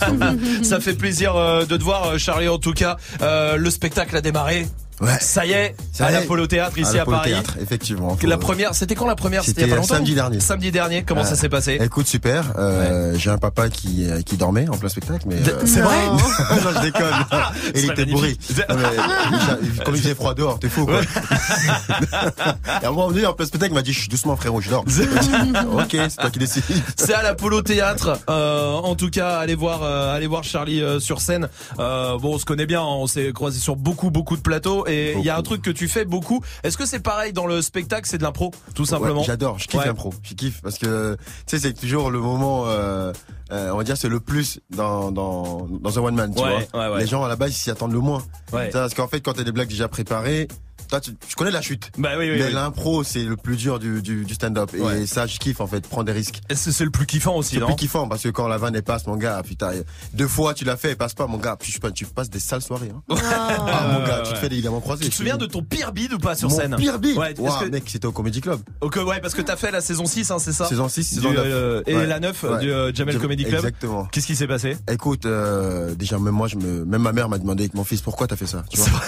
Ça 0.62 0.80
fait 0.80 0.94
plaisir 0.94 1.36
euh, 1.36 1.64
de 1.66 1.76
te 1.76 1.82
voir, 1.82 2.06
euh, 2.08 2.18
Charlie. 2.18 2.48
En 2.48 2.58
tout 2.58 2.72
cas, 2.72 2.96
Euh, 3.22 3.56
le 3.56 3.70
spectacle 3.70 4.16
a 4.16 4.20
démarré. 4.20 4.66
Ouais. 5.00 5.16
Ça 5.20 5.46
y 5.46 5.52
est, 5.52 5.74
Ça 5.92 6.06
à 6.06 6.10
l'Apollo 6.10 6.46
Théâtre 6.46 6.76
ici 6.78 6.90
à, 6.90 6.98
l'Apollo 6.98 7.18
Paris. 7.18 7.30
Théâtre, 7.30 7.54
effectivement. 7.60 8.16
La 8.22 8.36
première, 8.36 8.74
c'était 8.74 8.94
quand 8.94 9.06
la 9.06 9.14
première? 9.14 9.42
Il 9.42 9.46
y 9.46 9.50
a 9.50 9.54
C'était 9.54 9.66
pas 9.68 9.76
longtemps 9.76 9.94
samedi 9.94 10.14
dernier. 10.14 10.40
Samedi 10.40 10.70
dernier. 10.70 11.02
Comment 11.04 11.24
ça 11.24 11.30
Ouais. 11.30 11.36
s'est 11.36 11.48
passé? 11.48 11.78
Écoute, 11.80 12.06
super. 12.06 12.52
Euh, 12.58 13.14
J'ai 13.16 13.30
un 13.30 13.38
papa 13.38 13.68
qui 13.68 14.08
euh, 14.10 14.22
qui 14.22 14.36
dormait 14.36 14.68
en 14.68 14.76
plein 14.76 14.88
spectacle, 14.88 15.24
mais 15.26 15.36
euh, 15.36 15.62
C'est 15.64 15.80
vrai? 15.80 15.96
Non, 16.08 16.70
je 16.76 16.80
déconne. 16.80 17.14
Et 17.74 17.80
il 17.80 17.90
était 17.90 18.04
bourré. 18.06 18.36
Non, 18.68 18.76
mais, 18.76 19.84
comme 19.84 19.94
il 19.94 20.02
faisait 20.02 20.14
froid 20.14 20.34
dehors, 20.34 20.58
t'es 20.58 20.68
fou 20.68 20.84
quoi. 20.86 21.00
Et 22.82 22.84
à 22.84 22.88
un 22.88 22.90
moment 22.90 23.08
donné, 23.08 23.26
en 23.26 23.32
plein 23.32 23.46
spectacle, 23.46 23.72
il 23.72 23.74
m'a 23.74 23.82
dit, 23.82 23.92
Chut, 23.92 24.10
doucement 24.10 24.36
frérot, 24.36 24.60
je 24.60 24.70
dors. 24.70 24.84
ok, 24.84 25.90
c'est 25.90 26.16
toi 26.16 26.30
qui 26.30 26.38
décides. 26.38 26.62
C'est 26.96 27.14
à 27.14 27.22
l'Apollo 27.22 27.62
Théâtre. 27.62 28.18
Euh, 28.28 28.72
en 28.74 28.94
tout 28.94 29.10
cas, 29.10 29.38
allez 29.38 29.54
voir, 29.54 29.82
euh, 29.82 30.14
allez 30.14 30.26
voir 30.26 30.44
Charlie 30.44 30.82
euh, 30.82 31.00
sur 31.00 31.20
scène. 31.20 31.48
Euh, 31.78 32.18
bon, 32.18 32.34
on 32.34 32.38
se 32.38 32.44
connaît 32.44 32.66
bien, 32.66 32.82
on 32.82 33.06
s'est 33.06 33.32
croisé 33.32 33.58
sur 33.60 33.76
beaucoup, 33.76 34.10
beaucoup 34.10 34.36
de 34.36 34.42
plateaux. 34.42 34.86
Et 34.88 35.14
il 35.18 35.24
y 35.24 35.30
a 35.30 35.36
un 35.36 35.42
truc 35.42 35.62
que 35.62 35.70
tu 35.70 35.88
fais 35.88 36.04
beaucoup. 36.04 36.42
Est-ce 36.62 36.76
que 36.76 36.86
c'est 36.86 37.00
pareil 37.00 37.32
dans 37.32 37.46
le 37.46 37.62
spectacle 37.62 38.08
C'est 38.08 38.18
de 38.18 38.22
l'impro, 38.22 38.52
tout 38.74 38.84
simplement. 38.84 39.20
Ouais, 39.20 39.26
J'adore, 39.26 39.58
je 39.58 39.66
kiffe 39.68 39.80
Ouais. 39.80 39.86
l'impro, 39.86 40.12
je 40.22 40.34
kiffe 40.34 40.60
parce 40.62 40.78
que 40.78 41.16
tu 41.46 41.56
sais 41.56 41.58
c'est 41.58 41.72
toujours 41.74 42.10
le 42.10 42.20
moment, 42.20 42.64
euh, 42.66 43.12
euh, 43.52 43.70
on 43.72 43.76
va 43.78 43.84
dire 43.84 43.96
c'est 43.96 44.08
le 44.08 44.20
plus 44.20 44.60
dans 44.70 45.10
dans 45.12 45.66
dans 45.68 45.98
un 45.98 46.02
one 46.02 46.14
man, 46.14 46.34
tu 46.34 46.42
Ouais, 46.42 46.66
vois. 46.72 46.98
Les 46.98 47.06
gens 47.06 47.22
à 47.24 47.28
la 47.28 47.36
base 47.36 47.50
ils 47.52 47.58
s'y 47.58 47.70
attendent 47.70 47.92
le 47.92 48.00
moins. 48.00 48.22
Parce 48.50 48.94
qu'en 48.94 49.08
fait 49.08 49.20
quand 49.20 49.34
t'as 49.34 49.44
des 49.44 49.52
blagues 49.52 49.68
déjà 49.68 49.88
préparées, 49.88 50.48
toi, 50.88 51.00
tu, 51.00 51.14
tu 51.14 51.34
connais 51.36 51.50
la 51.50 51.60
chute. 51.62 51.90
Bah 51.98 52.10
oui, 52.18 52.30
oui, 52.30 52.36
Mais 52.38 52.46
oui. 52.46 52.52
l'impro, 52.52 53.02
c'est 53.04 53.22
le 53.24 53.36
plus 53.36 53.56
dur 53.56 53.78
du, 53.78 54.02
du, 54.02 54.24
du 54.24 54.34
stand-up. 54.34 54.70
Et 54.74 54.80
Ouais. 54.80 55.06
ça, 55.06 55.26
je 55.26 55.38
kiffe, 55.38 55.60
en 55.60 55.66
fait, 55.66 55.86
prendre 55.86 56.04
des 56.04 56.12
risques. 56.12 56.40
Et 56.48 56.54
C'est 56.54 56.72
c'est 56.72 56.84
le 56.84 56.90
plus 56.90 57.06
kiffant 57.06 57.34
aussi, 57.36 57.50
C'est 57.50 57.56
le 57.56 57.60
non 57.62 57.66
plus 57.68 57.76
kiffant 57.76 58.08
parce 58.08 58.22
que 58.22 58.28
quand 58.28 58.48
la 58.48 58.56
vanne 58.58 58.74
elle 58.74 58.82
passe, 58.82 59.06
mon 59.06 59.16
gars, 59.16 59.42
putain, 59.44 59.70
deux 60.14 60.28
fois 60.28 60.54
tu 60.54 60.64
l'as 60.64 60.76
fait, 60.76 60.90
elle 60.90 60.96
passe 60.96 61.14
pas, 61.14 61.26
mon 61.26 61.38
gars, 61.38 61.56
puis 61.58 61.72
je, 61.72 61.88
tu 61.90 62.04
passes 62.06 62.30
des 62.30 62.38
sales 62.40 62.62
soirées. 62.62 62.90
Hein. 62.94 63.16
Ah, 63.32 63.90
mon 63.92 64.06
gars, 64.06 64.22
tu 64.24 64.32
te 64.32 64.38
fais 64.38 64.48
des 64.48 64.56
ligaments 64.56 64.80
croisés. 64.80 65.04
Tu 65.04 65.10
te 65.10 65.14
souviens 65.16 65.36
dis. 65.36 65.46
de 65.46 65.52
ton 65.52 65.62
pire 65.62 65.92
bide 65.92 66.12
ou 66.14 66.18
pas 66.18 66.34
sur 66.34 66.48
Mon 66.48 66.56
scène 66.56 66.76
pire 66.76 66.98
bide 66.98 67.16
Ouais, 67.18 67.34
que- 67.34 67.68
mec, 67.70 67.84
c'était 67.86 68.06
au 68.06 68.12
Comedy 68.12 68.40
Club. 68.40 68.60
Ok, 68.80 68.96
ouais, 69.06 69.20
parce 69.20 69.34
que 69.34 69.42
t'as 69.42 69.56
fait 69.56 69.70
la 69.70 69.80
saison 69.80 70.06
6, 70.06 70.30
hein, 70.30 70.38
c'est 70.38 70.52
ça 70.52 70.66
Saison 70.66 70.88
6, 70.88 71.08
Du, 71.10 71.14
saison 71.16 71.32
9. 71.32 71.42
euh, 71.46 71.82
Et 71.86 71.94
Ouais. 71.96 72.06
la 72.06 72.20
9 72.20 72.42
Ouais. 72.44 72.58
du 72.60 72.72
euh, 72.72 72.92
Jamel 72.94 73.14
Jam- 73.14 73.22
Comedy 73.22 73.44
Club. 73.44 73.56
Exactement. 73.56 74.06
Qu'est-ce 74.06 74.26
qui 74.26 74.36
s'est 74.36 74.46
passé 74.46 74.76
Écoute, 74.90 75.26
euh, 75.26 75.94
déjà 75.94 76.18
même 76.18 76.34
moi, 76.34 76.48
je 76.48 76.56
me, 76.56 76.84
même 76.84 77.02
ma 77.02 77.12
mère 77.12 77.28
m'a 77.28 77.38
demandé 77.38 77.64
avec 77.64 77.74
mon 77.74 77.84
fils 77.84 78.00
pourquoi 78.00 78.26
t'as 78.26 78.36
fait 78.36 78.46
ça. 78.46 78.64
Tu 78.70 78.78
vois 78.80 79.00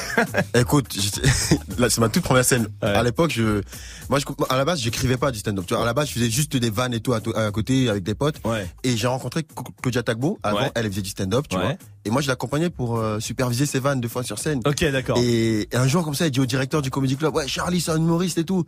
Écoute, 0.54 0.88
c'est 1.88 1.98
ma 1.98 2.08
toute 2.08 2.22
première 2.22 2.44
scène. 2.44 2.68
À 2.80 3.02
l'époque, 3.02 3.30
je, 3.30 3.62
moi, 4.08 4.18
je, 4.18 4.24
à 4.48 4.56
la 4.56 4.64
base, 4.64 4.80
j'écrivais 4.80 5.16
pas 5.16 5.30
du 5.30 5.38
stand-up. 5.38 5.64
Tu 5.66 5.74
vois, 5.74 5.82
à 5.82 5.86
la 5.86 5.94
base, 5.94 6.08
je 6.08 6.14
faisais 6.14 6.30
juste 6.30 6.56
des 6.56 6.70
vannes 6.70 6.94
et 6.94 7.00
tout 7.00 7.12
à, 7.12 7.20
à 7.34 7.50
côté 7.50 7.88
avec 7.88 8.02
des 8.02 8.14
potes. 8.14 8.36
Et 8.84 8.96
j'ai 8.96 9.06
rencontré 9.06 9.40
Cl- 9.42 9.66
Claudia 9.82 10.02
Tagbo. 10.02 10.38
Avant, 10.42 10.58
Ouais. 10.60 10.70
elle 10.74 10.86
faisait 10.90 11.02
du 11.02 11.10
stand-up, 11.10 11.46
tu 11.48 11.56
Ouais. 11.56 11.62
vois. 11.62 11.74
Et 12.06 12.10
moi, 12.10 12.22
je 12.22 12.28
l'accompagnais 12.28 12.70
pour 12.70 12.96
euh, 12.98 13.20
superviser 13.20 13.66
ses 13.66 13.78
vannes 13.78 14.00
deux 14.00 14.08
fois 14.08 14.22
sur 14.22 14.38
scène. 14.38 14.60
Ok, 14.64 14.82
d'accord. 14.90 15.18
Et, 15.18 15.68
et 15.70 15.76
un 15.76 15.86
jour 15.86 16.02
comme 16.04 16.14
ça, 16.14 16.26
il 16.26 16.30
dit 16.30 16.40
au 16.40 16.46
directeur 16.46 16.80
du 16.80 16.90
Comedy 16.90 17.16
Club, 17.16 17.34
ouais, 17.34 17.46
Charlie, 17.46 17.80
c'est 17.80 17.90
un 17.90 17.96
humoriste 17.98 18.38
et 18.38 18.44
tout. 18.44 18.64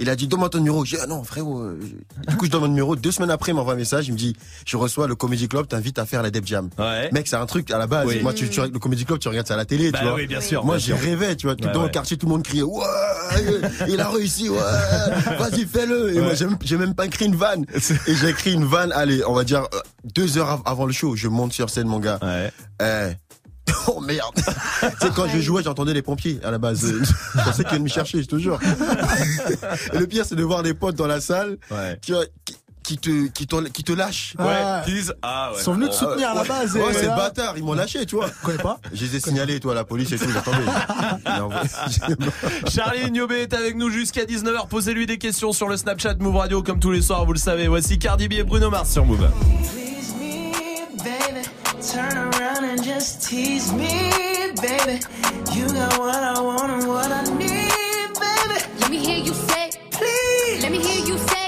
Il 0.00 0.08
a 0.08 0.14
dit, 0.14 0.28
donne-moi 0.28 0.48
ton 0.48 0.58
numéro. 0.58 0.84
J'ai 0.84 0.96
dit, 0.96 1.02
ah 1.04 1.08
non, 1.08 1.24
frérot. 1.24 1.58
euh, 1.58 1.80
Du 2.28 2.36
coup, 2.36 2.44
je 2.46 2.50
donne 2.52 2.60
mon 2.60 2.68
numéro. 2.68 2.94
Deux 2.94 3.10
semaines 3.10 3.32
après, 3.32 3.50
il 3.50 3.56
m'envoie 3.56 3.72
un 3.72 3.76
message. 3.76 4.06
Il 4.06 4.12
me 4.12 4.16
dit, 4.16 4.36
je 4.64 4.76
reçois 4.76 5.08
le 5.08 5.16
Comedy 5.16 5.48
Club, 5.48 5.66
t'invite 5.66 5.98
à 5.98 6.06
faire 6.06 6.22
la 6.22 6.30
Deb 6.30 6.46
Jam. 6.46 6.70
Mec, 7.10 7.26
c'est 7.26 7.34
un 7.34 7.46
truc 7.46 7.68
à 7.72 7.78
la 7.78 7.88
base. 7.88 8.06
Oui. 8.06 8.20
Moi, 8.22 8.32
tu, 8.32 8.48
tu, 8.48 8.60
le 8.60 8.78
Comedy 8.78 9.04
Club, 9.04 9.18
tu 9.18 9.26
regardes 9.26 9.48
ça 9.48 9.54
à 9.54 9.56
la 9.56 9.64
télé, 9.64 9.90
Bah 9.90 9.98
tu 9.98 10.04
vois. 10.04 10.14
oui, 10.14 10.28
bien 10.28 10.40
sûr, 10.40 10.64
Moi, 10.64 10.78
j'y 10.78 10.92
rêvais, 10.92 11.34
tu 11.34 11.48
vois. 11.48 11.56
Ouais, 11.56 11.72
dans 11.72 11.80
ouais. 11.80 11.86
le 11.86 11.90
quartier, 11.90 12.16
tout 12.16 12.26
le 12.26 12.30
monde 12.32 12.44
criait, 12.44 12.62
ouais, 12.62 12.84
il 13.88 14.00
a 14.00 14.08
réussi, 14.08 14.48
ouais, 14.48 14.56
vas-y, 15.38 15.64
fais-le. 15.66 16.12
Et 16.14 16.20
Ouais. 16.20 16.22
moi, 16.22 16.32
j'ai 16.62 16.76
même- 16.76 16.94
pas 16.94 17.06
écrit 17.06 17.26
une 17.26 17.36
vanne. 17.36 17.66
Et 18.06 18.14
j'ai 18.14 18.28
écrit 18.28 18.52
une 18.52 18.64
vanne, 18.64 18.92
allez, 18.92 19.24
on 19.26 19.32
va 19.34 19.42
dire, 19.44 19.62
euh, 19.74 19.78
deux 20.14 20.38
heures 20.38 20.50
av- 20.50 20.62
avant 20.64 20.86
le 20.86 20.92
show, 20.92 21.16
je 21.16 21.28
monte 21.28 21.52
sur 21.52 21.70
scène, 21.70 21.86
mon 21.88 21.98
gars. 21.98 22.18
Eh. 22.80 23.12
Oh 23.86 24.00
merde 24.00 24.34
Tu 24.80 25.06
sais, 25.06 25.12
quand 25.14 25.28
je 25.28 25.40
jouais, 25.40 25.62
j'entendais 25.62 25.92
les 25.94 26.02
pompiers 26.02 26.40
à 26.42 26.50
la 26.50 26.58
base. 26.58 26.80
Je 27.34 27.42
pensais 27.44 27.64
qu'ils 27.64 27.72
venaient 27.72 27.84
me 27.84 27.88
chercher, 27.88 28.22
je 28.22 28.26
te 28.28 28.36
jure. 28.38 28.58
Et 29.92 29.98
le 29.98 30.06
pire, 30.06 30.24
c'est 30.26 30.36
de 30.36 30.42
voir 30.42 30.62
des 30.62 30.72
potes 30.74 30.94
dans 30.96 31.06
la 31.06 31.20
salle 31.20 31.58
qui, 32.00 32.12
qui, 32.44 32.56
qui 32.82 32.96
te, 32.98 33.26
qui, 33.28 33.46
t'en- 33.46 33.64
qui 33.64 33.84
te 33.84 33.92
lâchent. 33.92 34.34
Ouais. 34.38 34.46
Qui 34.86 34.92
disent, 34.92 35.14
ah 35.22 35.50
ouais. 35.52 35.58
Ils 35.60 35.62
sont 35.62 35.74
venus 35.74 35.90
te 35.90 35.94
soutenir 35.96 36.30
à 36.30 36.34
la 36.34 36.42
Ouais. 36.42 36.48
base. 36.48 36.74
Ouais, 36.76 36.94
c'est 36.94 37.06
bâtard, 37.08 37.54
ils 37.58 37.62
m'ont 37.64 37.74
lâché, 37.74 38.06
tu 38.06 38.16
vois. 38.16 38.30
connais 38.42 38.56
pas 38.62 38.78
Je 38.92 39.04
les 39.04 39.16
ai 39.16 39.20
signalés, 39.20 39.60
toi, 39.60 39.72
à 39.72 39.74
la 39.74 39.84
police 39.84 40.12
et 40.12 40.18
tout, 40.18 40.30
j'attendais. 40.32 40.64
Non, 41.38 41.50
Charlie 42.70 43.10
Niobé 43.10 43.42
est 43.42 43.52
avec 43.54 43.76
nous 43.76 43.90
jusqu'à 43.90 44.24
19h. 44.24 44.68
Posez-lui 44.68 45.06
des 45.06 45.18
questions 45.18 45.52
sur 45.52 45.68
le 45.68 45.76
Snapchat 45.76 46.14
Move 46.20 46.36
Radio 46.36 46.62
comme 46.62 46.80
tous 46.80 46.90
les 46.90 47.02
soirs, 47.02 47.26
vous 47.26 47.34
le 47.34 47.38
savez. 47.38 47.68
Voici 47.68 47.98
Cardi 47.98 48.28
B 48.28 48.34
et 48.34 48.44
Bruno 48.44 48.70
Mars 48.70 48.90
sur 48.90 49.04
Move. 49.04 49.28
Please 51.80 51.94
me, 51.94 52.00
baby. 52.00 52.12
Turn 52.12 52.18
around 52.18 52.64
and 52.64 52.82
just 52.84 53.28
tease 53.28 53.72
me, 53.72 53.88
baby. 54.62 55.00
You 55.54 55.68
got 55.68 55.98
what 56.00 56.16
I 56.16 56.40
want 56.40 56.72
and 56.72 56.88
what 56.88 57.12
I 57.12 57.22
need, 57.38 58.10
baby. 58.20 58.60
Let 58.80 58.90
me 58.90 58.98
hear 58.98 59.18
you 59.18 59.34
say, 59.34 59.70
please. 59.92 60.62
Let 60.62 60.72
me 60.72 60.80
hear 60.80 61.06
you 61.06 61.18
say, 61.18 61.47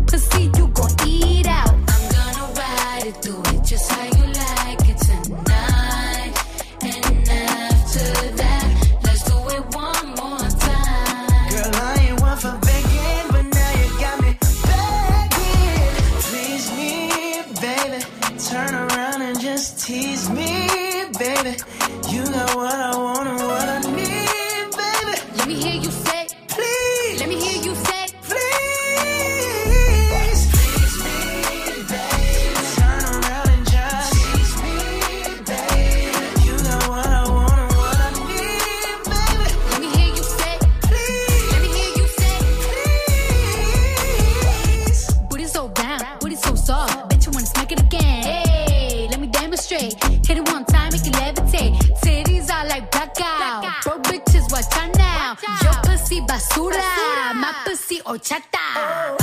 baby. 21.43 21.57
You 22.09 22.23
got 22.25 22.55
what 22.55 22.73
I 22.73 22.95
want 22.97 23.20
basura, 56.31 56.77
basura. 56.77 57.33
mapesi 57.33 58.01
o 58.05 58.17
chata. 58.17 58.59
Oh. 58.77 59.20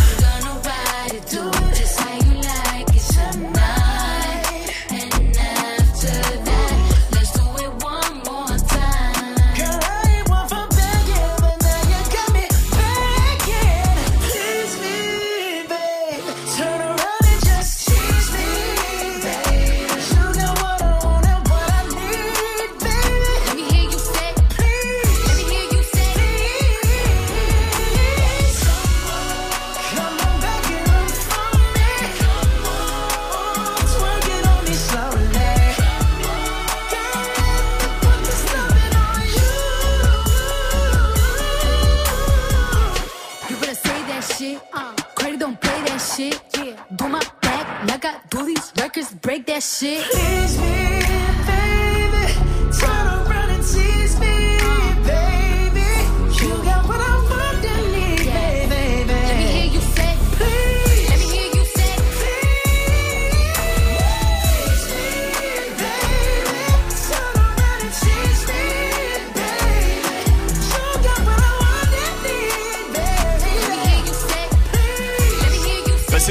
Shit. 49.78 50.47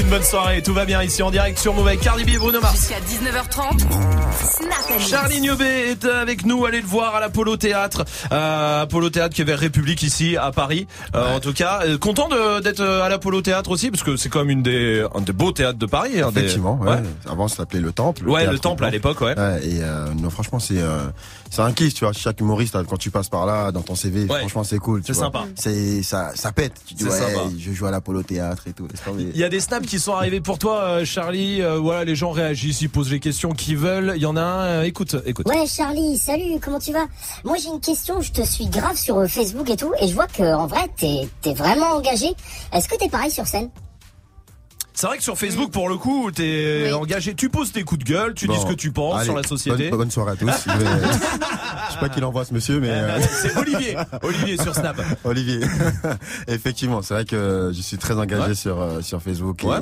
Une 0.07 0.11
bonne 0.13 0.23
soirée. 0.23 0.61
Tout 0.61 0.73
va 0.73 0.85
bien 0.85 1.03
ici 1.03 1.21
en 1.21 1.31
direct 1.31 1.59
sur 1.59 1.73
Mauvais 1.73 1.97
Cardi 1.97 2.23
B 2.23 2.29
et 2.29 2.37
Bruno 2.37 2.61
Mars. 2.61 2.77
Jusqu'à 2.77 2.95
19h30. 3.01 3.79
Snap 3.79 4.71
and 4.95 4.99
Charlie 4.99 5.41
Niobé 5.41 5.65
est 5.65 6.05
avec 6.05 6.45
nous, 6.45 6.65
allez 6.65 6.79
le 6.79 6.87
voir 6.87 7.13
à 7.15 7.19
l'Apollo 7.19 7.57
Théâtre. 7.57 8.05
Euh, 8.31 8.83
Apollo 8.83 9.09
Théâtre 9.09 9.35
qui 9.35 9.41
est 9.41 9.45
vers 9.45 9.59
République 9.59 10.03
ici 10.03 10.37
à 10.37 10.51
Paris. 10.51 10.87
Euh, 11.13 11.35
En 11.35 11.39
tout 11.41 11.51
cas, 11.51 11.81
euh, 11.85 11.97
content 11.97 12.29
de- 12.29 12.61
d'être 12.61 12.79
euh, 12.79 13.03
à 13.03 13.09
l'Apollo 13.09 13.41
Théâtre 13.41 13.69
aussi 13.69 13.91
parce 13.91 14.03
que 14.03 14.15
c'est 14.15 14.29
quand 14.29 14.39
même 14.39 14.49
une 14.51 14.63
des, 14.63 15.05
un 15.13 15.19
des 15.21 15.33
beaux 15.33 15.51
théâtres 15.51 15.79
de 15.79 15.85
Paris. 15.85 16.21
hein, 16.21 16.31
des- 16.31 16.39
Effectivement, 16.39 16.79
ouais. 16.81 16.89
Ouais. 16.91 16.97
Avant, 17.29 17.49
ça 17.49 17.57
s'appelait 17.57 17.81
le 17.81 17.91
Temple. 17.91 18.29
Ouais, 18.29 18.45
le 18.47 18.59
Temple 18.59 18.85
à 18.85 18.89
l'époque, 18.89 19.19
ouais. 19.21 19.33
et 19.33 19.81
euh, 19.81 20.05
non, 20.17 20.29
franchement, 20.29 20.59
c'est 20.59 20.77
euh, 20.79 20.99
c'est 21.49 21.61
un 21.61 21.71
kiff, 21.71 21.93
tu 21.93 22.03
vois. 22.05 22.13
Chaque 22.13 22.39
humoriste, 22.39 22.75
euh, 22.75 22.83
quand 22.83 22.97
tu 22.97 23.11
passes 23.11 23.29
par 23.29 23.45
là, 23.45 23.71
dans 23.71 23.81
ton 23.81 23.95
CV, 23.95 24.25
Ouais. 24.25 24.39
franchement, 24.39 24.63
c'est 24.63 24.77
cool. 24.79 25.01
C'est 25.05 25.13
sympa. 25.13 25.45
C'est 25.55 26.03
ça, 26.03 26.31
ça 26.35 26.51
pète. 26.51 26.73
Tu 26.85 26.93
dis 26.93 27.03
C'est 27.03 27.09
ouais, 27.09 27.17
sympa. 27.33 27.49
je 27.57 27.71
joue 27.73 27.85
à 27.85 27.91
l'Apollo 27.91 28.23
Théâtre 28.23 28.63
et 28.67 28.73
tout. 28.73 28.87
Il 29.17 29.37
y 29.37 29.43
a 29.43 29.49
des 29.49 29.59
snaps 29.59 29.87
qui 29.87 29.99
sont 29.99 30.13
arrivés 30.13 30.41
pour 30.41 30.59
toi, 30.59 30.81
euh, 30.81 31.05
Charlie. 31.05 31.61
Euh, 31.61 31.77
voilà, 31.79 32.03
les 32.05 32.15
gens 32.15 32.31
réagissent, 32.31 32.81
ils 32.81 32.89
posent 32.89 33.11
les 33.11 33.19
questions 33.19 33.51
qu'ils 33.51 33.77
veulent. 33.77 34.13
Il 34.15 34.21
y 34.21 34.25
en 34.25 34.35
a 34.35 34.41
un. 34.41 34.63
euh, 34.65 34.83
écoute, 34.83 35.15
écoute. 35.25 35.47
Ouais 35.47 35.65
Charlie, 35.67 36.17
salut, 36.17 36.59
comment 36.61 36.79
tu 36.79 36.91
vas? 36.93 37.05
Moi 37.43 37.57
j'ai 37.57 37.69
une 37.69 37.79
question, 37.81 38.21
je 38.21 38.31
te 38.31 38.41
suis 38.43 38.67
grave 38.67 38.95
sur 38.97 39.25
Facebook 39.27 39.69
et 39.69 39.75
tout, 39.77 39.91
et 40.01 40.07
je 40.07 40.13
vois 40.13 40.27
que 40.27 40.43
en 40.55 40.67
vrai 40.67 40.89
t'es 40.97 41.27
es 41.45 41.53
vraiment 41.53 41.91
engagé. 41.95 42.27
Est-ce 42.73 42.87
que 42.87 42.95
t'es 42.97 43.09
pareil 43.09 43.31
sur 43.31 43.47
scène? 43.47 43.69
C'est 44.99 45.05
vrai 45.05 45.17
que 45.17 45.23
sur 45.23 45.37
Facebook, 45.37 45.69
pour 45.69 45.89
le 45.89 45.97
coup, 45.97 46.31
t'es 46.31 46.91
engagé. 46.91 47.35
Tu 47.35 47.49
poses 47.49 47.71
tes 47.71 47.83
coups 47.83 48.03
de 48.03 48.11
gueule, 48.11 48.33
tu 48.33 48.47
dis 48.47 48.57
ce 48.59 48.65
que 48.65 48.73
tu 48.73 48.91
penses 48.91 49.17
allez, 49.17 49.25
sur 49.25 49.35
la 49.35 49.43
société. 49.43 49.89
Bonne, 49.91 49.99
bonne 49.99 50.09
soirée 50.11 50.31
à 50.31 50.35
tous. 50.35 50.47
je, 50.65 50.71
vais- 50.75 50.85
je 51.87 51.93
sais 51.93 51.99
pas 51.99 52.09
qui 52.09 52.19
l'envoie 52.19 52.45
ce 52.45 52.53
monsieur, 52.55 52.79
mais 52.79 52.89
euh, 52.89 53.19
C'est 53.43 53.55
Olivier. 53.57 53.95
Olivier 54.23 54.57
sur 54.57 54.73
Snap. 54.73 54.99
Olivier. 55.23 55.59
Effectivement, 56.47 57.03
c'est 57.03 57.13
vrai 57.13 57.25
que 57.25 57.71
je 57.75 57.81
suis 57.81 57.97
très 57.99 58.15
engagé 58.15 58.47
Ouais. 58.49 58.55
sur 58.55 58.81
euh, 58.81 59.01
sur 59.01 59.21
Facebook 59.21 59.61
Ouais. 59.63 59.77
et, 59.77 59.81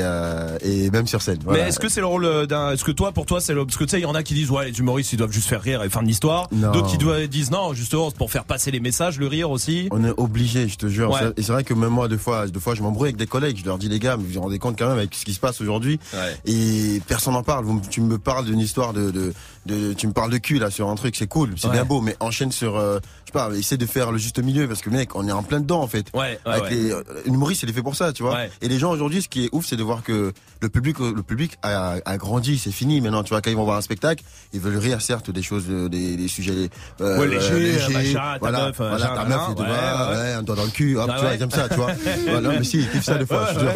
euh, 0.00 0.58
et 0.62 0.90
même 0.90 1.06
sur 1.06 1.22
scène. 1.22 1.38
Voilà. 1.44 1.62
Mais 1.64 1.68
est-ce 1.68 1.78
que 1.78 1.88
c'est 1.88 2.00
le 2.00 2.06
rôle 2.06 2.24
euh, 2.24 2.46
d'un 2.46 2.72
Est-ce 2.72 2.84
que 2.84 2.90
toi, 2.92 3.12
pour 3.12 3.26
toi, 3.26 3.40
c'est 3.40 3.54
le 3.54 3.64
parce 3.64 3.76
que 3.78 3.84
tu 3.84 3.90
sais, 3.90 3.98
il 4.00 4.02
y 4.02 4.06
en 4.06 4.14
a 4.14 4.22
qui 4.22 4.34
disent 4.34 4.50
ouais, 4.50 4.70
les 4.70 4.78
humoristes 4.78 5.12
ils 5.12 5.16
doivent 5.16 5.32
juste 5.32 5.48
faire 5.48 5.60
rire 5.62 5.82
et 5.82 5.88
fin 5.90 6.02
de 6.02 6.08
l'histoire. 6.08 6.48
D'autres 6.50 6.88
qui 6.88 6.98
doivent 6.98 7.26
disent 7.28 7.50
non, 7.50 7.72
justement, 7.74 8.10
c'est 8.10 8.16
pour 8.18 8.30
faire 8.30 8.44
passer 8.44 8.70
les 8.70 8.80
messages, 8.80 9.18
le 9.18 9.26
rire 9.26 9.50
aussi. 9.50 9.88
On 9.90 10.04
est 10.04 10.14
obligé, 10.16 10.68
je 10.68 10.76
te 10.76 10.86
jure. 10.88 11.10
Ouais. 11.10 11.20
C'est- 11.20 11.38
Et 11.38 11.42
c'est 11.42 11.52
vrai 11.52 11.64
que 11.64 11.74
même 11.74 11.90
moi, 11.90 12.08
deux 12.08 12.18
fois, 12.18 12.46
deux 12.46 12.60
fois, 12.60 12.74
je 12.74 12.82
m'embrouille 12.82 13.08
avec 13.08 13.16
des 13.16 13.26
collègues. 13.26 13.58
Je 13.60 13.64
leur 13.64 13.78
dis 13.78 13.88
les 13.88 13.98
gars, 13.98 14.16
mais 14.16 14.24
vous 14.24 14.32
vous 14.34 14.40
rendez 14.40 14.58
compte 14.58 14.78
quand 14.78 14.88
même 14.88 14.98
avec 14.98 15.14
ce 15.14 15.24
qui 15.24 15.34
se 15.34 15.40
passe 15.40 15.60
aujourd'hui. 15.60 15.98
Et 16.46 17.00
personne 17.06 17.34
n'en 17.34 17.42
parle. 17.42 17.64
Tu 17.90 18.00
me 18.00 18.18
parles 18.18 18.44
d'une 18.44 18.60
histoire 18.60 18.92
de, 18.92 19.10
de, 19.10 19.32
de- 19.66 19.92
tu 19.92 20.06
me 20.06 20.12
parles 20.12 20.30
de 20.30 20.38
cul 20.38 20.58
là 20.58 20.70
sur 20.70 20.88
un 20.88 20.94
truc, 20.94 21.16
c'est 21.16 21.26
cool, 21.26 21.54
c'est 21.56 21.66
Ouais. 21.66 21.72
bien 21.74 21.84
beau, 21.84 22.00
mais 22.00 22.16
enchaîne 22.20 22.52
sur, 22.52 22.76
euh, 22.76 22.98
je 23.24 23.26
sais 23.26 23.32
pas, 23.32 23.50
essaie 23.56 23.76
de 23.76 23.86
faire 23.86 24.12
le 24.12 24.18
juste 24.18 24.38
milieu 24.42 24.66
parce 24.68 24.80
que 24.82 24.90
mec, 24.90 25.14
on 25.16 25.26
est 25.28 25.32
en 25.32 25.42
plein 25.42 25.60
dedans 25.60 25.80
en 25.82 25.86
fait. 25.88 26.06
Ouais, 26.14 26.20
ouais, 26.20 26.52
Avec 26.52 26.64
ouais. 26.64 26.70
les 26.70 26.92
euh, 26.92 27.02
une 27.26 27.34
humoriste, 27.34 27.62
il 27.64 27.70
est 27.70 27.72
fait 27.72 27.82
pour 27.82 27.96
ça, 27.96 28.12
tu 28.12 28.22
vois. 28.22 28.34
Ouais. 28.34 28.50
Et 28.62 28.68
les 28.68 28.78
gens 28.78 28.90
aujourd'hui, 28.92 29.22
ce 29.22 29.28
qui 29.28 29.44
est 29.44 29.48
ouf, 29.52 29.66
c'est 29.66 29.76
de 29.76 29.82
voir 29.82 30.02
que 30.02 30.32
le 30.60 30.68
public, 30.68 30.98
le 31.00 31.22
public 31.22 31.58
a, 31.62 31.96
a 32.04 32.16
grandi, 32.16 32.58
c'est 32.58 32.70
fini 32.72 33.00
maintenant. 33.00 33.22
Tu 33.22 33.30
vois, 33.30 33.40
quand 33.42 33.50
ils 33.50 33.56
vont 33.56 33.64
voir 33.64 33.76
un 33.78 33.82
spectacle, 33.82 34.22
ils 34.52 34.60
veulent 34.60 34.76
rire 34.78 35.00
certes 35.02 35.30
des 35.30 35.42
choses, 35.42 35.64
euh, 35.68 35.88
des, 35.88 36.16
des 36.16 36.28
sujets 36.28 36.70
euh, 37.00 37.18
Ouais, 37.18 37.26
léger, 37.26 37.92
machin, 37.92 38.12
ta 38.14 38.38
voilà, 38.40 38.66
meuf, 38.66 38.76
voilà, 38.76 38.92
machin, 38.98 39.14
ta 39.14 39.24
meuf, 39.24 39.54
te 39.54 39.60
ouais, 39.62 39.68
ouais. 39.68 40.16
ouais, 40.22 40.32
un 40.34 40.42
doigt 40.42 40.56
dans 40.56 40.64
le 40.64 40.70
cul, 40.70 40.96
hop, 40.96 41.06
Ah 41.10 41.14
tu 41.14 41.20
vois, 41.20 41.30
ouais. 41.30 41.36
ils 41.36 41.42
aiment 41.42 41.50
ça, 41.50 41.68
tu 41.68 41.74
vois. 41.76 41.92
voilà, 42.28 42.48
mais 42.50 42.64
si, 42.64 42.78
ils 42.78 42.90
kiffent 42.90 43.04
ça 43.04 43.18
des 43.18 43.26
fois, 43.26 43.48
je. 43.52 43.66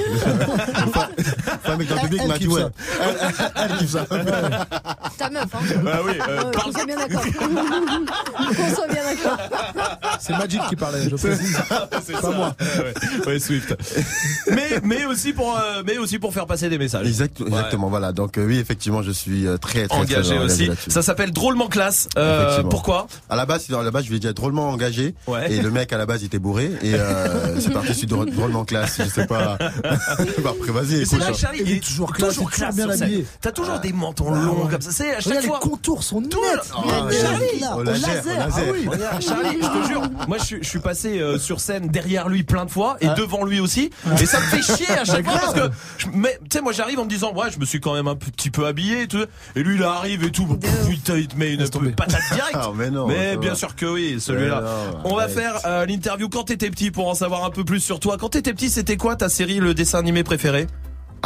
Enfin, 0.87 1.09
un 1.65 1.77
mec 1.77 1.89
dans 1.89 1.95
le 1.97 2.01
public 2.03 2.21
Elle 2.23 2.29
m'a 2.29 2.39
dit, 2.39 2.47
ouais. 2.49 2.61
ça. 2.63 2.71
Elle, 3.03 3.17
elle, 3.21 3.53
elle 3.71 3.77
kiffe 3.79 3.91
ça. 3.91 4.07
Ta 5.19 5.31
meuf, 5.31 5.45
hein. 5.55 5.59
Ah 5.87 5.99
oui, 6.05 6.13
euh, 6.29 6.51
parle- 6.51 6.69
On 6.69 6.73
soit 6.73 6.87
bien 6.87 6.97
d'accord. 6.97 7.23
On 8.39 8.75
soit 8.75 8.87
bien 8.89 9.03
d'accord. 9.05 9.39
C'est 10.21 10.33
Magic 10.37 10.61
qui 10.69 10.77
parlait, 10.77 11.03
je 11.09 11.17
précise. 11.17 11.59
c'est 12.05 12.13
Pas 12.13 12.21
ça. 12.21 12.31
moi. 12.31 12.55
Ouais, 12.61 12.85
ouais. 12.85 13.27
Ouais, 13.27 13.39
Swift. 13.39 13.75
mais 14.51 14.81
mais 14.83 15.05
aussi 15.05 15.33
pour 15.33 15.57
euh, 15.57 15.83
mais 15.87 15.99
aussi 15.99 16.19
pour 16.19 16.33
faire 16.35 16.47
passer 16.47 16.69
des 16.69 16.79
messages. 16.79 17.07
Exact- 17.07 17.41
Exactement, 17.41 17.89
voilà. 17.89 18.13
Donc 18.13 18.39
euh, 18.39 18.47
oui, 18.47 18.59
effectivement, 18.59 19.03
je 19.03 19.11
suis 19.11 19.47
euh, 19.47 19.57
très, 19.57 19.87
très, 19.89 19.99
Engagé 19.99 20.37
très 20.37 20.45
aussi. 20.45 20.71
Ça 20.89 21.03
s'appelle 21.03 21.33
drôlement 21.33 21.69
classe. 21.69 22.09
Euh, 22.19 22.63
pourquoi 22.65 23.07
À 23.29 23.37
la 23.37 23.47
base, 23.47 23.67
à 23.73 23.83
la 23.83 23.91
base, 23.91 24.05
je 24.05 24.09
voulais 24.09 24.21
dire 24.21 24.35
drôlement 24.35 24.69
engagé. 24.71 25.15
Ouais. 25.27 25.51
Et 25.53 25.61
le 25.63 25.71
mec 25.71 25.93
à 25.93 25.99
la 25.99 26.07
base 26.07 26.23
il 26.23 26.27
était 26.27 26.39
bourré 26.39 26.71
et 26.83 26.95
euh, 26.95 27.59
c'est 27.61 27.71
parti 27.73 27.95
sur 27.95 28.09
drôle- 28.09 28.31
drôlement 28.31 28.65
classe. 28.65 29.01
Je 29.03 29.09
sais 29.09 29.27
pas. 29.27 29.57
bah, 30.43 30.51
après, 30.59 30.73
vas-y, 30.73 31.07
c'est. 31.07 31.19
Charlie, 31.35 31.63
Il 31.65 31.73
est 31.77 31.81
toujours 31.81 32.13
classe, 32.13 32.35
toujours 32.35 32.51
toujours 32.51 32.51
classe 32.51 32.77
bien 32.77 32.85
sur 32.87 32.95
scène. 32.95 33.03
habillé. 33.05 33.27
T'as 33.41 33.53
toujours 33.53 33.79
des 33.81 33.93
mentons 33.93 34.31
longs 34.31 34.67
comme 34.71 34.81
ça. 34.81 34.91
C'est 34.93 35.15
à 35.15 35.21
chaque 35.21 35.45
fois. 35.45 35.61
Contours 35.71 36.03
sont 36.03 36.21
nets. 36.21 36.31
Oh, 36.77 36.81
au 36.83 36.89
laser, 37.11 37.39
laser. 37.39 37.79
au 37.79 37.83
laser. 37.83 39.11
Ah 39.13 39.21
Charlie, 39.21 39.59
je 39.63 39.81
te 39.81 39.87
jure, 39.89 40.03
moi 40.29 40.39
je 40.39 40.45
suis, 40.45 40.59
je 40.63 40.69
suis 40.69 40.79
passé 40.81 41.19
euh, 41.21 41.39
sur 41.39 41.61
scène 41.61 41.89
derrière 41.89 42.29
lui 42.29 42.43
plein 42.43 42.65
de 42.65 42.71
fois 42.71 42.97
et 43.01 43.09
devant 43.17 43.45
lui 43.45 43.61
aussi, 43.61 43.91
et 44.21 44.27
ça 44.27 44.39
me 44.41 44.45
fait 44.47 44.63
chier 44.63 44.91
à 44.91 45.05
chaque 45.05 45.25
fois 45.25 45.39
parce 45.41 45.55
que, 45.55 45.71
je- 45.99 46.07
mais 46.13 46.39
tu 46.51 46.57
sais, 46.59 46.63
moi 46.63 46.73
j'arrive 46.73 46.99
en 46.99 47.05
me 47.05 47.11
disant, 47.11 47.33
ouais, 47.35 47.51
je 47.53 47.59
me 47.59 47.65
suis 47.65 47.81
quand 47.81 47.95
même 47.95 48.09
un 48.09 48.17
petit 48.17 48.51
peu 48.51 48.67
habillé, 48.67 49.03
et 49.03 49.09
tout, 49.09 49.25
et 49.55 49.63
lui 49.63 49.77
il 49.77 49.83
arrive 49.83 50.25
et 50.25 50.31
tout, 50.33 50.47
putain, 50.89 51.17
il 51.17 51.29
te 51.29 51.37
met 51.37 51.55
une 51.55 51.67
patate 51.95 52.21
directe. 52.33 52.51
Ah, 52.55 52.71
mais 52.75 52.91
non. 52.91 53.09
Bien 53.41 53.55
sûr 53.55 53.75
que 53.77 53.87
oui, 53.87 54.17
celui-là. 54.21 54.63
Mais 54.63 54.93
non, 54.93 55.01
On 55.05 55.15
va 55.17 55.29
faire 55.29 55.55
euh, 55.67 55.87
l'interview 55.87 56.29
quand 56.29 56.45
t'étais 56.45 56.71
petit 56.71 56.91
pour 56.91 57.09
en 57.09 57.15
savoir 57.15 57.45
un 57.45 57.51
peu 57.51 57.65
plus 57.65 57.81
sur 57.81 58.01
toi. 58.01 58.17
Quand 58.19 58.31
t'étais 58.31 58.53
petit, 58.53 58.71
c'était 58.71 58.97
quoi 58.97 59.17
ta 59.17 59.29
série, 59.29 59.59
le 59.61 59.75
dessin 59.75 59.99
animé 59.99 60.25
préféré? 60.25 60.67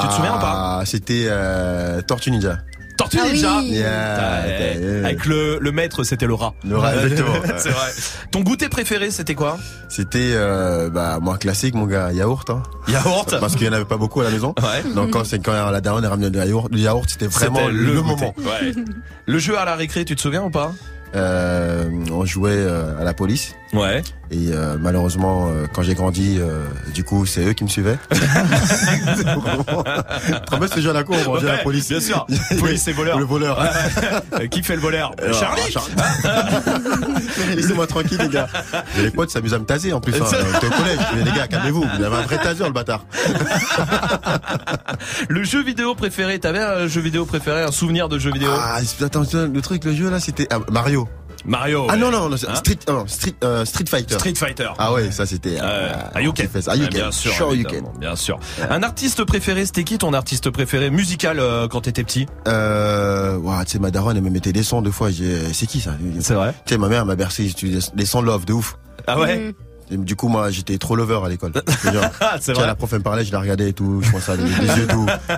Tu 0.01 0.07
te 0.09 0.13
souviens 0.13 0.37
ou 0.37 0.41
pas? 0.41 0.79
Ah, 0.81 0.83
c'était 0.85 1.27
euh, 1.29 2.01
Tortue 2.03 2.31
Ninja. 2.33 2.59
Tortue 2.97 3.19
Ah 3.21 3.27
Ninja 3.29 3.59
oui. 3.59 3.71
Yeah, 3.73 4.43
Ouais, 4.45 4.79
yeah. 4.81 5.05
Avec 5.07 5.27
le, 5.27 5.59
le 5.61 5.73
maître, 5.73 6.05
c'était 6.05 6.27
le 6.27 6.35
rat. 6.35 6.55
Le 6.69 6.77
rat, 6.79 6.95
exactement. 6.95 7.35
c'est 7.59 7.71
vrai. 7.71 7.91
Ton 8.31 8.41
goûter 8.41 8.69
préféré, 8.69 9.11
c'était 9.11 9.35
quoi? 9.35 9.59
C'était 9.89 10.33
euh, 10.35 10.91
bah 10.91 11.19
moi 11.21 11.39
classique 11.39 11.75
mon 11.75 11.87
gars 11.87 12.13
yaourt 12.13 12.49
hein. 12.51 12.63
Yaourt 12.89 13.39
parce 13.41 13.55
qu'il 13.57 13.67
y 13.67 13.69
en 13.69 13.73
avait 13.73 13.85
pas 13.85 13.97
beaucoup 13.97 14.21
à 14.21 14.25
la 14.25 14.31
maison. 14.31 14.55
Ouais. 14.61 14.93
Donc 14.95 15.11
quand 15.11 15.25
c'est 15.25 15.41
quand 15.45 15.71
la 15.71 15.81
daronne 15.81 16.05
a 16.05 16.09
ramené 16.09 16.31
le 16.31 16.45
yaourt, 16.47 16.69
le 16.71 16.79
yaourt 16.79 17.09
c'était 17.09 17.27
vraiment 17.27 17.59
C'était 17.61 17.73
le, 17.73 18.01
goûter. 18.03 18.03
moment. 18.03 18.35
Ouais. 18.39 18.73
Le 19.27 19.39
jeu 19.39 19.59
à 19.59 19.65
la 19.65 19.75
récré, 19.77 20.05
tu 20.05 20.15
te 20.17 20.21
souviens 20.21 20.43
ou 20.45 20.51
pas? 20.51 20.73
Euh, 21.15 21.89
on 22.11 22.25
jouait 22.25 22.51
euh, 22.55 22.99
à 23.01 23.05
la 23.05 23.15
police 23.15 23.55
Ouais. 23.73 24.03
et 24.31 24.51
euh, 24.53 24.77
malheureusement 24.81 25.49
euh, 25.49 25.67
quand 25.73 25.83
j'ai 25.83 25.95
grandi 25.95 26.39
euh, 26.41 26.63
du 26.93 27.03
coup 27.03 27.27
c'est 27.27 27.45
eux 27.45 27.53
qui 27.55 27.65
me 27.65 27.69
suivaient. 27.69 27.99
Trop 30.47 30.59
bien 30.59 30.69
ce 30.69 30.81
jeu 30.81 30.91
à 30.91 30.93
la 30.93 31.03
cour, 31.05 31.17
on 31.27 31.35
à 31.37 31.43
la 31.43 31.53
Ouais, 31.55 31.63
police. 31.63 31.89
Bien 31.89 32.01
sûr. 32.01 32.27
Police 32.61 32.87
et 32.89 32.93
voleur. 32.93 33.19
Le 33.19 33.25
voleur. 33.25 33.59
Euh, 34.35 34.47
Qui 34.49 34.63
fait 34.63 34.75
le 34.75 34.81
voleur 34.81 35.13
Euh, 35.23 35.33
Charlie 35.33 35.63
Laissez-moi 37.57 37.87
tranquille 37.87 38.19
les 38.21 38.29
gars. 38.29 38.49
Et 38.99 39.03
les 39.03 39.11
potes 39.11 39.31
s'amusent 39.31 39.55
à 39.55 39.59
me 39.59 39.65
taser 39.65 39.93
en 39.93 40.01
plus. 40.01 40.15
Hein. 40.15 40.25
Au 40.57 40.61
collège. 40.61 40.99
Les 41.25 41.31
gars, 41.33 41.47
calmez-vous. 41.47 41.83
Vous 41.97 42.03
avez 42.03 42.17
un 42.17 42.23
vrai 42.23 42.39
taser 42.39 42.65
le 42.65 42.73
bâtard. 42.73 43.05
Le 45.29 45.45
jeu 45.45 45.63
vidéo 45.63 45.95
préféré, 45.95 46.39
t'avais 46.41 46.61
un 46.61 46.87
jeu 46.89 47.01
vidéo 47.01 47.25
préféré, 47.27 47.63
un 47.63 47.71
souvenir 47.73 48.09
de 48.09 48.19
jeu 48.19 48.33
vidéo? 48.33 48.51
Ah, 48.53 48.79
attends, 49.05 49.23
le 49.33 49.61
truc, 49.61 49.85
le 49.85 49.95
jeu 49.95 50.11
là, 50.11 50.19
c'était 50.21 50.49
ah, 50.51 50.59
Mario. 50.71 51.04
Mario. 51.45 51.87
Ah 51.89 51.93
ouais. 51.95 51.99
non 51.99 52.11
non, 52.11 52.29
non 52.29 52.37
Hein 52.49 52.55
Street, 52.57 52.79
non, 52.89 53.07
Street, 53.07 53.35
euh, 53.45 53.65
Street 53.65 53.85
Fighter. 53.89 54.15
Street 54.15 54.35
Fighter. 54.35 54.71
Ah 54.79 54.93
ouais, 54.93 55.11
ça 55.11 55.27
c'était. 55.27 55.59
Euh, 55.61 55.63
euh, 55.63 55.93
Ayuken. 56.15 56.49
fait 56.49 56.63
ça. 56.63 56.73
Ayuken. 56.73 56.91
Bien 56.93 57.13
sûr, 57.13 57.33
Sure 57.33 57.53
bien 57.99 58.17
sûr. 58.17 58.39
Un 58.71 58.83
artiste 58.83 59.25
préféré, 59.25 59.67
c'était 59.67 59.85
qui 59.85 59.99
ton 59.99 60.13
artiste 60.13 60.51
préféré 60.51 60.91
musical 60.91 61.39
euh, 61.41 61.69
quand 61.69 61.83
t'étais 61.83 62.05
petit? 62.05 62.27
Euh, 62.49 63.37
ouah, 63.39 63.65
tu 63.65 63.73
sais, 63.73 63.79
ma 63.79 63.91
daronne, 63.91 64.17
elle 64.17 64.23
me 64.23 64.31
mettait 64.31 64.53
des 64.53 64.63
sons 64.63 64.81
deux 64.83 64.91
fois. 64.91 65.11
j'ai- 65.11 65.53
C'est 65.53 65.67
qui 65.67 65.81
ça? 65.81 65.93
C'est 66.21 66.35
vrai. 66.35 66.55
Tu 66.67 66.75
sais, 66.75 66.79
ma 66.79 66.89
mère 66.89 67.05
m'a 67.05 67.17
bercé 67.17 67.53
des 67.95 68.07
sons 68.07 68.23
love 68.23 68.45
de 68.45 68.53
ouf. 68.53 68.77
Ah 69.07 69.19
ouais? 69.21 69.55
Et 69.91 69.97
du 69.97 70.17
coup, 70.17 70.29
moi, 70.29 70.51
j'étais 70.51 70.79
trop 70.79 70.97
lover 70.97 71.21
à 71.25 71.29
l'école. 71.29 71.53
Ah, 72.21 72.37
c'est 72.41 72.53
vrai. 72.53 72.67
la 72.67 72.75
prof, 72.75 72.91
elle 72.93 72.99
me 73.01 73.05
parlait, 73.05 73.25
je 73.25 73.33
la 73.33 73.41
regardais 73.41 73.69
et 73.69 73.73
tout, 73.73 74.01
je 74.03 74.11
pensais 74.11 74.33
à 74.33 74.37
des, 74.37 74.45
des 74.45 74.51
yeux 74.79 74.87
doux. 74.87 75.07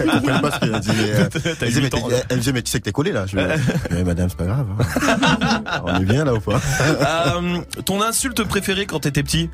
elle 0.00 0.10
comprenait 0.10 0.40
pas 0.40 0.50
ce 0.52 0.58
qu'elle 0.60 0.80
disait. 0.80 0.92
euh, 1.14 1.28
elle, 1.60 1.68
disait, 1.68 1.80
mais 1.80 1.90
elle 2.28 2.38
disait, 2.38 2.52
mais 2.52 2.62
tu 2.62 2.70
sais 2.70 2.78
que 2.78 2.84
t'es 2.84 2.92
collé 2.92 3.12
là. 3.12 3.26
Je 3.26 3.36
mais 3.90 4.04
madame, 4.04 4.28
c'est 4.28 4.36
pas 4.38 4.44
grave. 4.44 4.66
hein. 4.78 5.80
On 5.84 5.96
est 6.00 6.04
bien 6.04 6.24
là 6.24 6.34
ou 6.34 6.40
pas? 6.40 6.60
Euh, 6.80 7.58
Ton 7.84 8.00
insulte 8.02 8.44
préférée 8.44 8.86
quand 8.86 9.00
t'étais 9.00 9.22
petit? 9.22 9.50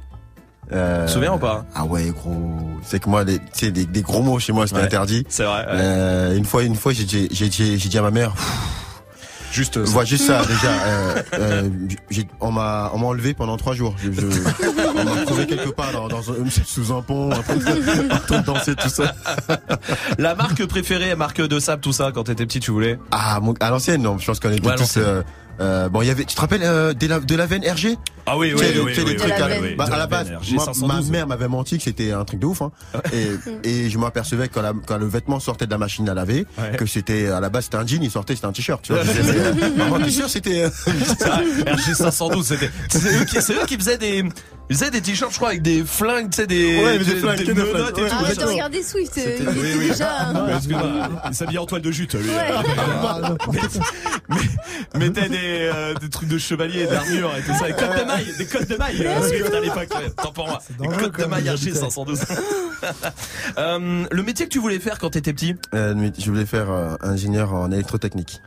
Euh, 0.72 1.02
Tu 1.02 1.06
te 1.06 1.12
souviens 1.14 1.32
ou 1.32 1.38
pas? 1.38 1.64
Ah 1.74 1.84
ouais, 1.84 2.10
gros. 2.10 2.58
C'est 2.82 3.00
que 3.02 3.08
moi, 3.08 3.24
les, 3.24 3.38
des, 3.70 3.86
des 3.86 4.02
gros 4.02 4.22
mots 4.22 4.38
chez 4.38 4.52
moi, 4.52 4.66
c'était 4.66 4.80
Ouais. 4.80 4.86
interdit. 4.86 5.24
C'est 5.30 5.44
vrai. 5.44 5.60
ouais. 5.60 5.70
Euh, 5.72 6.36
une 6.36 6.44
fois, 6.44 6.62
une 6.62 6.76
fois, 6.76 6.92
j'ai 6.92 7.04
dit 7.04 7.98
à 7.98 8.02
ma 8.02 8.10
mère. 8.10 8.34
Juste. 9.50 9.78
Vois 9.78 10.04
juste 10.04 10.26
ça 10.26 10.42
déjà. 10.44 10.70
Euh, 10.86 11.22
euh, 11.34 11.68
j'ai- 12.10 12.28
on 12.40 12.50
m'a, 12.52 12.90
on 12.94 12.98
m'a 12.98 13.06
enlevé 13.06 13.34
pendant 13.34 13.56
trois 13.56 13.74
jours. 13.74 13.94
Je, 14.02 14.12
je- 14.12 14.26
on 14.96 15.04
m'a 15.04 15.22
trouvé 15.24 15.46
quelque 15.46 15.70
part 15.70 15.90
dans, 15.92 16.08
dans 16.08 16.30
un- 16.30 16.34
sous 16.66 16.92
un 16.92 17.02
pont, 17.02 17.32
en 17.32 17.42
train 17.42 17.56
de, 17.56 18.12
en 18.14 18.18
train 18.18 18.38
de 18.40 18.44
danser 18.46 18.74
tout 18.76 18.88
ça. 18.88 19.14
La 20.18 20.34
marque 20.34 20.64
préférée, 20.66 21.14
marque 21.14 21.40
de 21.40 21.58
sable, 21.60 21.80
tout 21.80 21.92
ça, 21.92 22.10
quand 22.14 22.24
t'étais 22.24 22.46
petit, 22.46 22.60
tu 22.60 22.70
voulais? 22.70 22.98
Ah, 23.10 23.38
mon- 23.40 23.54
à 23.60 23.70
l'ancienne, 23.70 24.02
non. 24.02 24.18
Je 24.18 24.26
pense 24.26 24.38
qu'on 24.40 24.50
était 24.50 24.66
Ouais, 24.68 24.76
tous. 24.76 24.96
euh, 24.98 25.22
euh, 25.60 25.88
bon, 25.88 26.02
il 26.02 26.08
y 26.08 26.10
avait. 26.10 26.24
Tu 26.24 26.34
te 26.34 26.40
rappelles 26.40 26.62
euh, 26.62 26.92
de, 26.92 27.06
la, 27.06 27.18
de 27.20 27.34
la 27.34 27.46
veine 27.46 27.62
RG 27.64 27.96
Ah 28.30 28.36
oui, 28.36 28.52
oui, 28.54 28.60
oui, 28.62 28.80
oui, 28.84 28.92
oui, 29.06 29.16
trucs 29.16 29.32
oui, 29.34 29.42
à- 29.42 29.76
bah, 29.76 29.86
la 29.96 30.06
base, 30.06 30.30
ma 30.30 30.38
G512. 30.38 31.10
mère 31.10 31.26
m'avait 31.26 31.48
menti 31.48 31.78
que 31.78 31.84
c'était 31.84 32.12
un 32.12 32.24
truc 32.24 32.40
de 32.40 32.46
ouf, 32.46 32.62
hein. 32.62 32.70
et, 33.12 33.68
et 33.68 33.90
je 33.90 33.98
m'apercevais 33.98 34.48
quand, 34.48 34.62
quand 34.86 34.98
le 34.98 35.06
vêtement 35.06 35.40
sortait 35.40 35.66
de 35.66 35.70
la 35.70 35.78
machine 35.78 36.08
à 36.08 36.14
laver, 36.14 36.46
Ouais. 36.58 36.76
que 36.76 36.86
c'était 36.86 37.28
à 37.28 37.40
la 37.40 37.48
base 37.48 37.64
c'était 37.64 37.76
un 37.76 37.86
jean, 37.86 38.02
il 38.02 38.10
sortait 38.10 38.34
c'était 38.34 38.46
un 38.46 38.52
t-shirt. 38.52 38.82
Tu 38.82 38.92
vois, 38.92 39.02
mais, 39.56 39.70
maman, 39.76 39.98
t'es 40.00 40.10
sûr 40.10 40.28
c'était 40.28 40.64
euh, 40.64 40.68
RG 41.66 41.94
512, 41.94 42.46
c'était. 42.46 42.70
C'est 42.90 43.52
eux, 43.54 43.64
qui- 43.66 43.76
faisaient 43.78 43.98
des. 43.98 44.24
Ils 44.70 44.82
avaient 44.82 44.90
des 44.90 45.00
t-shirts, 45.00 45.30
je 45.32 45.36
crois, 45.38 45.48
avec 45.48 45.62
des 45.62 45.82
flingues, 45.82 46.28
tu 46.28 46.36
sais, 46.42 46.46
des, 46.46 46.76
Ouais, 46.82 46.98
mais 46.98 47.04
des 47.04 47.16
flingues, 47.16 47.38
des 47.42 47.54
menottes 47.54 47.70
flingues, 47.70 47.98
et 47.98 48.02
ouais. 48.02 48.08
tout. 48.10 48.14
Arrête 48.16 48.38
de 48.38 48.44
regarder 48.44 48.82
Swift, 48.82 49.16
euh, 49.16 49.36
il 49.40 49.48
Oui, 49.48 49.54
oui. 49.78 49.88
déjà. 49.88 50.08
Ah, 50.10 50.46
excuse-moi. 50.56 50.82
Il 51.30 51.34
s'habille 51.34 51.56
en 51.58 51.64
toile 51.64 51.80
de 51.80 51.90
jute, 51.90 52.12
lui. 52.14 52.28
Ouais. 52.28 52.36
Ah, 53.02 53.34
mais- 53.50 54.98
Mettait 54.98 55.28
des, 55.30 55.36
euh, 55.74 55.94
des 55.94 56.10
trucs 56.10 56.28
de 56.28 56.36
chevalier, 56.38 56.86
d'armure 56.86 57.32
et 57.38 57.42
tout 57.42 57.54
ça. 57.58 57.66
Des 57.66 57.72
de 57.72 58.08
maille, 58.18 58.36
des 58.36 58.46
codes 58.46 58.66
de 58.66 58.76
maille, 58.76 58.96
Swift 58.96 59.54
à 59.54 59.60
l'époque. 59.60 59.88
Tant 60.16 60.32
pour 60.32 60.46
moi. 60.46 60.60
Des 60.80 60.88
codes 60.88 61.16
de 61.16 61.24
maille 61.24 61.48
Archer 61.48 61.74
512. 61.74 62.20
Euh, 63.58 64.04
le 64.10 64.22
métier 64.22 64.46
que 64.46 64.52
tu 64.52 64.60
voulais 64.60 64.78
faire 64.78 64.98
quand 64.98 65.10
t'étais 65.10 65.32
petit? 65.32 65.56
Euh, 65.74 66.10
je 66.16 66.30
voulais 66.30 66.46
faire 66.46 66.70
euh, 66.70 66.94
ingénieur 67.00 67.52
en 67.52 67.72
électrotechnique. 67.72 68.40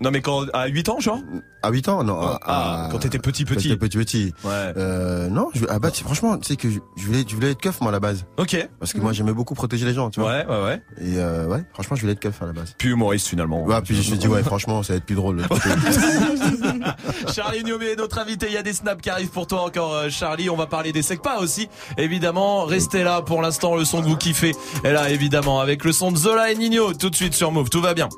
Non, 0.00 0.10
mais 0.10 0.22
quand, 0.22 0.46
à 0.54 0.66
8 0.66 0.88
ans, 0.88 0.98
genre? 0.98 1.18
À 1.62 1.70
8 1.70 1.88
ans, 1.88 2.02
non. 2.02 2.18
Ah, 2.42 2.86
à- 2.86 2.88
quand 2.90 2.98
t'étais 3.00 3.18
petit, 3.18 3.44
quand 3.44 3.54
petit. 3.54 3.68
j'étais 3.68 3.76
petit, 3.78 3.98
petit. 3.98 4.34
Ouais. 4.44 4.72
Euh, 4.78 5.28
non, 5.28 5.48
je, 5.54 5.66
ah 5.68 5.78
bah, 5.78 5.90
tu- 5.90 6.02
franchement, 6.04 6.38
tu 6.38 6.48
sais 6.48 6.56
que 6.56 6.70
je, 6.70 6.78
je 6.96 7.04
voulais, 7.06 7.22
je 7.28 7.34
voulais 7.34 7.50
être 7.50 7.60
keuf, 7.60 7.82
moi, 7.82 7.90
à 7.90 7.92
la 7.92 8.00
base. 8.00 8.24
Ok. 8.38 8.66
Parce 8.78 8.94
que 8.94 9.00
moi, 9.00 9.12
j'aimais 9.12 9.34
beaucoup 9.34 9.52
protéger 9.54 9.84
les 9.84 9.92
gens, 9.92 10.08
tu 10.08 10.20
vois. 10.20 10.30
Ouais, 10.30 10.46
ouais, 10.46 10.64
ouais. 10.64 10.82
Et 11.02 11.18
euh, 11.18 11.46
ouais, 11.48 11.62
franchement, 11.74 11.96
je 11.96 12.00
voulais 12.00 12.14
être 12.14 12.20
keuf 12.20 12.40
à 12.42 12.46
la 12.46 12.52
base. 12.52 12.74
Puis 12.78 12.88
humoriste, 12.88 13.26
finalement. 13.28 13.62
Ouais, 13.64 13.80
puis 13.82 13.94
je 13.94 13.98
me 14.00 14.04
suis 14.04 14.16
dit, 14.18 14.26
ouais, 14.28 14.42
franchement, 14.42 14.82
ça 14.82 14.94
va 14.94 14.96
être 14.96 15.04
plus 15.04 15.16
drôle. 15.16 15.42
Charlie 17.34 17.62
Niobé 17.64 17.92
est 17.92 17.96
notre 17.96 18.18
invité. 18.18 18.46
Il 18.48 18.54
y 18.54 18.56
a 18.58 18.62
des 18.62 18.72
snaps 18.72 19.02
qui 19.02 19.10
arrivent 19.10 19.30
pour 19.30 19.46
toi 19.46 19.62
encore, 19.66 19.94
euh, 19.94 20.08
Charlie. 20.08 20.48
On 20.50 20.56
va 20.56 20.66
parler 20.66 20.92
des 20.92 21.02
secpas 21.02 21.38
aussi. 21.40 21.68
Évidemment, 21.98 22.64
restez 22.64 23.02
là 23.04 23.22
pour 23.22 23.42
l'instant. 23.42 23.76
Le 23.76 23.84
son 23.84 24.00
que 24.02 24.06
vous 24.08 24.16
kiffez 24.16 24.52
est 24.84 24.92
là, 24.92 25.10
évidemment, 25.10 25.60
avec 25.60 25.84
le 25.84 25.92
son 25.92 26.10
de 26.10 26.16
Zola 26.16 26.50
et 26.50 26.56
Nino. 26.56 26.94
Tout 26.94 27.10
de 27.10 27.16
suite 27.16 27.34
sur 27.34 27.52
Move. 27.52 27.68
Tout 27.70 27.82
va 27.82 27.92
bien. 27.94 28.08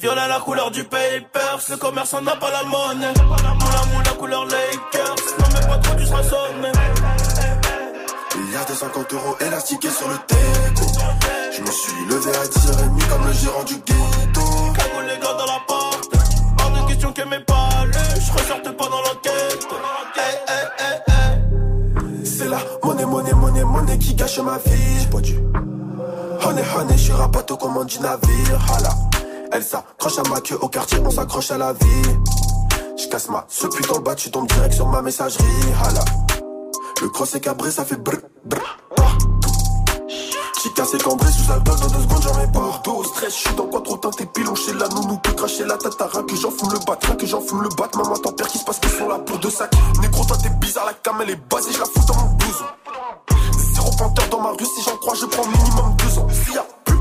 Violet 0.00 0.28
la 0.28 0.38
couleur 0.38 0.70
du 0.70 0.84
papers, 0.84 1.58
le 1.70 1.76
commerçant 1.76 2.22
n'a 2.22 2.36
pas 2.36 2.52
la 2.52 2.62
monnaie. 2.62 3.12
Moula 3.18 3.84
moula 3.92 4.10
couleur 4.16 4.44
Lakers, 4.44 5.16
non 5.40 5.46
mais 5.52 5.66
pas 5.66 5.78
trop 5.78 5.96
tu 5.96 6.06
seras 6.06 6.22
sonné. 6.22 6.70
Il 8.36 8.52
y 8.52 8.56
a 8.56 8.64
des 8.64 8.74
50 8.74 9.12
euros 9.14 9.36
élastiqués 9.40 9.90
sur 9.90 10.08
le 10.08 10.14
teco. 10.28 10.86
Je 11.50 11.62
me 11.62 11.70
suis 11.72 12.04
levé 12.08 12.30
à 12.30 12.44
10h30 12.44 13.08
comme 13.08 13.26
le 13.26 13.32
gérant 13.32 13.64
du 13.64 13.74
ghetto. 13.74 14.40
Cagoule 14.76 15.06
les 15.08 15.18
gars 15.18 15.34
dans 15.36 15.46
la 15.46 15.60
porte, 15.66 16.14
hors 16.62 16.70
de 16.70 16.88
question 16.88 17.12
que 17.12 17.22
mes 17.22 17.40
palais, 17.40 18.20
je 18.24 18.32
ressorte 18.32 18.70
pas 18.76 18.84
dans 18.84 19.00
l'enquête. 19.00 19.66
Hey, 20.16 20.38
hey, 20.46 20.66
hey, 20.78 21.00
hey. 21.08 22.24
C'est 22.24 22.48
la 22.48 22.58
monnaie, 22.84 23.04
monnaie, 23.04 23.32
monnaie, 23.32 23.64
monnaie 23.64 23.98
qui 23.98 24.14
gâche 24.14 24.38
ma 24.38 24.58
vie. 24.58 25.00
J'ai 25.00 25.06
pas 25.06 25.20
dû. 25.20 25.36
Honey, 26.46 26.62
honey, 26.76 26.96
je 26.96 27.02
suis 27.02 27.12
rapato 27.12 27.56
comme 27.56 27.76
on 27.76 27.84
dit 27.84 28.00
navire. 28.00 28.60
Hala. 28.72 28.90
Elle 29.50 29.62
s'accroche 29.62 30.18
à 30.18 30.28
ma 30.28 30.40
queue 30.40 30.58
au 30.60 30.68
quartier, 30.68 30.98
on 31.04 31.10
s'accroche 31.10 31.50
à 31.50 31.58
la 31.58 31.72
vie. 31.72 32.02
Je 32.96 33.08
casse 33.08 33.28
ma 33.28 33.44
ce 33.48 33.66
putain 33.66 33.94
le 33.94 34.00
bas, 34.00 34.14
tu 34.14 34.30
tombes 34.30 34.46
direct 34.48 34.74
sur 34.74 34.86
ma 34.86 35.02
messagerie. 35.02 35.44
Hala. 35.84 36.04
Le 37.00 37.08
cross 37.08 37.34
est 37.34 37.40
cabré, 37.40 37.70
ça 37.70 37.84
fait 37.84 37.96
brr, 37.96 38.18
brr. 38.44 38.78
J'ai 40.62 40.70
cassé 40.70 40.98
cambré 40.98 41.30
sous 41.30 41.52
alcool, 41.52 41.78
dans 41.78 41.86
deux 41.86 42.02
secondes 42.02 42.22
j'en 42.22 42.34
mets 42.34 42.52
pas. 42.52 42.82
Dos 42.84 43.04
stress, 43.04 43.44
je 43.46 43.54
dans 43.54 43.66
quoi 43.66 43.80
trop 43.80 43.96
teinté, 43.96 44.26
pilon 44.26 44.54
chez 44.54 44.72
la 44.72 44.88
nounou, 44.88 45.16
peut 45.18 45.32
cracher 45.32 45.64
la 45.64 45.76
tête, 45.76 45.94
rien 45.98 46.22
que 46.24 46.34
j'en 46.34 46.50
fume 46.50 46.72
le 46.72 46.78
bat, 46.84 46.98
rien 47.00 47.14
que 47.14 47.26
j'en 47.26 47.40
fume 47.40 47.62
le 47.62 47.68
bat. 47.70 47.88
Maman 47.94 48.16
tempère 48.16 48.48
qui 48.48 48.58
se 48.58 48.64
passe 48.64 48.80
qu'ils 48.80 48.90
sont 48.90 49.08
là 49.08 49.18
pour 49.18 49.38
deux 49.38 49.50
sacs. 49.50 49.72
Négro, 50.00 50.24
toi 50.24 50.36
t'es 50.42 50.50
bizarre, 50.50 50.86
la 50.86 50.94
cam 50.94 51.16
elle 51.22 51.30
est 51.30 51.48
basée, 51.48 51.72
je 51.72 51.78
la 51.78 51.84
fous 51.84 52.04
dans 52.06 52.16
mon 52.16 52.30
blouson. 52.34 52.64
Zéro 53.74 53.90
panthère 53.96 54.28
dans 54.30 54.40
ma 54.40 54.50
rue, 54.50 54.66
si 54.66 54.82
j'en 54.82 54.96
crois, 54.96 55.14
je 55.14 55.26
prends 55.26 55.46
minimum 55.46 55.94
deux 55.96 56.18
ans. 56.18 56.26
S'il 56.28 56.54
y 56.54 56.58
plus 56.84 56.96
de 56.96 56.97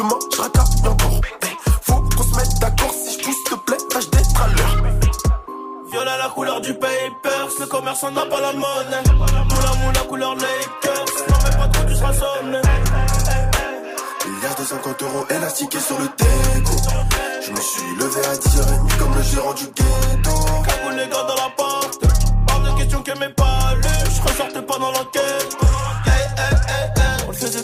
demain 0.00 0.18
je 0.32 0.88
encore. 0.88 1.20
Hey, 1.42 1.56
faut 1.82 2.02
qu'on 2.16 2.22
se 2.22 2.36
mette 2.36 2.58
d'accord, 2.60 2.92
si 2.92 3.18
je 3.18 3.24
pousse, 3.24 3.44
te 3.44 3.54
plaît, 3.54 3.76
tâche 3.90 4.10
d'être 4.10 4.40
à 4.40 4.48
l'heure. 4.48 4.84
Violet 5.90 6.18
la 6.18 6.28
couleur 6.28 6.60
du 6.60 6.74
papers, 6.74 7.48
le 7.58 7.66
commerçant 7.66 8.10
n'a 8.10 8.24
pas 8.26 8.40
la 8.40 8.52
monnaie. 8.52 9.02
Moula 9.50 9.74
moula 9.82 10.00
couleur 10.08 10.34
Lakers, 10.36 11.04
non 11.28 11.36
mais 11.44 11.56
pas 11.56 11.68
trop 11.68 11.84
tu 11.86 11.94
seras 11.94 12.12
a 14.42 14.54
des 14.54 14.64
50 14.64 15.02
euros 15.02 15.26
élastiqués 15.28 15.80
sur 15.80 15.98
le 15.98 16.08
teco. 16.08 16.76
Je 17.42 17.50
me 17.50 17.60
suis 17.60 17.94
levé 17.96 18.24
à 18.24 18.34
10h30 18.34 18.98
comme 18.98 19.14
le 19.14 19.22
gérant 19.22 19.52
du 19.52 19.64
ghetto. 19.64 20.30
Cagoule 20.64 20.96
les 20.96 21.08
gars 21.08 21.24
dans 21.28 21.34
la 21.34 21.50
porte, 21.56 22.00
hors 22.50 22.60
de 22.60 22.78
question 22.78 23.02
que 23.02 23.12
mes 23.18 23.28
palais, 23.28 24.04
je 24.06 24.22
ressortais 24.22 24.62
pas 24.62 24.78
dans 24.78 24.92
l'enquête. 24.92 25.69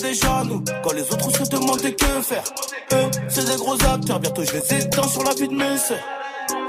On 0.08 0.62
quand 0.84 0.92
les 0.92 1.02
autres 1.02 1.30
se 1.32 1.50
demandaient 1.50 1.94
que 1.94 2.22
faire. 2.22 2.44
Eux, 2.92 3.10
c'est 3.28 3.44
des 3.44 3.56
gros 3.56 3.74
acteurs, 3.74 4.20
bientôt 4.20 4.44
je 4.44 4.52
les 4.52 4.74
éteins 4.74 5.08
sur 5.08 5.24
la 5.24 5.34
vie 5.34 5.48
de 5.48 5.54
mes 5.54 5.76
sœurs. 5.78 5.98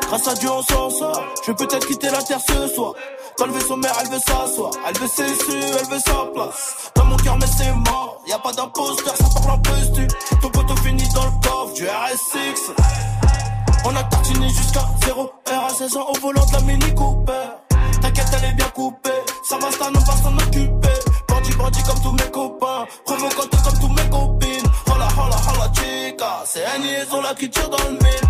Grâce 0.07 0.27
à 0.27 0.34
Dieu 0.34 0.49
on 0.49 0.64
s'en 0.64 0.89
sort, 0.89 1.23
je 1.45 1.51
vais 1.51 1.55
peut-être 1.55 1.85
quitter 1.85 2.09
la 2.09 2.23
terre 2.23 2.39
ce 2.47 2.68
soir. 2.73 2.93
Quand 3.38 3.45
le 3.45 3.53
vaisseau 3.53 3.76
mère, 3.76 3.93
elle 4.01 4.09
veut 4.09 4.19
s'asseoir, 4.19 4.72
elle 4.88 4.97
veut 4.97 5.07
ses 5.07 5.27
su, 5.27 5.51
elle 5.51 5.88
veut 5.88 5.99
sa 5.99 6.26
place. 6.34 6.91
Dans 6.95 7.05
mon 7.05 7.18
cœur, 7.18 7.38
mais 7.38 7.45
c'est 7.45 7.72
mort, 7.72 8.23
y 8.27 8.34
a 8.34 8.39
pas 8.39 8.53
d'imposteur, 8.53 9.15
ça 9.15 9.26
parle 9.35 9.59
un 9.59 9.59
peu 9.59 9.76
stu. 9.93 10.07
Ton 10.41 10.49
poteau 10.49 10.76
finit 10.77 11.07
dans 11.14 11.26
le 11.26 11.47
coffre 11.47 11.73
du 11.76 11.84
RS6. 11.84 12.73
On 13.85 13.95
a 13.95 14.03
tartiné 14.03 14.49
jusqu'à 14.49 14.85
0 15.05 15.31
R 15.47 15.65
à 15.65 15.69
16 15.69 15.95
ans 15.97 16.07
au 16.09 16.19
volant 16.19 16.45
de 16.47 16.53
la 16.53 16.61
Mini 16.61 16.95
Cooper. 16.95 17.34
T'inquiète, 18.01 18.27
elle 18.35 18.49
est 18.49 18.53
bien 18.53 18.69
coupée, 18.73 19.09
ça 19.47 19.57
va, 19.59 19.72
ça 19.72 19.91
ne 19.91 19.99
va 19.99 20.14
s'en 20.23 20.35
occuper. 20.38 20.97
Bandit, 21.57 21.84
comme 21.84 22.01
tous 22.01 22.11
mes 22.11 22.31
copains, 22.31 22.85
provocante 23.05 23.49
comme 23.63 23.79
tous 23.79 23.89
mes 23.89 24.09
copines. 24.09 24.69
Hola, 24.88 25.07
hola, 25.17 25.38
hola, 25.53 25.71
chica, 25.73 26.43
c'est 26.45 26.65
un 26.65 27.21
là 27.21 27.34
qui 27.38 27.49
tire 27.49 27.69
dans 27.69 27.84
le 27.84 27.91
mille. 27.91 28.27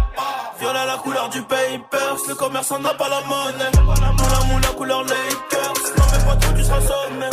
Violet 0.59 0.85
la 0.85 0.97
couleur 0.97 1.29
du 1.29 1.41
papers, 1.43 2.17
le 2.27 2.35
commerçant 2.35 2.79
n'a 2.79 2.93
pas 2.93 3.09
la 3.09 3.21
monnaie. 3.21 3.71
Moula 3.83 4.43
moula 4.51 4.67
couleur 4.75 5.03
Lakers, 5.03 5.73
non 5.97 6.03
mais 6.11 6.25
pas 6.25 6.35
trop 6.35 6.53
tu 6.53 6.63
seras 6.63 6.81
sonné. 6.81 7.29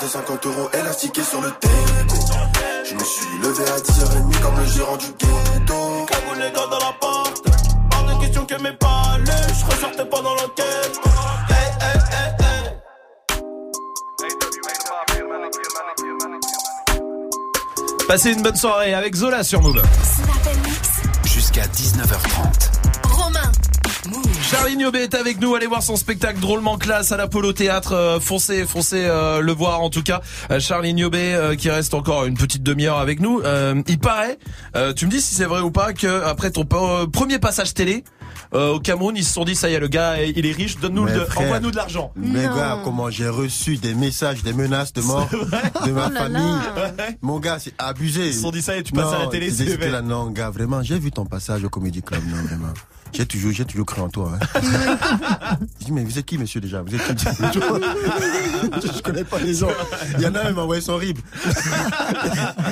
Des 0.00 0.08
50 0.08 0.46
euros 0.46 0.68
élastiqués 0.72 1.22
sur 1.22 1.40
le 1.40 1.50
teco. 1.52 2.16
Je 2.84 2.94
me 2.94 3.04
suis 3.04 3.38
levé 3.42 3.64
à 3.70 3.76
10h30 3.78 4.40
comme 4.40 4.58
le 4.58 4.66
gérant 4.66 4.96
du 4.96 5.06
ghetto. 5.06 6.06
Cagoule 6.06 6.38
les 6.38 6.50
gars 6.50 6.66
dans 6.70 6.78
la 6.78 6.92
porte, 7.00 7.44
hors 7.94 8.04
de 8.04 8.20
question 8.20 8.44
que 8.46 8.54
mes 8.62 8.72
palais, 8.72 9.46
je 9.58 9.64
ressortais 9.64 10.04
pas 10.04 10.20
dans 10.20 10.34
l'enquête. 10.34 11.00
Passez 18.08 18.32
une 18.32 18.42
bonne 18.42 18.56
soirée 18.56 18.94
avec 18.94 19.14
Zola 19.14 19.42
sur 19.42 19.62
Move. 19.62 19.82
Jusqu'à 21.24 21.66
19h30. 21.66 22.70
Romain. 23.08 23.52
Charlie 24.50 24.76
Niobé 24.76 24.98
est 25.00 25.14
avec 25.14 25.40
nous, 25.40 25.54
allez 25.54 25.66
voir 25.66 25.82
son 25.82 25.96
spectacle 25.96 26.38
drôlement 26.40 26.76
classe 26.76 27.12
à 27.12 27.16
l'Apollo 27.16 27.52
Théâtre, 27.52 27.92
Euh, 27.94 28.20
foncez, 28.20 28.66
foncez 28.66 29.04
euh, 29.06 29.40
le 29.40 29.52
voir 29.52 29.80
en 29.80 29.88
tout 29.90 30.02
cas. 30.02 30.20
Euh, 30.50 30.60
Charlie 30.60 30.92
Niobé 30.92 31.34
euh, 31.34 31.54
qui 31.54 31.70
reste 31.70 31.94
encore 31.94 32.24
une 32.26 32.36
petite 32.36 32.62
demi-heure 32.62 32.98
avec 32.98 33.20
nous. 33.20 33.40
Euh, 33.44 33.80
il 33.86 33.98
paraît, 33.98 34.38
euh, 34.76 34.92
tu 34.92 35.06
me 35.06 35.10
dis 35.10 35.20
si 35.22 35.34
c'est 35.34 35.44
vrai 35.46 35.60
ou 35.60 35.70
pas, 35.70 35.92
que 35.94 36.22
après 36.24 36.50
ton 36.50 36.66
euh, 36.72 37.06
premier 37.06 37.38
passage 37.38 37.72
télé 37.72 38.04
au 38.52 38.80
Cameroun, 38.80 39.16
ils 39.16 39.24
se 39.24 39.32
sont 39.32 39.44
dit 39.44 39.54
ça 39.56 39.70
y 39.70 39.74
est, 39.74 39.80
le 39.80 39.88
gars, 39.88 40.22
il 40.22 40.44
est 40.46 40.52
riche, 40.52 40.78
donne-nous, 40.78 41.06
envoie-nous 41.36 41.70
de 41.70 41.76
l'argent. 41.76 42.12
Mais 42.16 42.42
gars, 42.44 42.80
comment 42.84 43.10
j'ai 43.10 43.28
reçu 43.28 43.76
des 43.76 43.94
messages, 43.94 44.42
des 44.42 44.52
menaces 44.52 44.92
de 44.92 45.00
mort 45.02 45.28
de 45.30 45.90
ma 45.92 46.08
Oh 46.08 46.14
famille. 46.16 46.36
là. 46.76 46.92
Mon 47.22 47.38
gars, 47.40 47.58
c'est 47.58 47.74
abusé. 47.78 48.28
Ils 48.28 48.34
se 48.34 48.40
sont 48.42 48.50
dit 48.50 48.62
ça 48.62 48.76
et 48.76 48.82
tu 48.82 48.92
passes 48.92 49.12
à 49.12 49.20
la 49.20 49.26
télé, 49.28 49.50
là, 49.90 50.02
non, 50.02 50.30
gars, 50.30 50.50
vraiment, 50.50 50.82
j'ai 50.82 50.98
vu 50.98 51.10
ton 51.10 51.24
passage 51.24 51.64
au 51.64 51.68
Comedy 51.68 52.02
Club, 52.02 52.22
non, 52.28 52.42
vraiment. 52.42 52.72
J'ai 53.12 53.26
toujours, 53.26 53.52
j'ai 53.52 53.64
toujours 53.64 53.86
cru 53.86 54.00
en 54.00 54.08
toi. 54.08 54.32
Hein. 54.34 54.60
je 55.80 55.84
dis, 55.86 55.92
mais 55.92 56.02
vous 56.04 56.18
êtes 56.18 56.24
qui, 56.24 56.38
monsieur, 56.38 56.60
déjà? 56.60 56.82
Vous 56.82 56.94
êtes 56.94 57.14
qui? 57.14 57.24
Je 58.82 59.02
connais 59.02 59.24
pas 59.24 59.38
les 59.38 59.54
gens. 59.54 59.68
Il 60.16 60.22
y 60.22 60.26
en 60.26 60.34
a 60.34 60.40
un 60.40 60.46
qui 60.48 60.54
m'a 60.54 60.62
envoyé 60.62 60.80
son 60.80 60.96
RIB. 60.96 61.18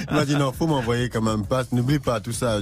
Il 0.09 0.15
m'a 0.15 0.25
dit, 0.25 0.37
non, 0.37 0.53
faut 0.53 0.67
m'envoyer 0.67 1.09
quand 1.09 1.21
même 1.21 1.45
pas. 1.45 1.65
N'oublie 1.73 1.99
pas 1.99 2.21
tout 2.21 2.33
ça. 2.33 2.61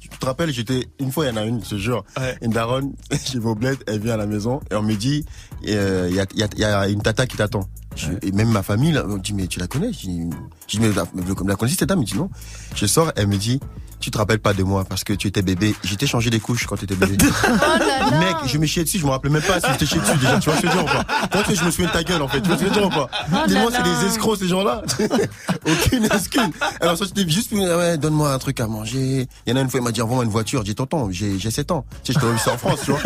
Tu 0.00 0.08
te 0.08 0.26
rappelles, 0.26 0.52
j'étais, 0.52 0.88
une 0.98 1.12
fois, 1.12 1.26
il 1.26 1.28
y 1.28 1.32
en 1.32 1.36
a 1.36 1.44
une, 1.44 1.62
ce 1.62 1.76
jour. 1.76 2.04
Une 2.40 2.52
daronne, 2.52 2.92
chez 3.24 3.38
vos 3.38 3.54
bleds, 3.54 3.78
elle 3.86 4.00
vient 4.00 4.14
à 4.14 4.18
la 4.18 4.26
maison 4.26 4.60
et 4.70 4.74
on 4.74 4.82
me 4.82 4.94
dit, 4.94 5.24
euh, 5.66 6.06
il 6.08 6.16
y, 6.16 6.20
a, 6.20 6.26
il 6.32 6.38
y, 6.38 6.42
a, 6.42 6.48
il 6.54 6.60
y 6.60 6.64
a 6.64 6.88
une 6.88 7.02
tata 7.02 7.26
qui 7.26 7.36
t'attend. 7.36 7.68
Je- 7.98 8.26
Et 8.26 8.32
même 8.32 8.48
ma 8.50 8.62
famille, 8.62 8.92
là, 8.92 9.04
on 9.08 9.16
dit, 9.16 9.32
mais 9.34 9.46
tu 9.46 9.58
la 9.58 9.66
connais? 9.66 9.92
Je 9.92 9.98
dis, 9.98 10.20
je 10.68 10.78
dis, 10.78 10.80
mais 10.80 10.92
la, 10.92 11.04
la 11.46 11.56
connais 11.56 11.72
cette 11.72 11.88
dame? 11.88 12.00
Il 12.02 12.06
dit 12.06 12.16
non. 12.16 12.30
Je 12.74 12.86
sors, 12.86 13.12
elle 13.16 13.26
me 13.26 13.36
dit, 13.36 13.60
tu 14.00 14.12
te 14.12 14.18
rappelles 14.18 14.38
pas 14.38 14.54
de 14.54 14.62
moi 14.62 14.84
parce 14.84 15.02
que 15.02 15.12
tu 15.12 15.26
étais 15.26 15.42
bébé. 15.42 15.74
J'étais 15.82 16.06
changé 16.06 16.30
des 16.30 16.38
couches 16.38 16.66
quand 16.66 16.76
tu 16.76 16.84
étais 16.84 16.94
bébé. 16.94 17.16
Mec, 18.20 18.36
je 18.46 18.56
me 18.58 18.66
chiais 18.66 18.84
dessus, 18.84 18.98
je 19.00 19.04
me 19.04 19.10
rappelais 19.10 19.32
même 19.32 19.42
pas 19.42 19.58
si 19.60 19.66
j'étais 19.72 19.86
chié 19.86 20.00
dessus 20.00 20.16
déjà. 20.18 20.38
Tu 20.38 20.48
vois 20.50 20.56
ce 20.56 20.62
que 20.62 20.68
je 20.70 20.76
veux 20.76 20.82
dire 20.84 20.94
ou 20.94 21.28
pas? 21.28 21.42
Que 21.42 21.54
je 21.54 21.64
me 21.64 21.70
souviens 21.70 21.88
de 21.88 21.92
ta 21.92 22.04
gueule 22.04 22.22
en 22.22 22.28
fait 22.28 22.40
Tu 22.40 22.46
vois 22.48 22.56
ce 22.56 22.62
que 22.62 22.68
je 22.68 22.74
veux 22.74 22.80
dire 22.80 22.86
ou 22.86 22.90
pas? 22.90 23.08
Oh 23.32 23.36
Dis-moi, 23.48 23.70
c'est 23.72 23.82
des 23.82 24.06
escrocs 24.06 24.38
ces 24.38 24.46
gens-là. 24.48 24.82
Aucune 25.66 26.04
excuse. 26.04 26.42
Alors 26.80 26.96
ça, 26.96 27.06
j'étais 27.06 27.28
juste, 27.28 27.50
ouais, 27.52 27.98
donne-moi 27.98 28.32
un 28.32 28.38
truc 28.38 28.60
à 28.60 28.66
manger. 28.68 29.26
Il 29.46 29.50
y 29.50 29.52
en 29.52 29.56
a 29.56 29.60
une 29.62 29.70
fois, 29.70 29.80
il 29.80 29.84
m'a 29.84 29.90
dit, 29.92 30.00
envoie-moi 30.02 30.24
une 30.24 30.30
voiture. 30.30 30.60
J'ai 30.60 30.72
dit, 30.72 30.74
tonton, 30.76 31.08
j'ai 31.10 31.38
j'ai 31.38 31.50
7 31.50 31.70
ans. 31.72 31.84
Tu 32.04 32.12
sais, 32.12 32.20
je 32.20 32.26
vu 32.26 32.38
ça 32.38 32.52
en 32.52 32.58
France, 32.58 32.80
tu 32.84 32.92
vois. 32.92 33.00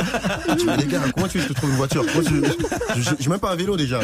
Dis, 0.56 0.64
mais 0.66 0.76
les 0.76 0.86
gars, 0.86 1.00
comment 1.14 1.28
tu 1.28 1.38
veux 1.38 1.44
que 1.44 1.48
je 1.48 1.54
te 1.54 1.58
trouve 1.58 1.70
une 1.70 1.76
voiture? 1.76 2.04
Moi, 2.14 2.22
je, 2.96 3.02
je, 3.18 3.30
même 3.30 3.38
pas 3.38 3.52
un 3.52 3.56
vélo 3.56 3.76
déjà. 3.76 4.00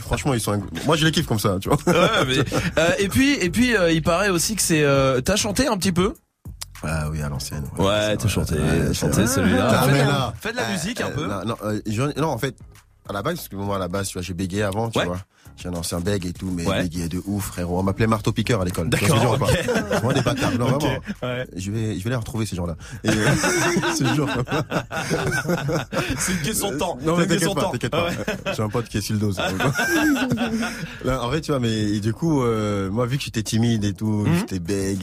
Franchement, 0.00 0.34
ils 0.34 0.40
sont. 0.40 0.62
Moi, 0.86 0.96
je 0.96 1.04
les 1.04 1.12
kiffe 1.12 1.26
comme 1.26 1.38
ça, 1.38 1.56
tu 1.60 1.68
vois. 1.68 1.78
Ouais, 1.86 2.24
mais, 2.26 2.38
euh, 2.78 2.90
et 2.98 3.08
puis, 3.08 3.34
et 3.34 3.50
puis, 3.50 3.76
euh, 3.76 3.90
il 3.92 4.02
paraît 4.02 4.28
aussi 4.30 4.56
que 4.56 4.62
c'est. 4.62 4.82
Euh, 4.82 5.20
T'as 5.20 5.36
chanté 5.36 5.66
un 5.66 5.76
petit 5.76 5.92
peu? 5.92 6.14
Ah 6.84 7.08
oui, 7.10 7.22
à 7.22 7.28
l'ancienne. 7.28 7.64
Ouais, 7.78 8.16
t'as 8.16 8.28
chanté, 8.28 8.56
chanté 8.92 9.26
celui-là. 9.26 10.32
Fais 10.40 10.50
de 10.52 10.56
la- 10.56 10.62
euh, 10.68 10.72
musique 10.72 11.00
un 11.00 11.10
peu? 11.10 11.26
Non, 11.26 11.44
non, 11.44 11.56
euh, 11.64 11.80
je- 11.86 12.20
non, 12.20 12.28
en 12.28 12.38
fait, 12.38 12.56
à 13.12 13.14
la 13.14 13.22
base, 13.22 13.36
parce 13.36 13.48
que 13.48 13.56
moi, 13.56 13.76
à 13.76 13.78
la 13.78 13.88
base, 13.88 14.08
tu 14.08 14.14
vois, 14.14 14.22
j'ai 14.22 14.34
bégayé 14.34 14.62
avant, 14.62 14.90
tu 14.90 14.98
Ouais. 14.98 15.06
vois. 15.06 15.18
J'ai 15.56 15.68
un 15.68 15.74
ancien 15.74 16.00
beg 16.00 16.24
et 16.24 16.32
tout, 16.32 16.50
mais 16.50 16.66
Ouais. 16.66 16.82
bégayé 16.84 17.08
de 17.08 17.20
ouf, 17.26 17.48
frérot. 17.48 17.78
On 17.78 17.82
m'appelait 17.82 18.06
marteau 18.06 18.32
piqueur 18.32 18.62
à 18.62 18.64
l'école. 18.64 18.88
D'accord, 18.88 19.38
pas 19.38 19.46
Vraiment 19.46 20.12
des 20.12 20.22
bâtards. 20.22 20.52
Non, 20.58 20.66
vraiment. 20.66 20.98
ouais. 21.22 21.46
Je 21.54 21.70
vais, 21.70 21.98
je 21.98 22.04
vais 22.04 22.10
les 22.10 22.16
retrouver, 22.16 22.46
ces 22.46 22.56
gens-là. 22.56 22.74
Et, 23.04 23.10
euh, 23.10 23.12
ce 23.98 24.04
jour. 24.14 24.28
C'est 26.18 26.32
une 26.32 26.38
question 26.42 26.70
de 26.72 26.78
temps. 26.78 26.98
Non, 27.02 27.16
mais 27.16 27.26
t'inquiète 27.26 27.54
pas, 27.54 27.70
t'inquiète 27.70 27.90
pas. 27.92 28.08
Ouais. 28.08 28.16
J'ai 28.56 28.62
un 28.62 28.68
pote 28.68 28.88
qui 28.88 28.98
est 28.98 29.00
sur 29.02 29.14
le 29.14 29.20
dos. 29.20 29.32
ça. 29.32 29.48
Là, 31.04 31.22
en 31.24 31.30
fait, 31.30 31.40
tu 31.42 31.50
vois, 31.50 31.60
mais 31.60 31.70
et 31.72 32.00
du 32.00 32.12
coup, 32.12 32.42
euh, 32.42 32.90
moi, 32.90 33.06
vu 33.06 33.18
que 33.18 33.24
j'étais 33.24 33.42
timide 33.42 33.84
et 33.84 33.92
tout, 33.92 34.24
Mhm. 34.26 34.34
j'étais 34.38 34.58
bègue, 34.58 35.02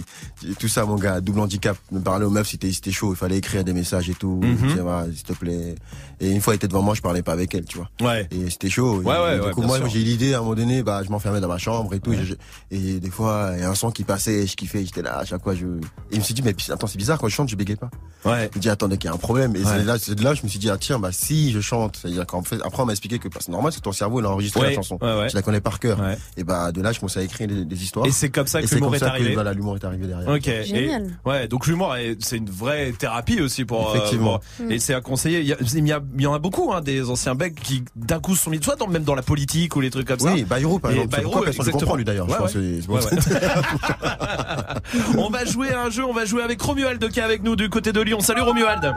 tout 0.60 0.68
ça, 0.68 0.86
mon 0.86 0.95
gars, 0.95 1.22
double 1.22 1.40
handicap. 1.41 1.77
Me 1.91 1.99
parler 1.99 2.26
aux 2.26 2.30
meufs, 2.30 2.49
c'était 2.49 2.91
chaud. 2.91 3.14
Il 3.14 3.18
fallait 3.18 3.38
écrire 3.38 3.64
des 3.64 3.73
messages 3.73 4.10
et 4.10 4.15
tout. 4.15 4.40
Mhm. 4.44 4.73
Tu 4.73 4.80
vois, 4.80 5.06
s'il 5.14 5.23
te 5.23 5.34
plaît. 5.34 5.76
Et 6.19 6.31
une 6.31 6.41
fois, 6.41 6.53
elle 6.53 6.57
était 6.57 6.68
devant 6.68 6.81
moi, 6.81 6.95
je 6.95 7.02
parlais 7.02 7.22
pas 7.22 7.34
avec 7.34 7.53
elle, 7.56 7.65
tu 7.65 7.77
vois. 7.77 7.90
Ouais. 8.01 8.27
Et 8.31 8.49
c'était 8.49 8.69
chaud. 8.69 8.97
Ouais, 9.01 9.15
Et- 9.15 9.19
ouais, 9.19 9.35
et 9.35 9.39
du 9.39 9.45
ouais, 9.47 9.51
coup, 9.51 9.61
moi, 9.61 9.80
j'ai 9.88 9.99
eu 9.99 10.03
l'idée, 10.03 10.34
à 10.34 10.38
un 10.38 10.41
moment 10.41 10.55
donné, 10.55 10.84
bah, 10.84 11.01
je 11.05 11.09
m'enfermais 11.09 11.41
dans 11.41 11.47
ma 11.47 11.57
chambre 11.57 11.93
et 11.93 11.99
tout. 11.99 12.13
et 12.13 12.23
je- 12.23 12.35
Et 12.71 12.99
des 12.99 13.09
fois, 13.09 13.51
il 13.55 13.61
y 13.61 13.63
a 13.63 13.69
un 13.69 13.76
son 13.76 13.91
qui 13.91 14.03
passait, 14.03 14.47
je 14.47 14.55
kiffais, 14.55 14.85
j'étais 14.85 15.01
là, 15.01 15.17
à 15.19 15.26
chaque 15.26 15.43
fois, 15.43 15.53
je. 15.55 15.65
Et 15.65 16.13
je 16.13 16.17
me 16.17 16.21
suis 16.23 16.34
dit, 16.34 16.41
mais 16.41 16.55
attends, 16.69 16.88
c'est 16.88 16.97
bizarre, 16.97 17.17
quand 17.19 17.27
je 17.27 17.35
chante, 17.35 17.49
je 17.49 17.55
bégaye 17.55 17.76
pas. 17.76 17.89
Ouais. 18.26 18.49
Je 18.53 18.57
me 18.57 18.61
dis, 18.61 18.69
attendez, 18.69 18.97
qu'il 18.97 19.09
y 19.09 19.11
a 19.11 19.15
un 19.15 19.17
problème. 19.17 19.55
Et 19.55 19.59
Ouais. 19.59 19.65
c'est 19.65 19.84
là, 19.84 19.97
c'est 19.97 20.15
de 20.15 20.23
là, 20.23 20.34
je 20.34 20.43
me 20.43 20.47
suis 20.47 20.59
dit, 20.59 20.69
ah, 20.69 20.77
tiens, 20.80 20.99
bah, 20.99 21.09
si 21.11 21.51
je 21.51 21.59
chante, 21.61 21.97
c'est-à-dire 22.01 22.26
qu'en 22.26 22.41
fait, 22.43 22.57
après, 22.63 22.84
on 22.84 22.85
m'a 22.85 22.91
expliqué 22.93 23.19
que 23.19 23.27
bah, 23.27 23.39
c'est 23.41 23.51
normal, 23.51 23.71
c'est 23.71 23.80
que 23.80 23.84
ton 23.84 23.91
cerveau, 23.91 24.19
il 24.21 24.26
a 24.26 24.30
enregistré 24.30 24.61
Ouais, 24.61 24.69
la 24.69 24.76
chanson. 24.76 24.97
ouais, 25.01 25.17
ouais. 25.19 25.27
Tu 25.27 25.35
la 25.35 25.41
connais 25.41 25.61
par 25.61 25.80
cœur. 25.80 25.99
Ouais. 25.99 26.17
Et 26.38 26.43
bah, 26.43 26.71
de 26.71 26.81
là, 26.81 26.91
je 26.91 26.99
commençais 26.99 27.19
à 27.19 27.23
écrire 27.23 27.47
des, 27.47 27.65
des 27.65 27.84
histoires. 27.84 28.05
Et 28.05 28.11
c'est 28.11 28.30
comme 28.30 28.47
ça 28.47 28.61
que 28.61 28.73
l'humour 28.73 28.95
est 28.95 29.03
arrivé. 29.03 29.34
Voilà, 29.34 29.53
l'humour 29.53 29.76
est 29.76 29.84
arrivé 29.85 30.07
derrière. 30.07 30.30
Ok. 30.30 30.43
Génial. 30.65 31.17
Et, 31.26 31.30
ouais, 31.30 31.47
donc 31.47 31.67
l'humour, 31.67 31.95
est- 31.95 32.17
c'est 32.19 32.38
une 32.38 32.49
vraie 32.49 32.91
thérapie 32.93 33.41
aussi 33.41 33.65
pour. 33.65 33.89
euh, 33.89 33.95
Effectivement. 33.95 34.39
pour- 34.57 34.71
et 34.71 34.80
c'est 34.80 34.93
à 34.93 35.01
conseiller. 35.01 35.39
Il 35.41 35.47
y, 35.47 35.53
a- 35.53 35.57
il 35.61 35.88
y, 35.88 35.91
a- 35.91 36.01
il 36.15 36.21
y 36.21 36.27
en 36.27 36.34
a 36.34 36.39
beaucoup, 36.39 36.71
hein, 36.73 36.81
des 36.81 37.09
anciens 37.09 37.35
becs 37.35 37.55
qui 37.55 37.78
d'un 37.95 38.19
coup 38.19 38.35
se 38.35 38.43
sont 38.43 38.49
mis, 38.49 38.61
soit 38.61 38.76
dans, 38.76 38.88
même 38.88 39.03
dans 39.03 39.15
la 39.15 39.22
politique 39.22 39.76
ou 39.76 39.81
les 39.81 39.89
trucs 39.89 40.07
comme 40.07 40.19
ça. 40.19 40.34
Oui, 40.34 40.43
Bayrou, 40.43 40.80
par 40.80 40.91
exemple. 40.91 41.10
Bayrou, 41.10 41.45
exactement. 41.45 41.80
comprend, 41.80 41.95
lui, 41.95 42.06
d'ailleurs. 42.06 42.30
Ouais, 42.30 42.38
ouais. 42.38 42.88
ouais. 42.88 42.99
on 45.18 45.30
va 45.30 45.45
jouer 45.45 45.72
à 45.72 45.84
un 45.84 45.89
jeu, 45.89 46.06
on 46.06 46.14
va 46.14 46.26
jouer 46.26 46.43
avec 46.43 46.61
Romuald 46.61 47.10
qui 47.10 47.19
est 47.19 47.23
avec 47.23 47.43
nous 47.43 47.56
du 47.56 47.69
côté 47.69 47.91
de 47.91 48.01
Lyon. 48.01 48.19
Salut 48.19 48.41
Romuald. 48.41 48.93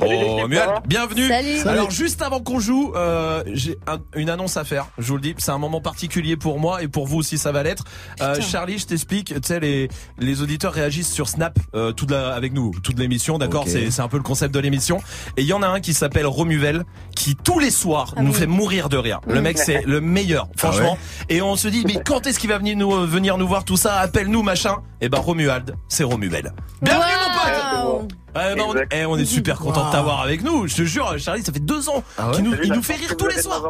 Oh, 0.00 0.06
Romuald, 0.06 0.82
bienvenue. 0.86 1.28
Salut. 1.28 1.58
Salut. 1.58 1.68
Alors 1.68 1.90
juste 1.90 2.22
avant 2.22 2.40
qu'on 2.40 2.58
joue, 2.58 2.92
euh, 2.96 3.42
j'ai 3.52 3.76
un- 3.86 3.98
une 4.18 4.30
annonce 4.30 4.56
à 4.56 4.64
faire. 4.64 4.86
Je 4.98 5.06
vous 5.08 5.16
le 5.16 5.20
dis, 5.20 5.34
c'est 5.38 5.50
un 5.50 5.58
moment 5.58 5.80
particulier 5.80 6.36
pour 6.36 6.58
moi 6.58 6.82
et 6.82 6.88
pour 6.88 7.06
vous 7.06 7.18
aussi 7.18 7.36
ça 7.38 7.52
va 7.52 7.62
l'être. 7.62 7.84
Euh, 8.20 8.40
Charlie, 8.40 8.78
je 8.78 8.86
t'explique. 8.86 9.26
Tu 9.34 9.40
sais 9.44 9.60
les 9.60 9.88
les 10.18 10.40
auditeurs 10.42 10.72
réagissent 10.72 11.12
sur 11.12 11.28
Snap 11.28 11.58
euh, 11.74 11.92
toute 11.92 12.10
la, 12.10 12.34
avec 12.34 12.52
nous 12.52 12.72
toute 12.82 12.98
l'émission, 12.98 13.38
d'accord? 13.38 13.64
C'est 13.66 13.90
c'est 13.90 14.02
un 14.02 14.08
peu 14.08 14.16
le 14.16 14.22
concept 14.22 14.54
de 14.54 14.60
l'émission. 14.60 14.98
Et 15.36 15.42
il 15.42 15.46
y 15.46 15.52
en 15.52 15.62
a 15.62 15.68
un 15.68 15.80
qui 15.80 15.92
s'appelle 15.94 16.26
Romuvel 16.26 16.84
qui 17.14 17.36
tous 17.36 17.58
les 17.58 17.70
soirs 17.70 18.14
nous 18.18 18.32
fait 18.32 18.46
mourir 18.46 18.88
de 18.88 18.96
rire. 18.96 19.20
Le 19.26 19.40
mec 19.42 19.58
c'est 19.58 19.82
le 19.86 20.00
meilleur, 20.00 20.48
franchement. 20.56 20.96
Et 21.28 21.42
on 21.42 21.54
se 21.54 21.68
dit 21.68 21.84
mais 21.86 21.98
quand 22.04 22.26
est-ce 22.26 22.38
qu'il 22.40 22.48
va 22.50 22.58
venir 22.58 22.76
nous 22.76 22.92
euh, 22.94 23.06
venir 23.06 23.36
nous 23.38 23.46
voir 23.46 23.64
tout 23.64 23.76
ça? 23.76 23.96
Appelle-nous 24.00 24.42
machin. 24.42 24.76
Et 25.00 25.08
ben 25.08 25.18
Romuald, 25.18 25.76
c'est 25.88 26.04
Romuvel. 26.04 26.52
Bienvenue 26.80 27.12
mon 27.26 27.98
pote. 28.00 28.12
Ouais, 28.34 28.54
bah, 28.56 28.62
on, 28.66 28.74
eh, 28.90 29.04
on 29.04 29.16
est 29.18 29.24
super 29.26 29.58
content 29.58 29.86
de 29.86 29.92
t'avoir 29.92 30.22
avec 30.22 30.42
nous. 30.42 30.66
Je 30.66 30.76
te 30.76 30.82
jure, 30.82 31.14
Charlie, 31.18 31.42
ça 31.42 31.52
fait 31.52 31.60
deux 31.60 31.88
ans 31.88 32.02
Ah 32.16 32.30
qu'il 32.34 32.44
nous, 32.44 32.54
il 32.62 32.72
nous 32.72 32.82
fait 32.82 32.94
rire 32.94 33.16
tous 33.16 33.26
les 33.26 33.40
soirs. 33.42 33.62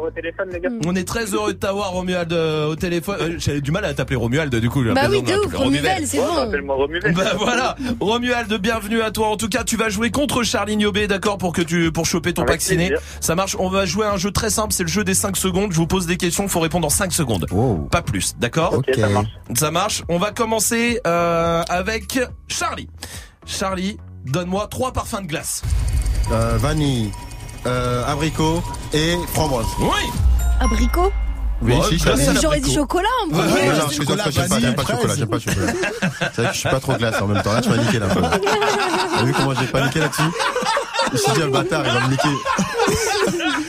On 0.87 0.95
est 0.95 1.07
très 1.07 1.27
heureux 1.27 1.53
de 1.53 1.59
t'avoir, 1.59 1.91
Romuald, 1.93 2.33
euh, 2.33 2.67
au 2.69 2.77
téléphone. 2.77 3.17
Euh, 3.21 3.35
J'avais 3.39 3.61
du 3.61 3.73
mal 3.73 3.85
à 3.85 3.93
t'appeler 3.95 4.17
Romuald, 4.17 4.55
du 4.55 4.71
coup. 4.71 4.83
Bah 4.95 5.03
oui, 5.11 5.23
de 5.23 5.35
ouf, 5.35 5.55
Romuvel, 5.55 6.07
c'est 6.07 6.19
bon. 6.19 6.51
Bah 7.15 7.33
voilà, 7.37 7.77
Romuald, 8.01 8.53
bienvenue 8.55 9.03
à 9.03 9.11
toi. 9.11 9.29
En 9.29 9.37
tout 9.37 9.49
cas, 9.49 9.65
tu 9.65 9.77
vas 9.77 9.89
jouer 9.89 10.11
contre 10.11 10.43
Charlie 10.43 10.77
Niobé, 10.77 11.07
d'accord, 11.09 11.39
pour 11.39 11.53
que 11.53 11.63
tu 11.63 11.91
pour 11.91 12.07
choper 12.07 12.33
ton 12.33 12.43
Avec 12.43 12.65
plaisir. 12.65 12.99
Ça 13.21 13.35
marche. 13.35 13.57
On 13.59 13.69
va 13.69 13.85
jouer 13.85 14.07
à 14.07 14.13
un 14.13 14.17
jeu 14.17 14.31
très 14.31 14.51
simple, 14.51 14.73
c'est 14.73 14.85
le 14.85 14.89
jeu 14.89 15.05
des 15.05 15.15
5 15.15 15.37
secondes. 15.37 15.73
Je 15.73 15.77
vous 15.77 15.87
pose 15.87 16.07
des 16.07 16.17
questions, 16.17 16.47
faut 16.49 16.61
répondre 16.61 16.87
en 16.87 16.91
5 16.91 17.13
secondes, 17.13 17.47
pas 17.91 18.03
plus, 18.03 18.35
d'accord 18.39 18.75
Ok, 18.75 18.91
ça 18.95 19.09
marche. 19.09 19.29
Ça 19.55 19.71
marche. 19.71 20.03
On 20.09 20.19
va 20.19 20.31
commencer 20.31 21.01
euh, 21.07 21.63
avec 21.69 22.19
Charlie. 22.49 22.89
Charlie, 23.45 23.99
donne-moi 24.25 24.67
trois 24.71 24.93
parfums 24.93 25.23
de 25.23 25.27
glace. 25.27 25.63
Euh, 26.31 26.57
vanille, 26.59 27.11
euh, 27.67 28.07
abricot 28.11 28.63
et 28.93 29.17
framboise. 29.35 29.67
Oui. 29.81 30.11
Abricot 30.61 31.13
Oui, 31.63 31.75
si, 31.89 31.99
ça 31.99 32.15
Mais 32.17 32.25
va. 32.27 32.41
J'aurais 32.41 32.61
dit 32.61 32.73
chocolat 32.75 33.09
en 33.25 33.27
Ouais, 33.35 33.47
premier. 33.47 33.53
ouais, 33.69 33.69
non, 33.77 33.85
je 33.89 33.95
suis 33.95 34.07
désolé, 34.07 34.23
j'aime 34.31 34.49
pas, 34.49 34.61
j'aime 34.61 34.75
pas 34.75 34.83
le 34.83 34.89
chocolat, 34.89 35.15
j'aime 35.17 35.29
pas 35.29 35.37
le 35.37 35.43
chocolat. 35.43 35.73
C'est 36.21 36.37
vrai 36.43 36.47
que 36.49 36.55
je 36.55 36.59
suis 36.61 36.69
pas 36.69 36.81
trop 36.81 36.95
glace 36.95 37.21
en 37.21 37.27
même 37.27 37.43
temps. 37.43 37.53
Là, 37.53 37.61
tu 37.61 37.69
m'as 37.69 37.77
niqué 37.79 37.99
là. 37.99 38.07
T'as 39.17 39.23
vu 39.25 39.33
comment 39.33 39.55
j'ai 39.55 39.67
paniqué 39.67 40.01
là-dessus 40.01 40.23
Je 41.09 41.13
me 41.13 41.17
suis 41.19 41.33
dit, 41.33 41.41
le 41.41 41.49
bâtard, 41.51 41.83
il 41.87 41.93
va 41.93 42.01
me 42.07 42.11
niquer. 42.11 42.29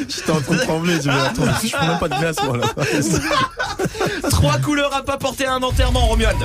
J'étais 0.07 0.31
en 0.31 0.41
train 0.41 0.55
de 0.55 0.59
trembler, 0.61 1.01
je 1.01 1.09
me 1.09 1.13
attends, 1.13 1.43
je 1.63 1.71
prends 1.75 1.87
même 1.87 1.99
pas 1.99 2.09
de 2.09 2.15
glace, 2.19 2.35
moi, 2.43 2.57
là. 2.57 4.29
Trois 4.29 4.57
couleurs 4.59 4.93
à 4.95 5.01
pas 5.01 5.17
porter 5.17 5.45
à 5.45 5.53
un 5.55 5.61
enterrement, 5.63 6.05
Romuald. 6.05 6.37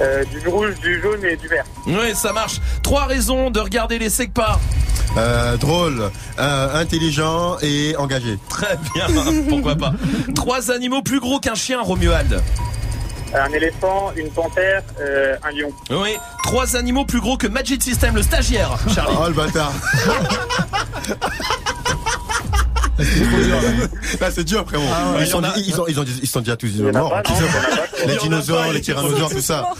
Euh, 0.00 0.24
du 0.24 0.48
rouge, 0.48 0.74
du 0.80 1.00
jaune 1.00 1.24
et 1.24 1.36
du 1.36 1.46
vert. 1.48 1.64
Oui, 1.86 2.14
ça 2.14 2.32
marche. 2.32 2.60
Trois 2.82 3.04
raisons 3.04 3.50
de 3.50 3.60
regarder 3.60 3.98
les 3.98 4.10
SECPA. 4.10 4.58
Euh, 5.16 5.56
drôle, 5.56 6.10
euh, 6.40 6.80
intelligent 6.80 7.56
et 7.62 7.94
engagé. 7.96 8.38
Très 8.48 8.76
bien, 8.94 9.06
pourquoi 9.48 9.76
pas. 9.76 9.92
Trois 10.34 10.72
animaux 10.72 11.02
plus 11.02 11.20
gros 11.20 11.38
qu'un 11.38 11.54
chien, 11.54 11.80
Romuald. 11.80 12.42
Un 13.32 13.52
éléphant, 13.52 14.12
une 14.16 14.30
panthère, 14.30 14.82
euh, 15.00 15.36
un 15.42 15.50
lion. 15.50 15.70
Oui. 15.90 16.16
Trois 16.44 16.76
animaux 16.76 17.04
plus 17.04 17.20
gros 17.20 17.36
que 17.36 17.46
Magic 17.46 17.82
System, 17.82 18.14
le 18.16 18.22
stagiaire, 18.22 18.70
Charlie. 18.94 19.16
Oh 19.20 19.28
le 19.28 19.34
bâtard. 19.34 19.72
Là, 22.98 24.30
c'est 24.34 24.44
dur, 24.44 24.64
frérot. 24.66 24.84
Ah 24.92 25.12
ouais, 25.12 25.22
ils, 25.22 25.26
sont, 25.26 25.42
ils, 25.56 25.80
ont, 25.80 25.84
ils, 25.88 26.00
ont, 26.00 26.04
ils 26.22 26.28
sont 26.28 26.40
déjà 26.40 26.56
tous 26.56 26.72
morts. 26.92 27.12
Les 28.06 28.16
dinosaures, 28.16 28.66
pas, 28.66 28.72
les 28.72 28.80
tyrannosaures, 28.80 29.30
tout 29.30 29.40
ça. 29.40 29.70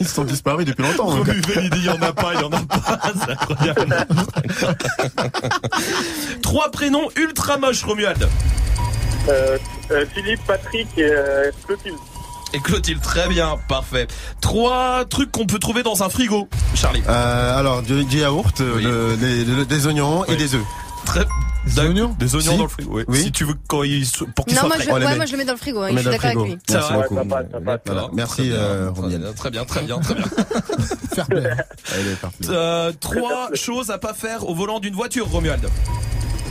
Ils 0.00 0.08
sont 0.08 0.24
disparus 0.24 0.64
depuis 0.66 0.82
longtemps. 0.82 1.22
il 1.26 1.70
dit 1.70 1.78
il 1.78 1.84
y 1.84 1.90
en 1.90 2.00
a 2.00 2.12
pas, 2.12 2.32
il 2.34 2.40
y 2.40 2.44
en 2.44 2.50
a 2.50 2.60
pas, 2.60 3.00
c'est 3.24 3.32
incroyable. 3.32 4.06
Trois 6.42 6.70
prénoms 6.70 7.08
ultra 7.16 7.58
moches, 7.58 7.84
Romuald. 7.84 8.28
Euh, 9.28 9.58
euh, 9.90 10.04
Philippe, 10.14 10.40
Patrick 10.46 10.88
et 10.96 11.04
euh, 11.04 11.50
Clotilde. 11.66 11.96
Et 12.52 12.58
Clotilde, 12.60 13.00
très 13.00 13.28
bien, 13.28 13.56
parfait. 13.68 14.08
Trois 14.40 15.04
trucs 15.08 15.30
qu'on 15.30 15.46
peut 15.46 15.58
trouver 15.58 15.82
dans 15.82 16.02
un 16.02 16.08
frigo, 16.08 16.48
Charlie. 16.74 17.02
Euh, 17.08 17.58
alors, 17.58 17.82
du, 17.82 18.04
du 18.04 18.18
yaourt, 18.18 18.60
le- 18.60 19.16
des, 19.64 19.86
oignons 19.86 20.24
et 20.24 20.36
des 20.36 20.54
œufs. 20.54 20.64
Très... 21.04 21.24
Des 21.66 21.78
oignons 21.78 22.16
Des 22.18 22.34
oignons 22.34 22.52
Si. 22.52 22.56
dans 22.56 22.62
le 22.64 22.68
frigo, 22.68 22.90
oui. 22.96 23.04
Oui. 23.08 23.18
Si 23.22 23.32
tu 23.32 23.44
veux 23.44 23.54
quand 23.68 23.82
ils 23.82 24.04
pour 24.34 24.44
qu'ils 24.46 24.54
Non, 24.54 24.60
soient 24.62 24.68
moi 24.68 24.76
je, 24.80 24.90
ouais, 24.90 25.00
met. 25.00 25.16
moi 25.16 25.26
je 25.26 25.32
le 25.32 25.38
mets 25.38 25.44
dans 25.44 25.52
le 25.52 25.58
frigo, 25.58 25.82
hein, 25.82 25.88
je 25.92 25.96
suis 25.96 26.04
dans 26.04 26.10
le 26.10 26.16
d'accord 26.16 26.26
avec 26.26 26.38
frigo. 26.38 26.54
lui. 26.54 26.60
Ça 26.68 26.74
Merci 26.78 26.92
va. 26.92 26.98
beaucoup. 27.02 27.14
Ça 27.16 27.24
passe, 27.24 27.46
ça 27.52 27.60
passe. 27.60 27.80
Voilà. 27.86 28.08
Merci, 28.12 28.34
Très 28.34 28.42
bien, 28.44 28.56
euh, 28.56 28.90
très 28.90 29.00
Romiel. 29.02 29.20
bien, 29.20 29.32
Très 29.32 29.50
bien, 29.50 29.64
très 29.64 29.82
bien, 29.82 29.98
très 30.00 30.14
bien. 30.16 30.24
Fair 31.14 31.26
play. 31.26 31.50
Allez, 31.94 32.14
parfait. 32.20 32.36
Euh, 32.48 32.92
trois 32.98 33.50
choses 33.54 33.90
à 33.90 33.98
pas 33.98 34.14
faire 34.14 34.48
au 34.48 34.54
volant 34.54 34.80
d'une 34.80 34.94
voiture, 34.94 35.28
Romuald. 35.28 35.66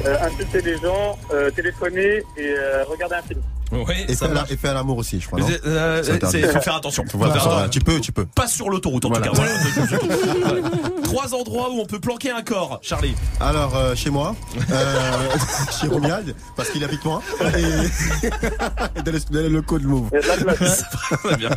Euh, 0.06 0.15
insulter 0.26 0.61
les 0.61 0.77
gens, 0.77 1.18
euh, 1.34 1.49
téléphoner 1.52 2.23
et 2.38 2.53
euh, 2.57 2.84
regarder 2.86 3.15
un 3.15 3.22
film. 3.23 3.41
Oui, 3.71 3.93
Et 4.07 4.15
ça 4.15 4.25
faire, 4.27 4.35
la- 4.35 4.51
et 4.51 4.57
faire 4.57 4.73
l'amour 4.73 4.97
aussi, 4.97 5.19
je 5.19 5.27
crois, 5.27 5.39
non 5.39 5.47
C'est- 5.47 5.65
euh, 5.65 6.01
C'est 6.03 6.13
interdit. 6.13 6.41
c'est- 6.41 6.51
faut 6.53 6.61
faire 6.61 6.75
attention. 6.75 7.03
Faut 7.09 7.17
Voilà, 7.19 7.33
faire. 7.39 7.69
Tu 7.69 7.79
peux, 7.79 7.99
tu 7.99 8.11
peux. 8.11 8.25
Pas 8.25 8.47
sur 8.47 8.69
l'autoroute 8.69 9.05
en 9.05 9.09
Voilà. 9.09 9.27
tout 9.27 9.33
cas. 9.33 9.43
Trois 11.03 11.33
endroits 11.33 11.69
où 11.71 11.79
on 11.79 11.85
peut 11.85 11.99
planquer 11.99 12.31
un 12.31 12.41
corps, 12.41 12.79
Charlie. 12.81 13.13
Alors, 13.39 13.75
euh, 13.75 13.95
chez 13.95 14.09
moi, 14.09 14.35
euh, 14.71 15.29
chez 15.81 15.87
Romiald, 15.87 16.35
parce 16.55 16.69
qu'il 16.69 16.83
habite 16.83 17.03
loin, 17.03 17.21
et, 17.57 18.25
et 18.27 18.29
dans, 19.03 19.11
les, 19.11 19.19
dans 19.19 19.39
les 19.39 19.49
locaux 19.49 19.79
de 19.79 19.85
Move. 19.87 20.09
Il 20.13 21.35
bien. 21.37 21.49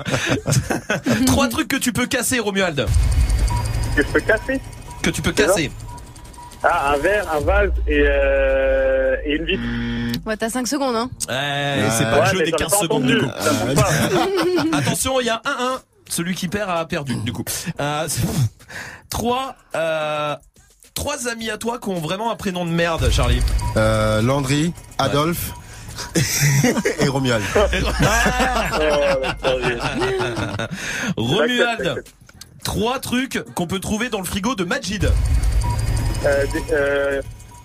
Trois 1.27 1.49
trucs 1.49 1.69
que 1.69 1.77
tu 1.77 1.93
peux 1.93 2.07
casser, 2.07 2.39
Romuald. 2.41 2.87
que 3.97 4.03
je 4.03 4.09
peux 4.09 4.21
casser? 4.21 4.61
Que 5.03 5.11
tu 5.11 5.23
peux 5.23 5.33
casser. 5.33 5.71
Ah, 6.65 6.93
un 6.93 6.99
verre, 6.99 7.27
un 7.35 7.41
vase 7.41 7.71
et, 7.89 8.05
euh, 8.07 9.17
et 9.25 9.37
une 9.37 9.45
vitre. 9.45 9.63
Ouais, 10.27 10.37
t'as 10.37 10.49
5 10.51 10.67
secondes, 10.69 10.95
hein. 10.95 11.11
Ouais, 11.29 11.89
c'est 11.91 12.05
pas 12.05 12.21
Ouais, 12.21 12.33
le 12.33 12.39
jeu 12.39 12.45
des 12.45 12.51
j'en 12.51 12.57
ai 12.57 12.61
15 12.61 12.71
pas 12.71 12.77
secondes 12.79 13.03
entendu. 13.05 13.15
du 13.15 13.21
coup. 13.27 13.31
Ça 13.41 13.51
compte 13.51 13.75
pas. 14.71 14.77
Attention, 14.79 15.21
il 15.21 15.27
y 15.27 15.31
a 15.31 15.43
1-1. 15.45 15.81
Celui 16.09 16.35
qui 16.35 16.47
perd 16.49 16.71
a 16.71 16.85
perdu 16.85 17.17
du 17.17 17.33
coup. 17.33 17.43
Euh, 17.81 18.07
trois, 19.11 19.57
euh, 19.75 20.37
trois 20.95 21.27
amis 21.29 21.51
à 21.51 21.57
toi 21.59 21.79
qui 21.81 21.89
ont 21.89 21.99
vraiment 22.01 22.31
un 22.31 22.37
prénom 22.37 22.65
de 22.65 22.71
merde, 22.71 23.11
Charlie. 23.11 23.41
Euh, 23.77 24.21
Landry, 24.23 24.73
Adolphe 24.99 25.53
et 27.01 27.09
Romuald. 27.09 27.43
Romuald. 31.17 32.05
Trois 32.65 33.01
trucs 33.01 33.43
qu'on 33.55 33.67
peut 33.67 33.81
trouver 33.81 34.09
dans 34.09 34.19
le 34.19 34.25
frigo 34.25 34.55
de 34.55 34.65
Majid. 34.65 35.11
Euh, 36.25 36.45
des, 36.53 36.63
euh, 36.73 37.23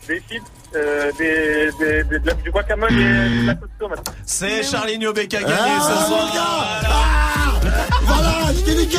des 0.08 0.22
chips, 0.30 0.44
euh, 0.76 1.12
des, 1.20 1.70
des, 1.80 2.04
des- 2.04 2.20
de 2.20 2.26
la- 2.28 2.34
du 2.34 2.50
guacamole 2.52 2.92
et 2.92 2.96
de 2.96 3.48
la 3.48 3.54
sauce 3.54 3.70
tomate. 3.80 4.00
C'est 4.26 4.64
Charlie 4.64 4.98
Niobé 4.98 5.28
qui 5.28 5.38
a 5.38 5.42
gagné 5.44 5.54
Ah, 5.58 5.82
ce 5.82 6.08
soir. 6.08 7.97
Voilà, 8.08 8.54
je 8.56 8.62
t'ai 8.62 8.76
niqué 8.76 8.98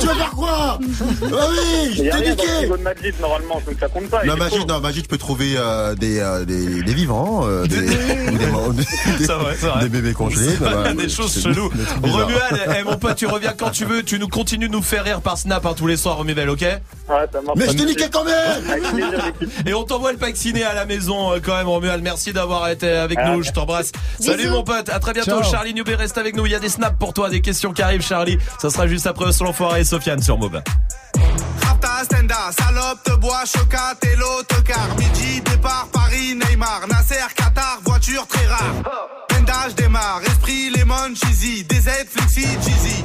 Tu 0.00 0.06
vas 0.06 0.14
faire 0.14 0.32
Ah 0.38 0.78
oui, 0.80 1.90
Il 1.92 2.00
y 2.00 2.04
je 2.06 2.10
t'ai 2.10 2.30
niqué 2.30 2.46
frigo 2.46 2.76
de 2.76 2.82
Majid 2.82 3.14
normalement, 3.20 3.62
donc 3.66 3.76
ça 3.80 3.88
compte 3.88 4.08
pas. 4.10 4.24
Non, 4.24 4.34
il 4.36 4.58
faux. 4.58 4.66
non, 4.66 4.80
Magic, 4.80 5.02
tu 5.04 5.08
peux 5.08 5.18
trouver 5.18 5.54
euh, 5.56 5.94
des, 5.94 6.20
euh, 6.20 6.44
des, 6.44 6.82
des 6.82 6.94
vivants, 6.94 7.42
euh, 7.44 7.66
des, 7.66 7.76
ou 7.78 8.72
des, 9.82 9.88
bébés 9.88 10.12
congelés. 10.12 10.56
Bah, 10.60 10.92
des 10.92 11.08
choses 11.08 11.42
cheloues. 11.42 11.70
Romuald, 12.02 12.76
eh, 12.78 12.84
mon 12.84 12.96
pote, 12.96 13.16
tu 13.16 13.26
reviens 13.26 13.52
quand 13.56 13.70
tu 13.70 13.84
veux. 13.84 14.02
Tu 14.02 14.18
nous 14.18 14.28
continues 14.28 14.68
de 14.68 14.72
nous 14.72 14.82
faire 14.82 15.04
rire 15.04 15.20
par 15.20 15.38
Snap 15.38 15.64
hein, 15.64 15.74
tous 15.76 15.86
les 15.86 15.96
soirs, 15.96 16.16
Romuald, 16.16 16.48
ok? 16.48 16.60
Ouais, 16.60 16.80
ça. 17.08 17.40
Mais 17.56 17.66
je 17.66 17.72
t'ai 17.72 17.84
niqué 17.86 18.06
quand 18.12 18.24
même. 18.24 18.62
Et 19.66 19.74
on 19.74 19.84
t'envoie 19.84 20.12
le 20.12 20.18
pack 20.18 20.36
ciné 20.36 20.62
à 20.64 20.74
la 20.74 20.84
maison 20.84 21.32
euh, 21.32 21.38
quand 21.42 21.56
même, 21.56 21.68
Romuald. 21.68 22.02
Merci 22.02 22.32
d'avoir 22.32 22.68
été 22.68 22.88
avec 22.88 23.18
Ah, 23.20 23.30
nous. 23.30 23.42
Je 23.42 23.52
t'embrasse. 23.52 23.92
Salut 24.20 24.48
mon 24.48 24.62
pote. 24.62 24.88
À 24.88 24.98
très 24.98 25.12
bientôt. 25.12 25.42
Ciao. 25.42 25.50
Charlie 25.50 25.74
Newbé 25.74 25.94
reste 25.94 26.18
avec 26.18 26.36
nous. 26.36 26.46
Il 26.46 26.52
y 26.52 26.54
a 26.54 26.58
des 26.58 26.68
snaps 26.68 26.96
pour 26.98 27.14
toi, 27.14 27.30
des 27.30 27.40
questions 27.40 27.72
qui 27.72 27.82
arrivent, 27.82 28.02
Charlie. 28.02 28.25
Ça 28.60 28.70
sera 28.70 28.86
juste 28.86 29.06
après 29.06 29.32
sur 29.32 29.44
l'enfoiré 29.44 29.80
et 29.80 29.84
Sofiane 29.84 30.22
sur 30.22 30.38
Mob. 30.38 30.60
Rapta, 31.62 32.04
Stenda, 32.04 32.50
salope, 32.58 33.02
te 33.04 33.12
bois, 33.16 33.44
chocat 33.44 33.96
et 34.02 34.16
l'autocar. 34.16 34.88
Midi, 34.98 35.40
départ, 35.42 35.88
Paris, 35.92 36.34
Neymar, 36.34 36.82
Nasser, 36.88 37.26
Qatar, 37.34 37.80
voiture 37.84 38.26
très 38.26 38.46
rare. 38.46 38.74
Pendage 39.28 39.74
démarre, 39.74 40.20
esprit, 40.26 40.70
lemon, 40.70 41.14
cheesy, 41.14 41.64
DZ, 41.64 41.90
flexi, 42.10 42.46
cheesy. 42.64 43.04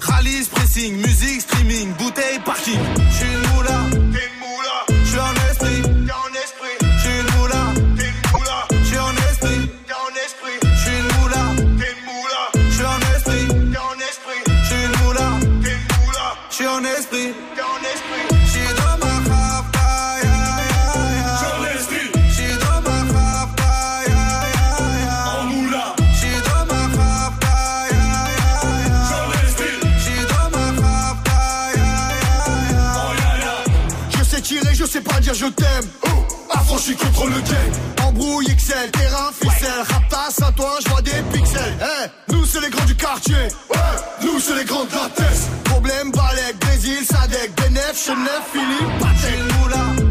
Rallye, 0.00 0.44
pressing, 0.50 0.96
musique, 0.96 1.42
streaming, 1.42 1.92
bouteille, 1.94 2.40
parking. 2.44 2.78
T'es 2.94 3.26
une 3.26 3.54
moula. 3.54 4.01
Je 35.34 35.46
t'aime. 35.46 35.88
Affranchi 36.50 36.94
contre 36.94 37.26
le 37.26 37.40
game. 37.40 38.06
Embrouille 38.06 38.46
XL, 38.46 38.90
terrain, 38.90 39.30
ficelle. 39.32 39.84
Raptas 39.88 40.46
à 40.46 40.52
toi, 40.52 40.78
je 40.84 40.90
vois 40.90 41.02
des 41.02 41.22
pixels. 41.32 41.76
Eh, 41.80 42.32
nous 42.32 42.44
c'est 42.44 42.60
les 42.60 42.70
grands 42.70 42.84
du 42.84 42.94
quartier. 42.94 43.48
Nous 44.22 44.40
c'est 44.40 44.56
les 44.56 44.64
grands 44.64 44.84
de 44.84 44.90
la. 44.90 45.48
Problème, 45.64 46.12
Balek, 46.12 46.58
Brésil, 46.60 46.98
Sadek, 47.04 47.52
Benef, 47.56 48.04
Chenef, 48.04 48.42
Philippe, 48.52 48.98
Patek. 48.98 50.01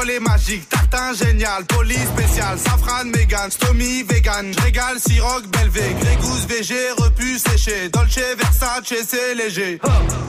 Est 0.00 0.20
magique. 0.20 0.68
Tartin 0.68 1.12
génial, 1.14 1.64
police 1.66 2.08
spécial, 2.16 2.58
safran, 2.58 3.04
mégan, 3.04 3.50
stomy, 3.50 4.02
vegan. 4.02 4.52
J'régale, 4.52 4.98
siroc, 4.98 5.46
belvé, 5.48 5.94
grégousse, 6.00 6.46
VG, 6.46 6.74
repu, 6.96 7.38
séché. 7.38 7.88
Dolce, 7.90 8.18
Versace, 8.38 8.94
c'est 9.06 9.34
léger. 9.34 9.78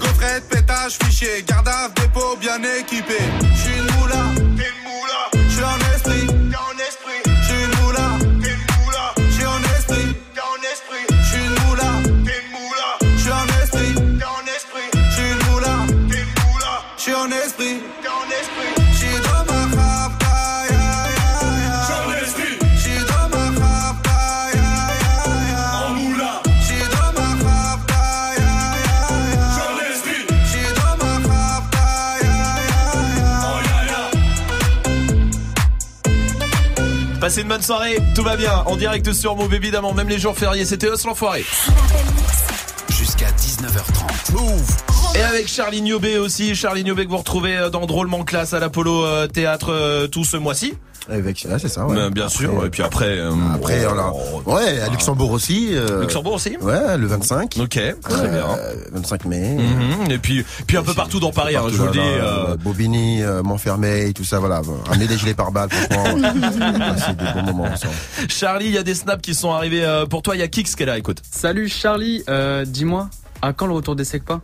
Gaufrette, 0.01 0.47
pétage, 0.49 0.97
fichier, 1.03 1.43
garde 1.47 1.69
dépôt 1.95 2.37
bien 2.39 2.59
équipé. 2.79 3.17
J'suis 3.55 3.77
une 3.77 3.99
moula, 3.99 4.23
t'es. 4.57 4.73
J'suis 5.49 5.63
en 5.63 5.77
Passez 37.23 37.39
une 37.39 37.47
bonne 37.47 37.61
soirée. 37.61 37.99
Tout 38.15 38.21
va 38.21 38.35
bien. 38.35 38.51
En 38.65 38.75
direct 38.75 39.13
sur 39.13 39.37
Move, 39.37 39.53
évidemment. 39.53 39.93
Même 39.93 40.09
les 40.09 40.19
jours 40.19 40.37
fériés. 40.37 40.65
C'était 40.65 40.89
Os 40.89 41.05
l'enfoiré. 41.05 41.45
Jusqu'à 42.89 43.27
19h30. 43.27 44.33
Move. 44.33 44.77
Et 45.15 45.21
avec 45.21 45.47
Charlie 45.47 45.81
Niobé 45.81 46.17
aussi, 46.17 46.53
Charlie 46.53 46.83
Niobé 46.83 47.05
que 47.05 47.11
vous 47.11 47.17
retrouvez 47.17 47.55
euh, 47.55 47.69
dans 47.69 47.85
Drôlement 47.85 48.25
Classe 48.25 48.53
à 48.53 48.59
l'Apollo 48.59 49.05
euh, 49.05 49.27
Théâtre 49.27 49.71
euh, 49.71 50.07
tout 50.07 50.25
ce 50.25 50.35
mois-ci. 50.35 50.73
Avec, 51.09 51.45
ouais, 51.49 51.59
c'est 51.59 51.67
ça, 51.67 51.85
ouais. 51.85 52.09
Bien 52.11 52.29
sûr, 52.29 52.65
et 52.65 52.69
puis 52.69 52.81
après... 52.81 53.17
euh, 53.19 53.31
Après, 53.55 53.85
on 53.85 53.99
a, 53.99 54.53
ouais, 54.55 54.79
à 54.79 54.87
Luxembourg 54.89 55.31
aussi. 55.31 55.69
euh, 55.73 56.01
Luxembourg 56.01 56.33
aussi 56.35 56.55
Ouais, 56.61 56.97
le 56.97 57.07
25. 57.07 57.55
Ok, 57.59 57.79
très 58.01 58.27
bien. 58.29 58.45
Euh, 58.57 58.73
25 58.93 59.25
mai. 59.25 59.57
Mhm, 59.57 60.11
Et 60.11 60.17
puis, 60.17 60.45
puis 60.65 60.77
un 60.77 60.83
peu 60.83 60.93
partout 60.93 61.19
dans 61.19 61.31
Paris, 61.31 61.57
hein, 61.57 61.63
je 61.69 61.75
vous 61.75 61.85
le 61.85 61.91
dis. 61.91 61.99
euh, 61.99 62.51
euh, 62.51 62.55
Bobigny, 62.57 63.21
euh, 63.21 63.43
Montfermeil, 63.43 64.13
tout 64.13 64.23
ça, 64.23 64.39
voilà. 64.39 64.61
Ramenez 64.87 65.07
des 65.07 65.17
gilets 65.17 65.33
pare-balles, 65.33 65.69
franchement. 65.71 66.29
C'est 67.05 67.17
des 67.17 67.31
bons 67.33 67.43
moments 67.47 67.63
ensemble. 67.65 67.93
Charlie, 68.29 68.65
il 68.67 68.71
y 68.73 68.77
a 68.77 68.83
des 68.83 68.95
snaps 68.95 69.21
qui 69.21 69.35
sont 69.35 69.51
arrivés 69.51 69.83
euh, 69.83 70.05
pour 70.05 70.21
toi. 70.21 70.35
Il 70.35 70.39
y 70.39 70.43
a 70.43 70.47
Kix 70.47 70.63
qui 70.75 70.83
est 70.83 70.85
là, 70.85 70.97
écoute. 70.97 71.17
Salut 71.29 71.67
Charlie, 71.67 72.23
euh, 72.29 72.63
dis-moi, 72.65 73.09
à 73.41 73.51
quand 73.51 73.67
le 73.67 73.73
retour 73.73 73.95
des 73.97 74.05
SECPA 74.05 74.39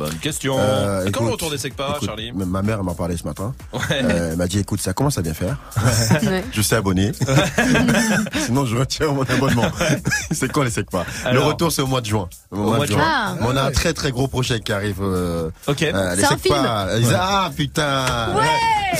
Bonne 0.00 0.14
question. 0.14 0.56
Euh, 0.58 1.04
Et 1.04 1.10
Comment 1.12 1.26
écoute, 1.26 1.26
le 1.26 1.32
retour 1.32 1.50
des 1.50 1.58
SECPA, 1.58 1.88
écoute, 1.96 2.06
Charlie 2.08 2.32
Ma 2.32 2.62
mère 2.62 2.82
m'en 2.82 2.94
parlait 2.94 3.18
ce 3.18 3.24
matin. 3.24 3.54
Ouais. 3.74 3.80
Euh, 4.02 4.30
elle 4.32 4.38
m'a 4.38 4.46
dit 4.46 4.58
écoute, 4.58 4.80
ça 4.80 4.94
commence 4.94 5.18
à 5.18 5.22
bien 5.22 5.34
faire. 5.34 5.58
Ouais. 5.76 6.42
je 6.52 6.62
sais 6.62 6.76
abonner. 6.76 7.12
Sinon, 8.46 8.64
je 8.64 8.76
retire 8.78 9.12
mon 9.12 9.24
abonnement. 9.24 9.70
c'est 10.30 10.50
quoi 10.50 10.64
les 10.64 10.70
SECPA 10.70 11.04
Le 11.30 11.40
retour, 11.40 11.70
c'est 11.70 11.82
au 11.82 11.86
mois 11.86 12.00
de 12.00 12.06
juin. 12.06 12.30
Au, 12.50 12.56
mois 12.56 12.86
de 12.86 12.92
juin. 12.92 13.04
Ah. 13.04 13.34
Mais 13.38 13.46
On 13.46 13.56
a 13.56 13.62
un 13.64 13.72
très 13.72 13.92
très 13.92 14.10
gros 14.10 14.26
projet 14.26 14.60
qui 14.60 14.72
arrive. 14.72 15.02
Euh, 15.02 15.50
Ok. 15.66 15.82
euh, 15.82 16.14
les 16.16 16.22
C'est 16.22 16.32
un 16.32 16.38
SECPA. 16.38 16.88
Ah 17.18 17.50
putain 17.54 18.34
Ouais. 18.34 18.44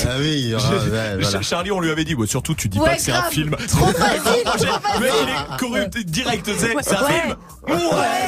Ah 0.03 0.07
oui, 0.19 0.35
il 0.39 0.47
y 0.49 0.55
aura- 0.55 0.69
ouais, 0.69 0.75
Mais 0.91 1.13
voilà. 1.15 1.29
Ch- 1.31 1.43
Charlie, 1.47 1.71
on 1.71 1.79
lui 1.81 1.91
avait 1.91 2.05
dit, 2.05 2.15
surtout, 2.25 2.55
tu 2.55 2.69
dis 2.69 2.79
Ouais, 2.79 2.91
pas 2.91 2.95
que 2.95 3.01
c'est 3.01 3.11
un 3.11 3.23
film. 3.23 3.55
Trop 3.67 3.87
facile, 3.87 4.21
Projet. 4.21 4.41
trop 4.45 4.51
facile. 4.51 4.69
Le 4.95 4.99
mec, 5.01 5.13
il 5.23 5.29
est 5.29 5.57
corrupt 5.57 5.97
direct, 6.05 6.49
c'est 6.57 6.75
un 6.75 7.05
film. 7.05 7.35
Ouais, 7.67 7.75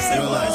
c'est 0.00 0.18
vrai, 0.18 0.48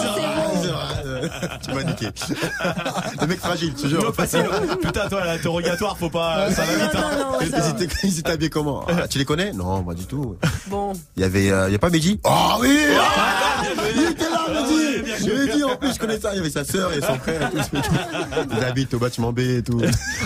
c'est 0.62 0.68
vrai. 0.68 0.99
Tu 1.66 1.74
m'as 1.74 1.84
niqué. 1.84 2.08
Le 3.22 3.28
mec 3.28 3.40
fragile, 3.40 3.74
je 3.78 3.84
te 3.84 3.88
jure. 3.88 4.04
Non, 4.04 4.14
facile. 4.14 4.46
Putain, 4.82 5.08
toi, 5.10 5.26
l'interrogatoire, 5.26 5.98
faut 5.98 6.10
pas, 6.10 6.52
ça 6.52 6.64
va 6.64 6.74
vite, 6.74 6.96
hein. 6.96 7.02
Non, 7.20 7.32
non, 7.34 7.40
ça 7.52 7.60
va. 7.60 7.76
Ils 8.04 8.20
étaient 8.20 8.32
habillés 8.32 8.50
comment? 8.50 8.86
Ah, 8.88 9.08
Tu 9.08 9.18
les 9.18 9.26
connais? 9.26 9.52
Non, 9.54 9.84
pas 9.84 9.94
du 9.94 10.06
tout. 10.06 10.36
Bon. 10.68 10.94
Il 11.18 11.22
y 11.22 11.26
avait, 11.26 11.52
euh, 11.52 11.68
il 11.70 11.74
y 11.74 11.76
a 11.76 11.80
pas 11.80 11.90
Mehdi? 11.90 12.20
Ah 12.24 12.58
oui 12.60 12.78
Ah, 13.00 13.64
Il 13.96 14.04
était 14.12 14.30
là, 14.30 14.46
Mehdi 14.54 15.30
Mehdi, 15.30 15.64
en 15.64 15.76
plus, 15.76 15.94
je 15.94 16.00
connais 16.00 16.20
ça. 16.20 16.32
Il 16.34 16.38
y 16.38 16.40
avait 16.40 16.50
sa 16.50 16.64
sœur 16.64 16.92
et 16.94 17.02
son 17.02 17.16
frère 17.16 17.50
et 17.50 17.52
tout. 17.70 17.78
Ils 18.58 18.64
habitent 18.64 18.94
au 18.94 19.00
bâtiment 19.00 19.32
B 19.34 19.40
et 19.40 19.64
tout. 19.64 19.82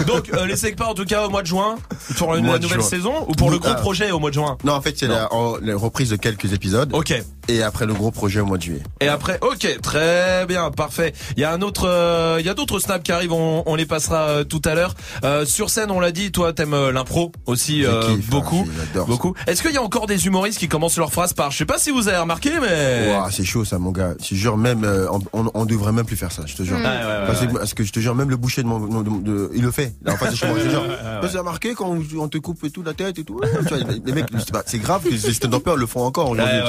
Donc, 0.08 0.30
euh, 0.34 0.46
les 0.46 0.56
SECPA, 0.56 0.86
en 0.88 0.94
tout 0.94 1.06
cas, 1.06 1.26
au 1.26 1.30
mois 1.30 1.42
de 1.42 1.48
juin, 1.48 1.76
pour 2.18 2.34
la 2.34 2.42
nouvelle 2.42 2.62
juin. 2.62 2.82
saison, 2.82 3.26
ou 3.28 3.32
pour 3.34 3.50
le 3.52 3.58
gros 3.60 3.72
Ah. 3.72 3.76
projet 3.76 4.12
au 4.12 4.20
mois 4.20 4.30
de 4.30 4.36
juin? 4.36 4.58
Non, 4.64 4.74
en 4.74 4.82
fait, 4.82 4.96
c'est 4.98 5.08
la, 5.08 5.30
la 5.62 5.76
reprise 5.76 6.10
de 6.10 6.16
quelques 6.16 6.54
épisodes. 6.54 6.90
Ok. 6.94 7.14
Et 7.50 7.62
après 7.62 7.86
le 7.86 7.94
gros 7.94 8.12
projet 8.12 8.40
au 8.40 8.46
mois 8.46 8.58
de 8.58 8.64
juillet. 8.64 8.84
Et 9.02 9.08
après, 9.08 9.38
ok, 9.42 9.82
très 9.82 10.46
bien, 10.46 10.72
parfait. 10.72 11.14
Il 11.36 11.42
y 11.42 11.44
a 11.44 11.52
un 11.52 11.62
autre, 11.62 11.88
euh, 11.88 12.38
il 12.40 12.46
y 12.46 12.50
a 12.50 12.54
d'autres 12.54 12.80
snaps 12.80 13.04
qui 13.04 13.12
arrivent, 13.12 13.34
on, 13.34 13.64
on 13.66 13.76
les 13.76 13.86
passera 13.86 14.28
euh, 14.30 14.44
tout 14.44 14.62
à 14.66 14.76
l'heure. 14.76 14.96
Euh, 15.26 15.46
sur 15.46 15.70
scène, 15.70 15.92
on 15.92 16.00
l'a 16.00 16.12
dit, 16.12 16.32
toi, 16.32 16.54
t'aimes 16.54 16.74
euh, 16.74 16.92
l'impro 16.92 17.32
aussi 17.46 17.86
euh, 17.86 18.02
kiffe, 18.16 18.26
hein, 18.26 18.28
beaucoup, 18.30 18.68
beaucoup. 19.08 19.34
Est-ce 19.48 19.62
qu'il 19.62 19.74
y 19.74 19.78
a 19.78 19.84
encore 19.84 20.08
des 20.08 20.26
humoristes 20.26 20.58
qui 20.60 20.68
commencent 20.70 20.98
leurs 20.98 21.12
phrases 21.12 21.34
par, 21.34 21.52
je 21.52 21.58
sais 21.58 21.66
pas 21.66 21.78
si 21.78 21.92
vous 21.92 22.08
avez 22.08 22.18
remarqué, 22.18 22.52
mais 22.62 23.12
Ouah, 23.14 23.30
c'est 23.32 23.44
chaud 23.44 23.66
ça, 23.66 23.78
mon 23.78 23.92
gars. 23.92 24.14
Je 24.22 24.30
te 24.30 24.36
jure, 24.36 24.56
même, 24.58 24.84
euh, 24.86 25.08
on, 25.34 25.50
on, 25.54 25.66
devrait 25.66 25.92
même 25.92 26.06
plus 26.06 26.16
faire 26.18 26.32
ça, 26.32 26.44
je 26.46 26.56
te 26.56 26.64
jure. 26.64 26.78
Ouais, 26.78 26.84
ouais, 26.84 26.90
ouais, 26.90 27.28
parce, 27.28 27.40
que, 27.42 27.46
ouais. 27.46 27.54
parce 27.60 27.74
que 27.74 27.84
je 27.84 27.92
te 27.92 28.00
jure, 28.00 28.16
même 28.16 28.30
le 28.30 28.38
boucher 28.38 28.64
de 28.64 28.68
mon, 28.68 28.80
de- 29.02 29.22
de- 29.22 29.52
il 29.54 29.64
le 29.64 29.72
fait. 29.72 29.94
Là, 30.04 30.14
en 30.14 30.18
face 30.18 30.32
de 30.32 30.36
je 30.38 30.46
te 30.46 30.70
jure. 30.70 30.84
Avez 31.24 31.38
remarqué 31.40 31.74
quand 31.74 31.98
on 32.18 32.28
te 32.28 32.38
coupe 32.38 32.72
tout 32.72 32.84
la 32.84 32.94
tête 32.94 33.18
et 33.20 33.24
tout. 33.24 33.42
tu 33.68 33.74
vois, 33.74 33.78
les 34.06 34.12
mecs, 34.14 34.28
c'est 34.38 34.52
pas- 34.52 34.64
c'est 34.66 34.78
grave 34.78 35.02
les 35.10 35.18
stand-uppers 35.34 35.76
le 35.76 35.86
font 35.88 36.02
encore 36.06 36.30
aujourd'hui. 36.30 36.60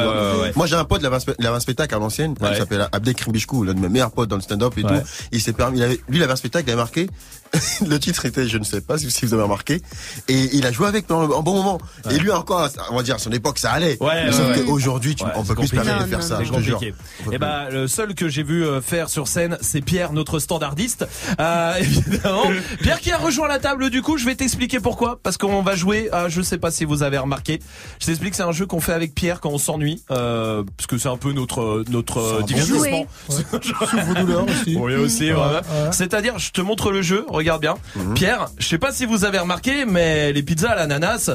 Ouais, 0.65 0.70
ouais, 0.70 0.77
ouais, 0.77 0.77
ouais. 0.77 0.77
Moi, 0.77 0.77
j'ai 0.77 0.77
un 0.77 0.85
pote, 0.85 1.01
il 1.03 1.07
avait 1.07 1.16
un, 1.16 1.19
spe- 1.19 1.35
il 1.39 1.47
avait 1.47 1.57
un 1.57 1.61
spectacle 1.61 1.95
à 1.95 1.99
l'ancienne, 1.99 2.35
il 2.41 2.57
s'appelle 2.57 2.89
Abdel 2.93 3.15
Krimbichkou, 3.15 3.65
l'un 3.65 3.74
de 3.74 3.81
mes 3.81 3.89
meilleurs 3.89 4.11
potes 4.12 4.28
dans 4.28 4.36
le 4.36 4.43
stand-up 4.43 4.74
et 4.78 4.85
Ouais. 4.85 5.01
tout. 5.01 5.07
Il 5.32 5.41
s'est 5.41 5.53
permis, 5.53 5.78
il 5.78 5.82
avait, 5.82 6.01
lui, 6.09 6.19
il 6.19 6.23
avait 6.23 6.32
un 6.32 6.36
spectacle, 6.36 6.66
il 6.69 6.73
avait 6.73 6.81
marqué, 6.81 7.09
le 7.87 7.99
titre 7.99 8.25
était, 8.27 8.49
je 8.49 8.59
ne 8.59 8.65
sais 8.65 8.81
pas 8.81 8.99
si 8.99 9.25
vous 9.27 9.35
avez 9.35 9.43
remarqué, 9.43 9.83
et 10.29 10.49
il 10.57 10.67
a 10.67 10.73
joué 10.73 10.87
avec 10.89 11.07
pendant 11.07 11.39
un 11.39 11.43
bon 11.43 11.55
moment. 11.55 11.81
Et 12.11 12.19
lui 12.19 12.31
encore, 12.31 12.69
on 12.91 12.97
va 12.97 13.03
dire, 13.03 13.15
à 13.17 13.19
son 13.19 13.33
époque, 13.33 13.59
ça 13.59 13.71
allait. 13.73 13.97
Ouais, 14.01 14.09
ouais, 14.29 14.31
ouais. 14.31 14.65
qu'aujourd'hui, 14.67 15.15
tu- 15.15 15.25
Ouais, 15.25 15.31
on 15.37 15.45
peut 15.45 15.55
plus 15.55 15.67
se 15.69 15.71
compliqué. 15.73 15.85
permettre 15.85 16.05
de 16.05 16.11
faire 16.11 16.23
ça, 16.23 16.43
je 16.45 16.53
te 16.53 16.61
jure. 16.61 16.75
compliqué. 16.79 16.95
Et 17.33 17.39
ben, 17.39 17.69
le 17.71 17.87
seul 17.89 18.15
que 18.15 18.29
j'ai 18.29 18.43
vu 18.43 18.65
euh, 18.65 18.81
faire 18.81 19.09
sur 19.09 19.29
scène, 19.29 19.57
c'est 19.61 19.81
Pierre, 19.81 20.13
notre 20.13 20.39
standardiste. 20.39 21.07
Euh, 21.41 21.75
évidemment. 21.81 22.43
Pierre 22.83 23.01
qui 23.01 23.11
a 23.13 23.17
rejoint 23.19 23.49
la 23.49 23.59
table, 23.59 23.91
du 23.91 24.03
coup, 24.03 24.19
je 24.19 24.25
vais 24.27 24.35
t'expliquer 24.35 24.81
pourquoi. 24.81 25.19
Parce 25.23 25.37
qu'on 25.39 25.63
va 25.63 25.75
jouer, 25.77 26.09
à, 26.13 26.29
je 26.29 26.43
sais 26.43 26.59
pas 26.59 26.71
si 26.71 26.85
vous 26.85 27.03
avez 27.03 27.19
remarqué, 27.19 27.61
je 28.01 28.07
t'explique, 28.07 28.35
c'est 28.35 28.43
un 28.43 28.53
jeu 28.53 28.67
qu'on 28.67 28.81
fait 28.81 28.93
avec 28.93 29.15
Pierre 29.15 29.41
quand 29.41 29.51
on 29.51 29.59
s'ennuie, 29.59 30.03
euh, 30.11 30.63
parce 30.77 30.87
que 30.87 30.99
c'est 30.99 31.09
un 31.09 31.17
peu 31.17 31.33
notre, 31.33 31.85
notre 31.89 32.43
divertissement. 32.43 33.07
Souffre-douleur 33.63 34.45
aussi. 34.45 34.77
Oui 34.77 34.95
aussi, 34.97 35.33
Ouais, 35.33 35.39
ouais. 35.39 35.45
ouais. 35.47 35.61
C'est-à-dire, 35.93 36.39
je 36.39 36.51
te 36.51 36.61
montre 36.61 36.91
le 36.91 37.03
jeu, 37.03 37.25
regarde 37.29 37.44
bien. 37.59 37.75
Mhm. 37.97 38.15
Pierre, 38.15 38.47
je 38.59 38.66
sais 38.66 38.79
pas 38.79 38.93
si 38.93 39.07
vous 39.07 39.25
avez 39.25 39.39
remarqué, 39.39 39.85
mais 39.85 40.33
les 40.33 40.43
pizzas 40.43 40.71
à 40.71 40.75
l'ananas. 40.75 41.31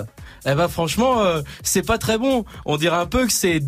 Eh 0.46 0.56
ben 0.56 0.68
franchement, 0.68 1.22
euh, 1.22 1.42
c'est 1.64 1.86
pas 1.86 1.98
très 1.98 2.18
bon. 2.18 2.46
On 2.66 2.78
dirait 2.78 2.98
un 2.98 3.06
peu 3.06 3.26
que 3.26 3.32
c'est 3.32 3.60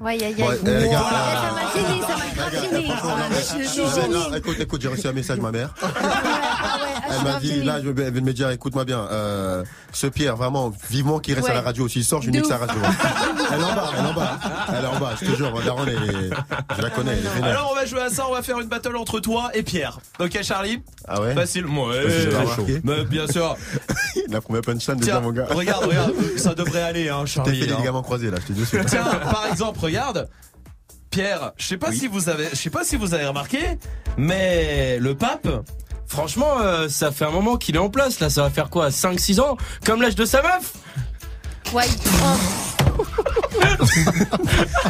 Ouais, 0.00 0.12
aïe, 0.12 0.24
aïe, 0.24 0.34
Ouais, 0.38 0.48
aïe. 0.48 0.58
eh, 0.64 0.66
les 0.80 0.88
gars, 0.88 1.00
Voilà. 1.00 1.18
euh, 1.26 1.36
Ça 1.36 1.52
m'a 1.52 2.50
gêné, 2.50 2.88
m'a 2.88 4.08
gêné. 4.30 4.36
Écoute, 4.38 4.56
écoute, 4.60 4.80
j'ai 4.80 4.88
reçu 4.88 5.06
un 5.06 5.12
message 5.12 5.36
de 5.36 5.42
ma 5.42 5.50
mère. 5.52 5.74
Elle 7.12 7.14
suis 7.16 7.24
m'a 7.24 7.40
dit, 7.40 7.62
là, 7.62 7.80
je 7.82 7.88
vais 7.90 8.04
elle 8.04 8.12
vient 8.12 8.20
de 8.22 8.26
me 8.26 8.32
dire, 8.32 8.48
écoute-moi 8.50 8.84
bien, 8.84 9.00
euh, 9.10 9.62
ce 9.92 10.06
Pierre, 10.06 10.36
vraiment, 10.36 10.72
vivement 10.88 11.18
qu'il 11.18 11.34
reste 11.34 11.46
Ouais. 11.46 11.52
à 11.52 11.56
la 11.56 11.60
radio. 11.62 11.86
S'il 11.88 12.04
sort, 12.04 12.22
je 12.22 12.30
nique 12.30 12.46
sa 12.46 12.56
radio. 12.56 12.76
Elle 13.52 13.60
est 13.60 13.64
en 13.64 13.74
bas, 13.74 13.90
elle 13.98 14.04
est 14.04 14.08
en 14.08 14.14
bas. 14.14 14.38
Elle 14.68 14.84
est 14.84 14.88
en 14.88 14.98
bas, 15.00 15.12
je 15.20 15.26
te 15.26 15.36
jure, 15.36 15.52
Daron, 15.64 15.84
elle 15.86 15.94
est- 15.94 16.30
je 16.76 16.82
la 16.82 16.90
connais, 16.90 17.12
elle 17.36 17.44
est. 17.44 17.48
Alors 17.48 17.70
on 17.72 17.74
va 17.74 17.84
jouer 17.84 18.00
à 18.02 18.08
ça, 18.10 18.26
on 18.28 18.32
va 18.32 18.42
faire 18.42 18.58
une 18.60 18.68
battle 18.68 18.96
entre 18.96 19.18
toi 19.20 19.50
et 19.54 19.62
Pierre. 19.62 19.98
Ok 20.20 20.40
Charlie? 20.42 20.80
Ah 21.08 21.20
ouais? 21.20 21.34
Facile, 21.34 21.66
ouais. 21.66 22.80
Mais 22.84 23.04
bien 23.04 23.26
sûr. 23.26 23.56
La 24.28 24.40
première 24.40 24.62
punchline 24.62 24.96
déjà, 24.96 25.18
mon 25.20 25.32
gars? 25.32 25.46
regarde, 25.50 25.84
regarde, 25.84 26.12
ça 26.36 26.54
devrait 26.54 26.82
aller, 26.82 27.08
hein, 27.08 27.26
Charlie. 27.26 27.58
fait 27.60 27.66
les 27.66 27.72
hein. 27.72 27.76
ligaments 27.78 28.02
croisés, 28.02 28.30
là, 28.30 28.36
je 28.40 28.46
te 28.46 28.52
dis. 28.52 28.64
Tiens, 28.86 29.04
par 29.30 29.46
exemple, 29.50 29.80
regarde. 29.90 30.28
Pierre, 31.10 31.52
je 31.56 31.66
sais 31.66 31.76
pas 31.76 31.92
si 31.92 32.06
vous 32.06 32.28
avez, 32.28 32.48
je 32.50 32.56
sais 32.56 32.70
pas 32.70 32.84
si 32.84 32.96
vous 32.96 33.14
avez 33.14 33.26
remarqué, 33.26 33.58
mais 34.16 34.98
le 34.98 35.16
pape. 35.16 35.48
Franchement, 36.06 36.60
euh, 36.60 36.88
ça 36.88 37.10
fait 37.12 37.24
un 37.24 37.30
moment 37.30 37.56
qu'il 37.56 37.76
est 37.76 37.80
en 37.80 37.90
place 37.90 38.20
là. 38.20 38.30
Ça 38.30 38.42
va 38.42 38.50
faire 38.50 38.70
quoi? 38.70 38.88
5-6 38.90 39.40
ans? 39.40 39.56
Comme 39.84 40.02
l'âge 40.02 40.14
de 40.14 40.24
sa 40.24 40.42
meuf? 40.42 40.74
Ouais. 41.72 41.84
Oh. 42.22 42.36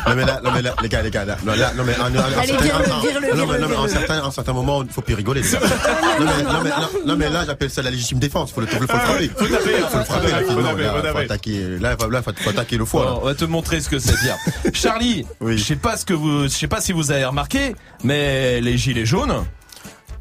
Non 0.07 0.15
mais 0.17 0.25
là, 0.25 0.41
non 0.43 0.51
mais 0.53 0.63
là, 0.63 0.75
les 0.83 0.89
gars, 0.89 1.03
les 1.03 1.11
gars, 1.11 1.25
là, 1.25 1.37
non, 1.45 1.55
là, 1.55 1.73
non 1.77 1.85
mais, 1.85 1.95
un, 1.97 2.15
un, 2.15 2.23
Allez, 2.39 2.47
certain- 2.49 2.63
vire-le, 2.65 2.93
un- 2.93 3.01
vire-le, 3.01 3.01
non, 3.01 3.11
mais, 3.11 3.19
vire-le, 3.21 3.37
non, 3.37 3.47
mais, 3.47 3.65
un 3.65 3.69
vire-le. 3.69 3.89
certain, 3.89 4.25
un 4.25 4.31
certain 4.31 4.53
moment, 4.53 4.83
faut 4.91 5.01
plus 5.03 5.15
rigoler, 5.15 5.43
les 5.43 5.51
gars. 5.51 5.61
Non 5.61 6.27
mais, 6.27 6.43
non 6.43 6.61
mais, 6.63 6.71
non, 6.71 6.89
non, 7.07 7.17
mais 7.17 7.29
là, 7.31 7.45
j'appelle 7.47 7.71
ça 7.71 7.83
la 7.83 7.91
légitime 7.91 8.19
défense. 8.19 8.53
Faut 8.53 8.61
le, 8.61 8.67
faut 8.67 8.81
le 8.81 8.87
frapper. 8.87 9.31
Faut 9.37 9.45
le 9.45 9.51
frapper. 9.51 9.71
faut 9.81 10.15
taper, 10.15 10.31
là, 10.31 10.41
faut 10.47 10.61
non, 10.61 10.77
là, 10.77 11.13
faut 11.13 11.19
attaquer. 11.19 11.79
Là, 11.81 11.97
faut- 12.01 12.11
là, 12.11 12.23
faut, 12.23 12.33
faut 12.37 12.51
attaquer 12.51 12.77
le 12.77 12.85
foie. 12.85 13.21
On 13.23 13.25
va 13.27 13.35
te 13.35 13.45
montrer 13.45 13.81
ce 13.81 13.89
que 13.89 13.99
c'est, 13.99 14.17
Pierre. 14.19 14.39
Charlie, 14.73 15.27
je 15.47 15.57
sais 15.57 15.77
pas 15.77 15.97
ce 15.97 16.05
que 16.05 16.15
vous, 16.15 16.45
je 16.45 16.49
sais 16.49 16.69
pas 16.69 16.81
si 16.81 16.93
vous 16.93 17.11
avez 17.11 17.25
remarqué, 17.25 17.75
mais 18.05 18.61
les 18.61 18.77
gilets 18.79 19.07
jaunes. 19.07 19.45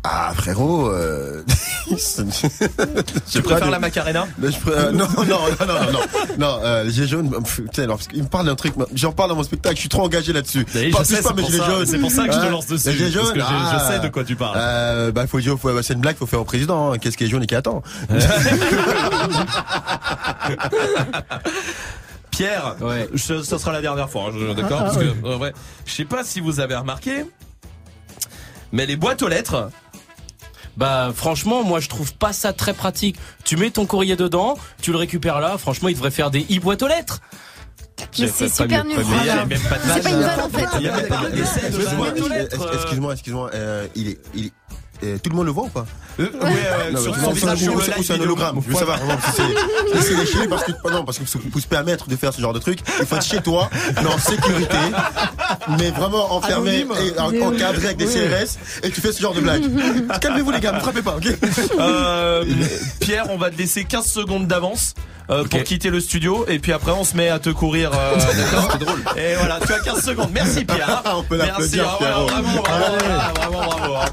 Ah 0.03 0.31
frérot, 0.33 0.87
euh... 0.89 1.43
Tu 3.29 3.41
préfères 3.41 3.69
la 3.69 3.79
Macarena 3.79 4.27
Mais 4.37 4.49
je 4.51 4.57
euh, 4.69 4.91
non, 4.91 5.05
non, 5.17 5.23
non, 5.25 5.39
non, 5.59 5.65
non, 5.67 5.91
non, 5.91 5.99
non, 6.37 6.59
euh, 6.63 6.89
jaunes, 6.89 7.29
pff, 7.43 7.61
putain, 7.63 7.83
alors, 7.83 7.97
parce 7.97 8.07
qu'il 8.07 8.23
me 8.23 8.27
parle 8.29 8.45
d'un 8.45 8.55
truc, 8.55 8.73
j'en 8.93 9.11
parle 9.11 9.29
dans 9.29 9.35
mon 9.35 9.43
spectacle, 9.43 9.75
je 9.75 9.81
suis 9.81 9.89
trop 9.89 10.03
engagé 10.03 10.31
là-dessus. 10.31 10.63
Pas- 10.63 10.79
je 10.79 10.79
sais, 10.81 10.89
touche 10.89 11.23
pas 11.23 11.29
c'est 11.29 11.35
pour 11.41 11.49
gilets 11.51 11.57
ça- 11.57 11.65
jaunes. 11.69 11.85
c'est 11.85 11.97
pour 11.97 12.11
ça 12.11 12.27
que 12.27 12.33
je 12.33 12.37
te 12.39 12.45
Hein, 12.45 12.49
lance 12.49 12.67
dessus, 12.67 12.89
Les 12.89 12.95
gilets 12.95 13.11
parce 13.19 13.31
que 13.33 13.39
je- 13.39 13.45
je 13.45 13.49
ah, 13.51 13.89
sais 13.91 13.99
de 13.99 14.07
quoi 14.07 14.23
tu 14.23 14.35
parles. 14.37 14.55
Euh, 14.57 15.11
bah, 15.11 15.27
faut 15.27 15.39
dire, 15.41 15.57
faut- 15.59 15.81
c'est 15.81 15.93
une 15.95 16.01
blague, 16.01 16.15
faut 16.15 16.25
faire 16.27 16.41
au 16.41 16.45
président, 16.45 16.93
hein. 16.93 16.97
qu'est-ce 16.97 17.17
qui 17.17 17.25
est 17.25 17.27
jaune 17.27 17.43
et 17.43 17.47
qui 17.47 17.55
attend. 17.55 17.81
Pierre, 22.31 22.75
je- 23.13 23.41
ça 23.43 23.57
sera 23.59 23.71
la 23.73 23.81
dernière 23.81 24.09
fois, 24.09 24.27
hein, 24.29 24.33
je- 24.37 24.53
d'accord 24.53 24.79
Ah, 24.81 24.83
Parce 24.85 24.97
que, 24.97 25.25
en 25.27 25.37
vrai, 25.37 25.53
je 25.85 25.91
sais 25.93 26.05
pas 26.05 26.23
si 26.23 26.39
vous 26.39 26.59
avez 26.59 26.75
remarqué, 26.75 27.25
mais 28.71 28.85
les 28.85 28.95
boîtes 28.95 29.21
aux 29.23 29.27
lettres. 29.27 29.69
Bah 30.77 31.11
franchement, 31.13 31.63
moi 31.63 31.79
je 31.79 31.89
trouve 31.89 32.13
pas 32.13 32.33
ça 32.33 32.53
très 32.53 32.73
pratique. 32.73 33.17
Tu 33.43 33.57
mets 33.57 33.71
ton 33.71 33.85
courrier 33.85 34.15
dedans, 34.15 34.57
tu 34.81 34.91
le 34.91 34.97
récupères 34.97 35.39
là. 35.39 35.57
Franchement, 35.57 35.89
il 35.89 35.95
devrait 35.95 36.11
faire 36.11 36.31
des 36.31 36.41
e-boîtes 36.41 36.81
aux 36.83 36.87
lettres. 36.87 37.19
Mais 38.19 38.27
c'est 38.27 38.49
super 38.49 38.85
nul. 38.85 38.97
Il 38.97 39.25
y 39.25 39.29
a 39.29 39.45
même 39.45 39.59
pas 39.59 39.77
de 39.77 39.81
C'est 39.93 40.03
pas 40.03 40.09
une 40.09 40.21
vanne 40.21 40.39
en 40.39 40.49
fait. 40.49 40.65
Excuse-moi, 42.73 43.13
excuse-moi, 43.13 43.51
euh, 43.53 43.87
il 43.95 44.09
est, 44.09 44.19
il 44.33 44.51
euh, 45.03 45.17
tout 45.23 45.29
le 45.29 45.35
monde 45.35 45.45
le 45.45 45.51
voit 45.51 45.63
ou 45.65 45.69
pas 45.69 45.85
ouais, 46.17 46.25
ouais, 46.25 46.91
Non, 46.91 46.99
sur 47.01 47.15
mais 47.15 47.23
son 47.23 47.29
ou- 47.29 47.33
visage, 47.33 47.57
ou- 47.61 47.63
sur 47.63 47.73
ou- 47.73 47.77
le 47.77 47.83
ou 47.83 47.87
live 47.97 48.05
c'est 48.05 48.13
un 48.13 48.19
hologramme. 48.21 48.59
Je 48.65 48.71
veux 48.73 48.77
savoir 48.79 48.97
vraiment 48.97 49.17
si 49.25 49.31
c'est, 49.41 50.15
si 50.41 50.47
parce 50.47 50.63
que, 50.65 50.71
non, 50.91 51.05
parce 51.05 51.17
que 51.19 51.37
pour 51.49 51.61
se 51.61 51.67
permettre 51.67 52.07
de 52.09 52.15
faire 52.15 52.33
ce 52.33 52.41
genre 52.41 52.53
de 52.53 52.59
truc, 52.59 52.79
il 52.99 53.05
faut 53.05 53.15
être 53.15 53.25
chez 53.25 53.41
toi, 53.41 53.69
mais 54.01 54.07
en 54.07 54.17
sécurité, 54.17 54.77
mais 55.77 55.91
vraiment 55.91 56.33
enfermé 56.33 56.81
Anonyme. 56.81 56.93
et 57.15 57.19
en- 57.19 57.47
encadré 57.53 57.85
avec 57.85 57.97
des. 57.97 58.05
CRS 58.05 58.57
et 58.83 58.89
tu 58.91 58.99
fais 59.01 59.11
ce 59.11 59.21
genre 59.21 59.33
de 59.33 59.41
blague. 59.41 59.63
Calmez-vous 60.21 60.51
les 60.51 60.59
gars, 60.59 60.71
ne 60.73 60.79
frappez 60.79 61.01
pas, 61.01 61.15
ok 61.17 61.27
Euh, 61.79 62.43
Pierre, 62.99 63.25
on 63.29 63.37
va 63.37 63.49
te 63.49 63.57
laisser 63.57 63.83
15 63.85 64.05
secondes 64.05 64.47
d'avance. 64.47 64.93
euh, 65.29 65.43
pour 65.43 65.63
quitter 65.63 65.91
le 65.91 65.99
studio 65.99 66.43
et 66.47 66.57
puis 66.57 66.73
après 66.73 66.91
on 66.91 67.03
se 67.03 67.15
met 67.15 67.29
à 67.29 67.37
te 67.37 67.51
courir 67.51 67.91
euh, 67.93 68.15
d'accord 68.51 68.77
drôle. 68.79 69.03
et 69.15 69.35
voilà 69.35 69.59
tu 69.63 69.71
as 69.71 69.79
15 69.79 70.03
secondes 70.03 70.31
merci 70.33 70.65
Pierre 70.65 71.03
On 71.13 71.21
peut 71.21 71.37
merci 71.37 71.79
ah, 71.79 71.97
voilà, 71.99 72.15
Pierrot. 72.15 72.25
bravo 72.25 72.61
bravo, 72.63 72.85
voilà, 72.99 73.31
vraiment 73.35 73.63
bravo 73.67 73.93
hein. 73.93 74.05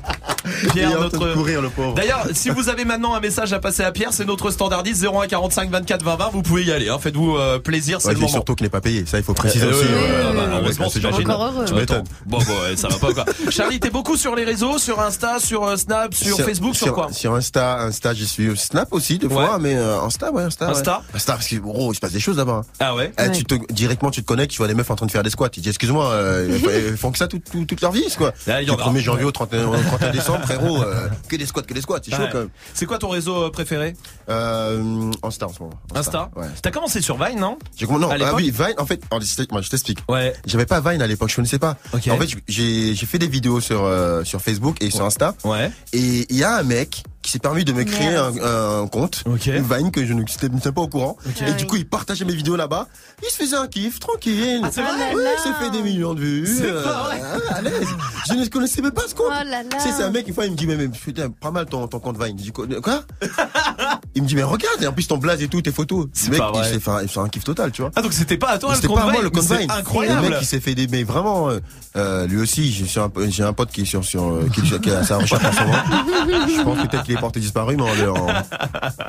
Pierre 0.76 1.00
notre 1.00 1.32
courir, 1.34 1.62
le 1.62 1.68
pauvre. 1.68 1.94
D'ailleurs, 1.94 2.26
si 2.32 2.50
vous 2.50 2.68
avez 2.68 2.84
maintenant 2.84 3.14
un 3.14 3.20
message 3.20 3.52
à 3.52 3.58
passer 3.58 3.82
à 3.82 3.92
Pierre, 3.92 4.12
c'est 4.12 4.24
notre 4.24 4.50
standardiste 4.50 5.04
01 5.04 5.26
45 5.26 5.70
24 5.70 6.02
20 6.04 6.16
20. 6.16 6.30
Vous 6.32 6.42
pouvez 6.42 6.64
y 6.64 6.72
aller. 6.72 6.88
Hein. 6.88 6.98
Faites-vous 7.00 7.36
euh, 7.36 7.58
plaisir, 7.58 8.00
c'est 8.00 8.08
Ouais, 8.08 8.14
le 8.14 8.20
moment. 8.20 8.32
surtout 8.32 8.54
qu'il 8.54 8.64
n'est 8.64 8.70
pas 8.70 8.80
payé, 8.80 9.04
ça 9.06 9.18
il 9.18 9.24
faut 9.24 9.34
préciser 9.34 9.66
Euh, 9.66 9.70
aussi. 9.70 9.84
euh, 9.88 10.32
heureusement, 10.60 10.88
ce 10.88 10.98
genre 11.00 11.12
de- 11.12 11.16
t'imagines. 11.18 11.30
Encore 11.42 11.52
heureux. 11.54 11.64
Tu 11.66 11.74
m'étonnes. 11.74 12.04
Bon, 12.26 12.38
bon, 12.38 12.52
ouais, 12.62 12.76
ça 12.76 12.88
va 12.88 12.96
pas 12.98 13.12
quoi. 13.12 13.24
Charlie, 13.50 13.80
t'es 13.80 13.90
beaucoup 13.90 14.16
sur 14.16 14.34
les 14.34 14.44
réseaux, 14.44 14.78
sur 14.78 15.00
Insta, 15.00 15.38
sur 15.40 15.64
euh, 15.64 15.76
Snap, 15.76 16.14
sur, 16.14 16.36
Facebook, 16.40 16.74
sur, 16.76 16.92
quoi 16.94 17.08
Sur 17.12 17.34
Insta, 17.34 17.80
Insta, 17.82 18.14
j'y 18.14 18.26
suis. 18.26 18.56
Snap 18.56 18.88
aussi, 18.92 19.18
deux 19.18 19.26
Ouais. 19.28 19.34
fois, 19.34 19.58
mais 19.58 19.74
euh, 19.76 20.00
Insta, 20.00 20.30
ouais, 20.32 20.42
Insta. 20.42 20.66
ouais. 20.66 20.72
Insta 20.72 21.02
Insta, 21.14 21.32
parce 21.34 21.48
que, 21.48 21.56
gros, 21.56 21.92
il 21.92 21.96
se 21.96 22.00
passe 22.00 22.12
des 22.12 22.20
choses 22.20 22.36
là-bas. 22.36 22.62
Ah 22.80 22.94
ouais 22.94 23.12
Eh, 23.18 23.30
tu 23.32 23.44
te, 23.44 23.54
directement, 23.72 24.10
tu 24.10 24.22
te 24.22 24.26
connectes, 24.26 24.52
tu 24.52 24.58
vois 24.58 24.68
des 24.68 24.74
meufs 24.74 24.90
en 24.90 24.96
train 24.96 25.06
de 25.06 25.10
faire 25.10 25.22
des 25.22 25.30
squats. 25.30 25.48
Tu 25.48 25.60
dis, 25.60 25.68
excuse-moi, 25.68 26.12
ils 26.90 26.96
font 26.96 27.10
que 27.12 27.18
ça 27.18 27.26
tout- 27.28 27.38
tout- 27.50 27.64
toute 27.64 27.80
leur 27.80 27.92
vie, 27.92 28.04
quoi. 28.16 28.32
Ah, 28.48 28.62
Du 28.62 28.70
en 28.70 28.74
a. 28.76 28.82
1er 28.82 29.00
janvier 29.00 29.24
au 29.24 29.30
31, 29.32 29.66
au 29.66 29.76
31 29.76 30.10
décembre, 30.10 30.40
frérot, 30.44 30.65
euh, 30.74 31.08
que 31.28 31.36
des 31.36 31.46
squats, 31.46 31.62
que 31.62 31.74
des 31.74 31.80
squats, 31.80 32.00
c'est 32.02 32.10
chaud 32.10 32.22
Ouais. 32.22 32.28
quand 32.32 32.38
même. 32.38 32.48
C'est 32.74 32.86
quoi 32.86 32.98
ton 32.98 33.08
réseau 33.08 33.44
euh, 33.44 33.50
préféré 33.50 33.94
Euh, 34.28 35.10
Insta 35.22 35.46
en 35.46 35.52
ce 35.52 35.62
moment. 35.62 35.78
Insta 35.94 36.30
Ouais. 36.36 36.46
T'as 36.62 36.70
commencé 36.70 37.00
sur 37.00 37.16
Vine, 37.22 37.38
non? 37.40 37.58
J'ai 37.76 37.86
comment 37.86 37.98
non, 37.98 38.10
À 38.10 38.16
ah 38.20 38.34
oui, 38.34 38.50
Vine, 38.50 38.74
en 38.78 38.86
fait, 38.86 39.00
je 39.12 39.18
t'explique- 39.18 39.52
moi, 39.52 39.60
je 39.62 39.70
t'explique. 39.70 39.98
Ouais. 40.08 40.34
J'avais 40.46 40.66
pas 40.66 40.80
Vine 40.80 41.02
à 41.02 41.06
l'époque, 41.06 41.30
je 41.30 41.36
connaissais 41.36 41.58
pas. 41.58 41.76
Ok. 41.92 42.08
En 42.08 42.16
fait, 42.18 42.28
j'ai 42.48 42.94
j'ai 42.94 43.06
fait 43.06 43.18
des 43.18 43.28
vidéos 43.28 43.60
sur 43.60 43.84
euh, 43.84 44.24
sur 44.24 44.40
Facebook 44.40 44.82
et 44.82 44.90
sur 44.90 45.04
Insta. 45.04 45.34
Ouais. 45.44 45.70
Et 45.92 46.26
il 46.30 46.36
y 46.36 46.44
a 46.44 46.56
un 46.56 46.62
mec 46.62 47.04
qui 47.26 47.32
s'est 47.32 47.40
permis 47.40 47.64
de 47.64 47.72
me 47.72 47.82
créer 47.82 48.14
un, 48.14 48.32
un 48.82 48.86
compte, 48.86 49.24
une 49.26 49.62
Vine 49.62 49.90
que 49.90 50.06
je 50.06 50.12
ne 50.12 50.20
n'étais 50.20 50.48
même 50.48 50.60
pas 50.60 50.80
au 50.80 50.86
courant. 50.86 51.16
Et 51.44 51.54
du 51.54 51.66
coup, 51.66 51.74
il 51.74 51.84
partageait 51.84 52.24
mes 52.24 52.34
vidéos 52.34 52.54
là-bas. 52.54 52.86
Il 53.20 53.28
se 53.30 53.36
faisait 53.36 53.56
un 53.56 53.66
kiff, 53.66 53.98
tranquille. 53.98 54.60
Ah, 54.62 54.68
c'est 54.70 54.80
vrai 54.80 54.92
Ouais, 55.12 55.24
il 55.36 55.42
s'est 55.42 55.52
fait 55.58 55.70
des 55.70 55.82
millions 55.82 56.14
de 56.14 56.20
vues. 56.20 56.46
C'est 56.46 56.70
euh, 56.70 56.84
pas 56.84 57.02
vrai. 57.02 57.20
à 57.50 57.62
l'aise. 57.62 57.88
Je 58.28 58.34
ne 58.34 58.46
connaissais 58.46 58.80
même 58.80 58.92
pas 58.92 59.08
ce 59.08 59.14
compte. 59.16 59.32
Oh 59.32 59.76
c'est 59.78 60.02
un 60.04 60.10
mec, 60.10 60.28
une 60.28 60.34
fois, 60.34 60.44
il 60.46 60.52
me 60.52 60.56
dit, 60.56 60.68
mais, 60.68 60.76
mais 60.76 60.86
putain, 60.86 61.28
pas 61.30 61.50
mal 61.50 61.66
ton, 61.66 61.88
ton 61.88 61.98
compte 61.98 62.16
Vine. 62.22 62.36
Je 62.38 62.44
dis, 62.44 62.52
quoi 62.52 62.66
Il 64.14 64.22
me 64.22 64.28
dit, 64.28 64.36
mais 64.36 64.44
regarde, 64.44 64.80
et 64.82 64.86
en 64.86 64.92
plus 64.92 65.08
ton 65.08 65.18
blaze 65.18 65.42
et 65.42 65.48
tout, 65.48 65.60
tes 65.62 65.72
photos. 65.72 66.06
C'est 66.12 66.26
Le 66.26 66.32
mec, 66.32 66.40
pas 66.40 66.52
il 66.72 66.80
fait, 66.80 67.18
un- 67.20 67.28
kiff 67.28 67.42
total, 67.44 67.72
tu 67.72 67.82
vois. 67.82 67.90
Ah 67.96 68.02
donc 68.02 68.12
c'était 68.12 68.38
pas 68.38 68.50
à 68.50 68.58
toi 68.58 68.70
le 68.70 68.76
C'était 68.76 68.86
compte 68.88 68.96
pas 68.98 69.02
à 69.02 69.12
moi 69.12 69.22
le 69.22 69.30
compte 69.30 69.42
Vine. 69.42 69.66
C'est 69.68 69.70
incroyable. 69.70 70.22
Le 70.22 70.28
mec 70.30 70.38
il 70.40 70.46
s'est 70.46 70.60
fait 70.60 70.74
des 70.74 70.86
mais 70.86 71.02
vraiment 71.02 71.50
euh, 71.50 71.58
euh, 71.96 72.26
lui 72.26 72.38
aussi 72.40 72.70
j'ai 72.72 73.00
un, 73.00 73.08
peu- 73.08 73.28
j'ai 73.28 73.42
un 73.42 73.52
pote 73.52 73.70
qui 73.70 73.82
est 73.82 73.84
sur 73.84 74.04
sur 74.04 74.24
euh, 74.24 74.48
qui, 74.54 74.62
qui 74.62 74.88
est 74.90 74.94
à 74.94 75.02
sa 75.04 75.18
recherche 75.18 75.44
en 75.44 75.52
ce 75.52 75.60
moment. 75.60 76.46
Je 76.48 76.62
pense 76.62 76.78
peut-être 76.88 77.04
qu'il 77.04 77.15
est 77.16 77.20
porté 77.20 77.40
disparu 77.40 77.76
mais 77.76 77.82
on, 77.82 77.86
on, 77.86 78.28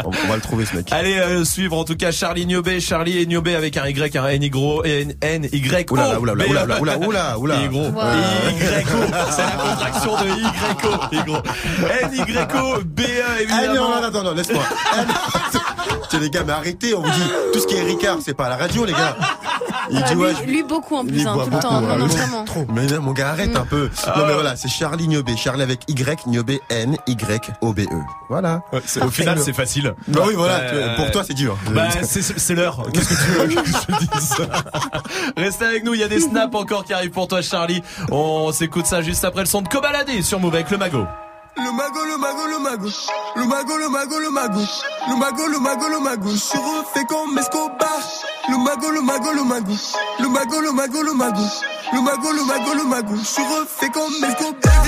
on- 0.05 0.11
on 0.23 0.27
va 0.27 0.35
le 0.35 0.41
trouver 0.41 0.65
ce 0.65 0.75
mec. 0.75 0.91
Allez 0.91 1.17
euh, 1.17 1.43
suivre 1.45 1.77
en 1.77 1.83
tout 1.83 1.95
cas 1.95 2.11
Charlie 2.11 2.45
Niobé, 2.45 2.79
Charlie 2.79 3.19
et 3.19 3.25
Niobé 3.25 3.55
avec 3.55 3.77
un 3.77 3.85
Y, 3.87 4.15
un 4.17 4.27
N 4.27 4.43
Y 4.43 4.81
N 4.85 5.13
N 5.21 5.49
Y 5.51 5.85
O. 5.89 5.93
Oula, 5.93 6.19
oula, 6.19 6.33
oula, 6.33 6.45
oula, 6.47 6.63
oula, 6.79 6.79
oula, 6.79 6.97
oula, 6.99 7.37
oula. 7.39 7.55
Y 7.63 7.67
gros. 7.69 7.89
Wow. 7.89 8.03
C'est 9.31 9.43
la 9.43 9.51
contraction 9.51 10.15
de 10.15 10.27
Y 11.15 11.29
O. 11.29 11.37
N 12.03 12.11
Y 12.27 12.37
O 12.55 12.79
B 12.85 12.99
E 13.01 13.47
Ah 13.51 13.67
non, 13.67 14.01
non, 14.01 14.11
non, 14.11 14.23
non, 14.23 14.33
laisse-moi. 14.33 14.63
Non. 14.97 15.59
Tiens, 16.09 16.19
les 16.19 16.29
gars, 16.29 16.43
mais 16.45 16.53
arrêtez, 16.53 16.93
on 16.93 17.01
vous 17.01 17.09
dit, 17.09 17.29
tout 17.53 17.59
ce 17.59 17.67
qui 17.67 17.75
est 17.75 17.83
Ricard, 17.83 18.17
c'est 18.23 18.33
pas 18.33 18.45
à 18.45 18.49
la 18.49 18.55
radio, 18.57 18.85
les 18.85 18.93
gars. 18.93 19.17
Il 19.89 20.01
Ah, 20.03 20.09
dit, 20.09 20.15
ouais, 20.15 20.33
lui, 20.45 20.51
lui, 20.53 20.63
beaucoup 20.63 20.95
en 20.95 21.05
plus, 21.05 21.25
hein, 21.25 21.35
tout 21.43 21.49
le 21.49 21.59
temps. 21.59 21.81
Non, 21.81 21.95
non, 21.97 22.05
Mais- 22.07 22.13
vraiment. 22.13 22.45
Mais 22.73 22.85
non, 22.87 23.01
mon 23.01 23.11
gars, 23.13 23.29
arrête 23.29 23.53
Mm. 23.53 23.57
un 23.57 23.65
peu. 23.65 23.89
Ah 24.05 24.15
non, 24.17 24.25
mais 24.27 24.33
voilà, 24.33 24.55
c'est 24.55 24.67
Charlie 24.67 25.07
Niobé. 25.07 25.35
Charlie 25.37 25.61
avec 25.63 25.81
Y, 25.87 26.27
Niobé, 26.27 26.61
N, 26.69 26.97
Y, 27.07 27.51
O, 27.61 27.73
B, 27.73 27.79
E. 27.81 27.85
Voilà. 28.29 28.61
au 29.01 29.09
final, 29.09 29.39
c'est 29.39 29.53
facile. 29.53 29.93
Bah 30.07 30.21
oui, 30.27 30.33
voilà. 30.35 30.59
Euh, 30.59 30.95
Pour 30.95 31.11
toi, 31.11 31.23
c'est 31.25 31.33
dur. 31.33 31.57
Bah, 31.73 31.83
c'est 32.03 32.21
c'est 32.21 32.55
l'heure. 32.55 32.83
Qu'est-ce 32.93 33.09
que 33.09 33.13
tu 33.13 33.55
veux 33.55 33.61
que 33.61 33.67
je 33.67 33.85
te 33.85 34.17
dise 34.17 34.35
Restez 35.37 35.65
avec 35.65 35.83
nous, 35.83 35.93
il 35.93 35.99
y 35.99 36.03
a 36.03 36.07
des 36.07 36.19
snaps 36.19 36.55
encore 36.55 36.83
qui 36.83 36.93
arrivent 36.93 37.11
pour 37.11 37.27
toi, 37.27 37.41
Charlie. 37.41 37.81
On 38.11 38.51
s'écoute 38.51 38.85
ça 38.85 39.01
juste 39.01 39.23
après 39.25 39.41
le 39.41 39.47
son 39.47 39.61
de 39.61 39.67
Cobaladé 39.67 40.21
sur 40.21 40.39
Move 40.39 40.55
avec 40.55 40.71
le 40.71 40.77
mago. 40.77 41.05
Le 41.57 41.71
mago, 41.71 42.05
le 42.05 42.17
mago, 42.17 42.45
le 42.47 42.59
mago. 42.59 42.89
Le 43.35 43.45
mago, 43.45 43.77
le 43.77 43.89
mago, 43.89 44.19
le 44.19 44.29
mago. 44.29 44.61
Le 45.07 45.15
mago, 45.15 45.47
le 45.47 45.59
mago, 45.59 45.87
le 45.89 45.99
mago. 45.99 46.29
Je 46.31 46.37
suis 46.37 46.57
refait 46.57 47.05
comme 47.05 47.37
Escobar. 47.37 47.99
Le 48.49 48.57
mago, 48.57 48.91
le 48.91 49.01
mago, 49.01 49.31
le 49.33 49.43
mago. 49.43 49.73
Le 50.19 50.27
mago, 50.29 50.61
le 50.61 50.71
mago, 50.71 51.01
le 51.01 51.13
mago. 51.13 51.41
Le 51.93 52.01
mago, 52.01 52.31
le 52.31 52.43
mago, 52.43 52.73
le 52.75 52.83
mago. 52.83 53.15
Je 53.15 53.25
suis 53.25 53.43
refait 53.43 53.89
comme 53.89 54.13
Escobar. 54.23 54.83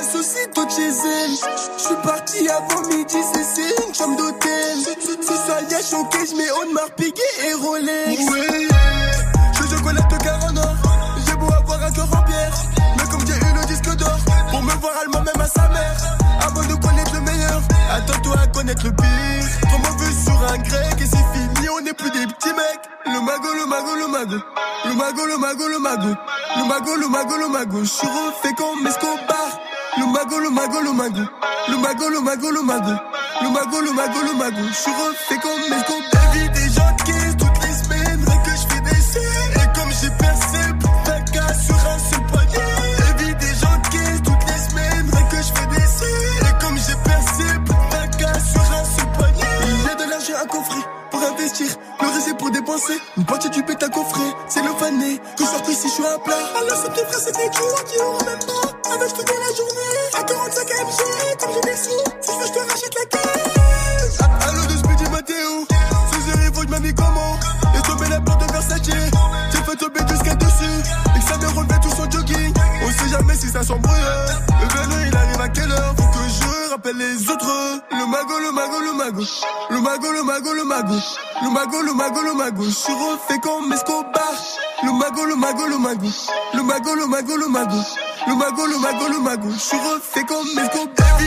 Casse 0.00 0.14
aussitôt 0.14 0.64
de 0.64 0.70
chez 0.70 0.88
elle. 0.88 1.30
Je 1.76 1.82
suis 1.82 1.94
parti 2.02 2.48
avant 2.48 2.88
midi, 2.88 3.16
c'est 3.54 3.86
une 3.86 3.94
chambre 3.94 4.16
d'hôtel. 4.16 4.78
Ce 5.04 5.34
soir, 5.34 5.60
y'a 5.70 5.82
choqué, 5.82 6.18
je 6.30 6.36
mets 6.36 6.50
Audemars 6.62 6.90
Piguet 6.96 7.22
et 7.48 7.54
Rolex. 7.54 8.30
Ouais, 8.30 8.68
je 9.54 9.76
chocolat 9.76 10.00
de 10.00 10.16
Carona. 10.22 10.74
J'ai 11.26 11.36
beau 11.36 11.52
avoir 11.52 11.82
un 11.82 11.90
cœur 11.90 12.06
en 12.06 12.22
pierre. 12.22 12.52
Mais 12.96 13.04
comme 13.10 13.26
j'ai 13.26 13.34
eu 13.34 13.52
le 13.60 13.66
disque 13.66 13.96
d'or, 13.96 14.18
pour 14.50 14.62
me 14.62 14.72
voir 14.72 14.92
allemand 15.02 15.22
même 15.22 15.40
à 15.40 15.46
sa 15.46 15.68
mère. 15.68 15.96
Avant 16.46 16.62
de 16.62 16.74
connaître 16.74 17.14
le 17.14 17.20
meilleur, 17.20 17.60
attends-toi 17.92 18.36
à 18.42 18.46
connaître 18.46 18.84
le 18.84 18.92
pire. 18.92 19.68
Trop 19.68 19.78
mauvais 19.78 20.12
sur 20.24 20.52
un 20.52 20.58
grec 20.58 20.96
et 20.98 21.06
c'est 21.06 21.16
fini, 21.16 21.68
on 21.68 21.80
n'est 21.82 21.92
plus 21.92 22.10
des 22.10 22.26
petits 22.26 22.54
mecs. 22.54 22.84
Le 23.06 23.20
mago, 23.20 23.48
le 23.54 23.66
mago, 23.66 23.94
le 23.96 24.08
mago. 24.08 24.36
Le 24.86 24.94
mago, 24.94 25.26
le 25.26 25.36
mago, 25.36 25.68
le 25.68 25.78
mago. 25.78 26.14
Le 26.56 26.64
mago, 26.64 26.96
le 26.96 27.08
mago, 27.08 27.36
le 27.36 27.48
mago. 27.48 27.78
Je 27.84 27.88
suis 27.88 28.06
refait 28.06 28.54
comme 28.56 28.86
Escobar. 28.86 29.60
Le 29.98 30.06
mago, 30.06 30.38
le 30.38 30.50
mago, 30.50 30.80
le 30.80 30.92
mago. 30.92 31.22
Le 31.68 31.76
mago, 31.76 32.08
le 32.08 32.20
mago, 32.20 32.50
le 32.50 32.62
mago. 32.62 32.92
Le 33.42 33.48
mago, 33.48 33.80
le 33.80 33.92
mago, 33.92 34.18
le 34.24 34.38
mago. 34.38 34.62
Je 34.68 34.74
suis 34.74 34.90
refait 34.90 35.38
comme 35.40 35.72
Escobar. 35.72 36.19
Le 51.40 51.46
reste 51.46 52.26
c'est 52.26 52.36
pour 52.36 52.50
dépenser. 52.50 53.00
Une 53.16 53.24
partie 53.24 53.48
du 53.48 53.62
bête 53.62 53.82
à 53.82 53.88
coffrer. 53.88 54.30
C'est 54.46 54.62
le 54.62 54.72
fané. 54.78 55.16
Que 55.38 55.44
je 55.44 55.48
sorte 55.48 55.68
ici, 55.68 55.88
je 55.88 55.92
suis 55.94 56.04
à 56.04 56.18
plat. 56.18 56.34
Alors, 56.60 56.76
ce 56.76 56.88
petit 56.90 57.00
frère, 57.00 57.20
c'est 57.24 57.34
des 57.34 57.50
joueurs 57.56 57.84
qui 57.84 57.98
auront 57.98 58.24
même 58.26 58.38
pas. 58.40 58.92
Avec 58.92 59.14
toute 59.14 59.26
la 59.26 59.56
journée. 59.56 59.96
À 60.18 60.22
45 60.22 60.68
MG, 60.68 61.38
comme 61.40 61.50
j'ai 61.54 61.60
des 61.70 61.76
sous. 61.78 61.90
Si 62.20 62.30
je 62.30 62.38
veux, 62.38 62.46
je 62.46 62.52
te 62.52 62.58
rachète 62.58 62.94
la 62.94 63.06
caisse. 63.06 64.18
Allô, 64.20 64.62
de 64.66 64.76
Speedy 64.76 65.10
Matteo. 65.10 65.66
Il 65.70 66.54
faut 66.54 66.60
que 66.60 66.66
je 66.66 66.70
m'habille 66.72 66.94
comment. 66.94 67.38
Et 67.74 67.82
tomber 67.88 68.08
la 68.10 68.20
porte 68.20 68.46
de 68.46 68.52
Versace. 68.52 68.82
J'ai 68.84 69.62
fait 69.62 69.76
tomber 69.76 70.00
jusqu'à 70.10 70.34
dessus. 70.34 70.78
Et 71.16 71.20
que 71.20 71.26
ça 71.26 71.38
me 71.38 71.58
relevait 71.58 71.80
tout 71.80 71.90
son 71.96 72.10
jogging. 72.10 72.52
On 72.84 72.90
sait 72.90 73.08
jamais 73.16 73.34
si 73.34 73.48
ça 73.48 73.62
s'embrouille. 73.62 73.96
Le 74.60 74.68
vélo, 74.68 74.96
il 75.08 75.16
arrive 75.16 75.40
à 75.40 75.48
quelle 75.48 75.72
heure? 75.72 75.94
Rappelle 76.70 76.98
les 76.98 77.28
autres. 77.28 77.82
Le 77.90 78.06
mago, 78.06 78.38
le 78.38 78.52
mago, 78.52 78.78
le 78.78 78.92
mago. 78.92 79.24
Le 79.70 79.80
mago, 79.80 80.12
le 80.12 80.22
mago, 80.22 80.54
le 80.54 80.62
mago. 80.64 80.94
Le 81.42 81.50
mago, 81.50 81.82
le 81.82 81.92
mago, 81.92 82.22
le 82.22 82.32
mago. 82.34 82.62
Je 82.62 82.70
suis 82.70 82.92
refait 82.92 83.40
comme 83.40 83.72
Escobar. 83.72 84.32
Le 84.84 84.92
mago, 84.92 85.24
le 85.24 85.34
mago, 85.34 85.66
le 85.66 85.78
mago. 85.78 86.06
Le 86.54 86.62
mago, 86.62 86.94
le 86.94 87.06
mago, 87.06 87.36
le 87.36 87.48
mago. 87.48 87.76
Le 88.28 88.34
mago, 88.36 88.66
le 88.66 88.78
mago, 88.78 89.08
le 89.08 89.18
mago. 89.18 89.48
Je 89.52 89.58
suis 89.58 89.76
refait 89.78 90.24
comme 90.24 90.46
Escobar. 90.46 91.18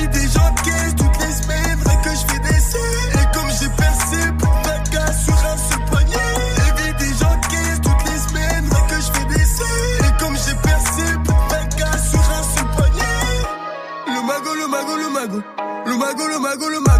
Le 15.23 15.29
mago, 15.29 15.43
le 15.85 15.97
mago. 15.97 16.27
Le 16.27 16.39
mago, 16.39 16.69
le 16.69 16.79
mago, 16.79 16.92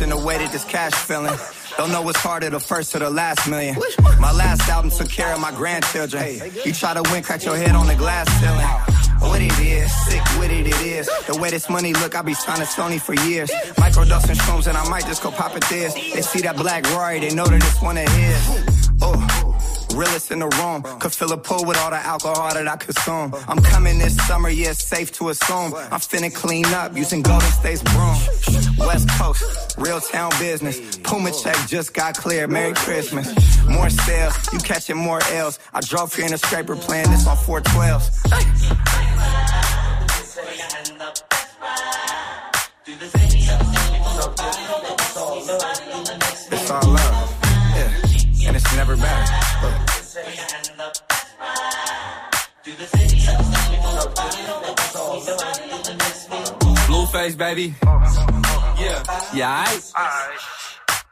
imagine 0.00 0.18
the 0.18 0.26
way 0.26 0.38
that 0.38 0.52
this 0.52 0.64
cash 0.64 0.92
feeling. 0.92 1.36
Don't 1.76 1.90
know 1.92 2.02
what's 2.02 2.18
harder, 2.18 2.50
the 2.50 2.60
first 2.60 2.94
or 2.94 2.98
the 2.98 3.10
last 3.10 3.48
million. 3.48 3.76
My 4.20 4.32
last 4.32 4.68
album 4.68 4.90
took 4.90 5.08
care 5.08 5.32
of 5.32 5.40
my 5.40 5.52
grandchildren. 5.52 6.40
You 6.64 6.72
try 6.72 6.94
to 6.94 7.02
win, 7.10 7.22
crack 7.22 7.44
your 7.44 7.56
head 7.56 7.74
on 7.74 7.86
the 7.86 7.94
glass 7.94 8.28
ceiling. 8.40 9.30
What 9.30 9.40
it 9.40 9.58
is, 9.58 9.90
sick 10.06 10.22
with 10.38 10.50
it, 10.50 10.66
it 10.66 10.80
is. 10.82 11.08
The 11.26 11.38
way 11.40 11.50
this 11.50 11.68
money 11.70 11.92
look, 11.94 12.14
I 12.14 12.22
be 12.22 12.34
signing 12.34 12.66
Sony 12.66 13.00
for 13.00 13.14
years. 13.26 13.50
Microdosing 13.76 14.36
shrooms 14.36 14.66
and 14.66 14.76
I 14.76 14.88
might 14.88 15.06
just 15.06 15.22
go 15.22 15.30
pop 15.30 15.56
it 15.56 15.64
this. 15.68 15.94
They 15.94 16.22
see 16.22 16.40
that 16.40 16.56
black 16.56 16.84
Rory, 16.90 17.20
they 17.20 17.34
know 17.34 17.46
that 17.46 17.62
it's 17.62 17.82
one 17.82 17.96
of 17.96 18.08
his. 18.08 18.96
Oh. 19.00 19.45
Realest 19.96 20.30
in 20.30 20.40
the 20.40 20.48
room. 20.60 20.82
Could 21.00 21.12
fill 21.12 21.32
a 21.32 21.38
pool 21.38 21.64
with 21.64 21.78
all 21.78 21.88
the 21.88 21.96
alcohol 21.96 22.52
that 22.52 22.68
I 22.68 22.76
consume. 22.76 23.34
I'm 23.48 23.62
coming 23.62 23.98
this 23.98 24.14
summer, 24.26 24.50
yeah, 24.50 24.72
safe 24.72 25.10
to 25.12 25.30
assume. 25.30 25.72
I'm 25.74 26.00
finna 26.00 26.32
clean 26.34 26.66
up 26.66 26.94
using 26.94 27.22
Golden 27.22 27.50
State's 27.52 27.82
broom. 27.82 28.16
West 28.76 29.08
Coast, 29.18 29.74
real 29.78 29.98
town 30.00 30.32
business. 30.38 30.98
Puma 30.98 31.30
check 31.42 31.56
just 31.66 31.94
got 31.94 32.14
cleared. 32.14 32.50
Merry 32.50 32.74
Christmas. 32.74 33.26
More 33.66 33.88
sales, 33.88 34.36
you 34.52 34.58
catching 34.58 34.98
more 34.98 35.20
L's. 35.30 35.58
I 35.72 35.80
drove 35.80 36.14
here 36.14 36.26
in 36.26 36.34
a 36.34 36.38
scraper 36.38 36.76
playing 36.76 37.10
this 37.10 37.26
on 37.26 37.38
412s. 37.38 38.10
It's 46.52 46.70
all 46.70 46.86
love, 46.86 47.36
yeah, 47.74 48.48
and 48.48 48.56
it's 48.56 48.76
never 48.76 48.96
better. 48.96 49.45
Blueface, 56.86 57.36
baby. 57.36 57.74
Yeah. 58.78 59.02
Yeah, 59.34 59.64
I. 59.66 59.80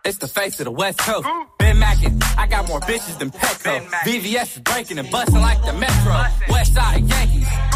It's 0.04 0.18
the 0.18 0.28
face 0.28 0.60
of 0.60 0.66
the 0.66 0.70
West 0.70 0.98
Coast. 0.98 1.26
Ben 1.58 1.78
Mackin, 1.78 2.20
I 2.36 2.46
got 2.46 2.68
more 2.68 2.80
bitches 2.80 3.18
than 3.18 3.30
Petco. 3.30 3.88
VVS 4.04 4.56
is 4.56 4.62
breaking 4.62 4.98
and 4.98 5.10
busting 5.10 5.40
like 5.40 5.64
the 5.64 5.72
Metro. 5.72 6.12
West 6.50 6.74
Side 6.74 7.08
Yankees, 7.08 7.33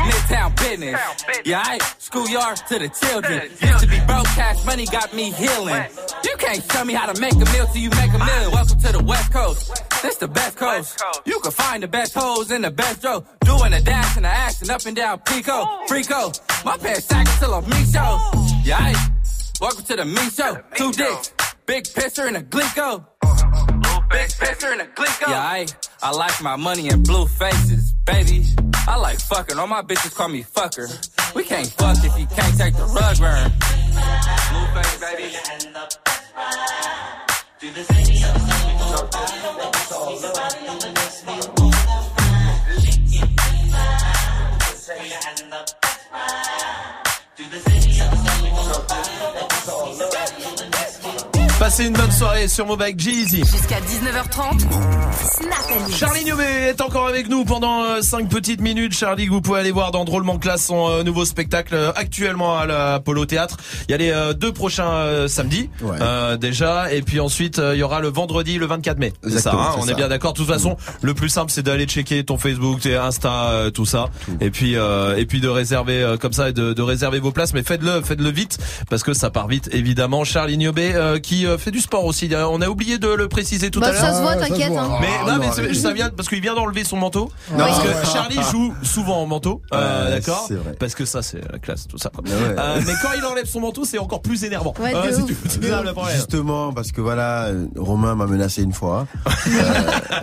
Midtown 0.09 0.57
business. 0.57 1.01
Yeah, 1.45 1.63
I 1.65 1.79
schoolyard 1.99 2.57
to 2.69 2.79
the 2.79 2.89
children. 2.89 3.51
Used 3.61 3.81
to 3.81 3.87
be 3.87 4.01
broke, 4.07 4.27
cash 4.27 4.65
money 4.65 4.87
got 4.87 5.13
me 5.13 5.31
healing. 5.33 5.85
You 6.25 6.35
can't 6.39 6.65
show 6.73 6.85
me 6.85 6.95
how 6.95 7.13
to 7.13 7.21
make 7.21 7.35
a 7.35 7.47
meal 7.53 7.67
till 7.67 7.83
you 7.83 7.91
make 7.91 8.13
a 8.13 8.19
million. 8.19 8.51
Welcome 8.51 8.79
to 8.81 8.93
the 8.93 9.05
West 9.05 9.33
Coast. 9.33 9.85
This 10.03 10.17
the 10.17 10.29
best 10.29 10.57
coast. 10.57 11.03
You 11.27 11.39
can 11.41 11.53
find 11.53 11.83
the 11.83 11.89
best 11.89 12.15
hoes 12.15 12.51
in 12.51 12.63
the 12.63 12.71
best 12.71 13.05
row. 13.05 13.25
Doing 13.41 13.73
a 13.75 13.81
dash 13.81 14.17
and 14.17 14.25
a 14.25 14.31
action 14.31 14.71
up 14.71 14.87
and 14.87 14.97
down 14.97 15.19
Pico. 15.21 15.65
Frico. 15.89 16.65
My 16.65 16.77
pants 16.79 17.05
sagging 17.05 17.33
till 17.39 17.55
I'm 17.55 17.65
me 17.69 17.85
show. 17.93 18.19
Yeah, 18.65 18.79
I 18.81 19.11
welcome 19.61 19.85
to 19.85 19.97
the 19.97 20.05
me 20.05 20.31
show. 20.31 20.63
Two 20.75 20.93
dicks. 20.93 21.33
Big 21.67 21.85
pisser 21.85 22.27
and 22.27 22.37
a 22.39 22.43
glico. 22.43 23.05
Big 24.11 24.29
pisser 24.31 24.73
and 24.73 24.81
a 24.81 24.87
glico. 24.87 25.29
Yeah, 25.29 25.43
I, 25.43 25.67
I 26.03 26.11
like 26.13 26.43
my 26.43 26.57
money 26.57 26.89
in 26.89 27.03
blue 27.03 27.27
faces, 27.27 27.93
baby. 28.07 28.45
I 28.89 28.97
like 28.97 29.21
fucking. 29.21 29.59
All 29.59 29.67
my 29.67 29.83
bitches 29.83 30.15
call 30.15 30.29
me 30.29 30.43
fucker. 30.43 30.89
We 31.35 31.45
can't 31.45 31.69
fuck 31.69 31.99
if 31.99 32.19
you 32.19 32.27
can't 32.27 32.57
take 32.57 32.75
the 32.75 32.87
rug 32.87 33.19
burn. 33.19 33.53
Smooth 34.49 34.75
face, 34.75 34.99
baby. 34.99 35.49
Passez 51.69 51.85
une 51.85 51.93
bonne 51.93 52.11
soirée 52.11 52.49
sur 52.49 52.65
Mobile 52.65 52.95
Jeezy. 52.97 53.41
Jusqu'à 53.45 53.77
19h30, 53.81 54.61
Snap. 55.21 55.91
Charlie 55.95 56.25
Niobé 56.25 56.43
est 56.43 56.81
encore 56.81 57.07
avec 57.07 57.29
nous 57.29 57.45
pendant 57.45 58.01
5 58.01 58.27
petites 58.31 58.63
minutes. 58.63 58.95
Charlie, 58.95 59.27
que 59.27 59.31
vous 59.33 59.43
pouvez 59.43 59.61
aller 59.61 59.71
voir 59.71 59.91
dans 59.91 60.07
Drôlement 60.07 60.39
Classe 60.39 60.65
son 60.65 60.89
euh, 60.89 61.03
nouveau 61.03 61.27
spectacle 61.27 61.75
euh, 61.75 61.93
actuellement 61.95 62.57
à 62.59 62.65
l'Apollo 62.65 63.27
Théâtre. 63.27 63.59
Il 63.87 63.91
y 63.93 63.95
a 63.95 63.99
les 63.99 64.11
euh, 64.11 64.33
deux 64.33 64.51
prochains 64.51 64.89
euh, 64.91 65.29
samedis 65.29 65.69
euh, 65.85 66.39
déjà, 66.39 66.91
et 66.91 67.03
puis 67.03 67.21
ensuite 67.21 67.59
euh, 67.59 67.75
il 67.77 67.81
y 67.81 67.83
aura 67.83 68.01
le 68.01 68.09
vendredi, 68.09 68.57
le 68.57 68.65
24 68.65 68.99
mai. 68.99 69.13
C'est 69.23 69.29
ça, 69.29 69.37
Exactement, 69.37 69.63
hein, 69.69 69.75
on 69.77 69.83
ça. 69.85 69.93
est 69.93 69.95
bien 69.95 70.09
d'accord. 70.09 70.33
De 70.33 70.39
toute 70.39 70.49
façon, 70.49 70.79
le 71.03 71.13
plus 71.13 71.29
simple 71.29 71.51
c'est 71.53 71.63
d'aller 71.63 71.85
checker 71.85 72.25
ton 72.25 72.39
Facebook, 72.39 72.81
tes 72.81 72.97
Insta, 72.97 73.51
euh, 73.51 73.71
tout 73.71 73.85
ça, 73.85 74.09
et 74.41 74.49
puis 74.51 74.75
euh, 74.75 75.19
et 75.19 75.27
puis 75.27 75.43
de 75.43 75.49
réserver 75.49 76.03
euh, 76.03 76.17
comme 76.17 76.33
ça, 76.33 76.49
et 76.49 76.53
de, 76.55 76.73
de 76.73 76.83
réserver 76.83 77.19
vos 77.21 77.31
places. 77.31 77.53
Mais 77.53 77.63
faites-le, 77.63 78.01
faites-le 78.01 78.31
vite 78.31 78.57
parce 78.89 79.03
que 79.03 79.13
ça 79.13 79.29
part 79.29 79.49
vite 79.49 79.69
évidemment. 79.73 80.25
Charlie 80.25 80.57
Niobé 80.57 80.93
euh, 80.95 81.19
qui 81.19 81.45
euh, 81.45 81.58
fait 81.59 81.71
du 81.71 81.81
sport 81.81 82.05
aussi. 82.05 82.31
On 82.35 82.61
a 82.61 82.69
oublié 82.69 82.99
de 82.99 83.09
le 83.09 83.29
préciser 83.29 83.71
tout 83.71 83.81
Bah, 83.81 83.89
à 83.89 83.93
l'heure. 83.93 84.01
ça 84.01 84.15
se 84.15 84.21
voit, 84.23 84.33
Ah, 84.33 84.39
ça 84.39 84.45
se 84.47 84.51
t'inquiète, 84.51 84.71
voit. 84.73 84.83
hein. 84.83 84.99
Mais, 85.01 85.09
Ah, 85.27 85.33
non, 85.33 85.39
mais 85.39 85.75
ça 85.75 85.93
vient 85.93 86.11
parce 86.11 86.29
qu'il 86.29 86.41
vient 86.41 86.55
d'enlever 86.55 86.85
son 86.85 86.97
manteau. 86.97 87.31
Non. 87.53 87.59
Parce 87.59 87.81
que. 87.83 87.89
Charlie 88.13 88.39
joue 88.51 88.75
souvent 88.83 89.23
en 89.23 89.27
manteau, 89.27 89.61
euh, 89.73 90.05
Ouais, 90.07 90.11
d'accord. 90.13 90.45
c'est 90.49 90.55
vrai. 90.55 90.75
Parce 90.79 90.95
que 90.95 91.05
ça 91.05 91.23
c'est 91.23 91.41
la 91.53 91.59
classe, 91.59 91.87
tout 91.89 91.99
ça. 91.99 92.11
Ouais. 92.25 92.31
Euh, 92.33 92.81
mais 92.87 92.93
quand 93.03 93.11
il 93.17 93.25
enlève 93.25 93.47
son 93.47 93.61
manteau, 93.61 93.85
c'est 93.85 93.99
encore 93.99 94.23
plus 94.23 94.45
énervant. 94.45 94.75
Ouais, 94.81 94.95
Euh, 94.95 95.13
c'est. 95.13 96.15
Justement, 96.15 96.73
parce 96.73 96.93
que 96.93 97.01
voilà, 97.01 97.47
euh, 97.47 97.67
Romain 97.77 98.15
m'a 98.15 98.27
menacé 98.27 98.63
une 98.63 98.73
fois. 98.73 99.07
Euh, 99.27 99.31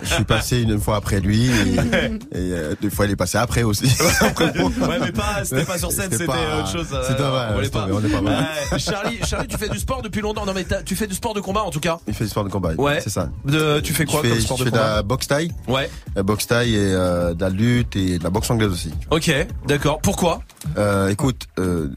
je 0.02 0.14
suis 0.14 0.24
passé 0.24 0.60
une 0.62 0.80
fois 0.80 0.96
après 0.96 1.20
lui 1.20 1.46
et, 1.46 1.50
et, 2.32 2.52
euh, 2.52 2.74
deux 2.80 2.90
fois 2.90 3.06
il 3.06 3.12
est 3.12 3.16
passé 3.16 3.38
après 3.38 3.62
aussi. 3.62 3.84
ouais, 3.86 4.98
mais 5.00 5.12
pas, 5.12 5.44
c'était 5.44 5.64
pas 5.64 5.78
sur 5.78 5.90
scène, 5.92 6.10
C'était 6.10 6.24
c'était 6.26 6.32
autre 6.58 6.70
chose. 6.70 6.86
euh, 6.92 7.02
c'est 7.06 7.16
pas. 7.16 7.86
dommage, 7.86 8.02
on 8.02 8.04
est 8.06 8.08
pas 8.12 8.20
mal. 8.20 8.46
Charlie, 8.78 9.18
Charlie, 9.26 9.48
tu 9.48 9.56
fais 9.58 9.68
du 9.68 9.78
sport 9.78 10.02
depuis 10.02 10.20
longtemps. 10.20 10.46
Non, 10.46 10.52
mais 10.54 10.66
tu 10.84 10.96
fais 10.96 11.06
du 11.06 11.14
sport 11.14 11.25
de 11.34 11.40
combat 11.40 11.62
en 11.62 11.70
tout 11.70 11.80
cas. 11.80 11.98
Il 12.06 12.14
fait 12.14 12.24
du 12.24 12.30
sport 12.30 12.44
de 12.44 12.48
combat. 12.50 12.72
Ouais. 12.76 13.00
C'est 13.00 13.10
ça. 13.10 13.28
De- 13.44 13.80
tu 13.80 13.92
fais 13.92 14.04
quoi 14.04 14.20
je 14.22 14.28
fais, 14.28 14.34
comme 14.34 14.40
sport 14.44 14.56
je 14.58 14.64
de 14.64 14.68
fais 14.70 14.76
de 14.76 14.80
la 14.80 15.02
boxe 15.02 15.26
taille. 15.26 15.50
Ouais. 15.68 15.90
La 16.14 16.22
boxe 16.22 16.46
taille 16.46 16.74
et 16.74 16.78
euh, 16.92 17.34
de 17.34 17.40
la 17.40 17.50
lutte 17.50 17.96
et 17.96 18.18
de 18.18 18.24
la 18.24 18.30
boxe 18.30 18.50
anglaise 18.50 18.70
aussi. 18.70 18.92
Ok, 19.10 19.30
d'accord. 19.66 20.00
Pourquoi? 20.02 20.40
Euh, 20.78 21.08
Écoute, 21.08 21.46
euh, 21.58 21.88